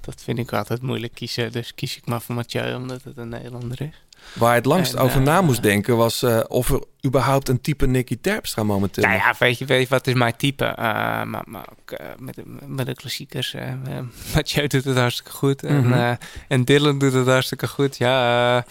dat 0.00 0.22
vind 0.24 0.38
ik 0.38 0.52
altijd 0.52 0.82
moeilijk 0.82 1.14
kiezen. 1.14 1.52
Dus 1.52 1.74
kies 1.74 1.96
ik 1.96 2.06
maar 2.06 2.20
voor 2.22 2.34
Mathieu, 2.34 2.74
omdat 2.74 3.02
het 3.02 3.16
een 3.16 3.28
Nederlander 3.28 3.80
is. 3.80 3.88
Waar 4.32 4.54
het 4.54 4.64
langst 4.64 4.92
En, 4.92 4.98
over 4.98 5.18
eh, 5.18 5.24
na 5.24 5.40
moest 5.40 5.62
denken 5.62 5.96
was 5.96 6.22
eh, 6.22 6.40
of 6.48 6.70
er 6.70 6.82
überhaupt 7.06 7.48
een 7.48 7.60
type 7.60 7.86
Nicky 7.86 8.18
Terpstra 8.20 8.62
momenteel 8.62 9.04
Nou 9.04 9.16
ja, 9.16 9.34
weet 9.38 9.58
je, 9.58 9.64
weet 9.64 9.82
je 9.82 9.88
wat 9.88 10.06
is 10.06 10.14
mijn 10.14 10.36
type? 10.36 10.64
Eh, 10.64 10.74
maar, 11.22 11.42
maar 11.44 11.64
ook 11.70 11.98
met, 12.18 12.34
de- 12.34 12.56
met 12.66 12.86
de 12.86 12.94
klassiekers. 12.94 13.54
Mathieu 14.34 14.66
doet 14.66 14.84
het 14.84 14.96
hartstikke 14.96 15.32
goed. 15.32 15.62
Mhm. 15.62 15.72
En, 15.92 15.92
eh, 16.10 16.16
en 16.48 16.64
Dylan 16.64 16.98
doet 16.98 17.12
het 17.12 17.26
hartstikke 17.26 17.68
goed. 17.68 17.96
Ja, 17.96 18.64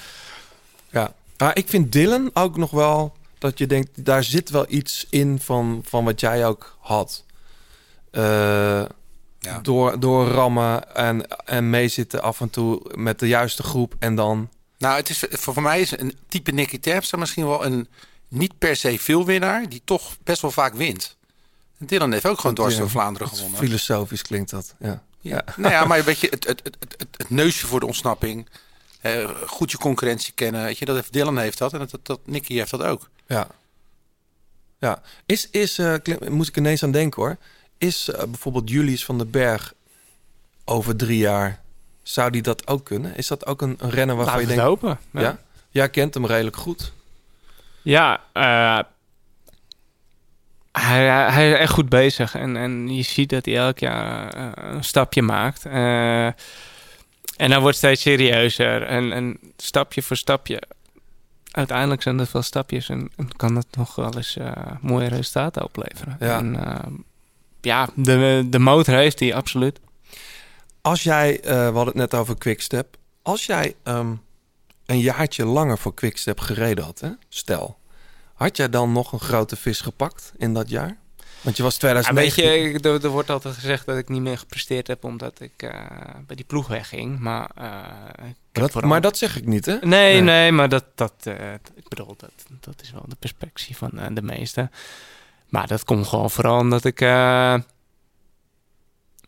Ja. 0.90 1.14
Maar 1.38 1.58
ik 1.58 1.70
vind 1.70 1.92
Dylan 1.92 2.30
ook 2.34 2.58
nog 2.58 2.72
wel 2.72 3.16
dat 3.44 3.58
je 3.58 3.68
denkt, 3.68 4.06
daar 4.06 4.24
zit 4.24 4.50
wel 4.50 4.66
iets 4.68 5.08
in 5.10 5.40
van, 5.40 5.82
van 5.88 6.04
wat 6.06 6.20
jij 6.20 6.46
ook 6.46 6.78
had. 6.80 7.24
Eh, 8.12 8.84
Ja. 9.40 9.60
door, 9.62 10.00
door 10.00 10.28
rammen 10.28 10.96
en, 10.96 11.28
en 11.46 11.70
meezitten 11.70 12.22
af 12.22 12.42
en 12.42 12.50
toe 12.50 12.82
met 12.96 13.20
de 13.20 13.28
juiste 13.28 13.64
groep 13.64 13.96
en 14.00 14.16
dan... 14.16 14.50
Nou, 14.78 14.96
het 14.96 15.10
is, 15.10 15.24
voor, 15.30 15.54
voor 15.54 15.64
mij 15.64 15.82
is 15.82 15.92
een 16.00 16.18
type 16.28 16.52
Nicky 16.52 16.80
Terpstra 16.80 17.18
misschien 17.18 17.48
wel 17.48 17.66
een 17.66 17.88
niet 18.28 18.58
per 18.58 18.76
se 18.76 19.00
veel 19.00 19.26
winnaar, 19.26 19.70
die 19.70 19.82
toch 19.86 20.16
best 20.24 20.42
wel 20.42 20.52
vaak 20.52 20.74
wint. 20.74 21.16
En 21.80 21.86
Dylan 21.86 22.12
heeft 22.12 22.26
ook 22.26 22.40
gewoon 22.40 22.56
dwars 22.56 22.78
door 22.78 22.90
Vlaanderen 22.90 23.28
wat 23.28 23.38
gewonnen. 23.38 23.60
Filosofisch 23.60 24.22
klinkt 24.22 24.50
dat, 24.50 24.76
ja. 24.80 25.04
Ja. 25.20 25.44
Nou 25.56 25.72
ja, 25.74 25.86
maar 25.86 25.98
een 26.00 26.06
beetje 26.06 26.28
het, 26.30 26.48
het, 26.48 26.60
het, 26.64 26.76
het, 26.80 26.96
het, 26.98 27.08
het 27.18 27.30
neusje 27.30 27.68
voor 27.68 27.80
de 27.80 27.86
ontsnapping. 27.86 28.48
eh, 29.02 29.30
goed 29.46 29.72
je 29.72 29.78
concurrentie 29.78 30.34
kennen. 30.34 30.64
Weet 30.64 30.78
je, 30.78 30.86
dat 30.86 30.96
heeft 30.96 31.14
Dylan 31.14 31.38
heeft 31.38 31.58
dat 31.58 31.74
en 31.74 31.80
dat, 31.80 31.92
dat, 31.92 32.06
dat 32.06 32.20
Nicky 32.26 32.54
heeft 32.54 32.72
dat 32.72 32.82
ook. 32.84 33.10
Ja. 33.28 33.48
Ja. 34.80 35.02
Is, 35.26 35.50
is 35.50 35.78
eh, 35.78 35.94
Klim- 36.04 36.34
moet 36.34 36.48
ik 36.48 36.58
ineens 36.58 36.84
aan 36.84 36.92
denken 36.92 37.22
hoor. 37.22 37.38
Is 37.78 38.10
eh, 38.10 38.24
bijvoorbeeld 38.24 38.70
Julius 38.70 39.06
van 39.06 39.18
den 39.18 39.30
Berg 39.30 39.74
over 40.66 40.96
drie 40.96 41.18
jaar, 41.18 41.62
zou 42.04 42.30
die 42.30 42.42
dat 42.42 42.68
ook 42.68 42.86
kunnen? 42.86 43.16
Is 43.16 43.28
dat 43.28 43.46
ook 43.46 43.62
een, 43.62 43.76
een 43.80 43.90
renner 43.90 44.16
waarvan 44.16 44.40
je 44.42 44.48
denkt... 44.48 44.62
hopen. 44.64 45.00
Ja. 45.12 45.40
Jij 45.70 45.90
kent 45.90 46.14
hem 46.14 46.26
redelijk 46.26 46.56
goed. 46.56 46.92
Ja, 47.82 48.22
eh, 48.34 48.80
hij, 50.72 51.06
hij 51.32 51.52
is 51.52 51.58
echt 51.58 51.74
goed 51.74 51.90
bezig. 51.90 52.36
En, 52.36 52.58
en 52.58 52.96
je 52.96 53.02
ziet 53.04 53.30
dat 53.30 53.46
hij 53.46 53.56
elk 53.58 53.80
jaar 53.80 54.34
eh, 54.34 54.74
een 54.74 54.84
stapje 54.84 55.22
maakt. 55.22 55.66
Eh, 55.66 56.26
en 57.36 57.52
hij 57.52 57.60
wordt 57.60 57.78
steeds 57.78 58.02
serieuzer. 58.02 58.84
En, 58.84 59.12
en 59.12 59.40
stapje 59.58 60.02
voor 60.02 60.18
stapje. 60.18 60.62
Uiteindelijk 61.54 62.02
zijn 62.02 62.18
het 62.18 62.32
wel 62.32 62.42
stapjes. 62.42 62.90
En, 62.90 63.12
en 63.16 63.36
kan 63.36 63.56
het 63.56 63.76
nog 63.76 63.96
wel 63.96 64.16
eens 64.16 64.38
eh, 64.38 64.52
mooie 64.82 65.08
resultaten 65.08 65.64
opleveren. 65.64 66.18
Ja. 66.20 66.38
En, 66.38 66.66
eh, 66.66 66.92
ja, 67.62 67.90
de, 67.96 68.46
de 68.50 68.60
motor 68.60 68.96
heeft 68.96 69.20
hij, 69.20 69.36
absoluut. 69.36 69.80
Als 70.82 71.04
jij, 71.04 71.42
eh, 71.42 71.52
we 71.52 71.64
hadden 71.64 71.86
het 71.86 71.96
net 71.96 72.14
over 72.14 72.38
Quickstep. 72.38 72.98
Als 73.22 73.46
jij 73.46 73.76
ehm, 73.84 74.14
een 74.86 75.00
jaartje 75.00 75.46
langer 75.46 75.78
voor 75.78 75.94
Quickstep 75.94 76.40
gereden 76.40 76.84
had, 76.84 77.00
hè? 77.00 77.10
stel. 77.30 77.78
Had 78.34 78.58
jij 78.58 78.70
dan 78.70 78.92
nog 78.92 79.12
een 79.12 79.20
grote 79.20 79.56
vis 79.56 79.82
gepakt 79.82 80.34
in 80.38 80.54
dat 80.54 80.70
jaar? 80.70 80.98
Want 81.42 81.58
je 81.58 81.64
was 81.64 81.78
Ja, 81.80 81.94
weet 81.94 82.04
2019. 82.04 82.72
je, 82.72 82.98
er, 82.98 83.04
er 83.04 83.10
wordt 83.10 83.30
altijd 83.30 83.54
gezegd 83.54 83.86
dat 83.86 83.98
ik 83.98 84.10
niet 84.10 84.22
meer 84.22 84.38
gepresteerd 84.38 84.88
heb 84.88 85.04
omdat 85.04 85.40
ik 85.40 85.58
bij 86.28 86.36
die 86.36 86.46
ploeg 86.46 86.68
wegging. 86.68 87.20
Maar, 87.20 87.50
ik 88.28 88.36
maar, 88.54 88.62
dat, 88.64 88.72
vooral- 88.72 88.90
maar 88.90 89.02
dat 89.02 89.18
zeg 89.18 89.38
ik 89.38 89.46
niet, 89.46 89.66
hè? 89.66 89.74
Nee, 89.82 89.82
Nee. 90.14 90.22
nee, 90.22 90.52
maar 90.52 90.70
dat, 90.70 90.86
dat 90.96 91.14
eh, 91.24 91.54
ik 91.54 91.88
bedoel, 91.88 92.14
dat, 92.18 92.32
dat 92.60 92.82
is 92.82 92.92
wel 92.92 93.04
de 93.08 93.16
perspectie 93.20 93.78
van 93.78 93.92
eh, 94.00 94.06
de 94.12 94.22
meesten. 94.22 94.72
Maar 95.50 95.68
dat 95.68 95.84
komt 95.84 96.08
gewoon 96.08 96.32
vooral 96.32 96.60
omdat 96.60 96.86
ik 96.86 97.02
eh, 97.02 97.56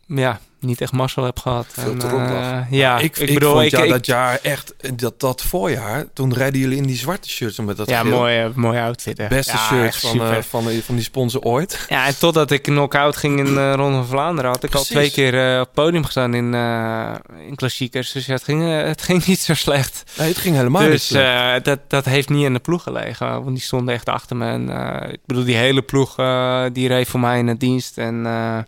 ja, 0.06 0.40
niet 0.60 0.80
echt 0.80 0.92
mazzel 0.92 1.24
heb 1.24 1.38
gehad. 1.38 1.66
Veel 1.68 1.96
te 1.96 2.06
eh, 2.06 2.60
ja, 2.70 2.98
ik, 2.98 3.16
ik, 3.18 3.34
bedoel, 3.34 3.52
vond 3.52 3.64
ik, 3.64 3.70
jou 3.70 3.84
ik- 3.84 3.90
dat 3.90 4.06
jaar 4.06 4.38
echt, 4.42 4.74
dat, 4.94 5.20
dat 5.20 5.42
voorjaar, 5.42 6.04
toen 6.12 6.34
rijden 6.34 6.60
jullie 6.60 6.76
in 6.76 6.86
die 6.86 6.96
zwarte 6.96 7.28
shirts 7.28 7.58
met 7.58 7.76
dat 7.76 7.88
ja, 7.88 8.00
geel. 8.00 8.10
mooie, 8.10 8.52
mooie 8.54 8.80
outfit. 8.80 9.18
hè. 9.18 9.28
Beste 9.28 9.52
ja, 9.52 9.58
shirt 9.58 9.96
van, 9.96 10.20
eh, 10.20 10.42
van, 10.42 10.66
die- 10.66 10.84
van 10.84 10.94
die 10.94 11.04
sponsor 11.04 11.40
ooit. 11.42 11.86
Ja, 11.88 12.06
en 12.06 12.18
totdat 12.18 12.50
ik 12.50 12.62
knock-out 12.62 13.16
ging 13.16 13.38
in 13.38 13.54
de 13.54 13.72
Ronde 13.72 13.96
van 13.96 14.06
Vlaanderen, 14.06 14.50
had 14.50 14.62
ik 14.64 14.70
Precies. 14.70 14.88
al 14.88 14.94
twee 14.96 15.10
keer 15.10 15.52
eh, 15.52 15.60
op 15.60 15.64
het 15.66 15.72
podium 15.74 16.04
gestaan 16.04 16.34
in, 16.34 16.54
eh, 16.54 17.14
in 17.48 17.54
klassiekers. 17.54 18.12
Dus 18.12 18.26
ja, 18.26 18.32
het, 18.32 18.44
ging, 18.44 18.62
eh, 18.62 18.82
het 18.82 19.02
ging 19.02 19.26
niet 19.26 19.40
zo 19.40 19.54
slecht. 19.54 20.02
Nee, 20.18 20.28
het 20.28 20.38
ging 20.38 20.56
helemaal 20.56 20.82
niet 20.82 20.90
Dus 20.90 21.06
slecht. 21.06 21.56
eh, 21.58 21.64
dat, 21.64 21.78
dat 21.88 22.04
heeft 22.04 22.28
niet 22.28 22.44
in 22.44 22.52
de 22.52 22.58
ploeg 22.58 22.82
gelegen. 22.82 23.28
Want 23.28 23.48
die 23.56 23.60
stonden 23.64 23.94
echt 23.94 24.08
achter 24.08 24.36
me. 24.36 24.46
En, 24.50 24.70
eh, 25.02 25.12
ik 25.12 25.20
bedoel, 25.26 25.44
die 25.44 25.56
hele 25.56 25.82
ploeg 25.82 26.18
eh, 26.18 26.64
die 26.72 26.88
reed 26.88 27.08
voor 27.08 27.20
mij 27.20 27.38
in 27.38 27.46
het 27.46 27.60
dienst. 27.60 27.98
En 27.98 28.26
eh, 28.26 28.58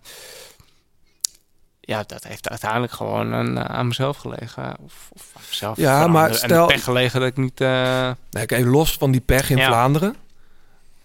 ja, 1.89 2.05
dat 2.07 2.25
heeft 2.25 2.49
uiteindelijk 2.49 2.93
gewoon 2.93 3.35
aan, 3.35 3.59
aan 3.69 3.87
mezelf 3.87 4.17
gelegen. 4.17 4.77
Of, 4.85 5.09
of 5.13 5.23
aan 5.37 5.43
mezelf. 5.49 5.77
Ja, 5.77 6.07
maar 6.07 6.27
de- 6.27 6.33
de 6.33 6.39
stel- 6.39 6.67
pech 6.67 6.85
gelegen 6.85 7.21
dat 7.21 7.29
ik 7.29 7.37
niet... 7.37 7.61
eh, 7.61 8.11
Nee, 8.31 8.47
kijk, 8.47 8.65
los 8.65 8.93
van 8.93 9.11
die 9.11 9.21
pech 9.21 9.51
in 9.51 9.57
Ja. 9.57 9.67
Vlaanderen, 9.67 10.15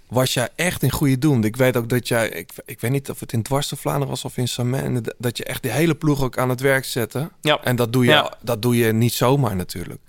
was 0.08 0.34
jij 0.34 0.50
echt 0.56 0.84
in 0.84 0.92
goede 0.92 1.18
doen. 1.18 1.44
Ik 1.44 1.56
weet 1.56 1.78
ook 1.78 1.90
dat 1.90 2.08
jij, 2.08 2.30
ik, 2.30 2.50
ik 2.66 2.82
weet 2.82 2.92
niet 2.92 3.10
of 3.10 3.20
het 3.20 3.34
in 3.34 3.42
Dwars 3.44 3.70
door 3.70 3.78
Vlaanderen 3.80 4.10
was 4.10 4.26
of 4.26 4.38
in 4.38 4.48
Samen, 4.48 5.04
dat 5.18 5.38
je 5.38 5.44
echt 5.44 5.62
die 5.62 5.72
hele 5.72 5.96
ploeg 5.96 6.22
ook 6.24 6.38
aan 6.38 6.50
het 6.50 6.60
werk 6.62 6.86
zette. 6.86 7.30
Ja. 7.42 7.60
En 7.64 7.76
dat 7.76 7.94
doe 7.94 8.04
je, 8.04 8.12
Ja. 8.12 8.34
dat 8.42 8.62
doe 8.62 8.78
je 8.78 8.94
niet 8.94 9.14
zomaar 9.14 9.56
natuurlijk. 9.56 10.00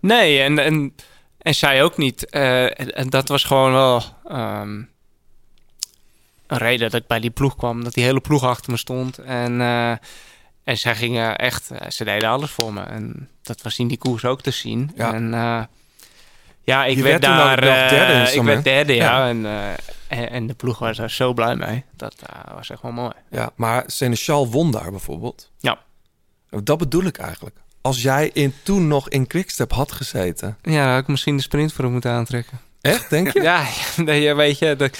Nee, 0.00 0.40
en, 0.40 0.58
en, 0.58 0.94
en 1.38 1.54
zij 1.54 1.82
ook 1.82 1.96
niet. 1.96 2.30
Eh, 2.30 2.64
en, 2.64 2.94
en 2.94 3.10
dat 3.10 3.28
was 3.28 3.44
gewoon 3.44 3.72
wel 3.72 4.02
ehm, 4.28 4.82
een 6.48 6.58
reden 6.58 6.90
dat 6.90 7.00
ik 7.00 7.06
bij 7.06 7.20
die 7.20 7.30
ploeg 7.30 7.56
kwam. 7.56 7.84
Dat 7.84 7.94
die 7.94 8.04
hele 8.04 8.20
ploeg 8.20 8.44
achter 8.44 8.70
me 8.70 8.76
stond. 8.76 9.18
En, 9.18 9.60
eh, 9.60 9.90
en 10.64 10.78
zij 10.78 10.94
gingen 10.94 11.36
echt, 11.36 11.70
eh, 11.70 11.90
ze 11.90 12.04
deden 12.04 12.28
alles 12.28 12.50
voor 12.50 12.72
me. 12.72 12.82
En 12.82 13.28
dat 13.42 13.62
was 13.62 13.78
in 13.78 13.88
die 13.88 13.98
koers 13.98 14.24
ook 14.24 14.40
te 14.42 14.50
zien. 14.50 14.92
Ja. 14.96 15.14
En 15.14 15.34
eh, 15.34 15.62
ja, 16.62 16.84
ik 16.84 16.96
Je 16.96 17.02
werd, 17.02 17.22
daar 17.22 17.60
derde 17.60 18.32
in 18.32 18.38
ik 18.38 18.42
werd 18.42 18.64
derde, 18.64 18.94
ja. 18.94 19.04
Ja. 19.04 19.28
En, 19.28 19.46
en, 20.08 20.30
en 20.30 20.46
de 20.46 20.54
ploeg 20.54 20.78
was 20.78 20.96
daar 20.96 21.10
zo 21.10 21.32
blij 21.32 21.56
mee. 21.56 21.84
Dat 21.96 22.14
was 22.54 22.70
echt 22.70 22.82
wel 22.82 22.92
mooi. 22.92 23.12
Ja, 23.30 23.50
maar 23.54 23.84
Seneschal 23.86 24.48
won 24.48 24.70
daar 24.70 24.90
bijvoorbeeld. 24.90 25.50
Ja. 25.58 25.78
Dat 26.50 26.78
bedoel 26.78 27.04
ik 27.04 27.18
eigenlijk. 27.18 27.56
Als 27.80 28.02
jij 28.02 28.30
in, 28.32 28.54
toen 28.62 28.88
nog 28.88 29.08
in 29.08 29.26
Quickstep 29.26 29.72
had 29.72 29.92
gezeten. 29.92 30.58
Ja, 30.62 30.90
had 30.90 31.00
ik 31.00 31.06
misschien 31.06 31.36
de 31.36 31.42
sprint 31.42 31.72
voor 31.72 31.84
hem 31.84 31.92
moeten 31.92 32.10
aantrekken. 32.10 32.60
Echt, 32.80 33.10
denk 33.10 33.32
je? 33.32 33.40
Ja, 33.50 33.64
nee, 33.96 34.34
weet 34.34 34.58
je, 34.58 34.76
dat, 34.76 34.98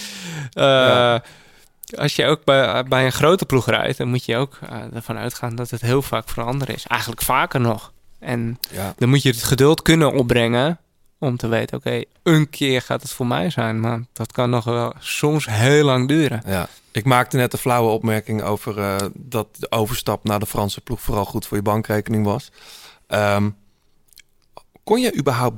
eh, 0.53 1.19
als 1.97 2.17
je 2.17 2.27
ook 2.27 2.45
bij, 2.45 2.85
bij 2.85 3.05
een 3.05 3.13
grote 3.13 3.45
ploeg 3.45 3.67
rijdt, 3.67 3.99
dan 3.99 4.09
moet 4.09 4.25
je 4.25 4.37
ook 4.37 4.59
eh, 4.69 4.95
ervan 4.95 5.19
uitgaan 5.19 5.55
dat 5.55 5.71
het 5.71 5.81
heel 5.81 6.03
vaak 6.03 6.29
voor 6.29 6.43
anderen 6.43 6.75
is. 6.75 6.87
Eigenlijk 6.87 7.23
vaker 7.23 7.61
nog. 7.61 7.93
En 8.19 8.59
dan 8.97 9.09
moet 9.09 9.23
je 9.23 9.31
het 9.31 9.43
geduld 9.43 9.83
kunnen 9.83 10.13
opbrengen 10.13 10.79
om 11.19 11.37
te 11.37 11.49
weten, 11.49 11.77
oké, 11.77 12.03
een 12.23 12.51
keer 12.51 12.83
gaat 12.83 13.03
het 13.03 13.11
voor 13.11 13.27
mij 13.27 13.51
zijn, 13.51 13.81
maar 13.81 14.01
dat 14.13 14.33
kan 14.33 14.51
nog 14.51 14.65
wel 14.65 14.93
soms 14.99 15.47
heel 15.47 15.85
lang 15.85 16.09
duren. 16.09 16.43
Ja. 16.47 16.69
Ik 16.93 17.05
maakte 17.05 17.37
net 17.37 17.53
een 17.53 17.59
flauwe 17.59 17.91
opmerking 17.91 18.43
over 18.43 18.79
eh, 18.79 18.97
dat 19.15 19.47
de 19.57 19.71
overstap 19.71 20.25
naar 20.25 20.39
de 20.39 20.47
Franse 20.47 20.81
ploeg 20.81 21.01
vooral 21.01 21.25
goed 21.25 21.47
voor 21.47 21.57
je 21.57 21.63
bankrekening 21.63 22.25
was. 22.25 22.51
Ehm, 23.07 23.51
kon 24.85 25.01
je 25.01 25.17
überhaupt 25.17 25.57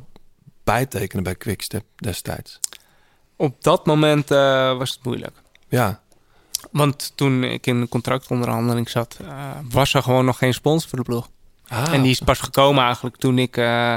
bijtekenen 0.65 1.25
bij 1.25 1.35
Quickstep 1.35 1.85
destijds? 1.97 2.61
Op 3.37 3.63
dat 3.63 3.87
moment 3.87 4.31
eh, 4.31 4.77
was 4.77 4.91
het 4.91 5.05
moeilijk. 5.05 5.43
Ja, 5.69 6.01
Want 6.71 7.13
toen 7.15 7.45
ik 7.45 7.67
in 7.67 7.77
een 7.77 7.89
contractonderhandeling 7.89 8.89
zat, 8.91 9.19
eh, 9.21 9.51
was 9.71 9.95
er 9.95 10.03
gewoon 10.03 10.25
nog 10.25 10.39
geen 10.39 10.55
sponsor 10.55 10.89
voor 10.89 10.99
de 10.99 11.05
ploeg. 11.05 11.29
Ah, 11.69 11.93
En 11.93 12.03
die 12.03 12.11
is 12.11 12.21
pas 12.21 12.39
gekomen 12.39 12.85
eigenlijk 12.85 13.17
toen 13.17 13.39
ik, 13.39 13.57
eh, 13.57 13.95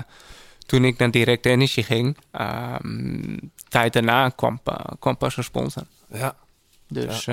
toen 0.65 0.85
ik 0.85 0.97
naar 0.97 1.11
Direct 1.11 1.45
Energy 1.45 1.81
ging. 1.81 2.17
Ehm, 2.31 3.37
tijd 3.67 3.93
daarna 3.93 4.29
kwam, 4.29 4.61
kwam 4.99 5.17
pas 5.17 5.37
een 5.37 5.43
sponsor. 5.43 5.83
ja. 6.07 6.35
Dus, 6.87 7.27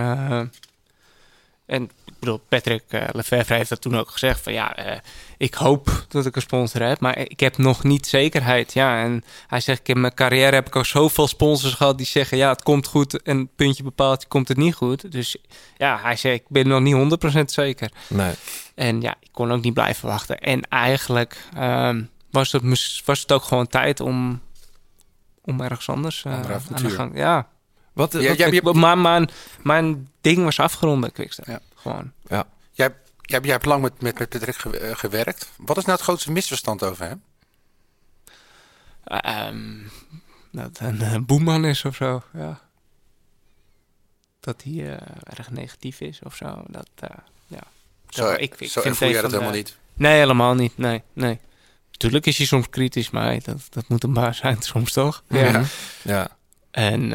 en 1.66 1.90
bedoel, 2.20 2.40
Patrick 2.48 2.82
uh, 2.90 3.02
Lefevre 3.12 3.54
heeft 3.54 3.68
dat 3.68 3.80
toen 3.80 3.96
ook 3.98 4.10
gezegd 4.10 4.40
van 4.40 4.52
ja, 4.52 4.76
eh, 4.76 4.98
ik 5.36 5.54
hoop 5.54 6.04
dat 6.08 6.26
ik 6.26 6.36
een 6.36 6.42
sponsor 6.42 6.82
heb, 6.82 7.00
maar 7.00 7.18
ik 7.18 7.40
heb 7.40 7.58
nog 7.58 7.82
niet 7.84 8.06
zekerheid. 8.06 8.72
Ja, 8.72 9.02
en 9.02 9.24
hij 9.46 9.60
zegt, 9.60 9.88
in 9.88 10.00
mijn 10.00 10.14
carrière 10.14 10.54
heb 10.54 10.66
ik 10.66 10.76
al 10.76 10.84
zoveel 10.84 11.28
sponsors 11.28 11.74
gehad 11.74 11.96
die 11.98 12.06
zeggen 12.06 12.36
ja, 12.38 12.48
het 12.50 12.62
komt 12.62 12.86
goed 12.86 13.22
en 13.22 13.48
puntje 13.56 13.82
bepaalt, 13.82 14.28
komt 14.28 14.48
het 14.48 14.56
niet 14.56 14.74
goed. 14.74 15.12
Dus 15.12 15.36
ja, 15.76 15.98
hij 16.02 16.16
zegt, 16.16 16.40
ik 16.40 16.44
ben 16.48 16.68
nog 16.68 16.80
niet 16.80 17.20
100% 17.36 17.44
zeker. 17.44 17.90
Nee. 18.08 18.34
En 18.74 19.00
ja, 19.00 19.14
ik 19.20 19.28
kon 19.32 19.52
ook 19.52 19.62
niet 19.62 19.74
blijven 19.74 20.08
wachten. 20.08 20.38
En 20.38 20.68
eigenlijk 20.68 21.36
ehm, 21.56 22.02
was, 22.30 22.52
het, 22.52 22.62
was 23.04 23.20
het 23.20 23.32
ook 23.32 23.42
gewoon 23.42 23.66
tijd 23.66 24.00
om, 24.00 24.40
om 25.44 25.60
ergens 25.60 25.88
anders 25.88 26.24
eh, 26.24 26.32
Ander 26.34 26.52
aan 26.74 26.82
de 26.82 26.90
gang. 26.90 27.16
Ja, 27.16 27.48
Wat, 27.92 28.12
Ja, 28.12 28.28
wat- 28.36 28.52
ik- 28.52 28.72
maar 28.72 28.98
mijn, 28.98 29.28
mijn 29.62 30.08
ding 30.20 30.44
was 30.44 30.60
afgerond 30.60 31.00
bij 31.00 31.10
Quickstep. 31.10 31.46
Ja. 31.46 31.60
Gewoon. 31.80 32.12
ja. 32.28 32.48
Jij, 32.70 32.94
jij, 33.20 33.40
jij 33.40 33.52
hebt 33.52 33.64
lang 33.64 33.82
met, 33.82 34.00
met, 34.00 34.18
met 34.18 34.28
Patrick 34.28 34.56
eh, 34.56 34.96
gewerkt. 34.96 35.50
Wat 35.56 35.76
is 35.76 35.84
nou 35.84 35.96
het 35.96 36.06
grootste 36.06 36.30
misverstand 36.32 36.82
over 36.82 37.04
hem? 37.04 37.22
Ehm, 39.04 39.78
dat 40.52 40.78
een, 40.80 41.00
eh, 41.02 41.16
boeman 41.20 41.64
is 41.64 41.84
of 41.84 41.96
zo, 41.96 42.22
ja. 42.32 42.60
Dat 44.40 44.62
hij 44.62 44.98
erg 45.22 45.50
negatief 45.50 46.00
is 46.00 46.20
of 46.22 46.34
zo. 46.34 46.62
Dat, 46.66 46.88
eh, 46.94 47.08
ja. 47.46 47.62
Zo, 48.08 48.32
ik, 48.32 48.54
ik 48.58 48.70
zo 48.70 48.80
vind 48.80 49.00
een 49.00 49.08
jij 49.10 49.20
dat 49.20 49.30
de- 49.30 49.36
helemaal 49.36 49.56
niet. 49.56 49.76
Nee, 49.94 50.18
helemaal 50.18 50.54
niet. 50.54 50.78
Nee, 50.78 51.02
nee. 51.12 51.38
Tuurlijk 51.90 52.26
is 52.26 52.36
hij 52.36 52.46
soms 52.46 52.68
kritisch, 52.68 53.10
maar 53.10 53.24
hey, 53.24 53.40
dat, 53.44 53.66
dat 53.70 53.88
moet 53.88 54.04
een 54.04 54.12
baas 54.12 54.36
zijn 54.36 54.62
soms 54.72 54.92
toch? 54.92 55.22
Ja. 55.28 55.64
ja. 56.02 56.36
En 56.70 57.12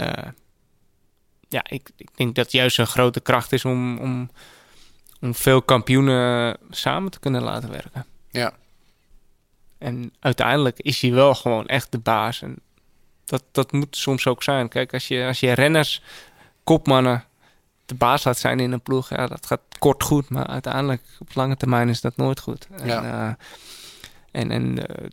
ja, 1.49 1.63
ik, 1.69 1.89
ik 1.95 2.09
denk 2.15 2.35
dat 2.35 2.51
juist 2.51 2.77
een 2.79 2.87
grote 2.87 3.19
kracht 3.19 3.51
is 3.51 3.65
om, 3.65 3.97
om, 3.97 4.29
om 5.25 5.35
veel 5.35 5.61
kampioenen 5.61 6.57
samen 6.69 7.11
te 7.11 7.19
kunnen 7.19 7.41
laten 7.43 7.71
werken. 7.71 8.05
Ja. 8.29 8.53
En 9.77 10.13
uiteindelijk 10.19 10.79
is 10.79 11.01
hij 11.01 11.11
wel 11.11 11.35
gewoon 11.35 11.65
echt 11.67 11.91
de 11.91 11.97
baas. 11.99 12.41
En 12.41 12.55
dat, 13.25 13.43
dat 13.51 13.71
moet 13.71 13.97
soms 13.97 14.27
ook 14.27 14.43
zijn. 14.43 14.67
Kijk, 14.69 14.93
als 14.93 15.07
je, 15.07 15.25
als 15.27 15.39
je 15.39 15.51
renners, 15.51 16.01
kopmannen, 16.63 17.23
de 17.85 17.95
baas 17.95 18.23
laat 18.23 18.37
zijn 18.37 18.59
in 18.59 18.71
een 18.71 18.81
ploeg, 18.81 19.09
ja, 19.09 19.27
dat 19.27 19.45
gaat 19.45 19.61
kort 19.79 20.03
goed. 20.03 20.29
Maar 20.29 20.47
uiteindelijk, 20.47 21.01
op 21.19 21.35
lange 21.35 21.57
termijn, 21.57 21.89
is 21.89 22.01
dat 22.01 22.17
nooit 22.17 22.39
goed. 22.39 22.67
En, 22.71 22.87
Ja. 22.87 23.03
eh, 23.03 23.33
en, 24.41 24.51
en 24.51 24.87
eh, 24.87 25.05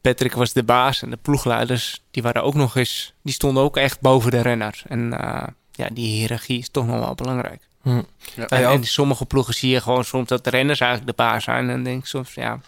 Patrick 0.00 0.32
was 0.32 0.52
de 0.52 0.62
baas 0.62 1.02
en 1.02 1.10
de 1.10 1.16
ploegleiders, 1.16 2.02
die 2.10 2.22
waren 2.22 2.42
ook 2.42 2.54
nog 2.54 2.76
eens, 2.76 3.12
die 3.22 3.34
stonden 3.34 3.62
ook 3.62 3.76
echt 3.76 4.00
boven 4.00 4.30
de 4.30 4.40
renners. 4.40 4.84
En 4.88 5.18
eh, 5.20 5.46
ja, 5.72 5.88
die 5.92 6.06
hiërarchie 6.06 6.58
is 6.58 6.68
toch 6.68 6.86
nog 6.86 6.98
wel 6.98 7.14
belangrijk. 7.14 7.68
Hm. 7.84 8.02
Ja. 8.36 8.46
En, 8.46 8.84
sommige 8.84 9.24
ploegen 9.24 9.54
zie 9.54 9.70
je 9.70 9.80
gewoon 9.80 10.04
soms 10.04 10.28
dat 10.28 10.44
de 10.44 10.50
renners 10.50 10.80
eigenlijk 10.80 11.16
de 11.16 11.22
baas 11.22 11.44
zijn. 11.44 11.58
En 11.58 11.74
dan 11.74 11.82
denk 11.82 12.00
ik 12.00 12.06
soms, 12.06 12.34
ja, 12.34 12.60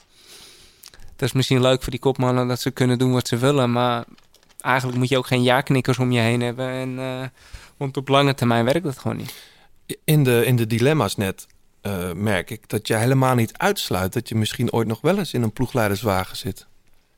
dat 1.17 1.29
is 1.29 1.33
misschien 1.33 1.61
leuk 1.61 1.83
voor 1.83 1.91
die 1.91 2.01
kopmannen 2.01 2.49
dat 2.49 2.61
ze 2.61 2.71
kunnen 2.71 2.99
doen 2.99 3.13
wat 3.13 3.29
ze 3.29 3.37
willen. 3.37 3.73
Maar 3.73 4.05
eigenlijk 4.61 4.99
moet 4.99 5.09
je 5.09 5.19
ook 5.19 5.27
geen 5.27 5.43
ja-knikkers 5.43 5.99
om 5.99 6.13
je 6.13 6.21
heen 6.21 6.41
hebben. 6.41 6.69
En, 6.69 6.99
eh, 6.99 7.29
want 7.77 7.97
op 7.97 8.09
lange 8.09 8.35
termijn 8.35 8.65
werkt 8.65 8.85
dat 8.85 8.99
gewoon 8.99 9.17
niet. 9.17 9.35
In 10.05 10.25
de, 10.25 10.47
in 10.47 10.57
de 10.57 10.67
dilemma's 10.67 11.17
net 11.17 11.47
eh, 11.81 12.13
merk 12.13 12.51
ik 12.51 12.69
dat 12.69 12.87
je 12.87 12.97
helemaal 12.97 13.35
niet 13.35 13.59
uitsluit 13.59 14.13
dat 14.13 14.29
je 14.29 14.35
misschien 14.35 14.73
ooit 14.73 14.87
nog 14.87 15.01
wel 15.01 15.19
eens 15.19 15.33
in 15.33 15.43
een 15.43 15.53
ploegleiderswagen 15.53 16.37
zit. 16.37 16.67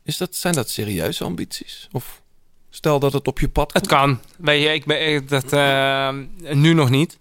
Is 0.02 0.16
dat, 0.16 0.36
zijn 0.36 0.54
dat 0.54 0.70
serieuze 0.70 1.24
ambities? 1.24 1.88
Of 1.92 2.22
stel 2.70 2.98
dat 2.98 3.12
het 3.12 3.26
op 3.26 3.38
je 3.38 3.48
pad 3.48 3.72
Het 3.72 3.86
komt? 3.86 4.00
kan. 4.00 4.18
Weet 4.36 4.62
je, 4.62 4.68
ik 4.68 4.84
ben 4.84 5.26
dat 5.26 5.52
eh, 5.52 6.14
nu 6.52 6.72
nog 6.72 6.90
niet. 6.90 7.18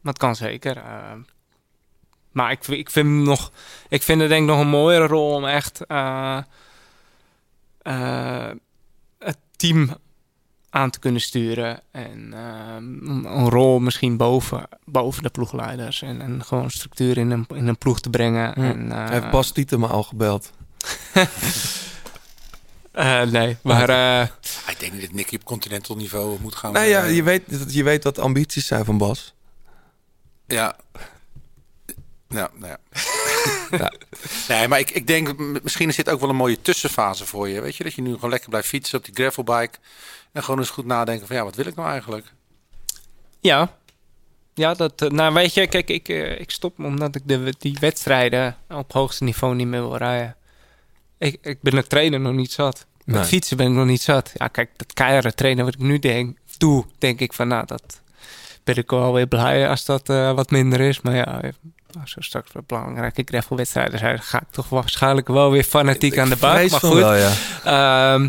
Maar 0.00 0.12
het 0.12 0.22
kan 0.22 0.36
zeker. 0.36 0.76
eh. 0.76 1.12
maar 2.32 2.50
ik, 2.50 2.66
ik 2.66 2.90
vind 2.90 3.08
nog, 3.24 3.52
ik 3.88 4.02
vind 4.02 4.20
het 4.20 4.28
denk 4.28 4.42
ik 4.42 4.48
nog 4.48 4.60
een 4.60 4.68
mooiere 4.68 5.06
rol 5.06 5.34
om 5.34 5.44
echt 5.44 5.86
eh, 5.86 6.38
eh, 7.82 8.50
het 9.18 9.38
team 9.56 9.96
aan 10.70 10.90
te 10.90 10.98
kunnen 10.98 11.20
sturen. 11.20 11.80
En 11.90 12.32
een 13.24 13.48
rol 13.48 13.78
misschien 13.78 14.16
boven, 14.16 14.68
boven 14.84 15.22
de 15.22 15.28
ploegleiders. 15.30 16.02
En, 16.02 16.20
en 16.20 16.44
gewoon 16.44 16.70
structuur 16.70 17.18
in 17.18 17.30
een, 17.30 17.46
in 17.54 17.66
een 17.66 17.78
ploeg 17.78 18.00
te 18.00 18.10
brengen. 18.10 18.52
Hm. 18.54 18.60
En, 18.60 18.92
eh, 18.92 19.08
Heeft 19.10 19.30
Bas 19.30 19.50
Tieten 19.52 19.80
me 19.80 19.86
al 19.86 20.02
gebeld? 20.02 20.50
eh, 22.92 23.22
nee, 23.22 23.56
maar 23.62 23.88
eh, 23.88 24.28
Ik 24.68 24.76
denk 24.80 24.92
niet 24.92 25.00
dat 25.00 25.12
Nicky 25.12 25.34
op 25.34 25.44
continental 25.44 25.96
niveau 25.96 26.38
moet 26.40 26.54
gaan. 26.54 26.72
Nou 26.72 26.86
ja, 26.86 27.04
je 27.04 27.22
weet, 27.22 27.42
je 27.68 27.82
weet 27.82 28.04
wat 28.04 28.14
de 28.14 28.20
ambities 28.20 28.66
zijn 28.66 28.84
van 28.84 28.98
Bas. 28.98 29.34
Ja. 30.50 30.76
Ja, 32.28 32.50
nou 32.54 32.76
ja. 33.70 33.92
Nee, 34.48 34.68
maar 34.68 34.78
ik, 34.78 34.90
ik 34.90 35.06
denk, 35.06 35.38
misschien 35.62 35.88
is 35.88 35.96
dit 35.96 36.10
ook 36.10 36.20
wel 36.20 36.28
een 36.28 36.36
mooie 36.36 36.62
tussenfase 36.62 37.26
voor 37.26 37.48
je. 37.48 37.60
Weet 37.60 37.76
je, 37.76 37.84
dat 37.84 37.94
je 37.94 38.02
nu 38.02 38.14
gewoon 38.14 38.30
lekker 38.30 38.48
blijft 38.48 38.68
fietsen 38.68 38.98
op 38.98 39.04
die 39.04 39.14
gravelbike. 39.14 39.78
En 40.32 40.42
gewoon 40.42 40.60
eens 40.60 40.70
goed 40.70 40.84
nadenken 40.86 41.26
van, 41.26 41.36
ja, 41.36 41.44
wat 41.44 41.54
wil 41.54 41.66
ik 41.66 41.74
nou 41.74 41.88
eigenlijk? 41.90 42.32
Ja. 43.40 43.78
Ja, 44.54 44.74
dat, 44.74 45.02
eh, 45.02 45.08
nou 45.08 45.34
weet 45.34 45.54
je, 45.54 45.66
kijk, 45.66 45.88
ik, 45.88 46.08
eh, 46.08 46.40
ik 46.40 46.50
stop 46.50 46.78
omdat 46.78 47.14
ik 47.14 47.22
de, 47.24 47.54
die 47.58 47.76
wedstrijden 47.80 48.56
op 48.68 48.92
hoogste 48.92 49.24
niveau 49.24 49.54
niet 49.54 49.66
meer 49.66 49.80
wil 49.80 49.96
rijden. 49.96 50.36
Ik, 51.18 51.38
ik 51.42 51.62
ben 51.62 51.76
het 51.76 51.88
trainen 51.88 52.22
nog 52.22 52.34
niet 52.34 52.52
zat. 52.52 52.86
Met 53.04 53.16
Nee. 53.16 53.24
fietsen 53.24 53.56
ben 53.56 53.66
ik 53.66 53.72
nog 53.72 53.86
niet 53.86 54.02
zat. 54.02 54.30
Ja, 54.34 54.48
kijk, 54.48 54.70
dat 54.76 54.92
keiharde 54.92 55.34
trainen 55.34 55.64
wat 55.64 55.74
ik 55.74 55.80
nu 55.80 55.98
denk, 55.98 56.38
doe, 56.58 56.84
denk 56.98 57.20
ik 57.20 57.32
van, 57.32 57.48
nou, 57.48 57.66
dat 57.66 58.00
ben 58.64 58.76
ik 58.76 58.90
wel 58.90 59.12
weer 59.12 59.26
blij 59.26 59.68
als 59.68 59.84
dat 59.84 60.08
eh, 60.08 60.32
wat 60.32 60.50
minder 60.50 60.80
is. 60.80 61.00
Maar 61.00 61.14
ja, 61.14 61.42
eh, 61.42 61.50
als 62.00 62.16
er 62.16 62.24
straks 62.24 62.52
wat 62.52 62.66
belangrijke 62.66 63.22
gravelwedstrijden 63.24 63.98
zijn, 63.98 64.20
ga 64.22 64.40
ik 64.40 64.50
toch 64.50 64.68
waarschijnlijk 64.68 65.28
wel 65.28 65.50
weer 65.50 65.64
fanatiek 65.64 66.18
aan 66.18 66.28
de 66.28 66.36
bak. 66.36 66.52
Maar 66.54 66.68
van 66.68 66.90
goed, 66.90 66.98
wel, 66.98 67.14
ja. 67.14 67.32
Ehm, 67.64 68.28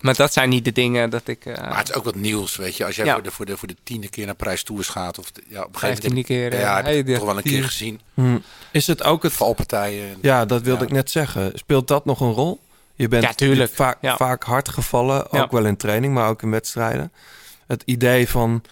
maar 0.00 0.14
dat 0.14 0.32
zijn 0.32 0.48
niet 0.48 0.64
de 0.64 0.72
dingen 0.72 1.10
dat 1.10 1.28
ik... 1.28 1.44
eh, 1.46 1.56
Maar 1.68 1.78
het 1.78 1.88
is 1.88 1.94
ook 1.94 2.04
wat 2.04 2.14
nieuws, 2.14 2.56
weet 2.56 2.76
je. 2.76 2.84
Als 2.84 2.96
jij 2.96 3.04
Ja. 3.04 3.12
voor, 3.14 3.22
de, 3.22 3.30
voor, 3.30 3.46
de, 3.46 3.56
voor 3.56 3.68
de 3.68 3.76
tiende 3.82 4.08
keer 4.08 4.26
naar 4.26 4.34
Parijs 4.34 4.62
Tours 4.62 4.88
gaat. 4.88 5.18
Of 5.18 5.30
de- 5.32 5.42
ja, 5.48 5.62
op 5.62 5.72
een 5.74 5.78
gegeven 5.78 6.08
moment... 6.08 6.26
keer, 6.26 6.52
eh, 6.52 6.60
Ja, 6.60 6.76
heb 6.76 6.84
hey, 6.84 7.02
toch 7.02 7.24
wel 7.24 7.36
een 7.36 7.42
keer 7.42 7.64
gezien. 7.64 8.00
Hm. 8.14 8.38
Is 8.70 8.86
het 8.86 9.02
ook 9.02 9.22
het... 9.22 9.32
Valpartijen. 9.32 10.16
Ja, 10.20 10.44
dat 10.44 10.62
wilde 10.62 10.80
Ja. 10.80 10.86
ik 10.86 10.92
net 10.92 11.10
zeggen. 11.10 11.52
Speelt 11.54 11.88
dat 11.88 12.04
nog 12.04 12.20
een 12.20 12.32
rol? 12.32 12.60
Je 12.94 13.08
bent 13.08 13.22
Ja, 13.24 13.32
tuurlijk. 13.32 13.72
vaak, 13.74 13.98
Ja. 14.00 14.16
vaak 14.16 14.42
hard 14.42 14.68
gevallen, 14.68 15.24
ook 15.26 15.32
Ja. 15.32 15.48
wel 15.50 15.64
in 15.64 15.76
training, 15.76 16.14
maar 16.14 16.28
ook 16.28 16.42
in 16.42 16.50
wedstrijden. 16.50 17.12
Het 17.66 17.82
idee 17.84 18.28
van 18.28 18.62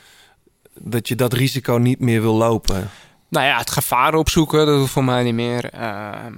dat 0.80 1.08
je 1.08 1.14
dat 1.14 1.32
risico 1.32 1.72
niet 1.76 2.00
meer 2.00 2.20
wil 2.20 2.34
lopen. 2.34 2.90
Nou 3.28 3.46
ja, 3.46 3.58
het 3.58 3.70
gevaar 3.70 4.14
opzoeken, 4.14 4.66
dat 4.66 4.78
hoeft 4.78 4.92
voor 4.92 5.04
mij 5.04 5.22
niet 5.22 5.34
meer. 5.34 5.70
Ehm, 5.70 6.34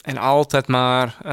en 0.00 0.18
altijd 0.18 0.66
maar... 0.66 1.16
eh, 1.22 1.32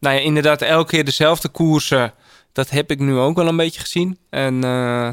nou 0.00 0.14
ja, 0.16 0.20
inderdaad, 0.20 0.62
elke 0.62 0.90
keer 0.90 1.04
dezelfde 1.04 1.48
koersen. 1.48 2.12
Dat 2.52 2.70
heb 2.70 2.90
ik 2.90 2.98
nu 2.98 3.16
ook 3.16 3.36
wel 3.36 3.48
een 3.48 3.56
beetje 3.56 3.80
gezien. 3.80 4.18
En 4.30 4.64
eh, 4.64 5.10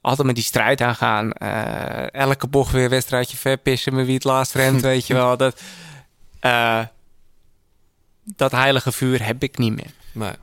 altijd 0.00 0.26
met 0.26 0.36
die 0.36 0.44
strijd 0.44 0.80
aangaan. 0.80 1.32
Eh, 1.32 2.14
elke 2.14 2.46
bocht 2.46 2.72
weer 2.72 2.84
een 2.84 2.90
wedstrijdje 2.90 3.36
verpissen 3.36 3.94
met 3.94 4.06
wie 4.06 4.14
het 4.14 4.24
laatst 4.24 4.54
rent, 4.54 4.80
weet 4.92 5.06
je 5.06 5.14
wel. 5.14 5.36
Dat, 5.36 5.60
dat 8.36 8.52
heilige 8.52 8.92
vuur 8.92 9.24
heb 9.24 9.42
ik 9.42 9.58
niet 9.58 9.74
meer. 9.74 9.90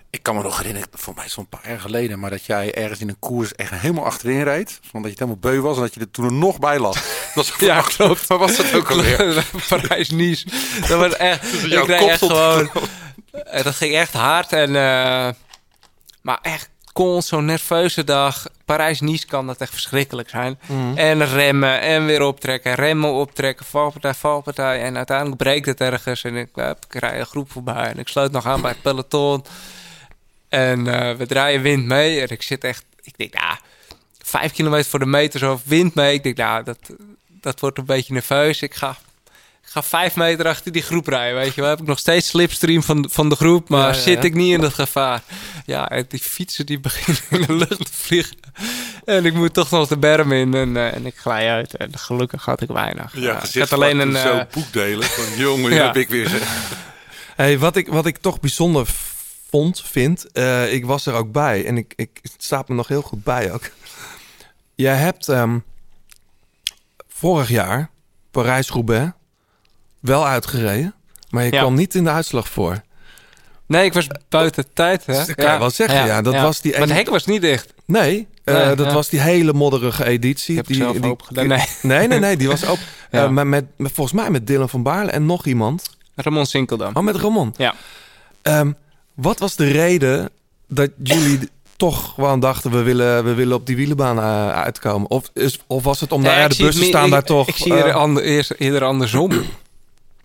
Ik 0.10 0.24
kan 0.24 0.36
me 0.36 0.42
nog 0.44 0.58
herinneren, 0.58 0.90
voor 0.94 1.14
mij 1.16 1.30
zo'n 1.30 1.48
paar 1.48 1.68
jaar 1.70 1.80
geleden, 1.80 2.20
maar 2.20 2.30
dat 2.30 2.46
jij 2.46 2.74
ergens 2.76 3.00
in 3.00 3.10
een 3.10 3.20
koers 3.20 3.56
echt 3.56 3.72
helemaal 3.72 4.06
achterin 4.06 4.44
reed. 4.44 4.80
Omdat 4.92 5.12
je 5.12 5.18
het 5.18 5.20
helemaal 5.20 5.38
beu 5.40 5.60
was 5.60 5.76
en 5.76 5.82
dat 5.82 5.94
je 5.94 6.00
er 6.00 6.12
toen 6.12 6.26
er 6.26 6.34
nog 6.34 6.60
bij 6.60 6.80
lag. 6.80 6.94
Dat 7.36 7.48
was 7.48 7.54
Ja, 7.60 7.82
klopt. 7.98 8.30
Maar 8.30 8.38
was 8.38 8.56
dat 8.56 8.74
ook 8.74 8.90
alweer? 8.92 9.46
Parijs-Nice. 9.70 10.46
Dat 10.88 11.00
was 11.00 11.16
echt... 11.16 11.64
ik 11.64 11.86
reed 11.86 11.90
echt 11.90 12.20
gewoon... 12.20 12.70
Eh, 13.32 13.64
Dat 13.64 13.76
ging 13.76 13.96
echt 13.96 14.14
hard. 14.14 14.54
En, 14.54 14.68
eh, 14.76 15.30
maar 16.22 16.40
echt 16.42 16.70
kon 16.94 17.22
zo'n 17.22 17.46
nerveuze 17.46 18.04
dag. 18.04 18.48
Parijs-Nice 18.66 19.28
kan 19.28 19.48
dat 19.48 19.62
echt 19.62 19.72
verschrikkelijk 19.72 20.30
zijn. 20.30 20.60
En 20.96 21.26
remmen 21.26 21.80
en 21.80 22.06
weer 22.06 22.22
optrekken. 22.22 22.74
Remmen, 22.74 23.12
optrekken, 23.12 23.66
valpartij, 23.66 24.14
valpartij. 24.14 24.82
En 24.82 24.98
uiteindelijk 24.98 25.38
breekt 25.38 25.66
het 25.66 25.82
ergens. 25.82 26.24
En 26.24 26.36
ik, 26.36 26.50
rij 26.90 27.20
een 27.20 27.26
groep 27.26 27.52
voorbij. 27.52 27.86
En 27.86 28.00
ik 28.00 28.08
sluit 28.08 28.32
nog 28.32 28.46
aan 28.46 28.62
bij 28.62 28.72
het 28.72 28.82
peloton. 28.82 29.46
En 30.50 30.88
eh, 30.88 31.16
we 31.16 31.26
draaien 31.26 31.62
wind 31.62 31.86
mee. 31.86 32.22
En 32.22 32.30
ik 32.30 32.42
zit 32.42 32.64
echt... 32.64 32.86
Ik 33.02 33.18
denk, 33.18 33.34
nou, 33.34 33.58
vijf 34.18 34.52
kilometer 34.52 34.90
voor 34.90 35.00
de 35.00 35.06
meter 35.06 35.40
zo 35.40 35.60
wind 35.66 35.96
mee. 35.96 36.14
Ik 36.14 36.24
denk, 36.24 36.38
nou, 36.38 36.64
dat, 36.64 36.80
dat 37.28 37.60
wordt 37.60 37.78
een 37.78 37.86
beetje 37.86 38.14
nerveus. 38.14 38.62
Ik 38.62 38.74
ga, 38.74 38.98
ga 39.70 39.84
vijf 39.84 40.16
meter 40.16 40.48
achter 40.48 40.72
die 40.72 40.82
groep 40.82 41.08
rijden, 41.08 41.40
weet 41.40 41.54
je 41.56 41.62
wel. 41.62 41.70
Heb 41.70 41.80
ik 41.80 41.88
nog 41.88 42.00
steeds 42.00 42.28
slipstream 42.28 42.84
van, 42.84 43.10
van 43.12 43.30
de 43.30 43.36
groep, 43.36 43.70
maar 43.70 43.80
Ja, 43.80 43.88
ja, 43.88 43.94
zit 43.94 44.24
ik 44.24 44.34
niet 44.34 44.54
in 44.54 44.62
dat 44.62 44.74
gevaar. 44.74 45.22
Ja, 45.66 45.90
en 45.90 46.06
die 46.08 46.20
fietsen 46.20 46.66
die 46.66 46.80
beginnen 46.90 47.24
in 47.30 47.42
de 47.42 47.54
lucht 47.54 47.86
te 47.86 47.92
vliegen. 47.92 48.38
En 49.06 49.26
ik 49.26 49.34
moet 49.34 49.54
toch 49.54 49.70
nog 49.70 49.88
de 49.88 49.98
berm 49.98 50.32
in 50.32 50.54
en, 50.54 50.78
eh, 50.78 50.94
en 50.94 51.06
ik 51.06 51.18
glij 51.18 51.52
uit. 51.52 51.78
En 51.78 51.98
gelukkig 51.98 52.46
had 52.46 52.62
ik 52.62 52.68
weinig. 52.68 53.14
Ja, 53.16 53.44
ik 53.44 53.60
had 53.60 53.74
alleen 53.74 54.00
een... 54.00 54.16
zo 54.16 54.38
eh, 54.38 54.46
boek 54.52 54.74
delen 54.74 55.08
van 55.08 55.38
jongen, 55.44 55.74
Ja. 55.74 55.86
heb 55.86 55.96
ik 55.96 56.10
weer. 56.10 56.32
Hey, 57.36 57.60
wat, 57.60 57.76
ik, 57.76 57.88
wat 57.88 58.06
ik 58.06 58.18
toch 58.18 58.40
bijzonder 58.40 58.88
vond, 59.50 59.82
vind, 59.86 60.32
eh, 60.32 60.74
ik 60.74 60.86
was 60.86 61.06
er 61.06 61.14
ook 61.14 61.32
bij 61.32 61.66
en 61.66 61.78
ik, 61.78 61.94
ik, 61.96 62.20
het 62.22 62.34
staat 62.38 62.70
me 62.70 62.76
nog 62.76 62.88
heel 62.88 63.02
goed 63.02 63.24
bij 63.24 63.52
ook. 63.52 63.70
Jij 64.76 64.96
hebt 64.96 65.30
ehm, 65.30 65.60
vorig 67.08 67.50
jaar 67.50 67.90
Parijs-Roubaix 68.32 69.12
wel 70.00 70.26
uitgereden, 70.28 70.94
maar 71.30 71.44
je 71.46 71.52
Ja. 71.52 71.60
kwam 71.60 71.74
niet 71.76 71.96
in 71.96 72.04
de 72.04 72.10
uitslag 72.10 72.50
voor. 72.50 72.82
nee, 73.68 73.86
ik 73.86 73.94
was 73.94 74.08
buiten 74.30 74.66
tijd, 74.74 75.06
hè. 75.06 75.14
Dat 75.14 75.36
kan 75.36 75.54
je 75.54 75.60
wel 75.60 75.70
zeggen, 75.70 76.06
ja. 76.06 76.22
Dat 76.22 76.34
was 76.34 76.62
die 76.62 76.72
Maar 76.72 76.82
het 76.82 76.92
hek 76.92 77.10
was 77.10 77.26
niet 77.26 77.42
dicht. 77.42 77.74
Nee, 77.86 78.28
eh, 78.44 78.68
dat 78.68 78.80
ja. 78.80 78.94
was 78.94 79.10
die 79.10 79.20
hele 79.20 79.54
modderige 79.54 80.06
editie. 80.06 80.64
Die, 80.64 80.76
zelf 80.76 80.98
die, 80.98 81.10
open 81.12 81.26
gedaan. 81.26 81.48
Nee. 81.48 81.66
nee, 81.82 82.08
nee, 82.08 82.20
nee, 82.20 82.38
die 82.38 82.48
was 82.48 82.66
ook 82.66 82.78
Ja. 83.12 83.24
eh, 83.26 83.30
met, 83.44 83.66
volgens 83.78 84.12
mij 84.22 84.30
met 84.30 84.48
Dylan 84.48 84.70
van 84.70 84.84
Baarle 84.84 85.12
en 85.12 85.26
nog 85.26 85.46
iemand. 85.46 85.98
Ramon 86.16 86.46
Sinkeldam. 86.46 86.96
Oh, 86.96 87.04
met 87.04 87.16
Ramon. 87.16 87.54
Ja. 87.58 87.76
Ehm, 88.42 88.72
wat 89.14 89.40
was 89.40 89.56
de 89.56 89.72
reden 89.72 90.30
dat 90.68 90.90
jullie 91.04 91.40
toch 91.78 92.14
gewoon 92.14 92.40
dachten... 92.40 92.72
we 92.72 92.82
willen, 92.82 93.24
we 93.24 93.34
willen 93.34 93.56
op 93.56 93.66
die 93.66 93.76
wielenbaan 93.76 94.18
eh, 94.18 94.50
uitkomen? 94.52 95.10
Of, 95.10 95.30
is, 95.34 95.60
of 95.68 95.84
was 95.84 96.00
het 96.00 96.10
Nee, 96.10 96.22
ja, 96.22 96.44
ik 96.44 96.50
de 96.50 96.56
zie 96.56 96.66
het 96.66 96.74
bussen 96.74 96.92
staan 96.94 97.06
ik- 97.06 97.12
daar 97.12 97.24
toch... 97.24 97.48
Ik 97.48 97.56
zie 97.56 97.74
er 97.74 97.86
eh, 97.86 97.96
ander, 97.96 98.24
eerder 98.58 98.84
andersom. 98.84 99.32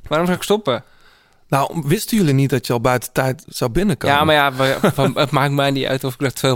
Waarom 0.08 0.26
zou 0.26 0.38
ik 0.38 0.44
stoppen? 0.44 0.84
nou, 1.48 1.82
wisten 1.86 2.16
jullie 2.16 2.32
niet 2.34 2.50
dat 2.50 2.66
je 2.66 2.72
al 2.72 2.80
buiten 2.80 3.12
tijd 3.12 3.44
zou 3.48 3.70
binnenkomen? 3.70 4.16
Ja, 4.16 4.24
maar 4.24 4.34
ja, 4.34 4.52
we- 4.52 4.78
van- 4.94 5.18
het 5.18 5.30
maakt 5.30 5.52
mij 5.52 5.70
niet 5.70 5.86
uit 5.86 6.04
of 6.04 6.14
ik 6.18 6.34
de 6.40 6.48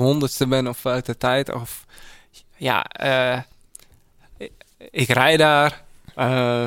200ste 0.44 0.48
ben 0.48 0.66
of 0.68 0.86
uit 0.86 1.06
de 1.06 1.16
tijd. 1.16 1.52
Of, 1.54 1.84
ja, 2.56 2.84
eh, 2.84 3.40
ik, 4.36 4.52
ik 4.90 5.08
rij 5.08 5.36
daar. 5.36 5.82
Eh, 6.14 6.66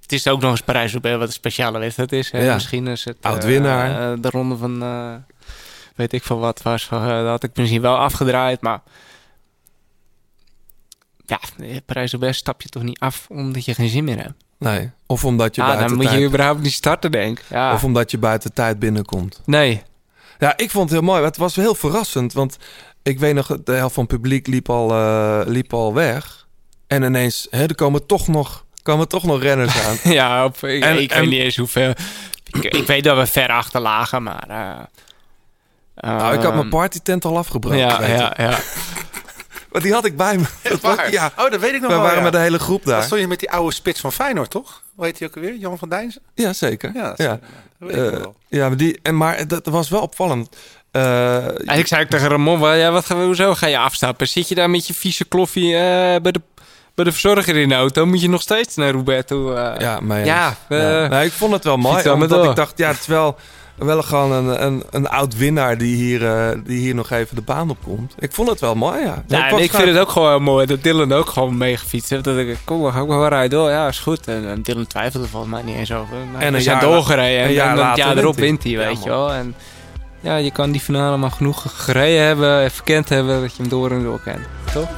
het 0.00 0.12
is 0.12 0.28
ook 0.28 0.40
nog 0.40 0.50
eens 0.50 0.60
Parijs-Roubaix, 0.62 1.18
wat 1.18 1.26
een 1.26 1.32
speciale 1.32 1.78
wedstrijd 1.78 2.12
is. 2.12 2.30
Hè? 2.30 2.44
Ja. 2.44 2.54
Misschien 2.54 2.86
is 2.86 3.04
het... 3.04 3.16
Oud-winnaar. 3.20 4.12
eh, 4.12 4.18
de 4.22 4.30
ronde 4.30 4.56
van... 4.56 4.78
weet 5.96 6.12
ik 6.12 6.22
veel 6.22 6.38
wat 6.38 6.62
was. 6.62 6.88
dat 6.88 7.26
had 7.26 7.42
ik 7.42 7.56
misschien 7.56 7.80
wel 7.82 7.96
afgedraaid, 7.96 8.60
maar... 8.60 8.80
Ja, 11.26 11.40
eh, 11.58 11.76
Parijs-Roubaix 11.86 12.38
stap 12.38 12.62
je 12.62 12.68
toch 12.68 12.82
niet 12.82 12.98
af 12.98 13.26
omdat 13.28 13.64
je 13.64 13.74
geen 13.74 13.88
zin 13.88 14.04
meer 14.04 14.18
hebt? 14.22 14.43
Nee. 14.58 14.90
Of 15.06 15.24
omdat 15.24 15.54
je 15.54 15.60
Ja, 15.60 15.66
buiten 15.66 15.88
dan 15.88 16.06
moet 16.06 16.14
je 16.14 16.24
überhaupt 16.26 16.60
niet 16.60 16.72
starten, 16.72 17.10
denk 17.10 17.38
ik. 17.38 17.44
Ja. 17.48 17.72
Of 17.72 17.84
omdat 17.84 18.10
je 18.10 18.18
buiten 18.18 18.52
tijd 18.52 18.78
binnenkomt. 18.78 19.40
Nee. 19.44 19.82
Ja, 20.38 20.56
ik 20.56 20.70
vond 20.70 20.90
het 20.90 20.98
heel 20.98 21.08
mooi. 21.08 21.22
Het 21.24 21.36
was 21.36 21.56
heel 21.56 21.74
verrassend. 21.74 22.32
Want 22.32 22.56
ik 23.02 23.18
weet 23.18 23.34
nog, 23.34 23.46
de 23.64 23.72
helft 23.72 23.94
van 23.94 24.02
het 24.04 24.12
publiek 24.12 24.46
liep 24.46 24.70
al, 24.70 24.90
eh, 24.90 25.40
liep 25.46 25.72
al 25.74 25.94
weg. 25.94 26.46
En 26.86 27.02
ineens, 27.02 27.46
hè, 27.50 27.62
er 27.66 27.74
komen 27.74 28.06
toch 28.06 28.28
nog, 28.28 28.64
komen 28.82 29.08
toch 29.08 29.24
nog 29.24 29.42
renners 29.42 29.82
aan. 29.86 29.96
ja, 30.12 30.44
op, 30.44 30.56
ik, 30.64 30.82
En- 30.82 31.02
ik 31.02 31.10
en- 31.10 31.20
weet 31.20 31.28
niet 31.30 31.40
eens 31.40 31.56
hoeveel... 31.56 31.92
Ik, 32.52 32.64
ik 32.64 32.86
weet 32.86 33.04
dat 33.04 33.16
we 33.16 33.26
ver 33.26 33.48
achter 33.48 33.80
lagen, 33.80 34.22
maar... 34.22 34.44
eh, 34.48 34.80
nou, 36.10 36.34
ik 36.34 36.42
had 36.42 36.50
mijn 36.52 36.58
ehm, 36.60 36.68
partytent 36.68 37.24
al 37.24 37.36
afgebroken. 37.38 37.78
Ja, 37.78 38.06
ja, 38.06 38.34
ja. 38.36 38.58
Maar 39.74 39.82
die 39.82 39.92
had 39.92 40.04
ik 40.04 40.16
bij 40.16 40.36
me. 40.38 40.44
Dat 40.62 40.80
was- 40.80 40.96
Waar? 40.96 41.10
ja, 41.12 41.32
Oh, 41.38 41.50
dat 41.50 41.60
weet 41.60 41.72
ik 41.74 41.80
nog 41.80 41.88
we 41.90 41.94
wel. 41.94 42.02
waren 42.02 42.16
ja. 42.16 42.22
met 42.22 42.32
de 42.32 42.38
hele 42.38 42.58
groep 42.58 42.84
Dan 42.84 42.92
daar. 42.94 43.02
stond 43.02 43.20
je 43.20 43.26
met 43.28 43.38
die 43.40 43.50
oude 43.50 43.74
spits 43.74 44.00
van 44.00 44.12
Feyenoord, 44.12 44.50
toch? 44.50 44.82
Hoe 44.94 45.04
heet 45.04 45.18
hij 45.18 45.28
ook 45.28 45.34
alweer? 45.36 45.54
Jan 45.56 45.78
van 45.78 45.88
Dijnsen? 45.88 46.22
Ja, 46.34 46.52
zeker. 46.52 46.90
Ja, 46.94 47.00
Ja, 47.02 47.08
dat 47.08 47.18
ja. 47.18 47.38
Dat 47.78 47.88
weet 47.88 47.96
ik 48.06 48.12
Eh, 48.12 48.18
wel. 48.18 48.34
ja 48.48 48.68
maar, 48.68 48.76
die, 48.76 48.98
en, 49.02 49.16
maar 49.16 49.48
dat 49.48 49.66
was 49.66 49.88
wel 49.88 50.00
opvallend. 50.00 50.56
Eh, 50.90 51.46
En 51.70 51.78
ik 51.78 51.86
zei 51.86 52.02
ook 52.02 52.08
tegen 52.10 52.28
Ramon, 52.28 52.60
wel, 52.60 52.72
ja, 52.74 52.90
wat 52.90 53.04
we, 53.18 53.24
hoezo 53.24 53.54
ga 53.54 53.66
je 53.66 53.78
afstappen? 53.78 54.28
Zit 54.28 54.48
je 54.48 54.54
daar 54.54 54.70
met 54.70 54.86
je 54.86 54.94
vieze 54.94 55.24
kloffie 55.24 55.74
eh, 55.74 56.20
bij, 56.20 56.32
de, 56.32 56.40
bij 56.94 57.04
de 57.04 57.12
verzorger 57.12 57.56
in 57.56 57.68
de 57.68 57.74
auto? 57.74 58.06
Moet 58.06 58.20
je 58.20 58.28
nog 58.28 58.42
steeds 58.42 58.74
naar 58.76 58.92
eh? 59.56 59.80
ja, 59.80 60.00
maar 60.00 60.24
ja, 60.24 60.56
Ja. 60.68 61.06
Nee, 61.08 61.26
ik 61.26 61.32
vond 61.32 61.52
het 61.52 61.64
wel 61.64 61.76
mooi. 61.76 62.10
Omdat 62.10 62.28
door. 62.28 62.50
ik 62.50 62.56
dacht, 62.56 62.78
ja, 62.78 62.88
het 62.88 63.00
is 63.00 63.06
wel, 63.06 63.36
wel 63.76 64.02
gewoon 64.02 64.32
een, 64.32 64.64
een, 64.64 64.82
een 64.90 65.08
oud 65.08 65.36
winnaar 65.36 65.78
die 65.78 65.96
hier, 65.96 66.26
eh, 66.26 66.58
die 66.64 66.78
hier 66.78 66.94
nog 66.94 67.10
even 67.10 67.36
de 67.36 67.42
baan 67.42 67.70
op 67.70 67.76
komt. 67.82 68.14
Ik 68.18 68.32
vond 68.32 68.48
het 68.48 68.60
wel 68.60 68.74
mooi, 68.74 69.00
ja. 69.00 69.24
Ja, 69.26 69.48
ik 69.48 69.70
vind 69.70 69.88
het 69.88 69.98
ook 69.98 70.08
gewoon 70.08 70.42
mooi 70.42 70.66
dat 70.66 70.82
Dylan 70.82 71.12
ook 71.12 71.28
gewoon 71.28 71.56
meegefietst 71.56 72.10
heeft. 72.10 72.24
Dat 72.24 72.36
ik, 72.36 72.58
kom, 72.64 72.82
dan 72.82 72.92
ga 72.92 73.00
ik 73.00 73.06
wel 73.06 73.28
rijden 73.28 73.50
door. 73.58 73.70
Ja, 73.70 73.88
is 73.88 73.98
goed. 73.98 74.28
En, 74.28 74.48
en 74.48 74.62
Dylan 74.62 74.86
twijfelde 74.86 75.28
volgens 75.28 75.52
mij 75.52 75.62
niet 75.62 75.76
eens 75.76 75.92
over. 75.92 76.16
En 76.38 76.52
we 76.52 76.60
zijn 76.60 76.80
doorgereden. 76.80 77.42
En, 77.42 77.48
een 77.48 77.54
jaar 77.54 77.70
en 77.70 77.76
dan 77.76 77.96
jaar 77.96 78.16
erop 78.16 78.36
wint 78.36 78.62
hij, 78.62 78.72
hij. 78.72 78.86
weet 78.86 78.96
Ja, 78.96 79.02
je 79.04 79.08
wel. 79.08 79.32
En 79.32 79.54
ja, 80.20 80.36
je 80.36 80.50
kan 80.50 80.70
die 80.70 80.80
finale 80.80 81.16
maar 81.16 81.30
genoeg 81.30 81.64
gereden 81.84 82.26
hebben, 82.26 82.70
verkend 82.70 83.08
hebben, 83.08 83.40
dat 83.40 83.50
je 83.56 83.62
hem 83.62 83.70
door 83.70 83.90
en 83.90 84.02
door 84.02 84.20
kent. 84.20 84.46
Toch? 84.72 84.88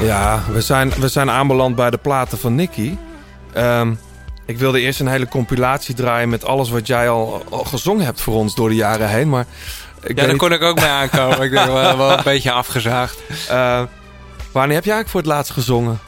Ja, 0.00 0.42
we 0.52 0.60
zijn, 0.60 0.90
we 0.90 1.08
zijn 1.08 1.30
aanbeland 1.30 1.74
bij 1.76 1.90
de 1.90 1.96
platen 1.98 2.38
van 2.38 2.54
Nicky. 2.54 2.96
Ehm, 3.52 3.92
ik 4.46 4.58
wilde 4.58 4.80
eerst 4.80 5.00
een 5.00 5.06
hele 5.08 5.28
compilatie 5.28 5.94
draaien 5.94 6.28
met 6.28 6.44
alles 6.44 6.70
wat 6.70 6.86
jij 6.86 7.08
al, 7.10 7.44
al 7.50 7.64
gezongen 7.64 8.04
hebt 8.04 8.20
voor 8.20 8.34
ons 8.34 8.54
door 8.54 8.68
de 8.68 8.74
jaren 8.74 9.08
heen. 9.08 9.28
Maar 9.28 9.46
ik 10.02 10.08
Ja, 10.08 10.14
daar 10.14 10.28
niet, 10.28 10.36
kon 10.36 10.52
ik 10.52 10.62
ook 10.62 10.80
mee 10.80 10.88
aankomen. 10.88 11.40
ik 11.42 11.50
denk 11.50 11.66
wel, 11.66 11.96
wel 11.96 12.10
een 12.12 12.24
beetje 12.24 12.52
afgezaagd. 12.52 13.18
eh, 13.48 13.82
wanneer 14.52 14.74
heb 14.74 14.84
jij 14.84 14.94
eigenlijk 14.94 15.08
voor 15.08 15.20
het 15.20 15.28
laatst 15.28 15.52
gezongen? 15.52 15.98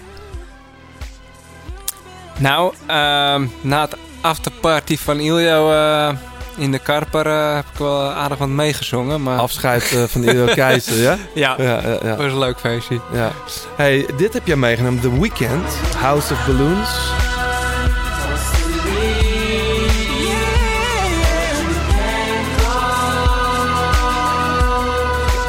Nou, 2.38 2.74
ehm, 2.86 3.47
na 3.61 3.80
het 3.80 3.97
afterparty 4.20 4.97
van 4.99 5.18
Iljo 5.20 5.72
eh, 5.72 6.09
in 6.57 6.70
de 6.70 6.78
Karper 6.78 7.26
heb 7.55 7.64
ik 7.72 7.78
wel 7.78 8.11
aardig 8.11 8.38
wat 8.38 8.48
meegezongen. 8.48 9.22
Maar 9.22 9.38
Afscheid 9.38 9.92
eh, 9.92 10.03
van 10.05 10.22
Ido 10.22 10.44
Keizer, 10.55 10.96
ja? 11.00 11.16
ja, 11.34 11.55
Ja, 11.59 11.80
ja, 12.03 12.16
was 12.16 12.32
een 12.32 12.38
leuk 12.38 12.59
feestje. 12.59 13.00
ja. 13.12 13.30
Hey, 13.76 14.07
dit 14.16 14.32
heb 14.32 14.46
jij 14.46 14.57
meegenomen. 14.57 15.00
The 15.00 15.20
Weeknd, 15.20 15.76
House 15.96 16.32
of 16.32 16.46
Balloons. 16.46 16.88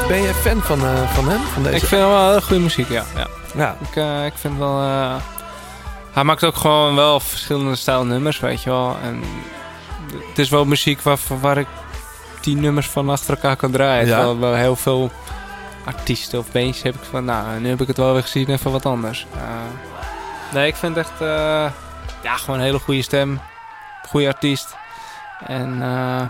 Ben 0.08 0.22
je 0.22 0.34
fan 0.34 0.62
van, 0.62 0.80
eh, 0.84 1.10
van 1.14 1.28
hem? 1.28 1.40
Van 1.40 1.62
deze? 1.62 1.74
Ik 1.74 1.84
vind 1.84 2.00
hem 2.00 2.10
wel 2.10 2.30
heel 2.30 2.40
goede 2.40 2.62
muziek, 2.62 2.88
ja. 2.88 3.04
ja. 3.16 3.26
Ja, 3.56 3.76
Ik, 3.88 3.96
eh, 3.96 4.24
ik 4.24 4.32
vind 4.36 4.58
wel... 4.58 4.80
hij 6.12 6.24
maakt 6.24 6.44
ook 6.44 6.56
gewoon 6.56 6.94
wel 6.94 7.20
verschillende 7.20 7.76
stijl 7.76 8.04
nummers, 8.04 8.40
weet 8.40 8.62
je 8.62 8.70
wel. 8.70 8.96
En 9.02 9.22
het 10.28 10.38
is 10.38 10.48
wel 10.48 10.64
muziek 10.64 11.00
waar, 11.00 11.18
waar 11.40 11.58
ik 11.58 11.66
die 12.40 12.56
nummers 12.56 12.86
van 12.88 13.08
achter 13.10 13.34
elkaar 13.34 13.56
kan 13.56 13.70
draaien. 13.70 14.06
Ja. 14.06 14.16
Terwijl 14.16 14.38
wel 14.38 14.54
heel 14.54 14.76
veel 14.76 15.10
artiesten 15.84 16.38
of 16.38 16.52
bandjes 16.52 16.82
heb 16.82 16.94
ik 16.94 17.02
van... 17.10 17.24
Nou, 17.24 17.60
nu 17.60 17.68
heb 17.68 17.80
ik 17.80 17.86
het 17.86 17.96
wel 17.96 18.12
weer 18.12 18.22
gezien, 18.22 18.48
even 18.48 18.70
wat 18.72 18.86
anders. 18.86 19.26
Eh, 19.34 19.40
nee, 20.52 20.66
ik 20.66 20.76
vind 20.76 20.96
echt... 20.96 21.20
eh, 21.20 21.70
ja, 22.22 22.36
gewoon 22.36 22.58
een 22.58 22.64
hele 22.64 22.78
goede 22.78 23.02
stem. 23.02 23.40
Goede 24.08 24.26
artiest. 24.26 24.76
En... 25.46 25.82
eh, 25.82 26.20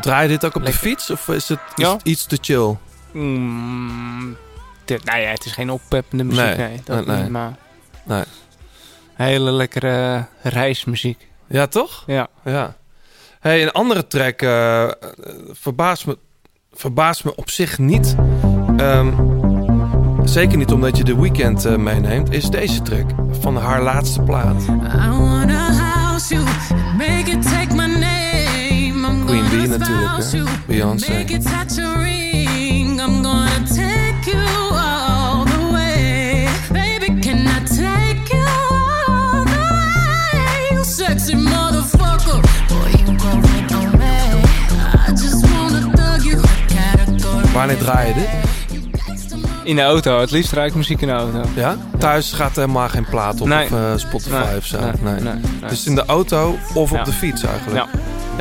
Draai 0.00 0.22
je 0.22 0.28
dit 0.28 0.44
ook 0.44 0.54
op 0.54 0.62
Lekker. 0.62 0.80
de 0.82 0.88
fiets 0.88 1.10
of 1.10 1.28
is 1.28 1.48
het, 1.48 1.58
Ja. 1.76 1.96
iets 2.02 2.26
te 2.26 2.38
chill? 2.40 2.76
Mm, 3.12 4.36
dit, 4.84 5.04
nou 5.04 5.18
ja, 5.20 5.28
het 5.30 5.44
is 5.44 5.52
geen 5.52 5.70
oppeppende 5.70 6.24
muziek, 6.24 6.44
Nee, 6.44 6.56
nee. 6.56 6.80
dat 6.84 7.06
nee. 7.06 7.16
niet, 7.22 7.30
maar 7.30 7.52
Nee. 8.04 8.22
hele 9.14 9.50
lekkere 9.50 10.26
reismuziek. 10.42 11.28
Ja, 11.46 11.66
toch? 11.66 12.02
Ja. 12.06 12.28
Ja. 12.44 12.74
Hey, 13.42 13.62
een 13.62 13.72
andere 13.72 14.06
track 14.06 14.42
eh 14.42 14.88
verbaast, 15.50 16.06
me, 16.06 16.18
verbaast 16.72 17.24
me 17.24 17.36
op 17.36 17.50
zich 17.50 17.78
niet. 17.78 18.16
Ehm, 18.76 19.12
zeker 20.24 20.58
niet 20.58 20.72
omdat 20.72 20.96
je 20.96 21.04
de 21.04 21.20
weekend 21.20 21.64
eh, 21.64 21.76
meeneemt. 21.76 22.30
Is 22.30 22.50
deze 22.50 22.82
track 22.82 23.10
van 23.40 23.56
haar 23.56 23.82
laatste 23.82 24.20
plaat. 24.22 24.64
Queen 29.26 29.48
Bee 29.50 29.66
natuurlijk, 29.66 30.32
hè? 30.32 30.42
Beyoncé. 30.66 31.06
Wanneer 47.52 47.78
draai 47.78 48.08
je 48.08 48.14
dit? 48.14 48.28
In 49.64 49.76
de 49.76 49.82
auto, 49.82 50.20
het 50.20 50.30
liefst 50.30 50.52
rijd 50.52 50.70
ik 50.70 50.74
muziek 50.76 51.00
in 51.00 51.06
de 51.08 51.14
auto. 51.14 51.42
Ja? 51.54 51.76
Thuis 51.98 52.32
gaat 52.32 52.56
helemaal 52.56 52.88
geen 52.88 53.04
plaat 53.04 53.40
op 53.40 53.46
Nee. 53.48 53.64
of 53.64 53.70
eh, 53.72 53.92
Spotify 53.96 54.30
Nee, 54.48 54.56
of 54.56 54.64
zo. 54.66 54.78
nee. 55.02 55.34
Dus 55.68 55.86
in 55.86 55.94
de 55.94 56.04
auto 56.06 56.58
of 56.74 56.92
op 56.92 57.04
de 57.04 57.12
fiets 57.12 57.42
eigenlijk. 57.44 57.76
Ja. 57.76 57.88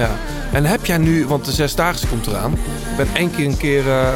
Ja. 0.03 0.09
En 0.51 0.65
heb 0.65 0.85
jij 0.85 0.97
nu, 0.97 1.25
want 1.25 1.45
de 1.45 1.51
Zesdaagse 1.51 2.07
komt 2.07 2.27
eraan. 2.27 2.51
Ik 2.53 2.97
ben 2.97 3.07
één 3.13 3.31
keer 3.35 3.45
een 3.45 3.57
keer, 3.57 3.89
eh, 3.89 4.07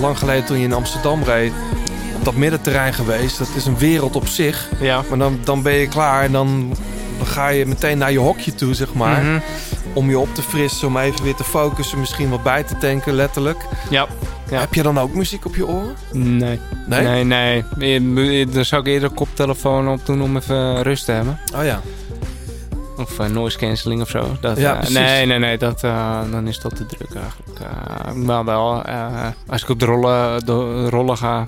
lang 0.00 0.18
geleden 0.18 0.44
toen 0.44 0.58
je 0.58 0.64
in 0.64 0.72
Amsterdam 0.72 1.22
reed, 1.22 1.52
op 2.18 2.24
dat 2.24 2.34
middenterrein 2.34 2.92
geweest. 2.94 3.38
Dat 3.38 3.48
is 3.56 3.66
een 3.66 3.78
wereld 3.78 4.16
op 4.16 4.26
zich. 4.26 4.68
Ja. 4.80 5.02
Maar 5.08 5.18
dan, 5.18 5.38
dan 5.44 5.62
ben 5.62 5.72
je 5.72 5.88
klaar 5.88 6.22
en 6.24 6.32
dan, 6.32 6.76
dan 7.18 7.26
ga 7.26 7.48
je 7.48 7.66
meteen 7.66 7.98
naar 7.98 8.12
je 8.12 8.18
hokje 8.18 8.54
toe, 8.54 8.74
zeg 8.74 8.92
maar. 8.94 9.22
Mhm. 9.22 9.38
Om 9.94 10.08
je 10.08 10.18
op 10.18 10.34
te 10.34 10.42
frissen, 10.42 10.88
om 10.88 10.96
even 10.96 11.24
weer 11.24 11.34
te 11.34 11.44
focussen, 11.44 12.00
misschien 12.00 12.30
wat 12.30 12.42
bij 12.42 12.62
te 12.62 12.76
tanken, 12.78 13.12
letterlijk. 13.12 13.58
Ja. 13.90 14.06
Ja. 14.50 14.60
Heb 14.60 14.74
je 14.74 14.82
dan 14.82 14.98
ook 14.98 15.14
muziek 15.14 15.44
op 15.44 15.56
je 15.56 15.66
oren? 15.66 15.94
Nee. 16.12 16.58
Nee? 16.86 17.24
Nee, 17.24 18.00
nee. 18.00 18.46
Dan 18.46 18.64
zou 18.64 18.82
ik 18.82 18.88
eerder 18.88 19.10
koptelefoon 19.10 19.88
op 19.88 20.06
doen 20.06 20.22
om 20.22 20.36
even 20.36 20.82
rust 20.82 21.04
te 21.04 21.12
hebben. 21.12 21.38
Oh 21.56 21.64
ja. 21.64 21.80
Of 23.00 23.18
eh, 23.18 23.26
noise 23.26 23.58
cancelling 23.58 24.00
of 24.00 24.08
zo. 24.08 24.36
Dat, 24.40 24.58
Ja, 24.58 24.82
eh, 24.82 24.88
nee, 24.88 25.26
nee, 25.26 25.38
nee. 25.38 25.58
Dat, 25.58 25.84
eh, 25.84 26.20
dan 26.30 26.48
is 26.48 26.60
dat 26.60 26.76
te 26.76 26.86
druk 26.86 27.14
eigenlijk. 27.14 27.60
Maar 28.14 28.44
wel, 28.44 28.82
als 29.46 29.62
ik 29.62 29.68
op 29.68 29.78
de 29.78 29.86
rollen, 29.86 30.46
de 30.46 30.88
rollen 30.88 31.16
ga, 31.16 31.46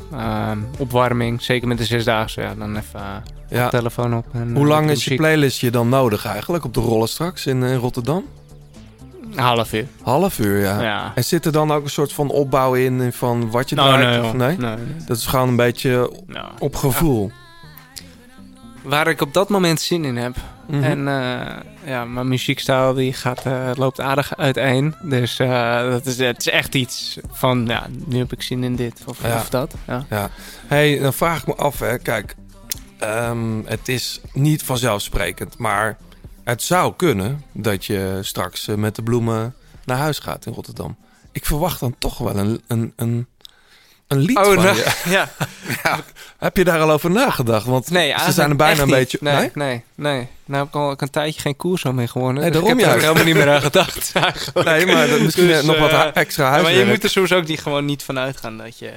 opwarming, 0.79 1.43
zeker 1.43 1.69
met 1.69 1.79
de 1.79 1.85
zesdaagse, 1.85 2.41
ja, 2.41 2.55
dan 2.55 2.77
even 2.77 3.23
ja. 3.53 3.69
telefoon 3.69 4.17
op. 4.17 4.27
En, 4.33 4.51
Hoe 4.53 4.63
eh, 4.63 4.69
lang 4.69 4.91
is 4.91 5.05
je 5.05 5.15
playlistje 5.15 5.71
dan 5.71 5.89
nodig 5.89 6.25
eigenlijk 6.27 6.65
op 6.65 6.75
de 6.75 6.81
rollen 6.81 7.09
straks 7.09 7.47
in, 7.47 7.63
in 7.63 7.77
Rotterdam? 7.77 8.25
Een 9.33 9.39
half 9.39 9.73
uur. 9.73 9.87
Half 10.03 10.39
uur, 10.39 10.61
ja. 10.61 10.81
Ja. 10.83 11.13
En 11.15 11.25
zit 11.25 11.45
er 11.47 11.53
dan 11.53 11.73
ook 11.73 11.85
een 11.85 11.91
soort 11.91 12.13
van 12.13 12.31
opbouw 12.31 12.75
in 12.75 13.13
van 13.13 13.51
wat 13.51 13.69
je 13.69 13.75
Nou, 13.75 13.93
draait? 14.01 14.21
nee, 14.21 14.29
of 14.31 14.33
nee? 14.37 14.57
nee, 14.57 14.77
nee. 14.77 15.05
Dat 15.07 15.17
is 15.17 15.27
gewoon 15.27 15.49
een 15.49 15.57
beetje 15.57 16.13
Nou, 16.27 16.47
op 16.59 16.75
gevoel. 16.77 17.31
Waar 18.83 19.07
ik 19.07 19.21
op 19.21 19.35
dat 19.35 19.49
moment 19.49 19.81
zin 19.81 20.05
in 20.05 20.17
heb. 20.17 20.35
Mhm. 20.67 20.83
En 20.83 21.09
eh, 21.09 21.57
ja, 21.85 22.05
mijn 22.05 22.29
muziekstijl 22.29 22.95
die 22.95 23.13
gaat, 23.13 23.47
eh, 23.47 23.71
loopt 23.75 24.01
aardig 24.01 24.37
uiteen. 24.37 24.95
Dus 25.03 25.39
eh, 25.39 25.91
dat 25.91 26.07
is, 26.07 26.19
het 26.19 26.39
is 26.41 26.49
echt 26.49 26.75
iets 26.75 27.19
van, 27.31 27.65
ja, 27.67 27.87
nu 28.07 28.19
heb 28.19 28.33
ik 28.33 28.43
zin 28.43 28.65
in 28.65 28.77
dit 28.77 29.03
of, 29.07 29.23
Ja. 29.23 29.35
of 29.35 29.49
dat. 29.49 29.75
Ja. 29.87 30.05
Ja. 30.11 30.31
hey, 30.67 30.99
dan 30.99 31.13
vraag 31.13 31.41
ik 31.41 31.47
me 31.47 31.55
af, 31.55 31.79
hè. 31.79 31.99
Kijk, 31.99 32.35
ehm, 33.03 33.65
het 33.65 33.89
is 33.89 34.21
niet 34.33 34.63
vanzelfsprekend, 34.63 35.59
maar 35.59 35.97
het 36.45 36.63
zou 36.63 36.93
kunnen 36.97 37.45
dat 37.53 37.85
je 37.85 38.19
straks 38.23 38.69
eh, 38.69 38.75
met 38.75 38.97
de 38.97 39.03
bloemen 39.03 39.55
naar 39.85 39.97
huis 39.99 40.19
gaat 40.19 40.47
in 40.47 40.53
Rotterdam. 40.53 40.97
Ik 41.33 41.47
verwacht 41.47 41.81
dan 41.81 41.95
toch 41.99 42.19
wel 42.19 42.37
een, 42.37 42.63
een, 42.67 42.93
een, 42.97 43.27
een 44.07 44.19
lied 44.19 44.37
Oh, 44.39 44.45
van 44.45 44.55
nou, 44.57 44.77
je. 44.77 44.93
ja. 45.85 46.01
Heb 46.39 46.57
je 46.57 46.65
daar 46.65 46.81
al 46.81 46.91
over 46.91 47.11
nagedacht? 47.11 47.67
Want 47.67 47.91
Nee, 47.91 48.15
ze 48.25 48.33
zijn 48.33 48.51
er 48.51 48.57
bijna 48.57 48.83
een 48.83 48.89
beetje... 48.89 49.19
Nee, 49.21 49.51
nee, 49.55 49.85
nee. 49.95 50.29
Nou 50.45 50.59
heb 50.59 50.69
ik 50.69 50.75
al 50.75 50.95
een 50.97 51.11
tijdje 51.11 51.41
geen 51.41 51.57
koers 51.57 51.85
al 51.85 51.93
mee 51.93 52.07
gewonnen. 52.09 52.43
Nee, 52.43 52.51
dus 52.51 52.61
daarom 52.61 52.79
ik 52.79 52.85
heb 52.85 52.95
er 52.95 53.01
helemaal 53.01 53.25
niet 53.25 53.35
meer 53.35 53.51
aan 53.51 53.61
gedacht 53.71 54.13
eigenlijk. 54.15 54.67
Nee, 54.69 54.87
maar 54.87 55.09
dat- 55.09 55.21
misschien 55.21 55.47
Dus, 55.47 55.63
nog 55.63 55.79
wat 55.79 55.91
eh, 55.91 56.07
extra 56.13 56.57
ja, 56.57 56.63
Maar 56.63 56.73
je 56.73 56.85
moet 56.87 57.03
er 57.03 57.11
soms 57.11 57.33
ook 57.33 57.47
niet, 57.47 57.61
gewoon 57.61 57.85
niet 57.85 58.03
van 58.03 58.19
uitgaan 58.19 58.57
dat 58.59 58.79
je... 58.79 58.93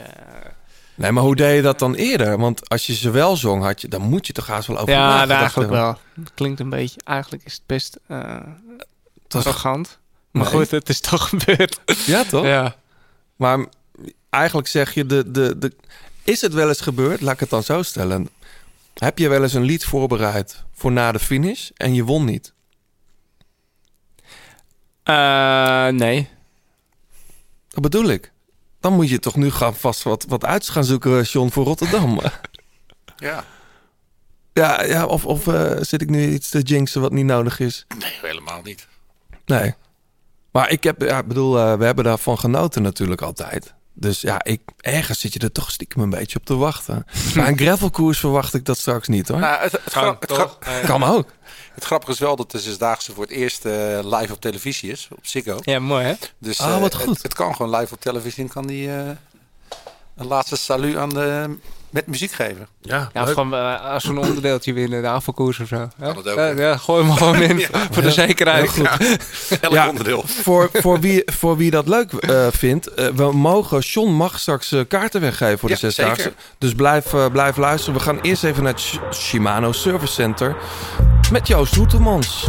Nee, 0.95 1.11
maar 1.11 1.23
hoe 1.23 1.35
deed 1.35 1.55
je 1.55 1.61
dat 1.61 1.79
dan 1.79 1.93
eerder? 1.95 2.37
Want 2.37 2.69
als 2.69 2.85
je 2.85 2.93
ze 2.95 3.09
wel 3.09 3.35
zong, 3.37 3.63
had 3.63 3.81
je, 3.81 3.87
dan 3.87 4.01
moet 4.01 4.27
je 4.27 4.33
toch 4.33 4.47
haast 4.47 4.67
wel 4.67 4.77
over 4.77 4.93
ja, 4.93 5.07
nagedacht 5.07 5.39
eigenlijk 5.39 5.71
wel. 5.71 5.97
Het 6.15 6.31
klinkt 6.33 6.59
een 6.59 6.69
beetje... 6.69 6.99
Eigenlijk 7.03 7.43
is 7.45 7.53
het 7.53 7.61
best 7.65 7.97
was- 8.07 9.45
arrogant. 9.45 9.99
Maar 10.31 10.43
Nee. 10.43 10.51
goed, 10.53 10.71
het 10.71 10.89
is 10.89 10.99
toch 10.99 11.29
gebeurd. 11.35 11.79
Ja, 12.05 12.23
toch? 12.23 12.45
Ja. 12.45 12.75
Maar 13.35 13.65
eigenlijk 14.29 14.67
zeg 14.67 14.93
je, 14.93 15.05
de, 15.05 15.31
de, 15.31 15.57
de, 15.57 15.75
is 16.23 16.41
het 16.41 16.53
wel 16.53 16.67
eens 16.67 16.81
gebeurd? 16.81 17.21
Laat 17.21 17.33
ik 17.33 17.39
het 17.39 17.49
dan 17.49 17.63
zo 17.63 17.81
stellen. 17.83 18.29
Heb 18.93 19.17
je 19.17 19.29
wel 19.29 19.43
eens 19.43 19.53
een 19.53 19.63
lied 19.63 19.85
voorbereid 19.85 20.63
voor 20.73 20.91
na 20.91 21.11
de 21.11 21.19
finish 21.19 21.69
en 21.75 21.93
je 21.93 22.03
won 22.03 22.25
niet? 22.25 22.53
Eh, 25.03 25.87
nee. 25.87 26.29
Dat 27.69 27.81
bedoel 27.81 28.05
ik. 28.09 28.31
Dan 28.85 28.93
moet 28.93 29.09
je 29.09 29.19
toch 29.19 29.35
nu 29.35 29.51
gaan 29.51 29.75
vast 29.75 30.03
wat, 30.03 30.25
wat 30.27 30.45
uit 30.45 30.69
gaan 30.69 30.83
zoeken, 30.83 31.21
John, 31.23 31.49
voor 31.49 31.65
Rotterdam. 31.65 32.19
Ja. 33.17 33.43
ja, 34.53 34.83
ja, 34.83 35.05
of, 35.05 35.25
of 35.25 35.47
eh, 35.47 35.71
zit 35.79 36.01
ik 36.01 36.09
nu 36.09 36.33
iets 36.33 36.49
te 36.49 36.59
jinxen 36.59 37.01
wat 37.01 37.11
niet 37.11 37.25
nodig 37.25 37.59
is? 37.59 37.85
Nee, 37.97 38.17
helemaal 38.21 38.61
niet. 38.63 38.87
Nee. 39.45 39.73
Maar 40.51 40.69
ik 40.69 40.83
heb, 40.83 41.01
ja, 41.01 41.23
bedoel, 41.23 41.59
eh, 41.59 41.77
we 41.77 41.85
hebben 41.85 42.03
daarvan 42.03 42.39
genoten 42.39 42.81
natuurlijk 42.81 43.21
altijd. 43.21 43.73
Dus 43.93 44.21
ja, 44.21 44.43
ik, 44.43 44.61
ergens 44.77 45.19
zit 45.19 45.33
je 45.33 45.39
er 45.39 45.51
toch 45.51 45.71
stiekem 45.71 46.01
een 46.01 46.09
beetje 46.09 46.39
op 46.39 46.45
te 46.45 46.55
wachten. 46.55 47.05
Maar 47.35 47.47
een 47.47 47.57
gravelkoers 47.57 48.19
verwacht 48.19 48.53
ik 48.53 48.65
dat 48.65 48.77
straks 48.77 49.07
niet 49.07 49.27
hoor. 49.27 49.39
Nou, 49.39 49.61
het, 49.61 49.79
kan 50.85 51.03
ook. 51.03 51.31
Het 51.75 51.83
grappige 51.85 52.11
is 52.11 52.19
wel 52.19 52.35
dat 52.35 52.51
de 52.51 52.59
Zesdaagse 52.59 53.13
voor 53.13 53.23
het 53.23 53.31
eerst 53.33 53.65
eh, 53.65 53.99
live 54.03 54.33
op 54.33 54.41
televisie 54.41 54.91
is, 54.91 55.07
op 55.11 55.25
Ziggo. 55.25 55.57
Ja, 55.61 55.79
mooi 55.79 56.05
hè? 56.05 56.13
Dus 56.37 56.59
Ah, 56.59 56.75
eh, 56.75 56.81
wat 56.81 56.93
het- 56.93 57.01
goed. 57.01 57.23
Het, 57.23 57.33
kan 57.33 57.55
gewoon 57.55 57.75
live 57.75 57.93
op 57.93 58.01
televisie 58.01 58.43
en 58.43 58.49
kan 58.49 58.67
die 58.67 58.87
eh, 58.95 59.09
een 60.15 60.27
laatste 60.27 60.55
salut 60.55 60.95
aan 60.95 61.09
de, 61.09 61.57
met 61.95 62.07
muziek 62.07 62.31
geven. 62.31 62.67
Ja, 62.81 63.09
Ja, 63.13 63.21
of 63.23 63.29
gewoon 63.31 63.53
eh, 63.53 63.91
als 63.91 64.03
we 64.03 64.09
een 64.09 64.17
onderdeeltje 64.17 64.73
winnen, 64.73 65.01
de 65.01 65.09
afvalkoers 65.09 65.59
of 65.59 65.67
zo. 65.67 65.87
dat 65.99 66.17
ook, 66.17 66.25
Ja, 66.25 66.35
hè? 66.35 66.47
ja, 66.49 66.77
gooi 66.77 67.03
hem 67.05 67.13
gewoon 67.13 67.41
in 67.49 67.65
voor 67.91 68.01
de 68.03 68.11
zekerheid. 68.11 68.69
Goed. 68.69 68.89
Elk 69.61 69.73
Ja. 69.73 69.89
onderdeel. 69.89 70.23
voor, 70.25 70.69
voor, 70.73 70.99
wie, 70.99 71.23
voor 71.25 71.57
wie 71.57 71.71
dat 71.71 71.87
leuk 71.87 72.11
eh, 72.13 72.47
vindt, 72.51 72.87
eh, 72.93 73.07
we 73.07 73.31
mogen, 73.31 73.79
John 73.79 74.09
mag 74.11 74.39
straks 74.39 74.71
eh, 74.71 74.79
kaarten 74.87 75.21
weggeven 75.21 75.59
voor 75.59 75.69
de 75.69 75.75
Ja, 75.75 75.81
Zesdaagse. 75.81 76.21
zeker. 76.21 76.37
Dus 76.57 76.73
blijf, 76.73 77.13
eh, 77.13 77.25
blijf 77.31 77.57
luisteren. 77.57 77.97
We 77.99 78.05
gaan 78.05 78.19
eerst 78.21 78.43
even 78.43 78.63
naar 78.63 78.71
het 78.71 78.81
Sh- 78.81 78.97
Shimano 79.11 79.71
Service 79.71 80.13
Center 80.13 80.55
met 81.31 81.47
Joost 81.47 81.75
Hoetemans. 81.75 82.47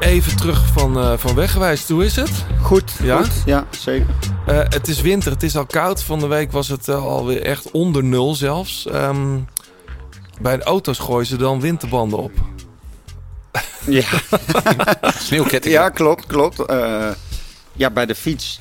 Even 0.00 0.36
terug 0.36 0.66
van, 0.72 0.98
eh 0.98 1.12
van 1.16 1.34
weggewijs. 1.34 1.88
Hoe 1.88 2.04
is 2.04 2.16
het? 2.16 2.30
Goed, 2.62 2.92
Ja? 3.02 3.16
goed. 3.22 3.32
Ja, 3.44 3.66
zeker. 3.70 4.06
Eh, 4.46 4.58
het 4.58 4.88
is 4.88 5.00
winter, 5.00 5.32
het 5.32 5.42
is 5.42 5.56
al 5.56 5.66
koud. 5.66 6.02
Van 6.02 6.18
de 6.18 6.26
week 6.26 6.52
was 6.52 6.68
het 6.68 6.88
eh, 6.88 7.04
alweer 7.04 7.42
echt 7.42 7.70
onder 7.70 8.04
nul 8.04 8.34
zelfs. 8.34 8.86
Ehm, 8.86 9.38
bij 10.40 10.56
de 10.56 10.62
auto's 10.62 10.98
gooien 10.98 11.26
ze 11.26 11.36
dan 11.36 11.60
winterbanden 11.60 12.18
op. 12.18 12.32
Ja, 13.86 14.04
Sneeuwketting. 15.26 15.74
ja 15.74 15.88
klopt, 15.88 16.26
klopt. 16.26 16.60
Eh, 16.64 17.08
ja, 17.72 17.90
bij 17.90 18.06
de 18.06 18.14
fiets 18.14 18.58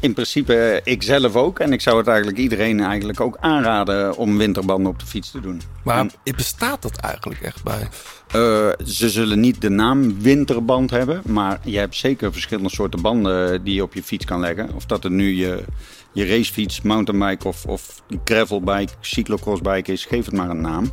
in 0.00 0.12
principe 0.12 0.54
eh, 0.54 0.92
ik 0.92 1.02
zelf 1.02 1.34
ook. 1.36 1.58
En 1.58 1.72
ik 1.72 1.80
zou 1.80 1.98
het 1.98 2.06
eigenlijk 2.06 2.38
iedereen 2.38 2.80
eigenlijk 2.80 3.20
ook 3.20 3.36
aanraden 3.40 4.16
om 4.16 4.38
winterbanden 4.38 4.92
op 4.92 4.98
de 4.98 5.06
fiets 5.06 5.30
te 5.30 5.40
doen. 5.40 5.60
Maar 5.84 5.98
En, 5.98 6.10
bestaat 6.36 6.82
dat 6.82 6.96
eigenlijk 6.96 7.40
echt 7.42 7.62
bij? 7.64 7.88
eh, 8.28 8.86
ze 8.86 9.10
zullen 9.10 9.40
niet 9.40 9.60
de 9.60 9.68
naam 9.70 10.20
winterband 10.20 10.90
hebben. 10.90 11.22
Maar 11.26 11.60
je 11.64 11.78
hebt 11.78 11.96
zeker 11.96 12.32
verschillende 12.32 12.70
soorten 12.70 13.02
banden 13.02 13.64
die 13.64 13.74
je 13.74 13.82
op 13.82 13.94
je 13.94 14.02
fiets 14.02 14.24
kan 14.24 14.40
leggen. 14.40 14.70
Of 14.74 14.86
dat 14.86 15.02
het 15.02 15.12
nu 15.12 15.34
je, 15.34 15.64
je 16.12 16.26
racefiets, 16.26 16.82
mountainbike 16.82 17.48
of, 17.48 17.64
of 17.66 18.02
gravelbike, 18.24 18.92
cyclocrossbike 19.00 19.92
is. 19.92 20.04
Geef 20.04 20.24
het 20.24 20.34
maar 20.34 20.50
een 20.50 20.60
naam. 20.60 20.92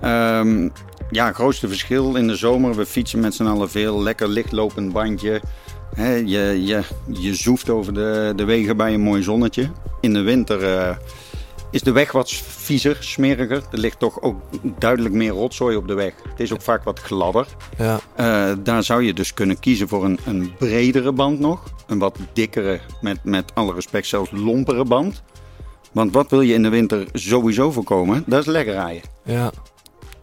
Ehm, 0.00 0.68
ja, 1.10 1.26
het 1.26 1.34
grootste 1.34 1.68
verschil 1.68 2.14
in 2.16 2.26
de 2.26 2.36
zomer. 2.36 2.74
We 2.74 2.86
fietsen 2.86 3.20
met 3.20 3.34
z'n 3.34 3.44
allen 3.46 3.70
veel. 3.70 4.02
Lekker 4.02 4.28
lichtlopend 4.28 4.92
bandje. 4.92 5.40
Je, 5.96 6.64
je, 6.64 6.82
je 7.06 7.34
zoeft 7.34 7.70
over 7.70 7.94
de, 7.94 8.32
de 8.36 8.44
wegen 8.44 8.76
bij 8.76 8.94
een 8.94 9.00
mooi 9.00 9.22
zonnetje. 9.22 9.70
In 10.00 10.12
de 10.12 10.20
winter 10.20 10.64
eh, 10.64 10.96
is 11.70 11.82
de 11.82 11.92
weg 11.92 12.12
wat 12.12 12.30
viezer, 12.32 12.96
smeriger. 13.00 13.62
Er 13.72 13.78
ligt 13.78 13.98
toch 13.98 14.22
ook 14.22 14.40
duidelijk 14.78 15.14
meer 15.14 15.30
rotzooi 15.30 15.76
op 15.76 15.88
de 15.88 15.94
weg. 15.94 16.14
Het 16.28 16.40
is 16.40 16.52
ook 16.52 16.62
vaak 16.62 16.84
wat 16.84 16.98
gladder. 16.98 17.46
Ja. 17.78 18.00
Eh, 18.14 18.52
daar 18.62 18.82
zou 18.82 19.02
je 19.02 19.14
dus 19.14 19.34
kunnen 19.34 19.60
kiezen 19.60 19.88
voor 19.88 20.04
een, 20.04 20.18
een 20.24 20.52
bredere 20.58 21.12
band 21.12 21.38
nog. 21.38 21.62
Een 21.86 21.98
wat 21.98 22.16
dikkere, 22.32 22.80
met, 23.00 23.24
met 23.24 23.54
alle 23.54 23.74
respect 23.74 24.06
zelfs 24.06 24.30
lompere 24.30 24.84
band. 24.84 25.22
Want 25.92 26.12
wat 26.12 26.30
wil 26.30 26.40
je 26.40 26.54
in 26.54 26.62
de 26.62 26.68
winter 26.68 27.06
sowieso 27.12 27.70
voorkomen? 27.70 28.22
Dat 28.26 28.40
is 28.40 28.46
lekker 28.46 28.74
rijden. 28.74 29.02
Ja. 29.24 29.52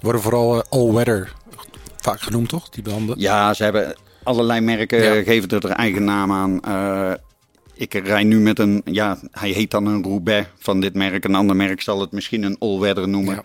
Worden 0.02 0.22
vooral 0.22 0.56
eh, 0.56 0.62
all-weather 0.70 1.34
vaak 1.98 2.22
genoemd, 2.22 2.50
toch? 2.50 2.70
Die 2.70 2.84
banden. 2.84 3.20
Ja, 3.20 3.54
ze 3.54 3.64
hebben 3.64 3.96
allerlei 4.24 4.62
merken, 4.62 5.04
Ja. 5.04 5.24
geven 5.24 5.50
er 5.50 5.62
hun 5.64 5.74
eigen 5.74 6.04
naam 6.04 6.32
aan. 6.32 6.60
Eh, 6.62 7.14
ik 7.74 7.94
rij 7.94 8.24
nu 8.24 8.40
met 8.40 8.60
een, 8.60 8.82
ja, 8.86 9.18
hij 9.32 9.50
heet 9.50 9.72
dan 9.72 9.86
een 9.86 10.04
Roubaix 10.04 10.48
van 10.58 10.80
dit 10.82 10.94
merk. 10.94 11.26
Een 11.26 11.36
ander 11.36 11.56
merk 11.56 11.82
zal 11.82 12.02
het 12.02 12.12
misschien 12.12 12.44
een 12.44 12.56
all-weather 12.60 13.08
noemen. 13.10 13.36
Ja. 13.36 13.44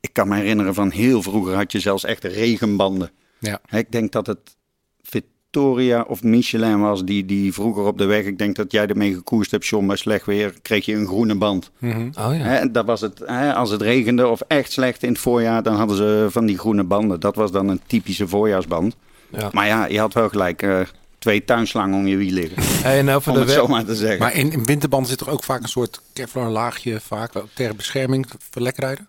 Ik 0.00 0.12
kan 0.12 0.28
me 0.28 0.36
herinneren 0.36 0.74
van 0.74 0.90
heel 0.90 1.22
vroeger 1.22 1.54
had 1.54 1.72
je 1.72 1.80
zelfs 1.80 2.04
echt 2.04 2.24
regenbanden. 2.24 3.10
Ja. 3.38 3.60
Hè, 3.66 3.78
Ik 3.78 3.92
denk 3.92 4.12
dat 4.12 4.26
het 4.26 4.56
Victoria 5.02 6.04
of 6.08 6.22
Michelin 6.22 6.80
was 6.80 7.04
die, 7.04 7.24
die 7.24 7.52
vroeger 7.52 7.84
op 7.84 7.98
de 7.98 8.04
weg. 8.04 8.24
Ik 8.24 8.38
denk 8.38 8.56
dat 8.56 8.72
jij 8.72 8.86
ermee 8.86 9.14
gekoerst 9.14 9.50
hebt, 9.50 9.66
John. 9.66 9.86
Bij 9.86 9.96
slecht 9.96 10.26
weer 10.26 10.54
kreeg 10.62 10.84
je 10.84 10.94
een 10.94 11.06
groene 11.06 11.34
band. 11.34 11.70
Oh 11.82 11.90
ja. 12.14 12.28
Hè, 12.30 12.70
dat 12.70 12.86
was 12.86 13.00
het, 13.00 13.22
hè, 13.26 13.54
als 13.54 13.70
het 13.70 13.82
regende 13.82 14.26
of 14.28 14.40
echt 14.40 14.72
slecht 14.72 15.02
in 15.02 15.08
het 15.08 15.18
voorjaar, 15.18 15.62
dan 15.62 15.74
hadden 15.74 15.96
ze 15.96 16.26
van 16.30 16.46
die 16.46 16.58
groene 16.58 16.84
banden. 16.84 17.20
Dat 17.20 17.36
was 17.36 17.52
dan 17.52 17.68
een 17.68 17.80
typische 17.86 18.28
voorjaarsband. 18.28 18.96
Ja. 19.28 19.48
Maar 19.52 19.66
ja, 19.66 19.86
je 19.86 19.98
had 19.98 20.14
wel 20.14 20.28
gelijk 20.28 20.62
eh, 20.62 20.80
twee 21.18 21.44
tuinslangen 21.44 21.98
om 21.98 22.06
je 22.06 22.16
wiel 22.16 22.32
liggen. 22.32 22.62
Hey, 22.62 23.14
over 23.14 23.32
Om 23.32 23.38
de 23.38 23.44
het 23.44 23.50
zo 23.50 23.66
maar 23.66 23.84
te 23.84 23.94
zeggen. 23.94 24.18
Maar 24.18 24.34
in, 24.34 24.52
in 24.52 24.64
winterbanden 24.64 25.08
zit 25.08 25.18
toch 25.18 25.28
ook 25.28 25.44
vaak 25.44 25.62
een 25.62 25.68
soort 25.68 26.00
Kevlar 26.12 26.50
laagje, 26.50 27.00
vaak 27.00 27.36
ook 27.36 27.48
ter 27.52 27.76
bescherming 27.76 28.26
voor 28.50 28.62
lekrijden? 28.62 29.08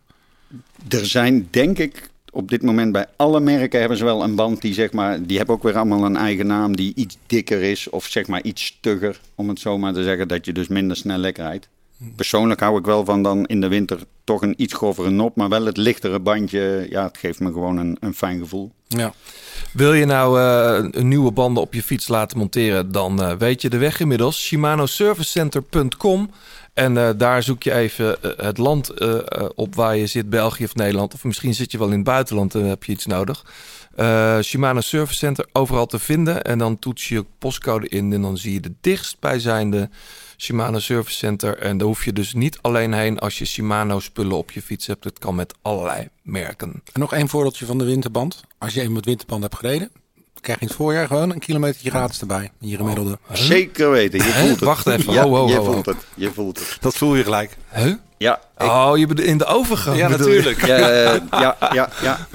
Er 0.89 1.05
zijn, 1.05 1.47
denk 1.51 1.77
ik, 1.77 2.09
op 2.31 2.49
dit 2.49 2.61
moment 2.61 2.91
bij 2.91 3.05
alle 3.15 3.39
merken 3.39 3.79
hebben 3.79 3.97
ze 3.97 4.03
wel 4.03 4.23
een 4.23 4.35
band 4.35 4.61
die 4.61 4.73
zeg 4.73 4.91
maar, 4.91 5.25
die 5.25 5.37
hebben 5.37 5.55
ook 5.55 5.63
weer 5.63 5.75
allemaal 5.75 6.05
een 6.05 6.17
eigen 6.17 6.47
naam 6.47 6.75
die 6.75 6.91
iets 6.95 7.17
dikker 7.25 7.61
is 7.61 7.89
of 7.89 8.05
zeg 8.05 8.27
maar 8.27 8.41
iets 8.43 8.65
stugger, 8.65 9.19
om 9.35 9.49
het 9.49 9.59
zo 9.59 9.77
maar 9.77 9.93
te 9.93 10.03
zeggen, 10.03 10.27
dat 10.27 10.45
je 10.45 10.53
dus 10.53 10.67
minder 10.67 10.97
snel 10.97 11.17
lek 11.17 11.37
rijdt. 11.37 11.67
Persoonlijk 12.15 12.59
hou 12.59 12.77
ik 12.79 12.85
wel 12.85 13.05
van 13.05 13.23
dan 13.23 13.45
in 13.45 13.61
de 13.61 13.67
winter 13.67 13.99
toch 14.23 14.41
een 14.41 14.53
iets 14.57 14.73
grovere 14.73 15.09
nop, 15.09 15.35
maar 15.35 15.49
wel 15.49 15.65
het 15.65 15.77
lichtere 15.77 16.19
bandje. 16.19 16.87
Ja, 16.89 17.03
het 17.03 17.17
geeft 17.17 17.39
me 17.39 17.51
gewoon 17.51 17.77
een, 17.77 17.97
een 17.99 18.13
fijn 18.13 18.39
gevoel. 18.39 18.71
Ja. 18.87 19.13
Wil 19.73 19.93
je 19.93 20.05
nou 20.05 20.39
eh, 20.39 21.01
nieuwe 21.01 21.31
banden 21.31 21.63
op 21.63 21.73
je 21.73 21.83
fiets 21.83 22.07
laten 22.07 22.37
monteren, 22.37 22.91
dan 22.91 23.21
eh, 23.21 23.33
weet 23.37 23.61
je 23.61 23.69
de 23.69 23.77
weg 23.77 23.99
inmiddels. 23.99 24.45
ShimanoServiceCenter.com 24.45 26.31
en 26.73 26.97
eh, 26.97 27.09
daar 27.17 27.43
zoek 27.43 27.63
je 27.63 27.73
even 27.73 28.17
het 28.37 28.57
land 28.57 28.93
op 29.55 29.75
waar 29.75 29.97
je 29.97 30.07
zit, 30.07 30.29
België 30.29 30.63
of 30.63 30.75
Nederland. 30.75 31.13
Of 31.13 31.23
misschien 31.23 31.53
zit 31.53 31.71
je 31.71 31.77
wel 31.77 31.87
in 31.87 31.93
het 31.93 32.03
buitenland 32.03 32.55
en 32.55 32.65
heb 32.65 32.83
je 32.83 32.91
iets 32.91 33.05
nodig. 33.05 33.45
Shimano 34.43 34.81
Service 34.81 35.17
Center 35.17 35.45
overal 35.51 35.85
te 35.85 35.99
vinden. 35.99 36.43
En 36.43 36.57
dan 36.57 36.79
toets 36.79 37.07
je 37.07 37.25
postcode 37.39 37.87
in 37.87 38.13
en 38.13 38.21
dan 38.21 38.37
zie 38.37 38.53
je 38.53 38.59
de 38.59 38.73
dichtstbijzijnde 38.81 39.89
Shimano 40.37 40.79
Service 40.79 41.17
Center. 41.17 41.57
En 41.57 41.77
daar 41.77 41.87
hoef 41.87 42.05
je 42.05 42.13
dus 42.13 42.33
niet 42.33 42.57
alleen 42.61 42.93
heen 42.93 43.19
als 43.19 43.37
je 43.37 43.45
Shimano 43.45 43.99
spullen 43.99 44.37
op 44.37 44.51
je 44.51 44.61
fiets 44.61 44.87
hebt. 44.87 45.03
Het 45.03 45.19
kan 45.19 45.35
met 45.35 45.53
allerlei 45.61 46.07
merken. 46.21 46.81
En 46.93 46.99
nog 46.99 47.13
één 47.13 47.27
voorbeeldje 47.27 47.65
van 47.65 47.77
de 47.77 47.85
winterband. 47.85 48.41
Als 48.57 48.73
je 48.73 48.79
even 48.81 48.93
met 48.93 49.05
winterband 49.05 49.41
hebt 49.43 49.55
gereden, 49.55 49.91
krijg 50.41 50.57
je 50.59 50.63
in 50.65 50.67
het 50.71 50.77
voorjaar 50.77 51.07
gewoon 51.07 51.31
een 51.31 51.39
kilometertje 51.39 51.89
gratis 51.89 52.19
erbij. 52.19 52.51
In 52.59 52.67
je 52.67 52.77
gemiddelde. 52.77 53.19
Zeker 53.31 53.91
weten, 53.91 54.19
je 54.19 54.31
voelt 54.31 54.49
het. 54.49 54.59
Wacht 54.59 54.87
even, 54.87 55.13
Ja, 55.13 55.23
ho, 55.23 55.35
ho, 55.35 55.47
je 55.47 55.55
ho, 55.55 55.63
voelt 55.63 55.85
het. 55.85 55.97
Je 56.15 56.31
voelt 56.31 56.59
het. 56.59 56.77
Dat 56.81 56.95
voel 56.97 57.15
je 57.15 57.23
gelijk. 57.23 57.57
Huh? 57.73 57.93
Ja, 58.17 58.41
ik- 58.57 58.65
Oh, 58.67 58.91
je 58.97 59.07
bedoelt 59.07 59.27
in 59.27 59.37
de 59.37 59.45
overgang. 59.45 59.97
Ja, 59.97 60.07
je? 60.09 60.17
natuurlijk. 60.17 60.65
Ja, 60.65 60.77
eh, 60.89 61.21
ja, 61.31 61.57
ja, 61.73 61.89
ja. 62.01 62.27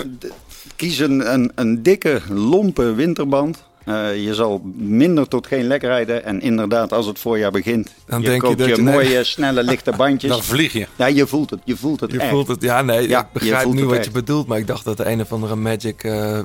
Kies 0.77 0.99
een, 0.99 1.33
een, 1.33 1.53
een 1.55 1.83
dikke, 1.83 2.21
lompe 2.29 2.93
winterband. 2.95 3.65
Eh, 3.85 4.25
je 4.25 4.35
zal 4.35 4.61
minder 4.77 5.29
tot 5.29 5.47
geen 5.47 5.65
lek 5.67 5.83
rijden. 5.83 6.25
En 6.25 6.41
inderdaad, 6.41 6.93
als 6.93 7.07
het 7.07 7.19
voorjaar 7.19 7.51
begint, 7.51 7.91
Dan 8.07 8.21
je 8.23 8.29
denk 8.29 8.43
je 8.47 8.55
dat 8.57 8.67
je, 8.69 8.77
je- 8.77 8.83
nee. 8.83 8.95
mooie, 8.95 9.25
snelle, 9.25 9.63
lichte 9.63 9.93
bandjes. 10.03 10.31
Dan 10.31 10.43
vlieg 10.43 10.73
je. 10.73 10.87
Ja, 10.97 11.07
je 11.07 11.27
voelt 11.27 11.51
het. 11.51 11.61
Je 11.65 11.77
voelt 11.77 12.01
het 12.01 12.13
Je 12.13 12.19
echt. 12.19 12.31
voelt 12.31 12.49
het, 12.49 12.63
ja, 12.63 12.83
nee, 12.83 13.09
Ja, 13.09 13.19
ik 13.21 13.27
je 13.33 13.39
begrijp 13.39 13.67
nu 13.73 13.85
wat 13.85 13.95
echt. 13.97 14.05
je 14.05 14.11
bedoelt, 14.11 14.47
maar 14.47 14.59
ik 14.59 14.67
dacht 14.67 14.85
dat 14.85 14.99
het 14.99 15.07
een 15.07 15.21
of 15.21 15.33
andere 15.33 15.57
magic 15.57 16.05
eh, 16.05 16.41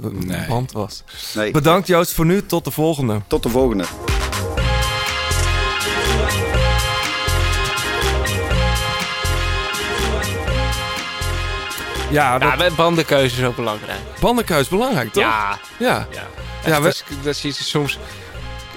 band 0.47 0.71
was. 0.71 1.03
Nee. 1.35 1.51
Bedankt 1.51 1.87
Joost 1.87 2.13
voor 2.13 2.25
nu, 2.25 2.45
tot 2.45 2.63
de 2.65 2.71
volgende. 2.71 3.21
Tot 3.27 3.43
de 3.43 3.49
volgende. 3.49 3.83
Ja, 12.11 12.37
dat, 12.39 12.59
Ja, 12.59 12.69
bandenkeuze 12.75 13.41
is 13.41 13.47
ook 13.47 13.55
belangrijk. 13.55 13.99
bandenkeus 14.19 14.59
is 14.59 14.67
belangrijk, 14.67 15.11
toch? 15.13 15.23
Ja, 15.23 15.57
Ja. 15.79 16.07
ja. 16.11 16.23
Ja, 16.67 16.77
we- 16.77 16.83
dat, 16.83 16.93
is, 16.93 17.03
dat 17.23 17.35
zie 17.35 17.49
je 17.57 17.63
soms. 17.63 17.99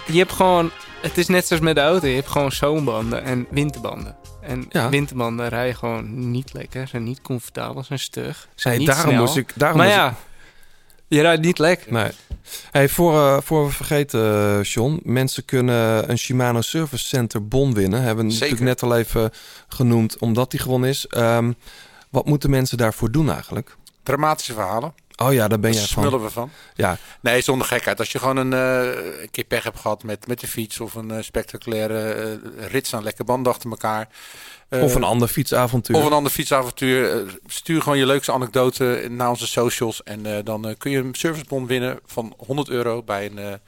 Je 0.06 0.18
hebt 0.18 0.32
gewoon. 0.32 0.70
Het 1.02 1.18
is 1.18 1.26
net 1.26 1.46
zoals 1.46 1.62
met 1.62 1.74
de 1.74 1.80
auto. 1.80 2.06
Je 2.06 2.14
hebt 2.14 2.28
gewoon 2.28 2.52
zomerbanden 2.52 3.22
en 3.22 3.46
winterbanden. 3.50 4.16
En 4.40 4.66
Ja. 4.68 4.88
winterbanden 4.88 5.48
rijden 5.48 5.76
gewoon 5.76 6.30
niet 6.30 6.52
lekker, 6.52 6.88
zijn 6.88 7.02
niet 7.04 7.22
comfortabel, 7.22 7.82
zijn 7.84 7.98
stug. 7.98 8.48
Zijn 8.54 8.76
Nee, 8.78 8.86
niet 8.86 8.94
daarom 8.94 9.12
snel. 9.12 9.24
moest 9.24 9.36
ik- 9.36 9.52
daarom 9.54 9.78
maar 9.78 9.86
moest 9.86 9.98
ja, 9.98 10.14
je 11.08 11.20
rijdt 11.20 11.42
niet 11.42 11.58
lekker. 11.58 11.92
Nee. 11.92 12.10
Hey, 12.70 12.88
voor, 12.88 13.14
eh, 13.26 13.38
voor 13.42 13.66
we 13.66 13.72
vergeten, 13.72 14.20
eh, 14.58 14.62
John. 14.62 15.00
Mensen 15.04 15.44
kunnen 15.44 16.10
een 16.10 16.18
Shimano 16.18 16.60
Service 16.60 17.04
Center 17.04 17.48
bon 17.48 17.74
winnen. 17.74 18.02
Hebben 18.02 18.26
we 18.26 18.32
natuurlijk 18.32 18.60
net 18.60 18.82
al 18.82 18.96
even 18.96 19.30
genoemd, 19.68 20.18
omdat 20.18 20.50
die 20.50 20.60
gewonnen 20.60 20.88
is. 20.88 21.06
Ehm, 21.06 21.52
wat 22.10 22.26
moeten 22.26 22.50
mensen 22.50 22.78
daarvoor 22.78 23.10
doen 23.10 23.30
eigenlijk? 23.30 23.76
Dramatische 24.02 24.52
verhalen. 24.52 24.94
Oh 25.22 25.32
ja, 25.32 25.48
daar 25.48 25.60
ben 25.60 25.70
Daar 25.70 25.80
jij 25.80 25.88
smullen 25.88 26.10
van. 26.10 26.22
we 26.22 26.30
van. 26.30 26.50
Ja, 26.74 26.98
Nee, 27.20 27.40
zonder 27.40 27.66
gekheid. 27.66 27.98
Als 27.98 28.12
je 28.12 28.18
gewoon 28.18 28.36
een, 28.36 28.52
eh, 28.52 29.28
keer 29.30 29.44
pech 29.44 29.62
hebt 29.62 29.78
gehad 29.78 30.02
met, 30.02 30.26
met 30.26 30.40
de 30.40 30.46
fiets 30.46 30.80
of 30.80 30.94
een 30.94 31.10
eh, 31.10 31.22
spectaculaire 31.22 32.12
eh, 32.12 32.66
rits 32.66 32.94
aan 32.94 33.02
lekke 33.02 33.24
banden 33.24 33.52
achter 33.52 33.70
elkaar. 33.70 34.08
of 34.68 34.94
een 34.94 35.04
ander 35.04 35.28
fietsavontuur. 35.28 35.96
Of 35.96 36.04
een 36.04 36.12
ander 36.12 36.32
fietsavontuur. 36.32 37.24
Stuur 37.46 37.82
gewoon 37.82 37.98
je 37.98 38.06
leukste 38.06 38.32
anekdote 38.32 39.06
naar 39.10 39.28
onze 39.28 39.46
socials. 39.46 40.02
En 40.02 40.44
dan 40.44 40.74
kun 40.78 40.90
je 40.90 40.98
een 40.98 41.14
servicebon 41.14 41.66
winnen 41.66 42.00
van 42.06 42.34
100 42.46 42.68
euro 42.68 43.02
bij 43.02 43.30
een 43.34 43.60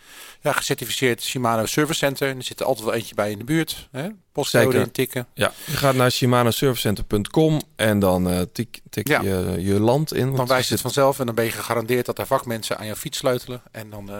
ja, 0.42 0.52
gecertificeerd 0.52 1.22
Shimano 1.22 1.66
Service 1.66 1.98
Center. 1.98 2.28
En 2.28 2.36
er 2.36 2.42
zit 2.42 2.60
er 2.60 2.66
altijd 2.66 2.86
wel 2.86 2.94
eentje 2.94 3.14
bij 3.14 3.30
in 3.30 3.38
de 3.38 3.44
buurt. 3.44 3.88
Hè? 3.90 4.08
Postcode 4.32 4.78
intikken. 4.78 5.26
Ja, 5.34 5.52
je 5.66 5.76
gaat 5.76 5.94
naar 5.94 6.10
shimanoservicecenter.com 6.10 7.60
en 7.76 7.98
dan 7.98 8.30
eh, 8.30 8.40
tik, 8.52 8.80
tik 8.90 9.08
Ja. 9.08 9.20
je 9.20 9.56
je 9.58 9.80
land 9.80 10.14
in. 10.14 10.34
Dan 10.36 10.46
wijst 10.46 10.70
het 10.70 10.80
vanzelf 10.80 11.18
en 11.18 11.26
dan 11.26 11.34
ben 11.34 11.44
je 11.44 11.50
gegarandeerd 11.50 12.06
dat 12.06 12.18
er 12.18 12.26
vakmensen 12.26 12.78
aan 12.78 12.86
jouw 12.86 12.94
fiets 12.94 13.18
sleutelen. 13.18 13.62
En 13.70 13.90
dan, 13.90 14.10
eh, 14.10 14.18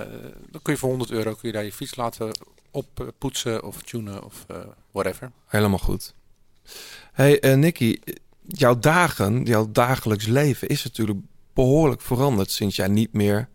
dan 0.51 0.63
kun 0.63 0.73
je 0.73 0.79
voor 0.79 0.89
100 0.89 1.11
euro 1.11 1.31
kun 1.35 1.49
je 1.49 1.53
daar 1.53 1.65
je 1.65 1.73
fiets 1.73 1.97
laten 1.97 2.31
oppoetsen 2.71 3.63
of 3.65 3.83
tunen 3.83 4.25
of 4.25 4.45
eh, 4.49 4.57
whatever. 4.91 5.31
Helemaal 5.47 5.79
goed. 5.79 6.15
Hey 7.13 7.57
Nicky, 7.57 7.99
jouw 8.47 8.79
dagen, 8.79 9.45
jouw 9.45 9.69
dagelijks 9.73 10.27
leven 10.27 10.69
is 10.69 10.85
natuurlijk 10.85 11.19
behoorlijk 11.55 12.01
veranderd 12.01 12.51
sinds 12.51 12.77
jij 12.77 12.89
niet 12.89 13.13
meer 13.13 13.49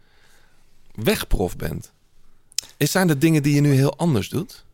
wegprof 0.95 1.55
bent. 1.55 1.95
Is 2.77 2.91
zijn 2.91 3.09
er 3.09 3.19
dingen 3.19 3.43
die 3.43 3.53
je 3.55 3.61
nu 3.61 3.73
heel 3.73 3.97
anders 3.97 4.29
doet? 4.29 4.65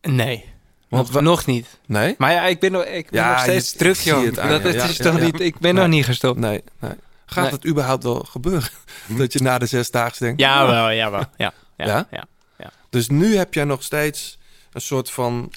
Nee. 0.00 0.44
Want 0.88 1.12
nog, 1.12 1.22
nog 1.22 1.46
niet. 1.46 1.78
Nee? 1.86 2.14
Maar 2.18 2.32
ja, 2.32 2.42
ik 2.46 2.60
ben 2.60 2.72
nog, 2.72 2.84
ik 2.84 3.10
ben 3.10 3.20
Ja, 3.20 3.30
nog 3.32 3.40
steeds 3.40 3.72
je- 3.72 3.78
terug, 3.78 4.04
joh. 4.04 4.24
Dat, 4.34 4.34
Ja, 4.36 4.58
is 4.58 4.96
ja, 4.96 5.04
toch 5.04 5.18
ja. 5.18 5.24
niet, 5.24 5.40
ik 5.40 5.58
ben 5.58 5.74
Nee. 5.74 5.82
nog 5.82 5.92
niet 5.92 6.04
gestopt. 6.04 6.38
Nee, 6.38 6.62
nee. 6.80 6.92
Gaat 7.26 7.44
Nee. 7.44 7.52
het 7.52 7.66
überhaupt 7.66 8.02
wel 8.02 8.18
gebeuren? 8.30 8.68
Dat 9.06 9.32
je 9.32 9.40
na 9.42 9.58
de 9.58 9.66
zesdaagse 9.66 10.24
denkt... 10.24 10.40
Ja, 10.40 10.66
wel, 10.66 10.90
ja, 10.90 11.10
wel. 11.10 11.24
Ja, 11.36 11.52
ja, 11.76 11.86
Ja? 11.86 12.06
ja. 12.10 12.24
ja. 12.58 12.70
Dus 12.90 13.08
nu 13.08 13.36
heb 13.36 13.54
jij 13.54 13.64
nog 13.64 13.82
steeds 13.82 14.38
een 14.72 14.80
soort 14.80 15.10
van 15.10 15.52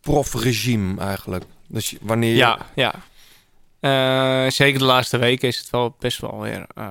profregime 0.00 1.00
eigenlijk. 1.00 1.44
Dus 1.68 1.90
je- 1.90 1.98
wanneer 2.00 2.30
je... 2.30 2.36
Ja, 2.36 2.58
ja. 2.74 2.94
Eh, 3.80 4.50
zeker 4.50 4.78
de 4.78 4.84
laatste 4.84 5.18
weken 5.18 5.48
is 5.48 5.58
het 5.58 5.70
wel 5.70 5.96
best 5.98 6.18
wel 6.20 6.40
weer 6.40 6.66
eh, 6.74 6.90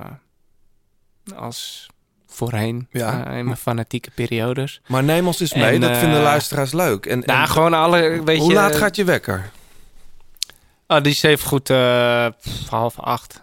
als 1.36 1.88
voorheen 2.34 2.88
Ja. 2.92 3.26
eh, 3.26 3.38
in 3.38 3.46
mijn 3.46 3.58
fanatieke 3.58 4.12
periodes. 4.12 4.82
Maar 4.88 5.04
neem 5.04 5.28
ons 5.28 5.40
eens 5.40 5.54
mee, 5.54 5.74
En, 5.74 5.82
dat 5.82 5.98
vinden 5.98 6.18
eh, 6.18 6.24
luisteraars 6.24 6.72
leuk. 6.74 7.06
En, 7.06 7.20
Nou, 7.26 7.42
en 7.42 7.48
gewoon 7.48 7.74
alle, 7.74 8.22
weet 8.24 8.38
hoe 8.40 8.48
je... 8.50 8.54
laat 8.56 8.76
gaat 8.76 8.96
je 8.96 9.04
wekker? 9.04 9.52
Oh, 10.88 11.02
die 11.02 11.12
is 11.12 11.24
even 11.24 11.48
goed 11.48 11.70
eh, 11.70 12.26
pff, 12.42 12.70
half 12.70 13.00
acht 13.00 13.42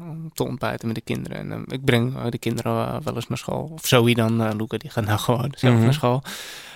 om 0.00 0.30
te 0.34 0.44
ontbijten 0.44 0.86
met 0.86 0.96
de 0.96 1.02
kinderen. 1.02 1.52
En 1.52 1.64
ik 1.68 1.84
breng 1.84 2.22
de 2.28 2.38
kinderen 2.38 3.04
wel 3.04 3.14
eens 3.14 3.28
naar 3.28 3.38
school. 3.38 3.70
Of 3.74 3.86
Zoe 3.86 4.14
dan, 4.14 4.56
Luca, 4.56 4.76
die 4.76 4.90
gaat 4.90 5.04
nou 5.04 5.18
gewoon 5.18 5.52
zelf 5.56 5.74
Mhm. 5.74 5.84
naar 5.84 5.94
school. 5.94 6.22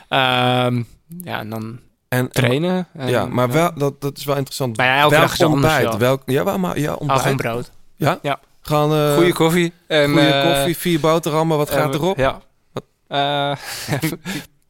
Ehm, 0.08 0.82
ja, 1.24 1.38
en 1.38 1.50
dan 1.50 1.78
En, 2.08 2.30
trainen. 2.32 2.86
En, 2.92 3.08
ja, 3.08 3.26
maar 3.26 3.50
wel, 3.50 3.70
dat, 3.74 4.00
dat 4.00 4.18
is 4.18 4.24
wel 4.24 4.36
interessant. 4.36 4.76
Maar 4.76 4.86
ja, 4.86 4.96
elke 4.98 5.10
Welk 5.10 5.22
dag 5.24 5.32
is 5.32 5.42
anders, 5.42 5.74
ontbijt? 5.74 5.96
Welk, 5.98 6.22
ja, 6.26 6.56
maar 6.56 6.78
ja, 6.78 6.92
ontbijt. 6.94 7.36
brood. 7.36 7.70
Ja? 7.96 8.18
Ja. 8.22 8.38
Gewoon 8.60 8.92
eh, 8.92 9.14
Goede 9.14 9.32
koffie. 9.32 9.72
En, 9.86 10.10
goede 10.10 10.26
eh, 10.26 10.54
koffie, 10.54 10.76
vier 10.76 11.00
boterhammen. 11.00 11.56
Wat 11.56 11.70
gaat 11.70 11.94
eh, 11.94 12.00
erop? 12.00 12.18
Ja. 12.18 12.40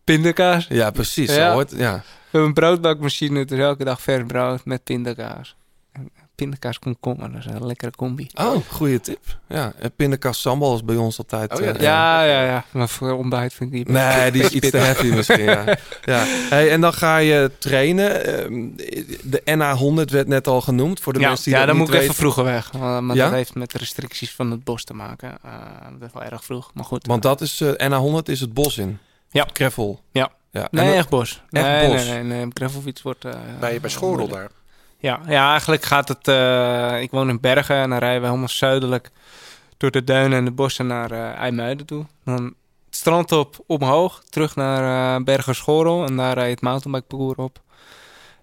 Pindakaas. 0.04 0.66
Ja, 0.68 0.90
precies. 0.90 1.34
Ja. 1.34 1.52
Hoort, 1.52 1.70
ja. 1.70 1.92
We 1.96 2.38
hebben 2.38 2.48
een 2.48 2.54
broodbakmachine, 2.54 3.44
dus 3.44 3.58
elke 3.58 3.84
dag 3.84 4.00
vers 4.02 4.24
brood 4.26 4.64
met 4.64 4.84
pindakaas. 4.84 5.56
Pindakaas 6.40 6.78
komkommer, 6.78 7.32
dat 7.32 7.40
is 7.40 7.46
een 7.46 7.66
lekkere 7.66 7.90
combi. 7.96 8.26
Oh, 8.34 8.56
goede 8.70 9.00
tip. 9.00 9.18
Ja, 9.48 9.72
en 9.78 9.92
pindakaas 9.96 10.40
sambal 10.40 10.74
is 10.74 10.84
bij 10.84 10.96
ons 10.96 11.18
altijd... 11.18 11.52
Oh 11.58 11.64
ja, 11.64 11.72
eh, 11.74 11.80
Ja, 11.80 12.22
ja, 12.24 12.44
ja. 12.44 12.64
Maar 12.70 12.88
voor 12.88 13.12
ontbijt 13.12 13.54
vind 13.54 13.72
ik 13.74 13.84
die... 13.86 13.94
Nee, 13.94 14.30
die 14.30 14.42
is 14.42 14.50
iets 14.50 14.70
te 14.70 14.76
heavy 14.76 15.06
misschien, 15.06 15.42
ja. 15.44 15.64
ja. 16.04 16.24
Hey, 16.26 16.70
en 16.70 16.80
dan 16.80 16.92
ga 16.92 17.16
je 17.16 17.50
trainen. 17.58 18.24
Ehm, 18.26 18.68
De 19.22 19.42
NA100 20.04 20.12
werd 20.12 20.28
net 20.28 20.46
al 20.46 20.60
genoemd, 20.60 21.00
voor 21.00 21.12
de 21.12 21.20
ja, 21.20 21.26
mensen 21.28 21.44
die 21.44 21.54
ja 21.54 21.58
dat 21.58 21.68
dan 21.68 21.76
moet 21.76 21.86
ik 21.86 21.92
weten. 21.92 22.08
even 22.08 22.20
vroeger 22.20 22.44
weg. 22.44 22.70
Want 22.70 23.06
maar 23.06 23.16
Ja? 23.16 23.24
dat 23.24 23.32
heeft 23.32 23.54
met 23.54 23.70
de 23.70 23.78
restricties 23.78 24.30
van 24.34 24.50
het 24.50 24.64
bos 24.64 24.84
te 24.84 24.94
maken. 24.94 25.32
Eh, 25.44 25.50
dat 25.98 26.08
is 26.08 26.14
wel 26.14 26.22
erg 26.22 26.44
vroeg, 26.44 26.70
maar 26.74 26.84
goed. 26.84 27.06
Want 27.06 27.22
dat 27.22 27.40
is, 27.40 27.60
eh 27.60 27.88
NA100 27.90 28.22
is 28.24 28.40
het 28.40 28.54
bos 28.54 28.78
in. 28.78 28.98
Ja. 29.30 29.46
Gravel. 29.52 30.00
Ja. 30.12 30.30
ja. 30.50 30.68
Nee, 30.70 30.94
echt 30.94 31.08
bos. 31.08 31.42
Echt 31.50 31.64
nee, 31.64 31.88
bos. 31.92 32.04
Nee, 32.06 32.22
nee, 32.22 32.38
nee. 32.38 32.46
Gravelfiets 32.54 33.02
wordt... 33.02 33.24
eh, 33.24 33.32
Bij, 33.60 33.80
bij 33.80 33.90
moeilijk. 34.00 34.32
daar. 34.32 34.50
Ja, 35.00 35.20
ja, 35.26 35.50
eigenlijk 35.50 35.82
gaat 35.84 36.08
het... 36.08 36.28
eh, 36.28 37.00
ik 37.00 37.10
woon 37.10 37.28
in 37.28 37.40
Bergen 37.40 37.76
en 37.76 37.90
dan 37.90 37.98
rijden 37.98 38.20
we 38.20 38.26
helemaal 38.26 38.48
zuidelijk... 38.48 39.10
door 39.76 39.90
de 39.90 40.04
duinen 40.04 40.38
en 40.38 40.44
de 40.44 40.50
bossen 40.50 40.86
naar 40.86 41.10
eh 41.10 41.32
IJmuiden 41.38 41.86
toe. 41.86 42.06
Dan 42.24 42.44
het 42.44 42.54
strand 42.90 43.32
op, 43.32 43.56
omhoog, 43.66 44.22
terug 44.30 44.56
naar 44.56 45.16
eh 45.16 45.24
Bergen 45.24 45.54
Schorrel... 45.54 46.04
en 46.06 46.16
daar 46.16 46.34
rijdt 46.34 46.50
het 46.50 46.60
mountainbikeparcours 46.60 47.36
op. 47.36 47.60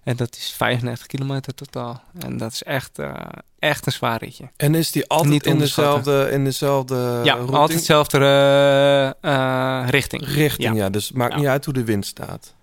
En 0.04 0.16
dat 0.16 0.36
is 0.36 0.54
95 0.56 1.06
kilometer 1.06 1.54
totaal. 1.54 2.02
En 2.18 2.36
dat 2.36 2.52
is 2.52 2.62
echt, 2.62 2.98
eh, 2.98 3.12
echt 3.58 3.86
een 3.86 3.92
zwaar 3.92 4.18
ritje. 4.18 4.50
En 4.56 4.74
is 4.74 4.92
die 4.92 5.08
altijd 5.08 5.30
Niet 5.32 5.46
in 5.46 5.58
dezelfde, 5.58 6.28
in 6.30 6.44
dezelfde 6.44 7.20
ja, 7.24 7.34
altijd 7.34 7.78
dezelfde 7.78 8.18
eh, 8.18 9.82
eh, 9.82 9.88
richting. 9.88 10.24
richting? 10.24 10.74
Ja. 10.76 10.82
Ja. 10.82 10.90
dus 10.90 11.08
het 11.08 11.16
maakt 11.16 11.32
Ja. 11.32 11.38
niet 11.38 11.48
uit 11.48 11.64
hoe 11.64 11.74
de 11.74 11.84
wind 11.84 12.06
staat. 12.06 12.54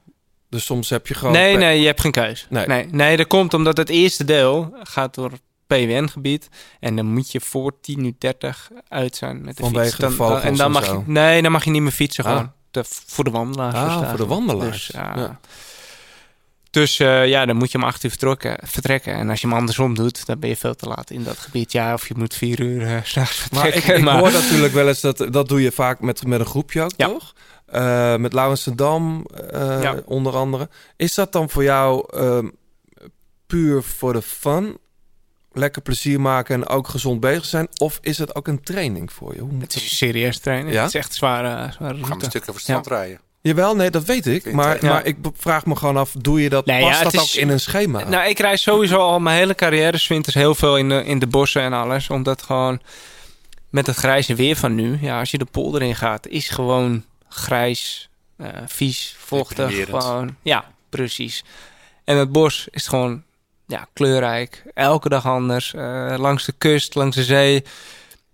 Dus 0.55 0.65
soms 0.65 0.89
heb 0.89 1.07
je 1.07 1.13
gewoon... 1.13 1.33
Nee, 1.33 1.57
nee, 1.57 1.79
je 1.79 1.85
hebt 1.85 2.01
geen 2.01 2.11
keus. 2.11 2.47
Nee. 2.49 2.65
Nee. 2.67 2.85
Nee, 2.91 3.17
dat 3.17 3.27
komt 3.27 3.53
omdat 3.53 3.77
het 3.77 3.89
eerste 3.89 4.23
deel 4.25 4.75
gaat 4.83 5.15
door 5.15 5.31
PWN-gebied. 5.67 6.49
En 6.79 6.95
dan 6.95 7.05
moet 7.05 7.31
je 7.31 7.41
voor 7.41 7.79
10 7.81 8.05
uur 8.05 8.13
30 8.17 8.69
uit 8.87 9.15
zijn 9.15 9.41
met 9.45 9.57
de 9.57 9.63
Vanwege 9.63 9.85
fiets. 9.85 9.95
de 9.99 10.01
Dan, 10.01 10.11
vogels 10.13 10.43
en 10.43 10.55
dan 10.55 10.71
mag 10.71 10.85
je, 10.85 11.01
nee, 11.05 11.41
dan 11.41 11.51
mag 11.51 11.63
je 11.63 11.69
niet 11.71 11.81
meer 11.81 11.91
fietsen 11.91 12.23
Ah. 12.23 12.31
gewoon. 12.31 12.51
De, 12.71 12.83
voor 13.05 13.23
de 13.23 13.29
wandelaars. 13.29 13.75
Ah, 13.75 14.09
voor 14.09 14.17
de 14.17 14.25
wandelaars. 14.25 14.85
Dus, 14.85 14.95
ja. 15.01 15.13
Ja. 15.15 15.39
Dus 16.71 16.99
eh, 16.99 17.27
ja, 17.27 17.45
dan 17.45 17.55
moet 17.55 17.71
je 17.71 17.77
om 17.77 17.83
8 17.83 18.03
uur 18.03 18.09
vertrokken, 18.09 18.57
vertrekken. 18.63 19.13
En 19.13 19.29
als 19.29 19.41
je 19.41 19.47
hem 19.47 19.55
andersom 19.55 19.95
doet, 19.95 20.25
dan 20.25 20.39
ben 20.39 20.49
je 20.49 20.55
veel 20.55 20.75
te 20.75 20.87
laat 20.87 21.11
in 21.11 21.23
dat 21.23 21.37
gebied. 21.37 21.71
Ja, 21.71 21.93
of 21.93 22.07
je 22.07 22.13
moet 22.17 22.35
4 22.35 22.59
uur 22.61 22.81
eh, 22.87 22.97
s'nachts 23.03 23.49
Maar 23.51 23.67
ik, 23.67 23.73
vertrekken. 23.73 24.17
hoor 24.19 24.31
natuurlijk 24.31 24.73
wel 24.73 24.87
eens 24.87 25.01
dat... 25.01 25.27
Dat 25.31 25.47
doe 25.47 25.61
je 25.61 25.71
vaak 25.71 25.99
met, 25.99 26.27
met 26.27 26.39
een 26.39 26.45
groepje 26.45 26.81
ook, 26.81 26.91
Ja. 26.97 27.07
toch? 27.07 27.33
Eh, 27.66 28.16
met 28.16 28.34
Laurens 28.34 28.63
Dam, 28.76 29.26
eh 29.51 29.82
Ja. 29.82 29.95
onder 30.05 30.36
andere. 30.36 30.70
Is 30.95 31.13
dat 31.13 31.32
dan 31.32 31.49
voor 31.49 31.63
jou 31.63 32.05
ehm, 32.18 32.47
puur 33.47 33.84
voor 33.84 34.13
de 34.13 34.22
fun? 34.22 34.78
Lekker 35.51 35.82
plezier 35.82 36.22
maken 36.22 36.55
en 36.55 36.68
ook 36.68 36.88
gezond 36.88 37.20
bezig 37.20 37.45
zijn? 37.45 37.68
Of 37.78 37.97
is 38.01 38.18
het 38.18 38.36
ook 38.36 38.47
een 38.47 38.61
training 38.63 39.11
voor 39.13 39.34
je? 39.34 39.39
Hoe 39.41 39.51
moet 39.51 39.61
Het 39.61 39.76
is 39.76 39.82
een 39.84 39.95
serieus 39.95 40.39
trainen. 40.39 40.72
Ja? 40.74 40.80
Het 40.80 40.88
is 40.88 40.95
echt 40.99 41.13
zware, 41.13 41.72
zware 41.72 41.93
We 41.97 42.03
gaan 42.03 42.13
een 42.22 42.30
stuk 42.30 42.41
over 42.41 42.53
het 42.53 42.61
strand 42.61 42.88
rijden. 42.88 43.20
Jawel, 43.41 43.76
nee, 43.76 43.89
dat 43.89 44.03
weet 44.05 44.28
ik. 44.28 44.45
Maar, 44.53 44.78
maar 44.82 44.91
Ja. 44.91 45.03
ik 45.03 45.18
vraag 45.34 45.66
me 45.66 45.76
gewoon 45.76 45.97
af, 45.97 46.11
doe 46.11 46.41
je 46.41 46.49
dat, 46.49 46.66
Nee, 46.66 46.82
past 46.82 46.97
ja, 46.97 47.03
dat 47.03 47.13
is- 47.13 47.20
ook 47.20 47.41
in 47.41 47.49
een 47.49 47.59
schema? 47.59 48.03
Nou, 48.03 48.30
ik 48.30 48.39
reis 48.39 48.61
sowieso 48.61 48.97
al 48.97 49.20
mijn 49.20 49.38
hele 49.38 49.55
carrière, 49.55 49.99
winters 50.07 50.36
heel 50.36 50.55
veel 50.55 50.78
in 50.78 50.89
de, 50.89 51.03
in 51.03 51.20
de 51.20 51.28
bossen 51.28 51.61
en 51.61 51.74
alles. 51.74 52.09
Omdat 52.09 52.41
gewoon 52.41 52.80
met 53.70 53.86
het 53.88 53.95
grijze 53.95 54.36
weer 54.36 54.55
van 54.55 54.76
nu, 54.76 54.97
ja, 55.01 55.20
als 55.20 55.32
je 55.32 55.38
de 55.38 55.45
polder 55.45 55.82
in 55.82 55.95
gaat, 55.95 56.28
is 56.28 56.49
gewoon 56.49 57.03
grijs, 57.36 58.09
eh, 58.38 58.47
vies, 58.65 59.15
vochtig. 59.19 59.86
Gewoon, 59.86 60.36
ja, 60.41 60.65
precies. 60.89 61.43
En 62.03 62.17
het 62.17 62.31
bos 62.31 62.67
is 62.71 62.88
gewoon 62.88 63.23
ja, 63.67 63.88
kleurrijk, 63.93 64.63
elke 64.73 65.09
dag 65.09 65.25
anders. 65.25 65.73
eh, 65.73 66.13
langs 66.17 66.45
de 66.45 66.51
kust, 66.57 66.95
langs 66.95 67.15
de 67.15 67.23
zee. 67.23 67.63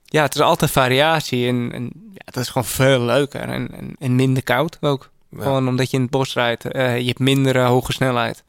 ja, 0.06 0.22
het 0.24 0.36
is 0.36 0.42
altijd 0.42 0.72
variatie. 0.72 1.48
En, 1.48 1.72
en 1.74 1.84
ja, 2.14 2.22
dat 2.26 2.44
is 2.44 2.50
gewoon 2.50 2.68
veel 2.68 3.02
leuker. 3.02 3.42
En, 3.42 3.72
en, 3.76 3.96
en 4.00 4.16
minder 4.16 4.44
koud 4.44 4.78
ook. 4.82 5.10
Ja. 5.30 5.42
Gewoon 5.42 5.68
omdat 5.68 5.90
je 5.92 5.96
in 5.98 6.02
het 6.04 6.12
bos 6.12 6.34
rijdt. 6.34 6.66
eh, 6.66 7.00
je 7.00 7.06
hebt 7.08 7.20
minder 7.20 7.60
hoge 7.66 7.92
snelheid. 7.92 8.44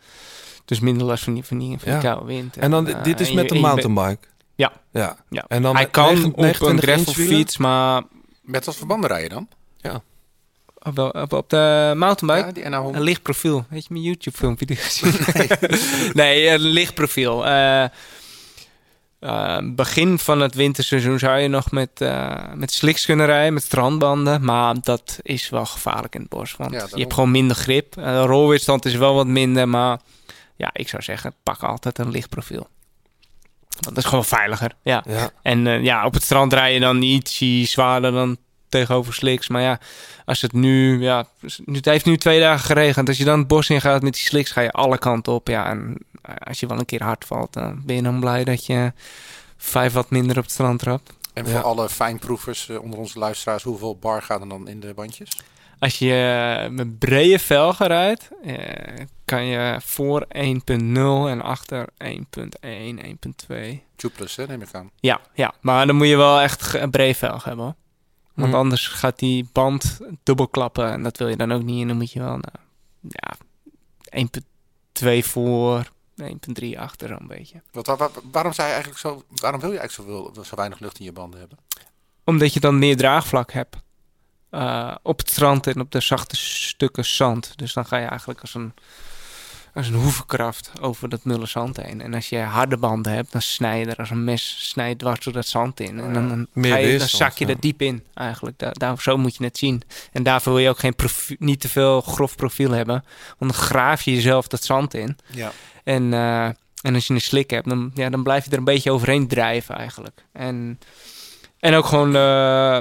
Dus 0.65 0.81
minder 0.81 1.07
last 1.07 1.25
van 1.25 1.35
die, 1.35 1.45
van 1.45 1.59
die, 1.59 1.69
van 1.69 1.79
die 1.85 1.93
Ja. 1.93 1.99
koude 2.01 2.27
wind. 2.27 2.57
En 2.57 2.71
dan, 2.71 2.85
dit 3.03 3.21
is 3.21 3.33
met 3.33 3.45
je- 3.45 3.51
een 3.51 3.57
je 3.57 3.63
mountainbike. 3.67 4.27
Ja. 4.55 4.73
Ja. 4.93 5.17
Ja. 5.31 5.45
En 5.49 5.63
dan 5.63 5.77
Hij 5.77 5.87
kan 5.87 6.15
9 6.15 6.29
op 6.29 6.37
een 6.39 6.43
29 6.45 6.87
inch 6.87 7.05
wielen? 7.07 7.25
gravelfiets, 7.25 7.57
maar 7.57 8.03
Met 8.43 8.65
wat 8.65 8.77
verbanden 8.77 9.11
rijden 9.11 9.31
dan? 9.31 9.49
Op, 10.83 10.99
op, 10.99 11.33
op 11.33 11.51
de 11.51 11.93
mountainbike... 11.97 12.61
Ja, 12.61 12.71
die 12.71 12.93
NA100. 12.93 12.97
Een 12.97 13.03
licht 13.03 13.23
profiel. 13.23 13.65
Weet 13.69 13.83
je 13.83 13.89
mijn 13.93 14.05
YouTube 14.05 14.37
filmpje 14.37 14.67
die 14.67 14.77
gezien? 14.77 15.15
nee, 16.23 16.49
een 16.49 16.61
licht 16.61 16.95
profiel. 16.95 17.47
Eh, 17.47 17.85
eh, 19.19 19.59
begin 19.63 20.19
van 20.19 20.41
het 20.41 20.55
winterseizoen 20.55 21.19
zou 21.19 21.39
je 21.39 21.49
nog 21.49 21.71
met, 21.71 22.01
eh, 22.01 22.53
met 22.55 22.73
slicks 22.73 23.05
kunnen 23.05 23.27
rijden, 23.27 23.55
met 23.55 23.63
strandbanden. 23.63 24.45
Maar 24.45 24.75
dat 24.81 25.19
is 25.23 25.49
wel 25.49 25.67
gevaarlijk 25.67 26.15
in 26.15 26.21
het 26.21 26.31
bos. 26.31 26.57
Want 26.57 26.73
Ja, 26.73 26.87
je 26.95 27.01
hebt 27.01 27.15
gewoon 27.15 27.31
minder 27.31 27.57
grip. 27.57 27.95
De 27.95 28.21
rolweerstand 28.21 28.85
is 28.85 28.95
wel 28.95 29.15
wat 29.15 29.27
minder. 29.27 29.69
Maar 29.69 30.01
ja, 30.57 30.71
ik 30.73 30.89
zou 30.89 31.03
zeggen, 31.03 31.35
pak 31.43 31.63
altijd 31.63 31.99
een 31.99 32.11
licht 32.11 32.29
profiel. 32.29 32.69
Want 33.69 33.95
dat 33.95 34.05
is 34.05 34.05
gewoon 34.05 34.25
veiliger. 34.25 34.73
Ja. 34.83 35.05
Ja. 35.09 35.31
En 35.43 35.83
ja, 35.83 36.07
op 36.07 36.15
het 36.15 36.23
strand 36.23 36.53
rij 36.53 36.75
je 36.75 36.81
dan 36.81 37.03
ietsje 37.03 37.65
zwaarder 37.65 38.13
dan 38.13 38.37
tegenover 38.73 39.15
slicks. 39.15 39.49
Maar 39.49 39.63
ja, 39.63 39.79
als 40.25 40.41
het 40.43 40.53
nu, 40.53 41.03
ja, 41.03 41.27
het 41.73 41.85
heeft 41.85 42.05
nu 42.05 42.17
twee 42.17 42.41
dagen 42.41 42.65
geregend. 42.65 43.09
Als 43.09 43.19
je 43.19 43.25
dan 43.25 43.39
het 43.39 43.49
bos 43.49 43.71
in 43.71 43.81
gaat 43.81 44.03
met 44.03 44.13
die 44.13 44.23
slicks, 44.23 44.51
ga 44.51 44.61
je 44.61 44.71
alle 44.73 44.99
kanten 44.99 45.33
op. 45.33 45.49
Ja, 45.49 45.67
en 45.67 45.97
als 46.39 46.61
je 46.61 46.67
wel 46.67 46.79
een 46.79 46.85
keer 46.85 47.03
hard 47.03 47.25
valt, 47.25 47.53
dan 47.53 47.83
ben 47.85 47.97
je 47.97 48.03
dan 48.03 48.21
blij 48.21 48.45
dat 48.45 48.67
je 48.67 48.93
vijf 49.57 49.93
wat 49.93 50.11
minder 50.11 50.37
op 50.37 50.43
het 50.43 50.53
strand 50.53 50.79
trapt. 50.79 51.13
En 51.35 51.45
voor 51.45 51.55
Ja. 51.55 51.61
alle 51.61 51.89
fijnproevers 51.89 52.69
eh, 52.69 52.83
onder 52.83 52.99
onze 52.99 53.19
luisteraars, 53.19 53.63
hoeveel 53.63 53.97
bar 53.97 54.23
gaat 54.23 54.41
er 54.41 54.49
dan 54.49 54.69
in 54.69 54.81
de 54.81 54.95
bandjes? 54.95 55.29
Als 55.79 55.99
je 55.99 56.13
eh, 56.63 56.71
met 56.71 56.99
brede 56.99 57.39
velgen 57.39 57.87
rijdt, 57.87 58.29
eh, 58.45 58.57
kan 59.25 59.45
je 59.45 59.81
voor 59.85 60.27
1.0 60.29 61.29
en 61.29 61.43
achter 61.43 61.87
1.1, 61.99 62.99
1.2. 63.05 63.83
Tubeless, 63.97 64.37
hè, 64.37 64.47
neem 64.47 64.63
ik 64.63 64.69
aan. 64.73 64.91
Ja, 65.01 65.21
ja, 65.35 65.55
maar 65.61 65.87
dan 65.87 65.97
moet 65.97 66.09
je 66.09 66.17
wel 66.17 66.41
echt 66.41 66.75
een 66.75 66.91
breed 66.91 67.17
velg 67.17 67.45
hebben. 67.45 67.77
Want 68.35 68.49
Mhm. 68.49 68.57
anders 68.59 68.89
gaat 68.89 69.19
die 69.19 69.49
band 69.53 69.99
dubbel 70.23 70.49
klappen 70.49 70.91
en 70.93 71.03
dat 71.03 71.17
wil 71.19 71.29
je 71.29 71.37
dan 71.37 71.53
ook 71.53 71.63
niet. 71.63 71.81
En 71.83 71.89
dan 71.89 71.97
moet 71.97 72.13
je 72.13 72.19
wel 72.21 72.39
nou, 72.39 72.55
ja, 73.09 73.35
1.2 74.11 75.25
voor, 75.25 75.91
1.3 76.17 76.79
achter 76.81 77.09
zo'n 77.09 77.27
beetje. 77.27 77.63
Wat, 77.73 77.87
waar- 77.87 77.97
waar- 77.97 78.11
waarom, 78.33 78.53
zei 78.53 78.67
je 78.69 78.73
eigenlijk 78.75 79.03
zo, 79.03 79.23
waarom 79.41 79.61
wil 79.61 79.73
je 79.73 79.79
eigenlijk 79.79 80.09
zoveel, 80.11 80.45
zo 80.45 80.57
weinig 80.57 80.79
lucht 80.79 80.99
in 80.99 81.05
je 81.05 81.13
banden 81.13 81.41
hebben? 81.41 81.59
Omdat 82.25 82.53
je 82.53 82.61
dan 82.61 82.79
meer 82.79 82.97
draagvlak 82.97 83.53
hebt. 83.53 83.77
eh, 84.51 84.95
op 85.03 85.19
het 85.19 85.31
strand 85.31 85.67
en 85.67 85.81
op 85.81 85.91
de 85.91 86.01
zachte 86.01 86.37
stukken 86.37 87.05
zand. 87.05 87.59
Dus 87.59 87.73
dan 87.73 87.87
ga 87.87 87.97
je 87.97 88.07
eigenlijk 88.07 88.41
als 88.41 88.55
een, 88.55 88.75
als 89.75 89.89
een 89.89 89.95
hoevenkracht 89.95 90.71
over 90.81 91.09
dat 91.09 91.25
mulle 91.25 91.47
zand 91.47 91.77
heen. 91.77 92.01
En 92.01 92.15
als 92.15 92.29
je 92.29 92.39
harde 92.39 92.77
banden 92.77 93.13
hebt, 93.13 93.33
dan 93.33 93.43
snij 93.43 93.79
je 93.79 93.87
er 93.87 93.97
als 93.97 94.11
een 94.11 94.25
mes 94.25 94.69
snij 94.69 94.89
je 94.89 94.97
dwars 94.97 95.21
door 95.21 95.33
dat 95.33 95.47
zand 95.47 95.81
in. 95.81 96.01
En 96.01 96.13
dan, 96.13 96.29
dan, 96.29 96.65
ga 96.65 96.77
je, 96.77 96.99
dan 96.99 97.09
zak 97.09 97.39
je 97.39 97.47
er 97.47 97.61
diep 97.61 97.83
in 97.83 98.05
eigenlijk. 98.15 98.59
Daar, 98.59 98.73
daar, 98.73 99.01
zo 99.01 99.17
moet 99.17 99.37
je 99.37 99.45
het 99.45 99.59
zien. 99.59 99.83
En 100.13 100.23
daarvoor 100.23 100.53
wil 100.53 100.63
je 100.63 100.69
ook 100.69 100.79
geen 100.79 100.95
niet 101.39 101.61
te 101.61 101.69
veel 101.69 102.01
grof 102.01 102.37
profiel 102.37 102.71
hebben. 102.71 103.05
Want 103.39 103.53
dan 103.53 103.61
graaf 103.61 104.03
je 104.03 104.15
jezelf 104.15 104.49
dat 104.49 104.65
zand 104.65 104.95
in. 104.95 105.17
Ja. 105.27 105.53
En, 105.85 106.13
eh, 106.13 106.45
en 106.83 106.95
als 106.95 107.07
je 107.07 107.15
een 107.15 107.21
slik 107.21 107.51
hebt, 107.51 107.69
dan, 107.69 107.91
ja, 107.95 108.11
dan 108.11 108.23
blijf 108.23 108.45
je 108.45 108.51
er 108.51 108.59
een 108.59 108.65
beetje 108.65 108.93
overheen 108.93 109.29
drijven 109.29 109.77
eigenlijk. 109.77 110.25
En, 110.33 110.79
en 111.59 111.75
ook 111.75 111.87
gewoon, 111.87 112.17
eh, 112.17 112.79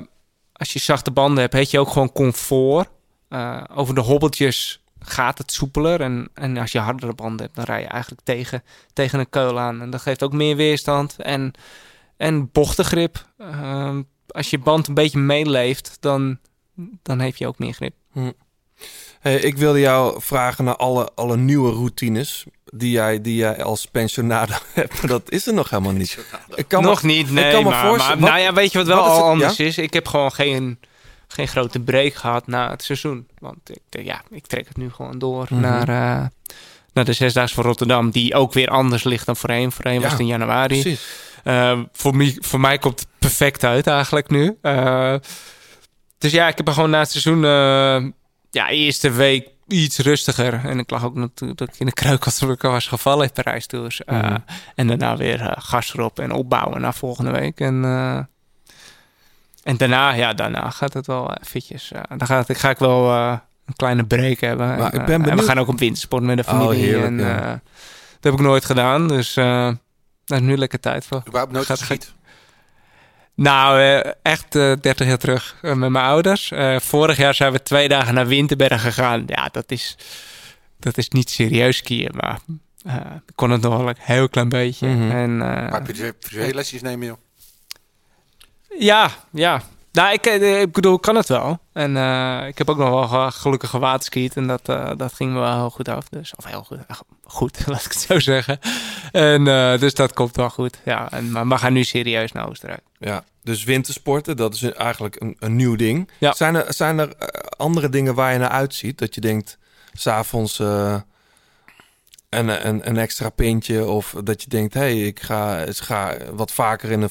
als 0.53 0.73
je 0.73 0.79
zachte 0.79 1.11
banden 1.11 1.39
hebt, 1.39 1.53
heb 1.53 1.67
je 1.67 1.79
ook 1.79 1.89
gewoon 1.91 2.11
comfort. 2.11 2.89
Eh, 3.29 3.63
over 3.73 3.95
de 3.95 4.01
hobbeltjes 4.01 4.80
gaat 5.05 5.37
het 5.37 5.51
soepeler. 5.51 6.01
En, 6.01 6.29
en 6.33 6.57
als 6.57 6.71
je 6.71 6.79
hardere 6.79 7.13
banden 7.13 7.41
hebt, 7.45 7.55
dan 7.55 7.65
rij 7.65 7.81
je 7.81 7.87
eigenlijk 7.87 8.21
tegen, 8.23 8.63
tegen 8.93 9.19
een 9.19 9.29
keul 9.29 9.59
aan. 9.59 9.81
En 9.81 9.89
dat 9.89 10.01
geeft 10.01 10.23
ook 10.23 10.33
meer 10.33 10.55
weerstand 10.55 11.15
en, 11.17 11.51
en 12.17 12.49
bochtengrip. 12.51 13.25
Eh, 13.37 13.97
als 14.27 14.49
je 14.49 14.57
band 14.59 14.87
een 14.87 14.93
beetje 14.93 15.19
meeleeft, 15.19 15.97
dan, 15.99 16.37
dan 17.03 17.19
heb 17.19 17.35
je 17.35 17.47
ook 17.47 17.59
meer 17.59 17.73
grip. 17.73 17.93
Hey, 19.19 19.35
ik 19.39 19.57
wilde 19.57 19.79
jou 19.79 20.21
vragen 20.21 20.63
naar 20.65 20.75
alle, 20.75 21.09
alle 21.15 21.37
nieuwe 21.37 21.71
routines 21.71 22.45
die 22.73 22.91
jij, 22.91 23.21
die 23.21 23.35
jij 23.35 23.63
als 23.63 23.85
pensionado 23.85 24.53
hebt. 24.73 24.93
Maar 25.01 25.07
dat 25.07 25.31
is 25.31 25.47
er 25.47 25.53
nog 25.53 25.69
helemaal 25.69 25.91
niet. 25.91 26.17
Ik 26.55 26.67
kan 26.67 26.81
me- 26.81 26.87
Nog 26.89 27.03
niet, 27.03 27.27
ik 27.27 27.33
nee. 27.33 27.51
kan 27.51 27.63
me 27.63 27.69
maar, 27.69 27.97
wat- 27.97 28.19
nou 28.19 28.39
ja, 28.39 28.53
weet 28.53 28.71
je 28.71 28.77
wat 28.77 28.87
wel 28.87 28.95
wat 28.97 29.05
is 29.05 29.11
al 29.11 29.17
het- 29.17 29.25
anders 29.31 29.57
ja? 29.57 29.65
is? 29.65 29.77
Ik 29.77 29.93
heb 29.93 30.07
gewoon 30.07 30.31
geen, 30.31 30.79
geen 31.33 31.47
grote 31.47 31.79
break 31.79 32.13
gehad 32.13 32.47
na 32.47 32.69
het 32.69 32.83
seizoen. 32.83 33.27
Want 33.39 33.69
ik, 33.69 33.79
denk, 33.89 34.05
ja, 34.05 34.21
ik 34.29 34.47
trek 34.47 34.67
het 34.67 34.77
nu 34.77 34.91
gewoon 34.91 35.19
door 35.19 35.45
Mhm. 35.49 35.61
naar, 35.61 35.89
eh, 35.89 36.25
naar 36.93 37.05
de 37.05 37.13
Zesdaagse 37.13 37.55
van 37.55 37.63
Rotterdam. 37.63 38.09
Die 38.11 38.35
ook 38.35 38.53
weer 38.53 38.67
anders 38.67 39.03
ligt 39.03 39.25
dan 39.25 39.35
voorheen. 39.35 39.71
Voorheen 39.71 40.01
was 40.01 40.11
het 40.11 40.19
in 40.19 40.25
januari. 40.27 40.81
Precies. 40.81 41.07
Eh, 41.43 41.79
voor, 41.93 42.15
mij, 42.15 42.37
voor 42.39 42.59
mij 42.59 42.77
komt 42.77 42.99
het 42.99 43.09
perfect 43.19 43.63
uit 43.63 43.87
eigenlijk 43.87 44.29
nu. 44.29 44.57
Eh, 44.61 45.15
dus 46.17 46.31
ja, 46.31 46.47
ik 46.47 46.57
heb 46.57 46.67
er 46.67 46.73
gewoon 46.73 46.89
na 46.89 46.99
het 46.99 47.11
seizoen... 47.11 47.45
eh, 47.45 48.11
ja, 48.49 48.69
eerste 48.69 49.09
week 49.11 49.47
iets 49.67 49.97
rustiger. 49.97 50.53
En 50.65 50.79
ik 50.79 50.89
lag 50.89 51.03
ook 51.05 51.15
natuurlijk 51.15 51.59
dat 51.59 51.67
ik 51.67 51.79
in 51.79 51.85
de 51.85 51.91
kruikast 51.93 52.39
was 52.61 52.87
gevallen 52.87 53.25
in 53.25 53.31
Parijs 53.33 53.65
Tours. 53.67 54.03
Eh, 54.03 54.17
Mhm. 54.21 54.37
En 54.75 54.87
daarna 54.87 55.17
weer 55.17 55.41
eh, 55.41 55.51
gas 55.63 55.93
erop 55.93 56.19
en 56.19 56.31
opbouwen 56.31 56.81
naar 56.81 56.93
volgende 56.93 57.31
week. 57.31 57.59
En, 57.59 57.83
eh, 57.85 58.19
en 59.63 59.77
daarna, 59.77 60.11
ja, 60.13 60.33
daarna 60.33 60.69
gaat 60.69 60.93
het 60.93 61.07
wel 61.07 61.33
eventjes... 61.33 61.91
eh, 61.91 62.01
dan 62.17 62.27
gaat, 62.27 62.57
ga 62.57 62.69
ik 62.69 62.77
wel 62.77 63.09
eh, 63.11 63.37
een 63.65 63.75
kleine 63.75 64.03
break 64.05 64.39
hebben. 64.39 64.67
Maar 64.67 64.93
en, 64.93 64.99
ik 64.99 65.05
ben 65.05 65.25
eh, 65.25 65.31
en 65.31 65.37
we 65.37 65.43
gaan 65.43 65.59
ook 65.59 65.67
op 65.67 65.79
wintersport 65.79 66.23
met 66.23 66.37
de 66.37 66.43
Oh, 66.43 66.49
familie. 66.49 66.79
heerlijk, 66.83 67.05
en, 67.07 67.19
ja. 67.19 67.39
eh, 67.41 67.47
dat 68.19 68.31
heb 68.31 68.33
ik 68.33 68.39
nooit 68.39 68.65
gedaan, 68.65 69.07
dus 69.07 69.37
eh, 69.37 69.45
daar 70.25 70.39
is 70.39 70.45
nu 70.45 70.57
lekker 70.57 70.79
tijd 70.79 71.05
voor. 71.05 71.17
Überhaupt 71.27 71.51
nooit 71.51 71.65
Gaat- 71.65 71.77
geschiet. 71.79 72.13
Nou, 73.35 73.79
eh, 73.81 74.11
echt 74.21 74.55
eh 74.55 74.73
30 74.81 75.07
jaar 75.07 75.17
terug 75.17 75.55
eh, 75.61 75.73
met 75.73 75.89
mijn 75.89 76.05
ouders. 76.05 76.51
Eh, 76.51 76.79
vorig 76.79 77.17
jaar 77.17 77.33
zijn 77.33 77.51
we 77.51 77.63
twee 77.63 77.87
dagen 77.87 78.13
naar 78.13 78.27
Winterberg 78.27 78.81
gegaan. 78.81 79.23
Ja, 79.27 79.49
dat 79.51 79.71
is, 79.71 79.97
dat 80.79 80.97
is 80.97 81.09
niet 81.09 81.29
serieus 81.29 81.77
skiën, 81.77 82.11
maar 82.15 82.39
eh, 82.85 82.95
ik 83.27 83.35
kon 83.35 83.49
het 83.49 83.61
nog 83.61 83.77
wel 83.77 83.87
een 83.89 83.95
heel 83.99 84.29
klein 84.29 84.49
beetje. 84.49 84.87
Mhm. 84.87 85.11
En, 85.11 85.31
eh, 85.41 85.71
Maar 85.71 85.81
privé- 85.81 86.13
privélesjes 86.13 86.81
nemen, 86.81 87.07
joh. 87.07 87.17
Ja, 88.79 89.09
ja. 89.31 89.61
Nou, 89.91 90.13
ik, 90.13 90.25
eh, 90.25 90.61
ik 90.61 90.71
bedoel, 90.71 90.95
ik 90.95 91.01
kan 91.01 91.15
het 91.15 91.27
wel. 91.27 91.59
En 91.73 91.97
eh, 91.97 92.47
ik 92.47 92.57
heb 92.57 92.69
ook 92.69 92.77
nog 92.77 92.89
wel 92.89 93.07
ge- 93.07 93.37
gelukkig 93.37 93.69
gewaterskiet. 93.69 94.35
En 94.35 94.47
dat, 94.47 94.69
eh, 94.69 94.91
dat 94.97 95.13
ging 95.13 95.33
me 95.33 95.39
wel 95.39 95.53
heel 95.55 95.69
goed 95.69 95.87
af. 95.89 96.09
Dus, 96.09 96.33
of 96.35 96.45
heel 96.45 96.63
goed, 96.63 96.77
goed, 97.23 97.63
laat 97.67 97.85
ik 97.85 97.91
het 97.91 98.01
zo 98.01 98.19
zeggen. 98.19 98.59
En 99.11 99.43
dus 99.79 99.93
dat 99.93 100.13
komt 100.13 100.35
wel 100.35 100.49
goed. 100.49 100.79
Ja, 100.85 101.11
en, 101.11 101.31
maar 101.31 101.47
we 101.47 101.57
gaan 101.57 101.73
nu 101.73 101.83
serieus 101.83 102.31
naar 102.31 102.49
Oostenrijk. 102.49 102.81
Ja, 102.97 103.23
dus 103.43 103.63
wintersporten, 103.63 104.37
dat 104.37 104.53
is 104.53 104.61
eigenlijk 104.61 105.15
een, 105.21 105.35
een 105.39 105.55
nieuw 105.55 105.75
ding. 105.75 106.09
Ja. 106.17 106.33
Zijn 106.33 106.55
er, 106.55 106.73
zijn 106.73 106.99
er 106.99 107.15
andere 107.57 107.89
dingen 107.89 108.15
waar 108.15 108.33
je 108.33 108.39
naar 108.39 108.49
uitziet? 108.49 108.97
Dat 108.97 109.15
je 109.15 109.21
denkt, 109.21 109.57
s'avonds 109.93 110.59
eh 110.59 110.95
een, 112.31 112.67
een, 112.67 112.89
een 112.89 112.97
extra 112.97 113.29
pintje. 113.29 113.85
Of 113.85 114.15
dat 114.23 114.41
je 114.41 114.49
denkt, 114.49 114.73
hé, 114.73 114.79
hey, 114.79 115.01
ik 115.01 115.19
ga, 115.21 115.57
ik 115.59 115.77
ga 115.77 116.17
wat 116.33 116.51
vaker 116.51 116.91
in 116.91 117.01
een, 117.01 117.09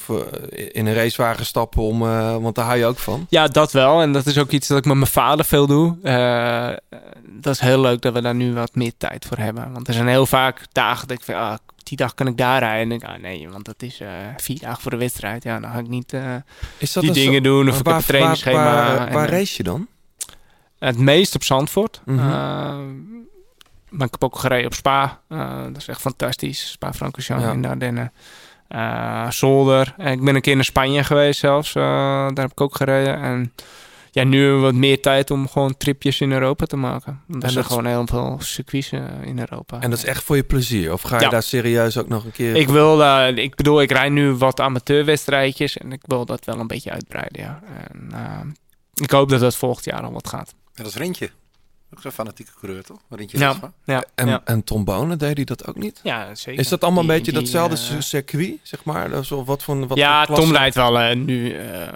in 0.71 0.85
een 0.85 0.93
racewagen 0.93 1.45
stappen. 1.45 1.81
Om, 1.81 2.01
eh, 2.01 2.37
want 2.37 2.55
daar 2.55 2.65
hou 2.65 2.77
je 2.77 2.85
ook 2.85 2.97
van. 2.97 3.25
Ja, 3.29 3.47
dat 3.47 3.71
wel. 3.71 4.01
En 4.01 4.11
dat 4.13 4.25
is 4.25 4.37
ook 4.37 4.51
iets 4.51 4.67
dat 4.67 4.77
ik 4.77 4.85
met 4.85 4.95
mijn 4.95 5.07
vader 5.11 5.45
veel 5.45 5.67
doe. 5.67 5.97
Eh, 6.03 6.69
dat 7.27 7.53
is 7.53 7.59
heel 7.59 7.79
leuk 7.81 8.01
dat 8.01 8.13
we 8.13 8.21
daar 8.21 8.35
nu 8.35 8.53
wat 8.53 8.75
meer 8.75 8.91
tijd 8.97 9.25
voor 9.25 9.37
hebben. 9.37 9.71
Want 9.73 9.87
er 9.87 9.93
zijn 9.93 10.07
heel 10.07 10.25
vaak 10.25 10.65
dagen 10.71 11.07
dat 11.07 11.17
ik 11.17 11.23
van, 11.23 11.35
ah, 11.35 11.57
die 11.83 11.97
dag 11.97 12.13
kan 12.13 12.27
ik 12.27 12.37
daar 12.37 12.59
rijden. 12.59 12.91
En 12.91 12.97
ik, 12.97 13.03
ah, 13.03 13.21
nee, 13.21 13.49
want 13.49 13.65
dat 13.65 13.81
is 13.81 13.99
eh, 13.99 14.09
vier 14.37 14.59
dagen 14.59 14.81
voor 14.81 14.91
de 14.91 14.97
wedstrijd. 14.97 15.43
Ja, 15.43 15.59
dan 15.59 15.71
ga 15.71 15.79
ik 15.79 15.87
niet 15.87 16.13
Is 16.77 16.93
dat 16.93 17.03
die 17.03 17.13
zo- 17.13 17.19
dingen 17.19 17.43
doen. 17.43 17.69
Of 17.69 17.79
ik 17.79 17.85
waar, 17.85 17.93
heb 17.93 18.03
een 18.03 18.07
trainingsschema. 18.07 18.63
Waar, 18.63 19.11
waar, 19.11 19.29
race 19.29 19.53
je 19.57 19.63
dan? 19.63 19.87
Het 20.79 20.97
meest 20.97 21.35
op 21.35 21.43
Zandvoort. 21.43 22.01
Mhm. 22.05 22.19
Eh, 22.19 22.77
maar 23.91 24.05
ik 24.07 24.11
heb 24.11 24.23
ook 24.23 24.37
gereden 24.37 24.65
op 24.65 24.73
Spa. 24.73 25.19
Eh, 25.27 25.63
dat 25.63 25.77
is 25.77 25.87
echt 25.87 26.01
fantastisch. 26.01 26.71
Spa-Francorchamps 26.71 27.43
Ja. 27.43 27.51
in 27.51 27.61
de 27.61 27.67
Ardennen. 27.67 28.11
Eh, 28.67 29.29
Zolder. 29.31 29.93
En 29.97 30.11
ik 30.11 30.23
ben 30.23 30.35
een 30.35 30.41
keer 30.41 30.55
naar 30.55 30.63
Spanje 30.63 31.03
geweest 31.03 31.39
zelfs. 31.39 31.75
Eh, 31.75 31.83
daar 31.83 32.31
heb 32.43 32.51
ik 32.51 32.61
ook 32.61 32.75
gereden. 32.75 33.19
En 33.21 33.53
ja, 34.11 34.23
nu 34.23 34.39
hebben 34.39 34.57
we 34.59 34.65
wat 34.65 34.73
meer 34.73 35.01
tijd 35.01 35.31
om 35.31 35.47
gewoon 35.47 35.77
tripjes 35.77 36.21
in 36.21 36.31
Europa 36.31 36.65
te 36.65 36.75
maken. 36.77 37.21
En 37.27 37.35
Er 37.35 37.41
zijn 37.41 37.53
dat- 37.53 37.65
gewoon 37.65 37.85
heel 37.85 38.07
veel 38.07 38.37
circuits 38.41 38.91
in 39.23 39.39
Europa. 39.39 39.79
En 39.79 39.89
dat 39.89 39.99
is 39.99 40.05
echt 40.05 40.23
voor 40.23 40.35
je 40.35 40.43
plezier? 40.43 40.93
Of 40.93 41.01
ga 41.01 41.15
je 41.17 41.23
Ja. 41.23 41.29
daar 41.29 41.43
serieus 41.43 41.97
ook 41.97 42.07
nog 42.07 42.23
een 42.25 42.31
keer... 42.31 42.55
Ik 42.55 42.67
wil, 42.69 43.01
ik 43.37 43.55
bedoel, 43.55 43.81
ik 43.81 43.91
rijd 43.91 44.11
nu 44.11 44.31
wat 44.33 44.59
amateurwedstrijdjes 44.59 45.77
en 45.77 45.91
ik 45.91 46.01
wil 46.05 46.25
dat 46.25 46.45
wel 46.45 46.59
een 46.59 46.67
beetje 46.67 46.91
uitbreiden, 46.91 47.41
ja. 47.41 47.59
En, 47.91 48.09
eh, 48.13 48.39
ik 48.93 49.11
hoop 49.11 49.29
dat 49.29 49.39
dat 49.39 49.55
volgend 49.55 49.85
jaar 49.85 50.01
al 50.01 50.11
wat 50.11 50.27
gaat. 50.27 50.53
En 50.73 50.83
dat 50.83 50.91
is 50.93 50.95
Rintje. 50.97 51.29
Ook 51.93 52.01
zo'n 52.01 52.11
fanatieke 52.11 52.51
coureur, 52.59 52.83
toch? 52.83 52.99
Rintje 53.09 53.37
Ja, 53.37 53.73
ja, 53.85 54.03
En, 54.15 54.27
ja. 54.27 54.41
en 54.45 54.63
trombone, 54.63 55.15
deed 55.15 55.35
hij 55.35 55.45
dat 55.45 55.67
ook 55.67 55.75
niet? 55.75 55.99
Ja, 56.03 56.35
zeker. 56.35 56.59
Is 56.61 56.67
dat 56.69 56.83
allemaal 56.83 57.01
Die- 57.01 57.11
een 57.11 57.17
beetje 57.17 57.31
die, 57.31 57.41
datzelfde 57.41 57.95
eh, 57.95 58.01
circuit, 58.01 58.59
zeg 58.63 58.83
maar? 58.83 59.09
Wel 59.09 59.45
wat 59.45 59.63
voor, 59.63 59.87
wat 59.87 59.97
ja, 59.97 60.25
voor? 60.25 60.35
Tom 60.35 60.51
rijdt 60.51 60.75
wel 60.75 60.99
eh, 60.99 61.15
nu 61.15 61.53
eh, 61.53 61.87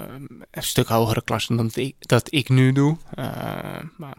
een 0.52 0.64
stuk 0.64 0.88
hogere 0.88 1.22
klasse 1.24 1.56
dan 1.56 1.66
dat 1.66 1.76
ik, 1.76 1.96
dat 2.00 2.28
ik 2.34 2.50
nu 2.50 2.72
doe. 2.72 2.98
Eh, 3.14 3.26
maar 3.98 4.16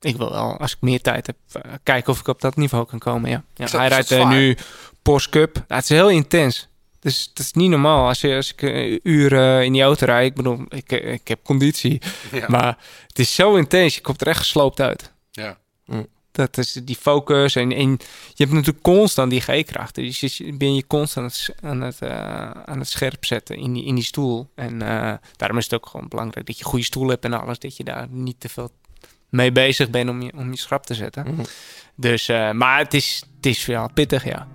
ik 0.00 0.16
wil 0.16 0.30
wel, 0.30 0.56
als 0.58 0.72
ik 0.72 0.80
meer 0.80 1.00
tijd 1.00 1.26
heb, 1.26 1.36
kijken 1.82 2.12
of 2.12 2.20
ik 2.20 2.28
op 2.28 2.40
dat 2.40 2.56
niveau 2.56 2.86
kan 2.86 2.98
komen. 2.98 3.30
Ja. 3.30 3.42
Ja, 3.54 3.78
hij 3.78 3.88
rijdt 3.88 4.28
nu 4.28 4.56
Porsche 5.02 5.30
Cup. 5.30 5.64
Het 5.68 5.82
is 5.82 5.88
heel 5.88 6.10
intens. 6.10 6.68
Dus 7.06 7.26
het 7.28 7.38
is 7.38 7.52
niet 7.52 7.70
normaal 7.70 8.06
als, 8.06 8.20
je, 8.20 8.34
als 8.34 8.52
ik 8.52 8.62
eh, 8.62 9.62
in 9.62 9.72
die 9.72 9.82
auto 9.82 10.06
rijd. 10.06 10.26
Ik 10.30 10.34
bedoel, 10.34 10.64
ik, 10.68 10.92
eh, 10.92 11.12
ik 11.12 11.28
heb 11.28 11.42
conditie. 11.42 12.00
Ja. 12.32 12.44
Maar 12.48 12.78
het 13.06 13.18
is 13.18 13.34
zo 13.34 13.54
intens. 13.54 13.94
Je 13.94 14.00
komt 14.00 14.20
er 14.20 14.26
echt 14.26 14.38
gesloopt 14.38 14.80
uit. 14.80 15.12
Ja. 15.30 15.58
Dat 16.32 16.58
is 16.58 16.72
die 16.72 16.96
focus. 16.96 17.56
En, 17.56 17.72
en 17.72 17.90
je 18.34 18.44
hebt 18.44 18.52
natuurlijk 18.52 18.82
constant 18.82 19.30
die 19.30 19.40
G-kracht. 19.40 19.94
Dus 19.94 20.20
je 20.20 20.52
ben 20.52 20.74
je 20.74 20.86
constant 20.86 21.48
aan 21.60 21.80
het, 21.80 21.98
eh, 21.98 22.50
aan 22.50 22.78
het 22.78 22.88
scherp 22.88 23.24
zetten 23.24 23.56
in 23.56 23.72
die, 23.72 23.84
in 23.84 23.94
die 23.94 24.04
stoel. 24.04 24.50
En 24.54 24.78
daarom 25.36 25.58
is 25.58 25.64
het 25.64 25.74
ook 25.74 25.86
gewoon 25.86 26.08
belangrijk 26.08 26.46
dat 26.46 26.58
je 26.58 26.64
een 26.64 26.70
goede 26.70 26.84
stoel 26.84 27.08
hebt 27.08 27.24
en 27.24 27.32
alles. 27.32 27.58
Dat 27.58 27.76
je 27.76 27.84
daar 27.84 28.06
niet 28.10 28.40
te 28.40 28.48
veel 28.48 28.70
mee 29.28 29.52
bezig 29.52 29.90
bent 29.90 30.10
om 30.10 30.22
je, 30.22 30.32
om 30.34 30.50
je 30.50 30.58
schrap 30.58 30.86
te 30.86 30.94
zetten. 30.94 31.34
Mhm. 31.34 31.44
Dus, 31.94 32.26
maar 32.52 32.78
het 32.78 32.94
is, 32.94 33.22
het 33.36 33.46
is 33.46 33.66
wel 33.66 33.90
pittig, 33.94 34.24
ja. 34.24 34.48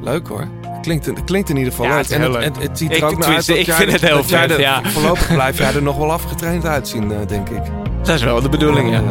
Leuk 0.00 0.28
hoor. 0.28 0.48
Klinkt, 0.82 1.06
het 1.06 1.24
klinkt 1.24 1.48
in 1.48 1.56
ieder 1.56 1.72
geval 1.72 1.86
Ja, 1.86 1.94
leuk. 1.94 2.02
het 2.02 2.12
En 2.12 2.20
heel 2.20 2.32
het, 2.32 2.38
leuk. 2.44 2.54
het, 2.54 2.62
het 2.68 2.78
ziet 2.78 2.90
Ik- 2.90 2.96
er 2.96 3.04
ook 3.04 3.18
naar 3.18 3.34
uit 3.34 3.46
dat 3.46 3.56
ik 3.56 3.66
jij, 3.66 3.74
vind 3.74 3.92
het 3.92 4.00
heel 4.00 4.16
dat 4.16 4.28
jij 4.28 4.40
vet, 4.40 4.50
er- 4.50 4.60
ja. 4.60 4.80
Voorlopig 4.84 5.32
blijf 5.34 5.58
jij 5.58 5.74
er 5.74 5.82
nog 5.82 5.96
wel 5.96 6.12
afgetraind 6.12 6.66
uitzien, 6.66 7.12
eh, 7.12 7.18
denk 7.26 7.48
ik. 7.48 7.62
Dat 8.02 8.14
is 8.14 8.22
wel 8.22 8.40
de 8.42 8.48
bedoeling, 8.48 8.90
ja. 8.90 9.02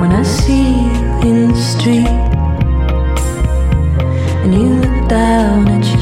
When 0.00 0.12
I 0.12 0.24
see 0.24 0.72
you 1.20 1.26
in 1.28 1.48
the 1.52 1.60
street 1.60 2.08
and 4.42 4.54
you 4.54 4.64
look 4.80 5.08
down 5.08 5.68
at 5.68 5.86
your 5.86 5.99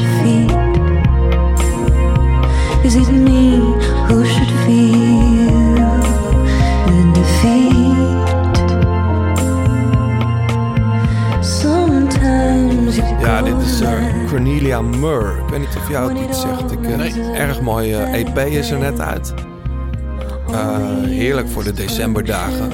Cornelia 14.59 14.81
Murr. 14.81 15.37
Ik 15.37 15.49
weet 15.49 15.59
niet 15.59 15.75
of 15.77 15.89
jou 15.89 16.13
het 16.13 16.29
iets 16.29 16.41
zegt. 16.41 16.71
Ik, 16.71 16.83
eh, 16.83 17.39
Erg 17.39 17.61
mooi 17.61 17.93
eh, 17.93 18.13
EP 18.13 18.37
is 18.37 18.71
er 18.71 18.79
net 18.79 18.99
uit. 18.99 19.33
Eh, 20.51 20.77
heerlijk 21.03 21.49
voor 21.49 21.63
de 21.63 21.73
decemberdagen. 21.73 22.71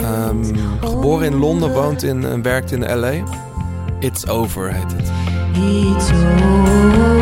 Ehm, 0.00 0.44
geboren 0.80 1.26
in 1.26 1.36
Londen, 1.36 1.72
woont 1.72 2.02
in 2.02 2.24
en 2.24 2.42
werkt 2.42 2.72
in 2.72 2.98
LA. 2.98 3.12
It's 3.98 4.26
Over 4.26 4.72
heet 4.72 4.92
het. 4.92 5.10
It's 5.52 6.10
over. 6.10 7.15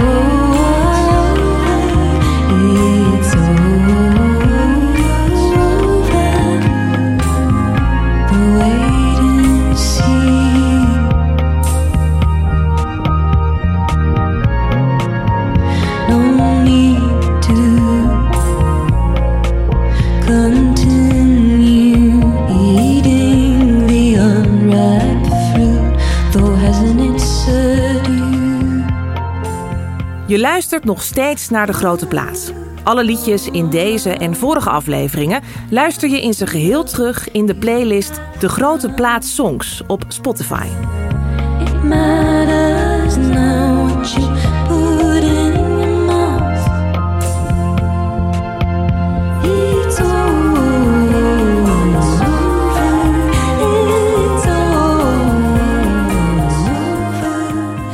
Luistert 30.45 30.85
nog 30.85 31.03
steeds 31.03 31.49
naar 31.49 31.67
De 31.67 31.73
Grote 31.73 32.07
Plaats. 32.07 32.51
Alle 32.83 33.05
liedjes 33.05 33.49
in 33.51 33.71
deze 33.71 34.11
en 34.11 34.37
vorige 34.37 34.71
afleveringen 34.71 35.43
luister 35.71 36.09
je 36.09 36.23
in 36.23 36.35
zijn 36.35 36.49
geheel 36.49 36.85
terug 36.85 37.31
in 37.31 37.47
de 37.47 37.55
playlist 37.55 38.21
De 38.39 38.49
Grote 38.49 38.91
Plaats 38.91 39.35
Songs 39.35 39.83
op 39.87 40.05
Spotify. 40.09 40.67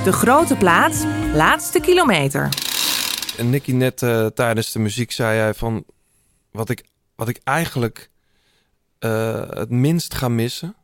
De 0.05 0.13
Grote 0.13 0.57
Plaats, 0.57 1.05
laatste 1.33 1.81
kilometer. 1.81 2.49
En 3.37 3.51
Nicky, 3.51 3.73
net 3.73 4.03
eh, 4.03 4.27
tijdens 4.27 4.73
de 4.73 4.79
muziek 4.79 5.13
zei 5.13 5.39
hij 5.39 5.55
van... 5.55 5.85
Wat 6.51 6.69
ik, 6.69 6.85
wat 7.15 7.29
ik 7.29 7.41
eigenlijk 7.45 8.11
eh, 8.99 9.49
het 9.49 9.71
minst 9.71 10.15
ga 10.15 10.29
missen... 10.29 10.75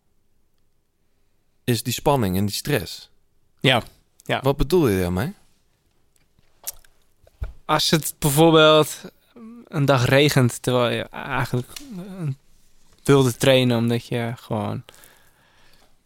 is 1.64 1.82
die 1.82 1.93
spanning 1.93 2.36
en 2.36 2.47
die 2.47 2.55
stress. 2.55 3.10
Ja, 3.60 3.82
ja. 4.24 4.40
Wat 4.40 4.56
bedoel 4.56 4.89
je 4.89 5.01
daarmee? 5.01 5.35
Als 7.64 7.90
het 7.90 8.14
bijvoorbeeld 8.18 9.01
een 9.68 9.85
dag 9.85 10.05
regent 10.05 10.62
terwijl 10.62 10.97
je 10.97 11.02
eigenlijk 11.02 11.68
eh, 11.97 12.28
wilde 13.05 13.36
trainen 13.36 13.78
omdat 13.78 14.06
je 14.06 14.32
gewoon 14.36 14.82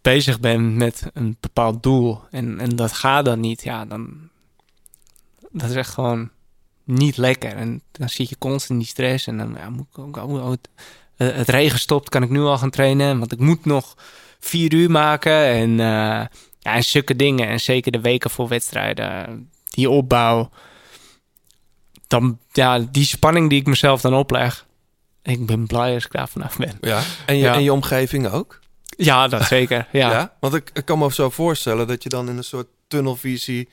bezig 0.02 0.40
bent 0.40 0.74
met 0.74 1.10
een 1.12 1.36
bepaald 1.40 1.82
doel 1.82 2.20
en, 2.30 2.60
en 2.60 2.76
dat 2.76 2.92
gaat 2.92 3.24
dan 3.24 3.40
niet, 3.40 3.62
ja, 3.62 3.84
dan 3.84 4.29
dat 5.50 5.70
is 5.70 5.76
echt 5.76 5.90
gewoon 5.92 6.30
niet 6.84 7.16
lekker. 7.16 7.52
En 7.56 7.82
dan 7.92 8.08
zit 8.08 8.28
je 8.28 8.38
constant 8.38 8.70
in 8.70 8.78
die 8.78 8.86
stress 8.86 9.26
en 9.26 9.38
dan 9.38 9.56
ja, 9.58 9.70
moet 9.70 9.86
ik 9.92 9.98
ook, 9.98 10.16
oh, 10.16 10.32
oh, 10.34 10.50
het, 10.50 10.68
eh, 11.16 11.36
het 11.36 11.48
regen 11.48 11.78
stopt, 11.78 12.08
kan 12.08 12.22
ik 12.22 12.30
nu 12.30 12.40
al 12.40 12.58
gaan 12.58 12.70
trainen, 12.70 13.18
want 13.18 13.32
ik 13.32 13.38
moet 13.38 13.64
nog 13.64 13.96
vier 14.40 14.72
uur 14.72 14.90
maken 14.90 15.44
en 15.44 15.70
eh, 15.70 16.26
ja, 16.58 16.74
en 16.74 16.84
zulke 16.84 17.16
dingen. 17.16 17.48
En 17.48 17.60
zeker 17.60 17.92
de 17.92 18.00
weken 18.00 18.30
voor 18.30 18.48
wedstrijden, 18.48 19.50
die 19.70 19.90
opbouw 19.90 20.50
dan 22.06 22.38
ja, 22.52 22.78
die 22.78 23.04
spanning 23.04 23.48
die 23.50 23.60
ik 23.60 23.66
mezelf 23.66 24.00
dan 24.00 24.14
opleg. 24.14 24.66
Ik 25.22 25.46
ben 25.46 25.66
blij 25.66 25.94
als 25.94 26.04
ik 26.04 26.12
daar 26.12 26.28
vanaf 26.28 26.56
ben. 26.56 26.78
Ja. 26.80 27.02
En 27.26 27.36
je, 27.36 27.42
Ja. 27.42 27.54
en 27.54 27.62
je 27.62 27.72
omgeving 27.72 28.28
ook? 28.28 28.58
Ja, 28.96 29.28
dat 29.28 29.44
zeker. 29.46 29.88
Ja. 29.92 30.32
Want 30.40 30.54
ik, 30.54 30.70
ik 30.72 30.84
kan 30.84 30.98
me 30.98 31.12
zo 31.12 31.30
voorstellen 31.30 31.86
dat 31.86 32.02
je 32.02 32.08
dan 32.08 32.28
in 32.28 32.36
een 32.36 32.44
soort 32.44 32.66
tunnelvisie 32.88 33.68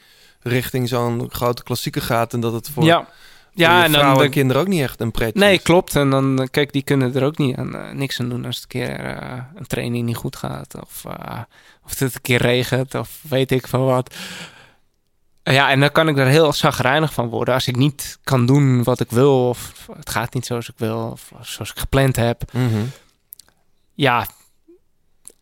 richting 0.47 0.87
zo'n 0.89 1.27
grote 1.31 1.63
klassieker 1.63 2.01
gaat 2.01 2.33
en 2.33 2.39
dat 2.39 2.53
het 2.53 2.69
voor, 2.69 2.83
Ja. 2.83 3.07
Ja, 3.53 3.83
en 3.83 3.91
dan- 3.91 4.17
dan- 4.17 4.29
kinderen 4.29 4.61
ook 4.61 4.67
niet 4.67 4.81
echt 4.81 5.01
een 5.01 5.11
pretje 5.11 5.39
Nee, 5.39 5.55
is. 5.55 5.61
klopt. 5.61 5.95
En 5.95 6.09
dan, 6.09 6.41
eh, 6.41 6.47
kijk, 6.51 6.71
die 6.73 6.81
kunnen 6.83 7.15
er 7.15 7.23
ook 7.23 7.37
niet 7.37 7.55
aan, 7.55 7.75
eh, 7.75 7.91
niks 7.93 8.19
aan 8.19 8.29
doen 8.29 8.45
als 8.45 8.55
het 8.55 8.63
een 8.63 8.69
keer 8.69 8.99
eh, 8.99 9.37
een 9.55 9.67
training 9.67 10.05
niet 10.05 10.15
goed 10.15 10.35
gaat. 10.35 10.75
Of, 10.81 11.03
of 11.85 11.99
het 11.99 12.01
een 12.15 12.21
keer 12.21 12.41
regent, 12.41 12.95
of 12.95 13.19
weet 13.29 13.51
ik 13.51 13.67
van 13.67 13.85
wat. 13.85 14.15
Ja, 15.43 15.69
en 15.69 15.79
dan 15.79 15.91
kan 15.91 16.07
ik 16.07 16.17
er 16.17 16.25
heel 16.27 16.53
zagrijnig 16.53 17.13
van 17.13 17.27
worden 17.27 17.53
als 17.53 17.67
ik 17.67 17.75
niet 17.75 18.17
kan 18.23 18.45
doen 18.45 18.83
wat 18.83 18.99
ik 18.99 19.09
wil. 19.11 19.49
Of 19.49 19.87
het 19.97 20.09
gaat 20.09 20.33
niet 20.33 20.45
zoals 20.45 20.69
ik 20.69 20.75
wil, 20.77 21.09
of 21.11 21.31
zoals 21.41 21.71
ik 21.71 21.79
gepland 21.79 22.15
heb. 22.15 22.41
Mhm. 22.53 22.83
Ja, 23.93 24.27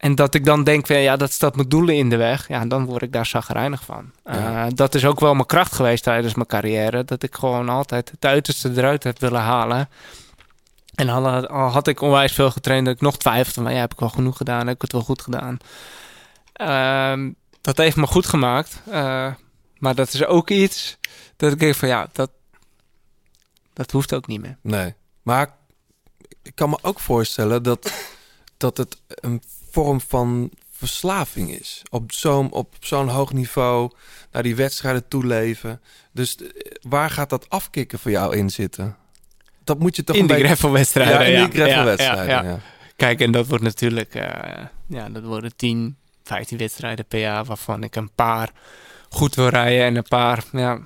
en 0.06 0.16
dat 0.16 0.34
ik 0.34 0.46
dan 0.46 0.64
denk 0.64 0.88
van 0.88 1.00
ja, 1.00 1.16
dat 1.16 1.32
staat 1.32 1.56
mijn 1.56 1.70
doelen 1.70 1.96
in 1.96 2.10
de 2.10 2.16
weg. 2.16 2.48
Ja, 2.48 2.66
dan 2.66 2.86
word 2.86 3.02
ik 3.02 3.12
daar 3.12 3.26
zagrijnig 3.26 3.84
van. 3.84 4.12
Ja. 4.24 4.66
Eh, 4.66 4.72
dat 4.76 4.96
is 4.96 5.06
ook 5.06 5.20
wel 5.20 5.34
mijn 5.34 5.46
kracht 5.46 5.74
geweest 5.74 6.04
tijdens 6.04 6.34
mijn 6.34 6.48
carrière. 6.48 7.04
Dat 7.04 7.24
ik 7.24 7.36
gewoon 7.36 7.70
altijd 7.70 8.12
het 8.12 8.26
uiterste 8.26 8.72
eruit 8.76 9.04
heb 9.04 9.20
willen 9.20 9.42
halen. 9.42 9.90
En 10.96 11.10
al, 11.10 11.48
al 11.48 11.70
had 11.70 11.88
ik 11.88 12.02
onwijs 12.02 12.34
veel 12.34 12.52
getraind, 12.52 12.86
dat 12.86 12.96
ik 12.96 13.02
nog 13.02 13.18
twijfelde. 13.18 13.62
Maar 13.62 13.74
ja, 13.74 13.80
heb 13.80 13.94
ik 13.94 14.00
wel 14.00 14.10
genoeg 14.10 14.38
gedaan? 14.38 14.68
Heb 14.68 14.76
ik 14.76 14.82
het 14.82 14.92
wel 14.92 15.02
goed 15.02 15.22
gedaan? 15.22 15.58
Ehm, 16.54 17.32
dat 17.62 17.78
heeft 17.78 17.96
me 17.96 18.08
goed 18.08 18.26
gemaakt. 18.26 18.82
Eh, 18.90 19.34
maar 19.78 19.96
dat 19.96 20.14
is 20.14 20.26
ook 20.26 20.50
iets 20.50 20.98
dat 21.36 21.52
ik 21.52 21.60
denk 21.60 21.76
van 21.76 21.88
ja, 21.88 22.08
dat, 22.12 22.30
dat 23.74 23.92
hoeft 23.92 24.14
ook 24.14 24.28
niet 24.28 24.42
meer. 24.42 24.58
Nee. 24.62 24.94
Maar 25.22 25.56
ik 26.42 26.56
kan 26.56 26.70
me 26.70 26.78
ook 26.82 27.00
voorstellen 27.00 27.64
dat, 27.64 27.94
dat 28.58 28.78
het 28.78 28.98
een 29.08 29.42
vorm 29.76 30.02
van 30.02 30.50
verslaving 30.72 31.60
is. 31.60 31.82
Op 31.90 32.12
zo'n 32.12 32.52
op 32.52 32.76
zo'n 32.80 33.08
hoog 33.08 33.34
niveau 33.34 33.92
naar 34.32 34.44
die 34.44 34.56
wedstrijden 34.56 35.08
toeleven. 35.08 35.82
Dus 36.12 36.36
eh, 36.36 36.48
waar 36.82 37.10
gaat 37.10 37.30
dat 37.30 37.50
afkicken 37.50 38.00
voor 38.00 38.12
jou 38.12 38.36
in 38.36 38.50
zitten? 38.50 38.96
Dat 39.64 39.80
moet 39.80 39.96
je 39.96 40.04
toch 40.04 40.16
in 40.16 40.28
de 40.28 40.34
beetje- 40.34 40.46
gravelwedstrijden. 40.46 41.14
Ja, 41.14 41.22
in 41.22 41.32
ja. 41.32 41.48
die 41.48 42.04
ja, 42.04 42.42
ja. 42.42 42.60
Kijk, 42.96 43.20
en 43.22 43.32
dat 43.32 43.48
wordt 43.48 43.64
natuurlijk... 43.64 44.16
eh, 44.16 44.66
ja, 44.88 45.10
dat 45.10 45.24
worden 45.24 45.56
10, 45.56 45.96
15 46.24 46.58
wedstrijden 46.58 47.06
per 47.06 47.20
jaar... 47.20 47.46
waarvan 47.46 47.84
ik 47.84 47.96
een 47.96 48.12
paar 48.16 48.52
goed 49.10 49.36
wil 49.36 49.48
rijden... 49.48 49.86
en 49.86 49.96
een 49.96 50.04
paar 50.04 50.44
ja, 50.52 50.80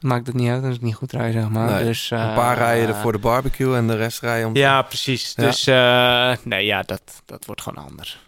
maakt 0.00 0.26
het 0.26 0.36
niet 0.36 0.48
uit 0.50 0.64
als 0.64 0.74
ik 0.74 0.82
niet 0.82 0.94
goed 0.94 1.12
rij, 1.12 1.32
zeg 1.32 1.48
maar. 1.48 1.70
Nee, 1.70 1.84
dus, 1.84 2.10
een 2.10 2.34
paar 2.34 2.56
eh, 2.56 2.58
rijden 2.58 2.88
er 2.88 2.94
voor 2.94 3.12
de 3.12 3.18
barbecue 3.18 3.76
en 3.76 3.86
de 3.86 3.96
rest 3.96 4.20
rijden 4.20 4.48
om... 4.48 4.56
Ja, 4.56 4.82
precies. 4.82 5.32
Ja. 5.36 5.42
Dus 5.42 5.66
eh, 5.66 6.44
nee, 6.44 6.64
ja, 6.66 6.82
dat, 6.82 7.22
dat 7.24 7.44
wordt 7.44 7.62
gewoon 7.62 7.84
anders. 7.84 8.18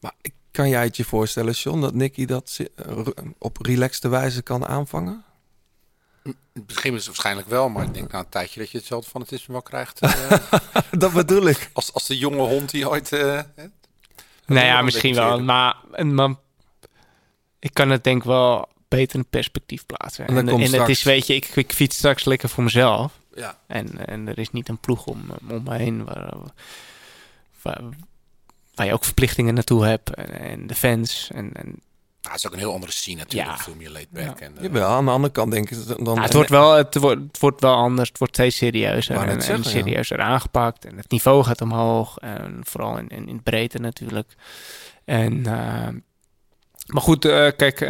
Maar 0.00 0.12
kan 0.50 0.68
jij 0.68 0.84
het 0.84 0.96
je 0.96 1.04
voorstellen, 1.04 1.52
John, 1.52 1.80
dat 1.80 1.94
Nicky 1.94 2.24
dat 2.24 2.58
eh, 2.76 3.06
op 3.38 3.56
relaxte 3.60 4.08
wijze 4.08 4.42
kan 4.42 4.66
aanvangen? 4.66 5.24
In 6.22 6.36
het 6.52 6.66
begin 6.66 6.90
is 6.92 6.96
het 6.98 7.06
waarschijnlijk 7.06 7.48
wel, 7.48 7.68
maar 7.68 7.84
ik 7.84 7.94
denk 7.94 8.12
na 8.12 8.18
een 8.18 8.28
tijdje 8.28 8.60
dat 8.60 8.70
je 8.70 8.78
hetzelfde 8.78 9.10
fanatisme 9.10 9.52
wel 9.52 9.62
krijgt. 9.62 10.00
eh, 10.00 10.30
dat 10.98 11.12
bedoel 11.12 11.46
ik. 11.46 11.70
Als, 11.72 11.92
als 11.92 12.06
de 12.06 12.18
jonge 12.18 12.42
hond 12.42 12.70
die 12.70 12.88
ooit... 12.88 13.12
eh? 13.12 13.40
Nou 14.46 14.66
ja, 14.66 14.82
misschien 14.82 15.14
wel. 15.14 15.42
Maar, 15.42 15.76
maar 16.04 16.34
ik 17.58 17.74
kan 17.74 17.90
het 17.90 18.04
denk 18.04 18.18
ik 18.18 18.24
wel 18.24 18.68
beter 18.90 19.18
in 19.18 19.26
perspectief 19.26 19.86
plaatsen. 19.86 20.26
En 20.26 20.34
dan 20.34 20.60
En, 20.60 20.72
het 20.72 20.88
is, 20.88 21.02
weet 21.02 21.26
je, 21.26 21.34
ik, 21.34 21.46
ik 21.46 21.72
fiets 21.72 21.96
straks 21.96 22.24
lekker 22.24 22.48
voor 22.48 22.64
mezelf. 22.64 23.12
Ja. 23.34 23.58
En, 23.66 24.06
en 24.06 24.28
er 24.28 24.38
is 24.38 24.50
niet 24.50 24.68
een 24.68 24.78
ploeg 24.78 25.06
om, 25.06 25.22
om 25.48 25.62
me 25.62 25.76
heen 25.76 26.04
waar, 26.04 26.34
waar, 27.62 27.82
waar 28.74 28.86
je 28.86 28.92
ook 28.92 29.04
verplichtingen 29.04 29.54
naartoe 29.54 29.84
hebt. 29.84 30.14
En, 30.14 30.40
en 30.40 30.66
de 30.66 30.74
fans. 30.74 31.30
En, 31.34 31.52
en 31.52 31.64
Nou, 31.66 32.34
het 32.34 32.34
is 32.34 32.46
ook 32.46 32.52
een 32.52 32.58
heel 32.58 32.72
andere 32.72 32.92
scene 32.92 33.16
natuurlijk. 33.16 33.56
Ja. 33.56 33.62
Veel 33.62 33.74
meer 33.74 33.90
laid 33.90 34.10
back. 34.10 34.38
Ja. 34.38 34.46
En, 34.46 34.56
eh, 34.56 34.62
Jawel, 34.62 34.88
aan 34.88 35.04
de 35.04 35.10
andere 35.10 35.32
kant 35.32 35.52
denk 35.52 35.70
ik... 35.70 36.04
Dan, 36.04 36.14
Ja, 36.14 36.22
het, 36.22 36.32
wordt 36.32 36.50
wel, 36.50 36.72
het, 36.72 36.94
wordt, 36.94 37.20
het 37.20 37.38
wordt 37.38 37.60
wel 37.60 37.74
anders. 37.74 38.08
Het 38.08 38.18
wordt 38.18 38.34
steeds 38.34 38.56
serieuzer. 38.56 39.16
En, 39.16 39.56
ja. 39.56 39.62
serieuzer 39.62 40.20
aangepakt. 40.20 40.84
En 40.84 40.96
het 40.96 41.10
niveau 41.10 41.44
gaat 41.44 41.60
omhoog. 41.60 42.18
En 42.18 42.60
vooral 42.62 42.98
in, 42.98 43.08
in, 43.08 43.28
in 43.28 43.34
het 43.34 43.44
breedte 43.44 43.78
natuurlijk. 43.78 44.34
En, 45.04 45.46
eh, 45.46 45.88
maar 46.86 47.02
goed, 47.02 47.24
eh, 47.24 47.50
kijk. 47.56 47.80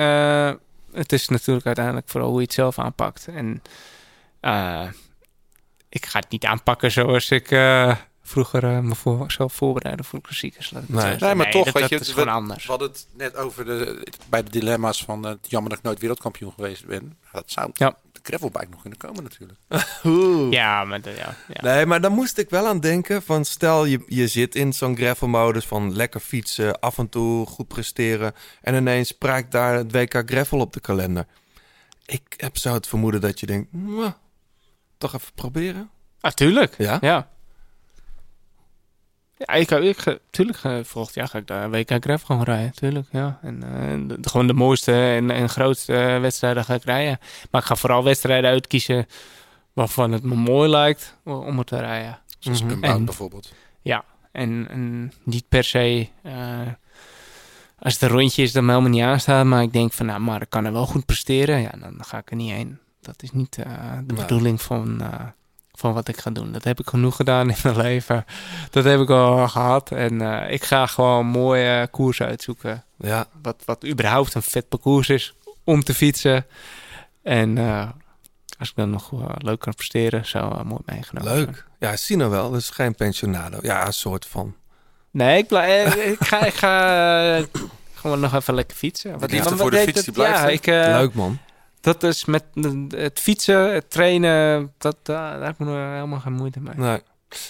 Het 0.92 1.12
is 1.12 1.28
natuurlijk 1.28 1.66
uiteindelijk 1.66 2.08
vooral 2.08 2.28
hoe 2.30 2.38
je 2.38 2.44
het 2.44 2.54
zelf 2.54 2.78
aanpakt. 2.78 3.26
En 3.28 3.62
eh, 4.40 4.88
ik 5.88 6.06
ga 6.06 6.18
het 6.18 6.30
niet 6.30 6.44
aanpakken 6.44 6.90
zoals 6.92 7.30
ik 7.30 7.50
eh, 7.50 7.96
vroeger 8.22 8.64
eh, 8.64 8.78
me 8.78 8.94
voor, 8.94 9.30
zelf 9.32 9.52
voorbereidde 9.52 10.04
voor 10.04 10.20
klassiekers. 10.20 10.70
Nee. 10.70 11.16
Nee, 11.16 11.34
maar 11.34 11.50
toch, 11.50 11.64
dat, 11.64 11.72
weet 11.74 11.82
dat 11.82 11.88
je, 11.90 11.94
is 11.98 12.00
het- 12.00 12.10
gewoon 12.10 12.24
we- 12.24 12.32
anders. 12.34 12.64
We 12.64 12.70
hadden 12.70 12.88
het 12.88 13.06
net 13.16 13.36
over 13.36 13.64
de, 13.64 14.06
bij 14.28 14.42
de 14.42 14.50
dilemma's 14.50 15.04
van 15.04 15.22
het 15.24 15.46
jammer 15.50 15.70
dat 15.70 15.78
ik 15.78 15.84
nooit 15.84 15.98
wereldkampioen 16.00 16.52
geweest 16.52 16.86
ben. 16.86 17.18
Dat 17.32 17.50
zou 17.50 17.70
Ja. 17.74 17.96
De 18.22 18.28
gravelbike 18.28 18.70
nog 18.70 18.80
kunnen 18.80 18.98
komen 18.98 19.22
natuurlijk. 19.22 19.58
Oeh. 20.04 20.52
Ja, 20.52 20.84
maar 20.84 21.00
ja, 21.04 21.36
ja. 21.48 21.62
Nee, 21.62 21.86
maar 21.86 22.00
dan 22.00 22.12
moest 22.12 22.38
ik 22.38 22.50
wel 22.50 22.66
aan 22.66 22.80
denken 22.80 23.22
van 23.22 23.44
stel 23.44 23.84
je, 23.84 24.02
je 24.06 24.28
zit 24.28 24.54
in 24.54 24.72
zo'n 24.72 24.96
gravel-modus 24.96 25.66
van 25.66 25.94
lekker 25.96 26.20
fietsen, 26.20 26.80
af 26.80 26.98
en 26.98 27.08
toe 27.08 27.46
goed 27.46 27.68
presteren 27.68 28.32
en 28.62 28.74
ineens 28.74 29.12
praakt 29.12 29.52
daar 29.52 29.74
het 29.74 29.92
WK 29.92 30.22
gravel 30.26 30.60
op 30.60 30.72
de 30.72 30.80
kalender. 30.80 31.26
Ik 32.06 32.34
heb 32.36 32.56
zo 32.56 32.72
het 32.74 32.86
vermoeden 32.86 33.20
dat 33.20 33.40
je 33.40 33.46
denkt, 33.46 33.72
"Mwah, 33.72 34.12
toch 34.98 35.14
even 35.14 35.32
proberen. 35.34 35.90
Ah, 36.20 36.32
tuurlijk. 36.32 36.74
Ja? 36.78 36.98
Ja. 37.00 37.28
Ja, 39.46 39.54
ik, 39.54 39.70
ik, 39.70 39.98
ga- 39.98 40.18
tuurlijk, 40.30 40.58
eh, 40.62 40.78
volgend 40.82 41.14
jaar 41.14 41.28
ga 41.28 41.38
ik 41.38 41.46
daar 41.46 41.70
WK 41.70 41.90
Graf 42.00 42.22
gewoon 42.22 42.42
rijden. 42.42 42.72
Tuurlijk, 42.72 43.06
ja. 43.10 43.38
En 43.42 43.62
eh, 43.62 44.16
de- 44.16 44.28
gewoon 44.28 44.46
de 44.46 44.52
mooiste 44.54 44.92
en, 44.92 45.30
en 45.30 45.48
grootste 45.48 45.92
wedstrijden 46.20 46.64
ga 46.64 46.74
ik 46.74 46.84
rijden. 46.84 47.18
Maar 47.50 47.60
ik 47.60 47.66
ga 47.66 47.76
vooral 47.76 48.04
wedstrijden 48.04 48.50
uitkiezen 48.50 49.06
waarvan 49.72 50.12
het 50.12 50.22
me 50.22 50.34
mooi 50.34 50.68
lijkt 50.70 51.16
om 51.24 51.58
er 51.58 51.64
te 51.64 51.78
rijden. 51.78 52.18
Zoals 52.38 52.62
Mhm. 52.62 52.70
Unbound 52.72 52.98
En- 52.98 53.04
bijvoorbeeld. 53.04 53.52
Ja, 53.82 54.04
en, 54.32 54.66
en 54.70 55.12
niet 55.24 55.48
per 55.48 55.64
se 55.64 56.08
eh, 56.22 56.60
als 57.78 57.92
het 57.92 58.02
een 58.02 58.08
rondje 58.08 58.42
is 58.42 58.52
dat 58.52 58.62
me 58.62 58.68
helemaal 58.70 58.90
niet 58.90 59.02
aanstaat. 59.02 59.44
Maar 59.44 59.62
ik 59.62 59.72
denk 59.72 59.92
van, 59.92 60.06
nou, 60.06 60.20
maar 60.20 60.42
ik 60.42 60.50
kan 60.50 60.64
er 60.64 60.72
wel 60.72 60.86
goed 60.86 61.06
presteren. 61.06 61.60
Ja, 61.60 61.70
dan 61.80 61.94
ga 62.04 62.18
ik 62.18 62.30
er 62.30 62.36
niet 62.36 62.52
heen. 62.52 62.78
Dat 63.00 63.22
is 63.22 63.30
niet 63.32 63.54
de 63.54 63.64
Nee. 63.64 64.02
bedoeling 64.16 64.62
van, 64.62 65.02
van 65.80 65.92
wat 65.92 66.08
ik 66.08 66.18
ga 66.20 66.30
doen. 66.30 66.52
Dat 66.52 66.64
heb 66.64 66.80
ik 66.80 66.86
genoeg 66.88 67.16
gedaan 67.16 67.48
in 67.50 67.56
mijn 67.62 67.76
leven. 67.76 68.24
Dat 68.70 68.84
heb 68.84 69.00
ik 69.00 69.10
al 69.10 69.48
gehad. 69.48 69.90
En 69.92 70.20
eh, 70.20 70.52
ik 70.52 70.64
ga 70.64 70.86
gewoon 70.86 71.18
een 71.18 71.26
mooie 71.26 71.88
koers 71.90 72.22
uitzoeken. 72.22 72.84
Ja, 72.98 73.26
Wat, 73.42 73.62
wat 73.64 73.86
überhaupt 73.86 74.34
een 74.34 74.42
vet 74.42 74.68
parcours 74.68 75.08
is 75.08 75.34
om 75.64 75.82
te 75.84 75.94
fietsen. 75.94 76.46
En 77.22 77.58
eh, 77.58 77.88
als 78.58 78.68
ik 78.70 78.76
dan 78.76 78.90
nog 78.90 79.12
eh, 79.12 79.18
leuk 79.38 79.60
kan 79.60 79.74
presteren, 79.74 80.26
zou 80.26 80.64
mooi 80.64 80.80
meegenomen 80.84 81.30
zijn. 81.32 81.44
leuk. 81.44 81.64
Ja, 81.78 81.96
Sino 81.96 82.28
wel, 82.30 82.50
dus 82.50 82.70
geen 82.70 82.94
pensionado. 82.94 83.58
Ja, 83.62 83.86
een 83.86 83.92
soort 83.92 84.26
van. 84.26 84.54
Nee, 85.10 85.38
ik, 85.38 85.46
blij- 85.46 85.84
eh, 85.84 86.10
ik 86.10 86.24
ga, 86.24 86.44
ik 86.44 86.54
ga 86.54 87.44
gewoon 87.94 88.20
nog 88.20 88.34
even 88.34 88.54
lekker 88.54 88.76
fietsen. 88.76 89.18
Wat 89.18 89.30
liefde 89.30 89.56
voor 89.56 89.70
de 89.70 89.76
fiets, 89.78 90.02
die 90.04 90.12
blijft, 90.12 90.38
Ja, 90.40 90.48
ik, 90.48 90.66
leuk 90.66 91.14
man. 91.14 91.38
Dat 91.80 92.02
is 92.02 92.24
met 92.24 92.44
het 92.88 93.20
fietsen, 93.20 93.72
het 93.72 93.90
trainen, 93.90 94.72
dat, 94.78 94.96
daar 95.02 95.40
heb 95.42 95.52
ik 95.52 95.58
nog 95.58 95.68
helemaal 95.74 96.20
geen 96.20 96.32
moeite 96.32 96.60
mee. 96.60 96.74
Nee. 96.76 97.00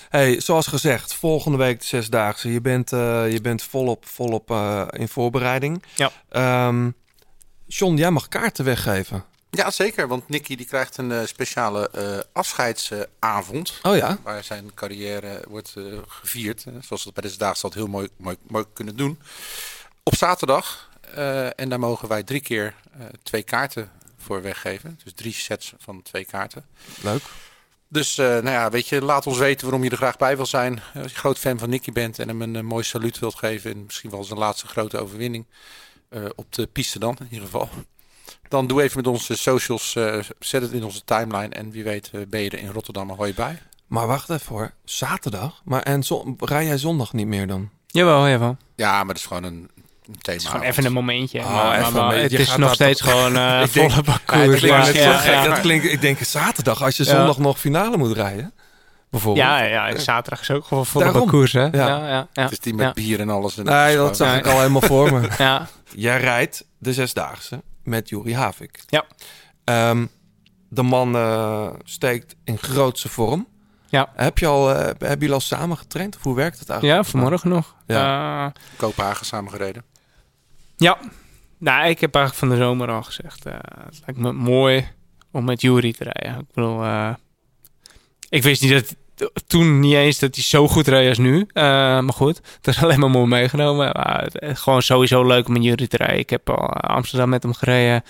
Hey, 0.08 0.40
zoals 0.40 0.66
gezegd, 0.66 1.14
volgende 1.14 1.58
week 1.58 1.78
de 1.80 1.86
zesdaagse. 1.86 2.52
Je 2.52 2.60
bent, 2.60 2.92
eh, 2.92 3.32
je 3.32 3.40
bent 3.40 3.62
volop, 3.62 4.06
volop 4.06 4.50
eh, 4.50 4.86
in 4.90 5.08
voorbereiding. 5.08 5.82
Ja. 5.96 6.10
Ehm, 6.28 6.90
John, 7.66 7.94
jij 7.96 8.10
mag 8.10 8.28
kaarten 8.28 8.64
weggeven. 8.64 9.24
Ja, 9.50 9.70
zeker. 9.70 10.08
Want 10.08 10.28
Nicky 10.28 10.56
die 10.56 10.66
krijgt 10.66 10.96
een 10.96 11.12
eh, 11.12 11.24
speciale 11.26 11.90
eh, 11.90 12.18
afscheidsavond. 12.32 13.78
Oh 13.82 13.96
ja? 13.96 14.18
Waar 14.22 14.44
zijn 14.44 14.74
carrière 14.74 15.42
wordt 15.48 15.74
gevierd. 16.06 16.60
zoals 16.62 17.04
we 17.04 17.10
dat 17.12 17.14
bij 17.14 17.22
deze 17.22 17.44
altijd 17.44 17.74
heel 17.74 17.86
mooi, 17.86 18.08
mooi, 18.16 18.36
mooi 18.48 18.64
kunnen 18.72 18.96
doen. 18.96 19.18
Op 20.02 20.14
zaterdag. 20.14 20.88
eh, 21.14 21.60
en 21.60 21.68
daar 21.68 21.78
mogen 21.78 22.08
wij 22.08 22.22
drie 22.22 22.40
keer 22.40 22.74
eh, 22.98 23.06
twee 23.22 23.42
kaarten 23.42 23.90
voor 24.20 24.42
weggeven. 24.42 24.98
Dus 25.04 25.12
drie 25.12 25.32
sets 25.32 25.72
van 25.78 26.02
twee 26.02 26.24
kaarten. 26.24 26.66
Leuk. 27.02 27.22
Dus 27.88 28.18
eh, 28.18 28.26
nou 28.26 28.50
ja, 28.50 28.70
weet 28.70 28.88
je, 28.88 29.02
laat 29.02 29.26
ons 29.26 29.38
weten 29.38 29.62
waarom 29.66 29.84
je 29.84 29.90
er 29.90 29.96
graag 29.96 30.16
bij 30.16 30.36
wil 30.36 30.46
zijn. 30.46 30.80
Als 30.94 31.12
je 31.12 31.18
groot 31.18 31.38
fan 31.38 31.58
van 31.58 31.68
Nicky 31.70 31.92
bent 31.92 32.18
en 32.18 32.28
hem 32.28 32.42
een, 32.42 32.56
eh, 32.56 32.62
mooi 32.62 32.84
saluut 32.84 33.18
wilt 33.18 33.34
geven. 33.34 33.70
En 33.72 33.84
misschien 33.84 34.10
wel 34.10 34.24
zijn 34.24 34.38
laatste 34.38 34.66
grote 34.66 34.98
overwinning. 34.98 35.46
eh, 36.08 36.24
op 36.34 36.52
de 36.52 36.66
piste 36.66 36.98
dan, 36.98 37.16
in 37.20 37.26
ieder 37.30 37.44
geval. 37.44 37.68
Dan 38.48 38.66
doe 38.66 38.82
even 38.82 38.96
met 38.96 39.06
onze 39.06 39.36
socials, 39.36 39.94
eh, 39.96 40.18
zet 40.38 40.62
het 40.62 40.72
in 40.72 40.84
onze 40.84 41.04
timeline. 41.04 41.54
En 41.54 41.70
wie 41.70 41.84
weet 41.84 42.10
eh, 42.12 42.20
ben 42.28 42.40
je 42.40 42.50
er 42.50 42.58
in 42.58 42.70
Rotterdam 42.70 43.10
hoor 43.10 43.26
je 43.26 43.34
bij. 43.34 43.62
Maar 43.86 44.06
wacht 44.06 44.30
even 44.30 44.54
hoor. 44.54 44.72
Zaterdag? 44.84 45.60
Maar 45.64 45.82
en 45.82 46.02
rij 46.38 46.64
jij 46.66 46.78
zondag 46.78 47.12
niet 47.12 47.26
meer 47.26 47.46
dan? 47.46 47.70
Jawel, 47.86 48.28
jawel. 48.28 48.56
Ja, 48.74 48.96
maar 48.96 49.06
dat 49.06 49.16
is 49.16 49.26
gewoon 49.26 49.42
een 49.44 49.70
thema. 50.20 50.32
Het 50.36 50.42
is 50.42 50.48
gewoon 50.48 50.66
even 50.66 50.84
een 50.84 50.92
momentje. 50.92 51.38
Oh, 51.38 51.54
maar, 51.54 51.78
even 51.80 51.92
maar 51.92 52.02
een 52.02 52.08
beetje. 52.08 52.22
het 52.22 52.30
Je 52.32 52.38
is 52.38 52.48
gaat 52.48 52.58
nog 52.58 52.74
steeds 52.74 53.00
gewoon 53.00 53.36
eh 53.36 53.60
Ik 53.64 53.72
denk- 53.72 53.90
volle 53.90 54.04
Ja, 54.06 54.16
parcours. 54.18 54.60
dat 54.60 54.70
klinkt 54.70 54.86
net 54.86 54.94
ja, 54.94 55.12
zo 55.12 55.18
gek. 55.18 55.32
ja. 55.32 55.44
Dat 55.44 55.60
klinkt, 55.60 55.84
ik 55.84 56.00
denk 56.00 56.18
zaterdag 56.18 56.82
als 56.82 56.96
je 56.96 57.04
Ja. 57.04 57.10
zondag 57.10 57.38
nog 57.38 57.58
finale 57.58 57.96
moet 57.96 58.12
rijden. 58.12 58.52
Bijvoorbeeld. 59.10 59.46
Ja, 59.46 59.62
ja, 59.62 59.98
zaterdag 59.98 60.40
is 60.40 60.50
ook 60.50 60.64
gewoon 60.64 60.86
volle 60.86 61.12
parcours, 61.12 61.52
hè? 61.52 61.62
Ja. 61.62 61.70
Ja, 61.72 62.08
ja, 62.08 62.26
ja. 62.32 62.42
Het 62.42 62.52
is 62.52 62.58
die 62.60 62.74
met 62.74 62.86
ja. 62.86 62.92
bier 62.92 63.20
en 63.20 63.30
alles. 63.30 63.58
En 63.58 63.64
Nee, 63.64 63.96
dat 63.96 64.16
zag 64.16 64.36
ik 64.36 64.46
al 64.46 64.56
helemaal 64.56 64.80
voor 64.82 65.12
me. 65.20 65.28
Ja. 65.38 65.66
Jij 65.94 66.20
rijdt 66.20 66.64
de 66.78 66.92
zesdaagse 66.92 67.62
met 67.84 68.08
Juri 68.08 68.34
Havik. 68.34 68.82
Ja. 68.86 69.04
Ehm, 69.64 70.06
de 70.68 70.82
man 70.82 71.16
eh, 71.16 71.68
steekt 71.84 72.34
in 72.44 72.58
grootse 72.58 73.08
vorm. 73.08 73.46
Ja. 73.88 74.08
Heb 74.14 74.38
je 74.38 74.46
al, 74.46 74.70
eh, 74.70 74.76
hebben 74.84 75.18
jullie 75.18 75.32
al 75.34 75.40
samen 75.40 75.76
getraind? 75.76 76.16
Of 76.16 76.22
hoe 76.22 76.34
werkt 76.34 76.58
het 76.58 76.68
eigenlijk? 76.70 77.04
Ja, 77.04 77.10
vanmorgen 77.10 77.48
nog. 77.50 77.74
Ja. 77.86 78.44
Eh, 78.46 78.52
Kopenhagen 78.76 79.26
samengereden. 79.26 79.84
Ja. 80.80 80.98
Nou, 81.58 81.88
ik 81.88 82.00
heb 82.00 82.14
eigenlijk 82.14 82.46
van 82.46 82.58
de 82.58 82.64
zomer 82.64 82.90
al 82.90 83.02
gezegd. 83.02 83.46
eh, 83.46 83.52
het 83.84 84.00
lijkt 84.06 84.20
me 84.20 84.32
mooi 84.32 84.88
om 85.32 85.44
met 85.44 85.60
Jury 85.60 85.92
te 85.92 86.04
rijden. 86.04 86.40
Ik 86.40 86.46
bedoel, 86.54 86.82
eh, 86.84 87.14
ik 88.28 88.42
wist 88.42 88.62
niet 88.62 88.72
dat 88.72 88.96
toen 89.46 89.80
niet 89.80 89.94
eens 89.94 90.18
dat 90.18 90.34
hij 90.34 90.44
zo 90.44 90.68
goed 90.68 90.88
reed 90.88 91.08
als 91.08 91.18
nu. 91.18 91.46
Eh, 91.52 91.62
maar 92.00 92.12
goed, 92.12 92.40
het 92.56 92.66
is 92.66 92.82
alleen 92.82 93.00
maar 93.00 93.10
mooi 93.10 93.26
meegenomen. 93.26 93.90
Maar 93.92 94.22
het 94.22 94.40
is 94.42 94.60
gewoon 94.60 94.82
sowieso 94.82 95.26
leuk 95.26 95.46
om 95.46 95.52
met 95.52 95.62
Jury 95.64 95.86
te 95.86 95.96
rijden. 95.96 96.18
Ik 96.18 96.30
heb 96.30 96.50
al 96.50 96.68
Amsterdam 96.72 97.28
met 97.28 97.42
hem 97.42 97.54
gereden. 97.54 98.02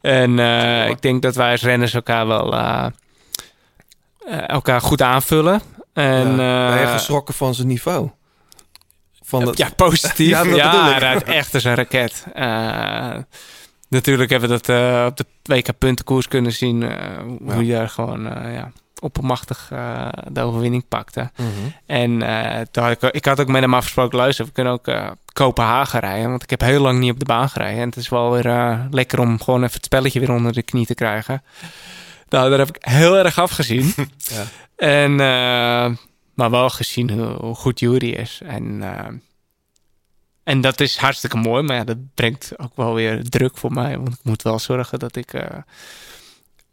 En 0.00 0.38
ik 0.88 1.02
denk 1.02 1.22
dat 1.22 1.34
wij 1.34 1.50
als 1.50 1.62
renners 1.62 1.94
elkaar 1.94 2.26
wel 2.26 2.54
elkaar 4.46 4.80
goed 4.80 5.02
aanvullen. 5.02 5.60
En, 5.92 6.36
Ja. 6.36 6.78
Je 6.80 6.86
eh, 6.86 6.92
geschrokken 6.92 7.34
van 7.34 7.54
zijn 7.54 7.66
niveau? 7.68 8.10
Van 9.32 9.44
dat- 9.44 9.58
ja, 9.58 9.68
positief. 9.76 10.28
Ja, 10.28 10.42
ja, 10.42 10.48
dat 10.62 10.70
bedoel 10.70 10.84
ik. 10.84 10.90
hij 10.90 10.98
rijdt 10.98 11.22
echt 11.24 11.54
als 11.54 11.64
een 11.64 11.74
raket. 11.74 12.24
Eh, 12.34 13.16
natuurlijk 13.88 14.30
hebben 14.30 14.48
we 14.48 14.54
dat 14.54 14.68
eh, 14.68 15.04
op 15.08 15.16
de 15.16 15.24
WK 15.42 15.78
puntenkoers 15.78 16.28
kunnen 16.28 16.52
zien. 16.52 16.82
eh, 16.82 16.96
hoe 17.42 17.52
hij 17.52 17.66
daar 17.66 17.88
gewoon 17.88 18.28
eh, 18.34 18.54
ja, 18.54 18.70
oppermachtig 19.00 19.68
eh, 19.72 20.08
de 20.30 20.40
overwinning 20.40 20.88
pakte. 20.88 21.30
Mhm. 21.36 21.48
En 21.86 22.22
eh, 22.22 22.60
toen 22.70 22.84
had 22.84 23.02
ik, 23.02 23.10
ik 23.14 23.24
had 23.24 23.40
ook 23.40 23.48
met 23.48 23.60
hem 23.62 23.74
afgesproken, 23.74 24.18
luister, 24.18 24.44
we 24.44 24.52
kunnen 24.52 24.72
ook 24.72 24.86
eh, 24.88 25.10
Kopenhagen 25.32 26.00
rijden. 26.00 26.30
Want 26.30 26.42
ik 26.42 26.50
heb 26.50 26.60
heel 26.60 26.80
lang 26.80 26.98
niet 26.98 27.12
op 27.12 27.18
de 27.18 27.24
baan 27.24 27.48
gereden. 27.48 27.80
En 27.80 27.88
het 27.88 27.96
is 27.96 28.08
wel 28.08 28.30
weer 28.32 28.46
eh, 28.46 28.78
lekker 28.90 29.20
om 29.20 29.40
gewoon 29.42 29.62
even 29.62 29.74
het 29.74 29.84
spelletje 29.84 30.20
weer 30.20 30.32
onder 30.32 30.52
de 30.52 30.62
knie 30.62 30.86
te 30.86 30.94
krijgen. 30.94 31.42
Nou, 32.28 32.50
daar 32.50 32.58
heb 32.58 32.68
ik 32.68 32.76
heel 32.80 33.16
erg 33.18 33.38
afgezien. 33.38 33.94
Ja. 34.16 34.42
En, 34.76 35.20
eh, 35.20 35.90
maar 36.34 36.50
wel 36.50 36.70
gezien 36.70 37.10
hoe, 37.10 37.54
goed 37.54 37.80
Jury 37.80 38.10
is. 38.10 38.40
En, 38.44 38.82
eh, 38.82 39.08
en 40.42 40.60
dat 40.60 40.80
is 40.80 40.96
hartstikke 40.96 41.36
mooi. 41.36 41.62
Maar 41.62 41.76
ja, 41.76 41.84
dat 41.84 42.14
brengt 42.14 42.58
ook 42.58 42.76
wel 42.76 42.94
weer 42.94 43.28
druk 43.28 43.56
voor 43.56 43.72
mij. 43.72 43.98
Want 43.98 44.14
ik 44.14 44.20
moet 44.22 44.42
wel 44.42 44.58
zorgen 44.58 44.98
dat 44.98 45.16
ik 45.16 45.32
eh, 45.32 45.58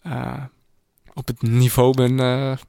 eh, 0.02 0.44
op 1.14 1.28
het 1.28 1.42
niveau 1.42 1.94
ben 1.94 2.60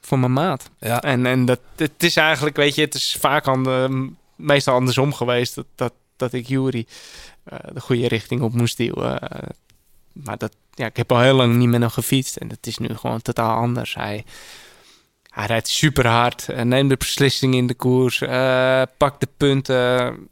van 0.00 0.20
mijn 0.20 0.32
maat. 0.32 0.70
Ja. 0.78 1.02
En, 1.02 1.26
en 1.26 1.44
dat, 1.44 1.60
het 1.76 2.02
is 2.02 2.16
eigenlijk, 2.16 2.56
weet 2.56 2.74
je, 2.74 2.80
het 2.80 2.94
is 2.94 3.16
vaak 3.20 3.48
aan 3.48 3.64
de, 3.64 4.10
meestal 4.36 4.74
andersom 4.74 5.12
geweest 5.12 5.54
dat, 5.54 5.66
dat, 5.74 5.92
dat 6.16 6.32
ik 6.32 6.48
Jury 6.48 6.86
de 7.72 7.80
goede 7.80 8.08
richting 8.08 8.40
op 8.40 8.54
moest 8.54 8.76
duwen. 8.76 9.18
Maar 10.12 10.38
dat, 10.38 10.56
ja, 10.74 10.86
ik 10.86 10.96
heb 10.96 11.12
al 11.12 11.20
heel 11.20 11.34
lang 11.34 11.56
niet 11.56 11.68
met 11.68 11.80
hem 11.80 11.90
gefietst 11.90 12.36
en 12.36 12.48
het 12.48 12.66
is 12.66 12.78
nu 12.78 12.96
gewoon 12.96 13.22
totaal 13.22 13.56
anders. 13.56 13.94
Hij, 13.94 14.24
hij 15.30 15.46
rijdt 15.46 15.68
super 15.68 16.06
hard, 16.06 16.46
neemt 16.64 16.90
de 16.90 16.96
beslissing 16.96 17.54
in 17.54 17.66
de 17.66 17.74
koers, 17.74 18.20
eh, 18.20 18.82
pakt 18.96 19.20
de 19.20 19.28
punten, 19.36 20.28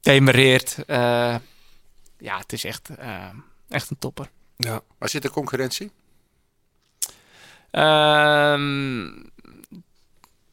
demereert. 0.00 0.84
eh, 0.86 1.34
ja, 2.18 2.38
het 2.38 2.52
is 2.52 2.64
echt, 2.64 2.88
eh, 2.88 3.28
echt 3.68 3.90
een 3.90 3.98
topper. 3.98 4.30
Ja. 4.56 4.80
Waar 4.98 5.08
zit 5.08 5.22
de 5.22 5.30
concurrentie? 5.30 5.90
Ehm, 7.70 9.08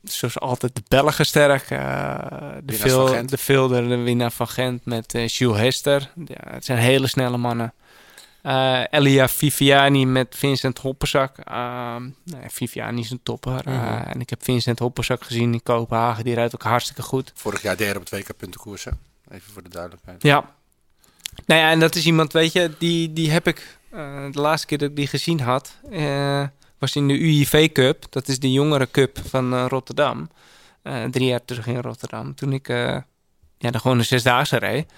zoals 0.03 0.39
altijd 0.39 0.75
de 0.75 0.81
Belgen 0.87 1.25
sterk. 1.25 1.69
eh, 1.69 2.17
de, 2.63 2.73
Gent. 2.73 3.29
de 3.29 3.37
Vilder, 3.37 3.87
de 3.87 3.97
winnaar 3.97 4.31
van 4.31 4.47
Gent 4.47 4.85
met 4.85 5.13
eh 5.13 5.27
Jules 5.27 5.59
Hester. 5.59 6.11
Ja, 6.25 6.51
het 6.53 6.65
zijn 6.65 6.77
hele 6.77 7.07
snelle 7.07 7.37
mannen. 7.37 7.73
Eh, 8.47 8.81
Elia 8.89 9.27
Viviani 9.27 10.05
met 10.05 10.35
Vincent 10.37 10.77
Hopperzak. 10.77 11.37
Ehm 11.37 12.01
nou 12.23 12.43
Viviani 12.47 12.99
is 13.01 13.09
een 13.11 13.19
topper. 13.23 13.61
Eh, 13.65 13.73
Mhm. 13.73 14.03
en 14.09 14.21
ik 14.21 14.29
heb 14.29 14.43
Vincent 14.43 14.79
Hopperzak 14.79 15.23
gezien 15.23 15.53
in 15.53 15.63
Kopenhagen. 15.63 16.23
Die 16.23 16.33
rijdt 16.33 16.55
ook 16.55 16.61
hartstikke 16.63 17.01
goed. 17.01 17.31
Vorig 17.35 17.61
jaar 17.61 17.77
derde 17.77 17.99
op 17.99 18.09
het 18.09 18.19
WK 18.19 18.37
puntenkoers. 18.37 18.83
hè? 18.83 18.91
Even 19.31 19.51
voor 19.53 19.63
de 19.63 19.69
duidelijkheid. 19.69 20.23
Ja. 20.23 20.55
Nou 21.45 21.61
ja, 21.61 21.71
en 21.71 21.79
dat 21.79 21.95
is 21.95 22.05
iemand, 22.05 22.33
weet 22.33 22.51
je, 22.53 22.71
die, 22.77 23.13
die 23.13 23.31
heb 23.31 23.47
ik 23.47 23.77
eh, 23.91 24.31
de 24.31 24.39
laatste 24.41 24.67
keer 24.67 24.77
dat 24.77 24.89
ik 24.89 24.95
die 24.95 25.07
gezien 25.07 25.39
had, 25.39 25.77
eh, 25.91 26.47
was 26.77 26.95
in 26.95 27.07
de 27.07 27.13
UIV 27.19 27.71
Cup. 27.71 28.05
Dat 28.09 28.27
is 28.27 28.39
de 28.39 28.51
jongere 28.51 28.91
cup 28.91 29.19
van 29.25 29.53
eh, 29.53 29.65
Rotterdam. 29.67 30.29
Eh, 30.81 31.03
drie 31.03 31.27
jaar 31.27 31.45
terug 31.45 31.67
in 31.67 31.81
Rotterdam. 31.81 32.35
Toen 32.35 32.53
ik 32.53 32.69
eh, 32.69 32.97
ja, 33.57 33.71
dan 33.71 33.81
gewoon 33.81 33.97
een 33.97 34.05
zesdaagse 34.05 34.57
reed. 34.57 34.91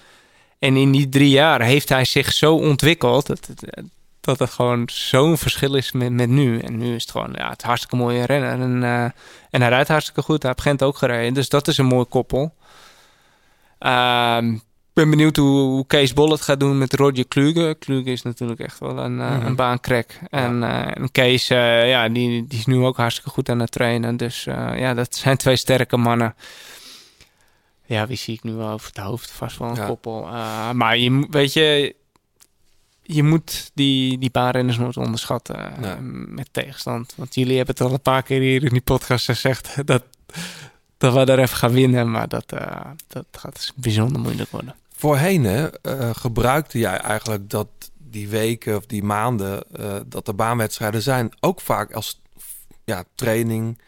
En 0.60 0.76
in 0.76 0.92
die 0.92 1.08
drie 1.08 1.30
jaar 1.30 1.62
heeft 1.62 1.88
hij 1.88 2.04
zich 2.04 2.32
zo 2.32 2.54
ontwikkeld 2.54 3.26
dat 3.26 3.46
het, 3.46 3.82
dat 4.20 4.38
het 4.38 4.50
gewoon 4.50 4.82
zo'n 4.92 5.38
verschil 5.38 5.74
is 5.74 5.92
met, 5.92 6.12
met 6.12 6.28
nu. 6.28 6.58
En 6.58 6.78
nu 6.78 6.94
is 6.94 7.02
het 7.02 7.10
gewoon 7.10 7.32
ja, 7.36 7.48
het 7.50 7.62
hartstikke 7.62 7.96
mooie 7.96 8.24
rennen. 8.26 8.60
En, 8.60 8.82
eh, 8.82 9.02
en 9.50 9.60
hij 9.60 9.68
rijdt 9.68 9.88
hartstikke 9.88 10.22
goed. 10.22 10.42
Hij 10.42 10.50
heeft 10.50 10.62
Gent 10.68 10.82
ook 10.82 10.96
gereden. 10.96 11.34
Dus 11.34 11.48
dat 11.48 11.68
is 11.68 11.78
een 11.78 11.86
mooi 11.86 12.04
koppel. 12.04 12.54
Ehm, 13.78 14.52
ik 14.52 14.60
ben 14.92 15.10
benieuwd 15.10 15.36
hoe, 15.36 15.60
hoe 15.60 15.86
Kees 15.86 16.12
Bol 16.12 16.30
het 16.30 16.40
gaat 16.40 16.60
doen 16.60 16.78
met 16.78 16.94
Roger 16.94 17.26
Kluge. 17.28 17.76
Kluge 17.78 18.10
is 18.10 18.22
natuurlijk 18.22 18.60
echt 18.60 18.78
wel 18.78 18.98
een, 18.98 19.16
Mhm. 19.16 19.46
een 19.46 19.56
baankrek. 19.56 20.18
En, 20.30 20.62
eh, 20.62 20.96
en 20.96 21.12
Kees, 21.12 21.48
ja, 21.48 22.08
die, 22.08 22.46
die 22.46 22.58
is 22.58 22.66
nu 22.66 22.84
ook 22.84 22.96
hartstikke 22.96 23.30
goed 23.30 23.48
aan 23.48 23.60
het 23.60 23.70
trainen. 23.72 24.16
Dus 24.16 24.44
ja, 24.44 24.94
dat 24.94 25.14
zijn 25.16 25.36
twee 25.36 25.56
sterke 25.56 25.96
mannen. 25.96 26.34
Ja, 27.90 28.06
wie 28.06 28.16
zie 28.16 28.34
ik 28.34 28.42
nu 28.42 28.52
wel 28.52 28.68
over 28.68 28.86
het 28.86 28.96
hoofd? 29.04 29.30
Vast 29.30 29.58
wel 29.58 29.68
een 29.68 29.74
Ja. 29.74 29.86
koppel. 29.86 30.26
Eh, 30.26 30.70
maar 30.70 30.96
je, 30.98 31.26
weet 31.30 31.52
je, 31.52 31.96
je 33.02 33.22
moet 33.22 33.70
die, 33.74 34.18
die 34.18 34.30
baanrenners 34.30 34.78
nooit 34.78 34.96
onderschatten 34.96 35.56
eh, 35.56 35.78
Nee. 35.78 35.96
met 36.28 36.48
tegenstand. 36.52 37.12
Want 37.16 37.34
jullie 37.34 37.56
hebben 37.56 37.74
het 37.74 37.84
al 37.84 37.92
een 37.92 38.00
paar 38.00 38.22
keer 38.22 38.40
hier 38.40 38.62
in 38.64 38.72
die 38.72 38.80
podcast 38.80 39.24
gezegd 39.24 39.76
dat, 39.86 40.02
dat 40.98 41.14
we 41.14 41.24
daar 41.24 41.38
even 41.38 41.56
gaan 41.56 41.72
winnen. 41.72 42.10
Maar 42.10 42.28
dat, 42.28 42.52
eh, 42.52 42.80
dat 43.08 43.26
gaat 43.32 43.54
dus 43.54 43.72
bijzonder 43.76 44.20
moeilijk 44.20 44.50
worden. 44.50 44.74
Voorheen 44.96 45.44
hè, 45.44 45.68
gebruikte 46.14 46.78
jij 46.78 46.96
eigenlijk 46.96 47.50
dat 47.50 47.68
die 47.98 48.28
weken 48.28 48.76
of 48.76 48.86
die 48.86 49.02
maanden 49.02 49.64
dat 50.06 50.28
er 50.28 50.34
baanwedstrijden 50.34 51.02
zijn, 51.02 51.32
ook 51.40 51.60
vaak 51.60 51.92
als 51.92 52.20
ja, 52.84 53.04
training, 53.14 53.78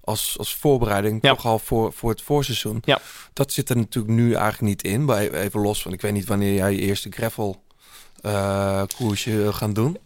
als, 0.00 0.34
als 0.38 0.54
voorbereiding, 0.54 1.18
Ja. 1.22 1.34
toch 1.34 1.46
al 1.46 1.58
voor, 1.58 1.92
voor 1.92 2.10
het 2.10 2.22
voorseizoen. 2.22 2.82
Ja. 2.84 2.98
Dat 3.32 3.52
zit 3.52 3.68
er 3.70 3.76
natuurlijk 3.76 4.14
nu 4.14 4.32
eigenlijk 4.32 4.60
niet 4.60 4.82
in. 4.82 5.06
Bij, 5.06 5.30
even 5.30 5.60
los 5.60 5.82
van, 5.82 5.92
ik 5.92 6.00
weet 6.00 6.12
niet 6.12 6.26
wanneer 6.26 6.54
jij 6.54 6.72
je 6.72 6.78
eerste 6.78 7.10
gravel 7.10 7.62
eh, 8.20 8.82
koersje 8.96 9.52
gaan 9.52 9.72
doen. 9.72 9.98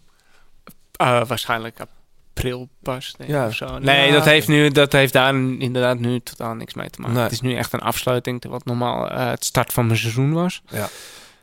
Eh, 0.96 1.24
waarschijnlijk 1.26 1.80
april 1.80 2.68
pas, 2.82 3.14
denk 3.16 3.30
ik, 3.30 3.36
Ja. 3.36 3.46
of 3.46 3.54
zo. 3.54 3.78
Nee, 3.78 4.06
Ja, 4.06 4.12
dat, 4.12 4.24
heeft 4.24 4.48
nu, 4.48 4.68
dat 4.70 4.92
heeft 4.92 5.12
daar 5.12 5.34
inderdaad 5.34 5.98
nu 5.98 6.20
totaal 6.20 6.54
niks 6.54 6.74
mee 6.74 6.90
te 6.90 7.00
maken. 7.00 7.14
Nee. 7.14 7.24
Het 7.24 7.32
is 7.32 7.40
nu 7.40 7.54
echt 7.56 7.72
een 7.72 7.80
afsluiting, 7.80 8.42
het 8.52 8.64
normaal 8.64 9.10
eh, 9.10 9.26
het 9.30 9.44
start 9.44 9.72
van 9.72 9.86
mijn 9.86 9.98
seizoen 9.98 10.32
was. 10.32 10.62
Ja. 10.70 10.88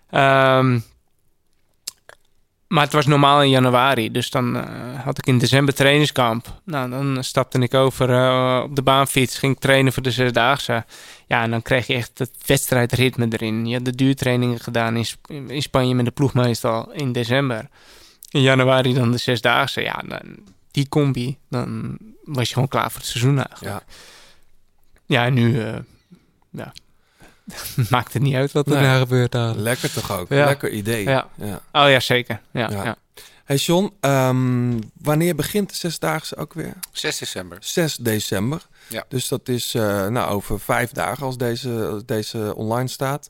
Ehm, 0.09 0.79
maar 2.71 2.83
het 2.83 2.93
was 2.93 3.05
normaal 3.05 3.43
in 3.43 3.49
januari, 3.49 4.11
dus 4.11 4.29
dan 4.29 4.57
eh, 4.57 5.03
had 5.03 5.17
ik 5.17 5.25
in 5.25 5.37
december 5.37 5.73
trainingskamp. 5.73 6.61
Nou, 6.63 6.89
dan 6.89 7.23
stapte 7.23 7.59
ik 7.59 7.73
over 7.73 8.09
eh, 8.09 8.63
op 8.63 8.75
de 8.75 8.81
baanfiets, 8.81 9.37
ging 9.37 9.53
ik 9.53 9.59
trainen 9.59 9.93
voor 9.93 10.03
de 10.03 10.11
zesdaagse. 10.11 10.85
Ja, 11.27 11.43
en 11.43 11.51
dan 11.51 11.61
kreeg 11.61 11.87
je 11.87 11.93
echt 11.93 12.19
het 12.19 12.31
wedstrijdritme 12.45 13.27
erin. 13.29 13.67
Je 13.67 13.75
had 13.75 13.85
de 13.85 13.95
duurtrainingen 13.95 14.59
gedaan 14.59 14.95
in, 14.95 15.05
Sp- 15.05 15.29
in 15.29 15.61
Spanje 15.61 15.95
met 15.95 16.05
de 16.05 16.11
ploeg 16.11 16.33
meestal 16.33 16.91
in 16.91 17.11
december. 17.11 17.69
In 18.29 18.41
januari 18.41 18.93
dan 18.93 19.11
de 19.11 19.17
zesdaagse. 19.17 19.81
Ja, 19.81 20.03
dan, 20.07 20.21
die 20.71 20.89
combi, 20.89 21.37
dan 21.49 21.97
was 22.23 22.47
je 22.47 22.53
gewoon 22.53 22.69
klaar 22.69 22.91
voor 22.91 22.99
het 22.99 23.09
seizoen 23.09 23.37
eigenlijk. 23.37 23.73
Ja. 23.73 23.95
Ja, 25.05 25.25
en 25.25 25.33
nu 25.33 25.61
eh, 25.61 25.75
ja. 26.49 26.73
maakt 27.89 28.13
het 28.13 28.21
niet 28.21 28.35
uit 28.35 28.51
wat 28.51 28.65
er 28.67 28.73
Nee. 28.73 28.81
daar 28.83 28.99
gebeurt. 28.99 29.35
eigenlijk. 29.35 29.63
Lekker 29.63 29.91
toch 29.93 30.19
ook? 30.19 30.29
Ja. 30.29 30.45
Lekker 30.45 30.69
idee. 30.69 31.03
Ja. 31.03 31.27
Ja. 31.35 31.61
Oh 31.71 31.89
ja, 31.89 31.99
zeker. 31.99 32.41
Ja, 32.51 32.69
Ja. 32.69 32.83
ja. 32.83 32.95
Hey 33.45 33.55
John, 33.59 33.93
ehm, 33.99 34.79
wanneer 35.01 35.35
begint 35.35 35.69
de 35.69 35.75
zesdaagse 35.75 36.35
ook 36.37 36.53
weer? 36.53 36.73
6 36.91 37.17
december. 37.17 37.57
6 37.61 37.95
december. 37.95 38.65
Ja. 38.87 39.03
Dus 39.07 39.27
dat 39.27 39.47
is 39.49 39.73
eh, 39.73 40.07
nou, 40.07 40.31
over 40.31 40.59
vijf 40.59 40.91
dagen 40.91 41.25
als 41.25 41.37
deze, 41.37 41.87
als 41.91 42.05
deze 42.05 42.53
online 42.55 42.87
staat. 42.87 43.27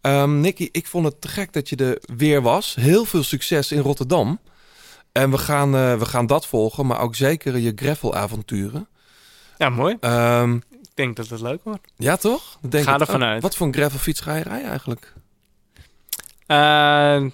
Ehm 0.00 0.40
Nicky, 0.40 0.68
ik 0.72 0.86
vond 0.86 1.04
het 1.04 1.20
te 1.20 1.28
gek 1.28 1.52
dat 1.52 1.68
je 1.68 1.76
er 1.76 1.98
weer 2.16 2.42
was. 2.42 2.74
Heel 2.74 3.04
veel 3.04 3.22
succes 3.22 3.72
in 3.72 3.80
Rotterdam. 3.80 4.38
En 5.12 5.30
we 5.30 5.38
gaan, 5.38 5.74
eh, 5.76 5.98
we 5.98 6.04
gaan 6.04 6.26
dat 6.26 6.46
volgen, 6.46 6.86
maar 6.86 7.00
ook 7.00 7.14
zeker 7.14 7.58
je 7.58 7.72
gravel-avonturen. 7.76 8.88
Ja, 9.58 9.68
mooi. 9.68 9.96
Ehm, 10.00 10.54
Ik 10.56 10.71
denk 10.94 11.16
dat 11.16 11.28
het 11.28 11.40
leuk 11.40 11.64
wordt. 11.64 11.92
ja, 11.96 12.16
toch? 12.16 12.58
Dat 12.60 12.70
Denk 12.70 12.84
Ga 12.84 12.94
ook. 12.94 13.22
uit. 13.22 13.42
Wat 13.42 13.56
voor 13.56 13.66
een 13.66 13.74
gravelfiets 13.74 14.20
ga 14.20 14.34
je 14.36 14.42
rijden 14.42 14.68
eigenlijk? 14.68 15.12
Eh, 16.46 17.24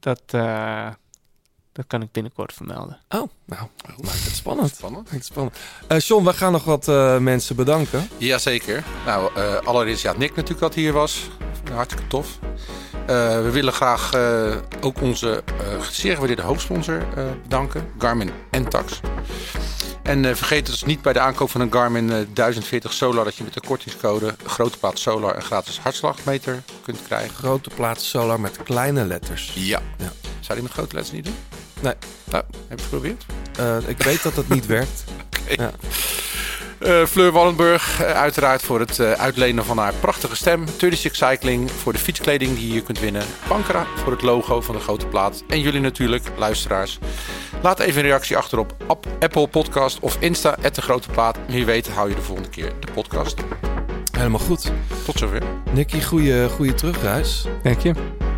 dat, 0.00 0.22
eh, 0.26 0.88
dat 1.72 1.86
kan 1.86 2.02
ik 2.02 2.12
binnenkort 2.12 2.52
vermelden. 2.52 3.00
Oh, 3.08 3.28
nou, 3.44 3.68
maakt 4.02 4.24
het 4.24 4.34
spannend. 4.36 4.74
Spannend. 4.74 5.02
Maakt 5.04 5.16
het 5.16 5.24
spannend. 5.24 5.56
Eh, 5.86 5.98
John, 5.98 6.24
we 6.24 6.32
gaan 6.32 6.52
nog 6.52 6.64
wat 6.64 6.88
eh, 6.88 7.18
mensen 7.18 7.56
bedanken. 7.56 8.08
Jazeker. 8.18 8.84
Nou, 9.06 9.30
eh, 9.34 9.56
allereerst 9.56 10.02
ja, 10.02 10.12
Nick 10.12 10.30
natuurlijk 10.30 10.60
dat 10.60 10.74
hier 10.74 10.92
was. 10.92 11.28
Hartstikke 11.72 12.06
tof. 12.06 12.38
Eh, 13.06 13.06
we 13.42 13.50
willen 13.50 13.72
graag 13.72 14.12
eh, 14.12 14.56
ook 14.80 15.00
onze 15.00 15.42
eh 15.60 15.80
zeer 15.80 16.12
gewaardeerde 16.12 16.42
hoofdsponsor 16.42 17.02
eh, 17.16 17.24
bedanken. 17.42 17.90
Garmin 17.98 18.30
en 18.50 18.68
Tax. 18.68 19.00
En 20.06 20.24
eh, 20.24 20.34
vergeet 20.34 20.66
dus 20.66 20.82
niet 20.82 21.02
bij 21.02 21.12
de 21.12 21.20
aankoop 21.20 21.50
van 21.50 21.60
een 21.60 21.72
Garmin 21.72 22.12
eh, 22.12 22.18
1040 22.32 22.92
Solar... 22.92 23.24
dat 23.24 23.36
je 23.36 23.44
met 23.44 23.54
de 23.54 23.60
kortingscode 23.60 24.34
grote 24.46 24.78
plaat 24.78 24.98
Solar 24.98 25.36
een 25.36 25.42
gratis 25.42 25.78
hartslagmeter 25.78 26.62
kunt 26.82 27.02
krijgen. 27.06 27.34
Grote 27.34 27.70
plaats 27.74 28.08
solar 28.08 28.40
met 28.40 28.62
kleine 28.62 29.04
letters. 29.04 29.52
Ja. 29.54 29.82
Ja. 29.98 30.12
Zou 30.40 30.54
die 30.54 30.62
met 30.62 30.72
grote 30.72 30.94
letters 30.94 31.14
niet 31.14 31.24
doen? 31.24 31.34
Nee. 31.80 31.94
Nou, 32.24 32.44
heb 32.50 32.54
je 32.68 32.74
het 32.74 32.82
geprobeerd? 32.82 33.24
Eh, 33.58 33.88
ik 33.88 34.02
weet 34.02 34.22
dat 34.22 34.36
het 34.36 34.48
niet 34.48 34.66
werkt. 34.66 35.04
Ja. 35.56 35.70
Eh, 36.78 37.04
Fleur 37.04 37.32
Wallenburg, 37.32 38.02
eh, 38.02 38.10
uiteraard 38.12 38.62
voor 38.62 38.80
het 38.80 38.98
eh, 38.98 39.10
uitlenen 39.12 39.64
van 39.64 39.78
haar 39.78 39.92
prachtige 40.00 40.36
stem. 40.36 40.64
36 40.78 41.16
Cycling 41.16 41.70
voor 41.70 41.92
de 41.92 41.98
fietskleding 41.98 42.54
die 42.56 42.66
je 42.66 42.72
hier 42.72 42.82
kunt 42.82 43.00
winnen. 43.00 43.22
Pankra 43.48 43.86
voor 43.94 44.12
het 44.12 44.22
logo 44.22 44.60
van 44.60 44.74
de 44.74 44.80
grote 44.80 45.06
plaat. 45.06 45.42
En 45.48 45.60
jullie 45.60 45.80
natuurlijk, 45.80 46.24
luisteraars. 46.38 46.98
Laat 47.62 47.78
even 47.80 48.00
een 48.02 48.08
reactie 48.08 48.36
achter 48.36 48.58
op 48.58 48.74
App- 48.86 49.06
Apple 49.20 49.48
Podcast 49.48 49.98
of 50.00 50.16
Insta, 50.20 50.56
de 50.72 50.82
grote 50.82 51.08
plaat. 51.08 51.38
Wie 51.48 51.64
weet 51.64 51.88
hou 51.88 52.08
je 52.08 52.14
de 52.14 52.22
volgende 52.22 52.48
keer 52.50 52.72
de 52.80 52.92
podcast. 52.92 53.34
Helemaal 54.16 54.40
goed. 54.40 54.72
Tot 55.04 55.18
zover. 55.18 55.42
Nicky, 55.72 56.02
goede, 56.02 56.48
goede 56.48 56.74
terugreis. 56.74 57.44
Dank 57.62 57.80
je. 57.80 57.92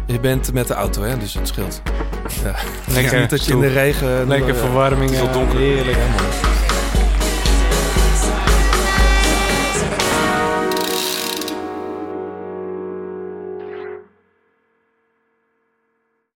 Je 0.07 0.21
bent 0.21 0.53
met 0.53 0.67
de 0.69 0.75
auto, 0.75 1.03
hè? 1.03 1.17
dus 1.19 1.35
het 1.35 1.49
scheelt. 1.49 1.83
Ja. 2.45 2.55
Lekker 2.93 3.15
Ja, 3.15 3.21
niet 3.21 3.31
dat 3.31 3.45
je 3.45 3.53
in 3.53 3.61
de 3.61 3.69
regen... 3.69 4.29
Lekker 4.29 4.55
verwarming. 4.55 5.11
het 5.11 5.19
is 5.19 5.21
al 5.21 5.27
eh, 5.29 5.33
donker. 5.33 5.59
Heerlijk. 5.59 5.97
Man. 5.97 6.58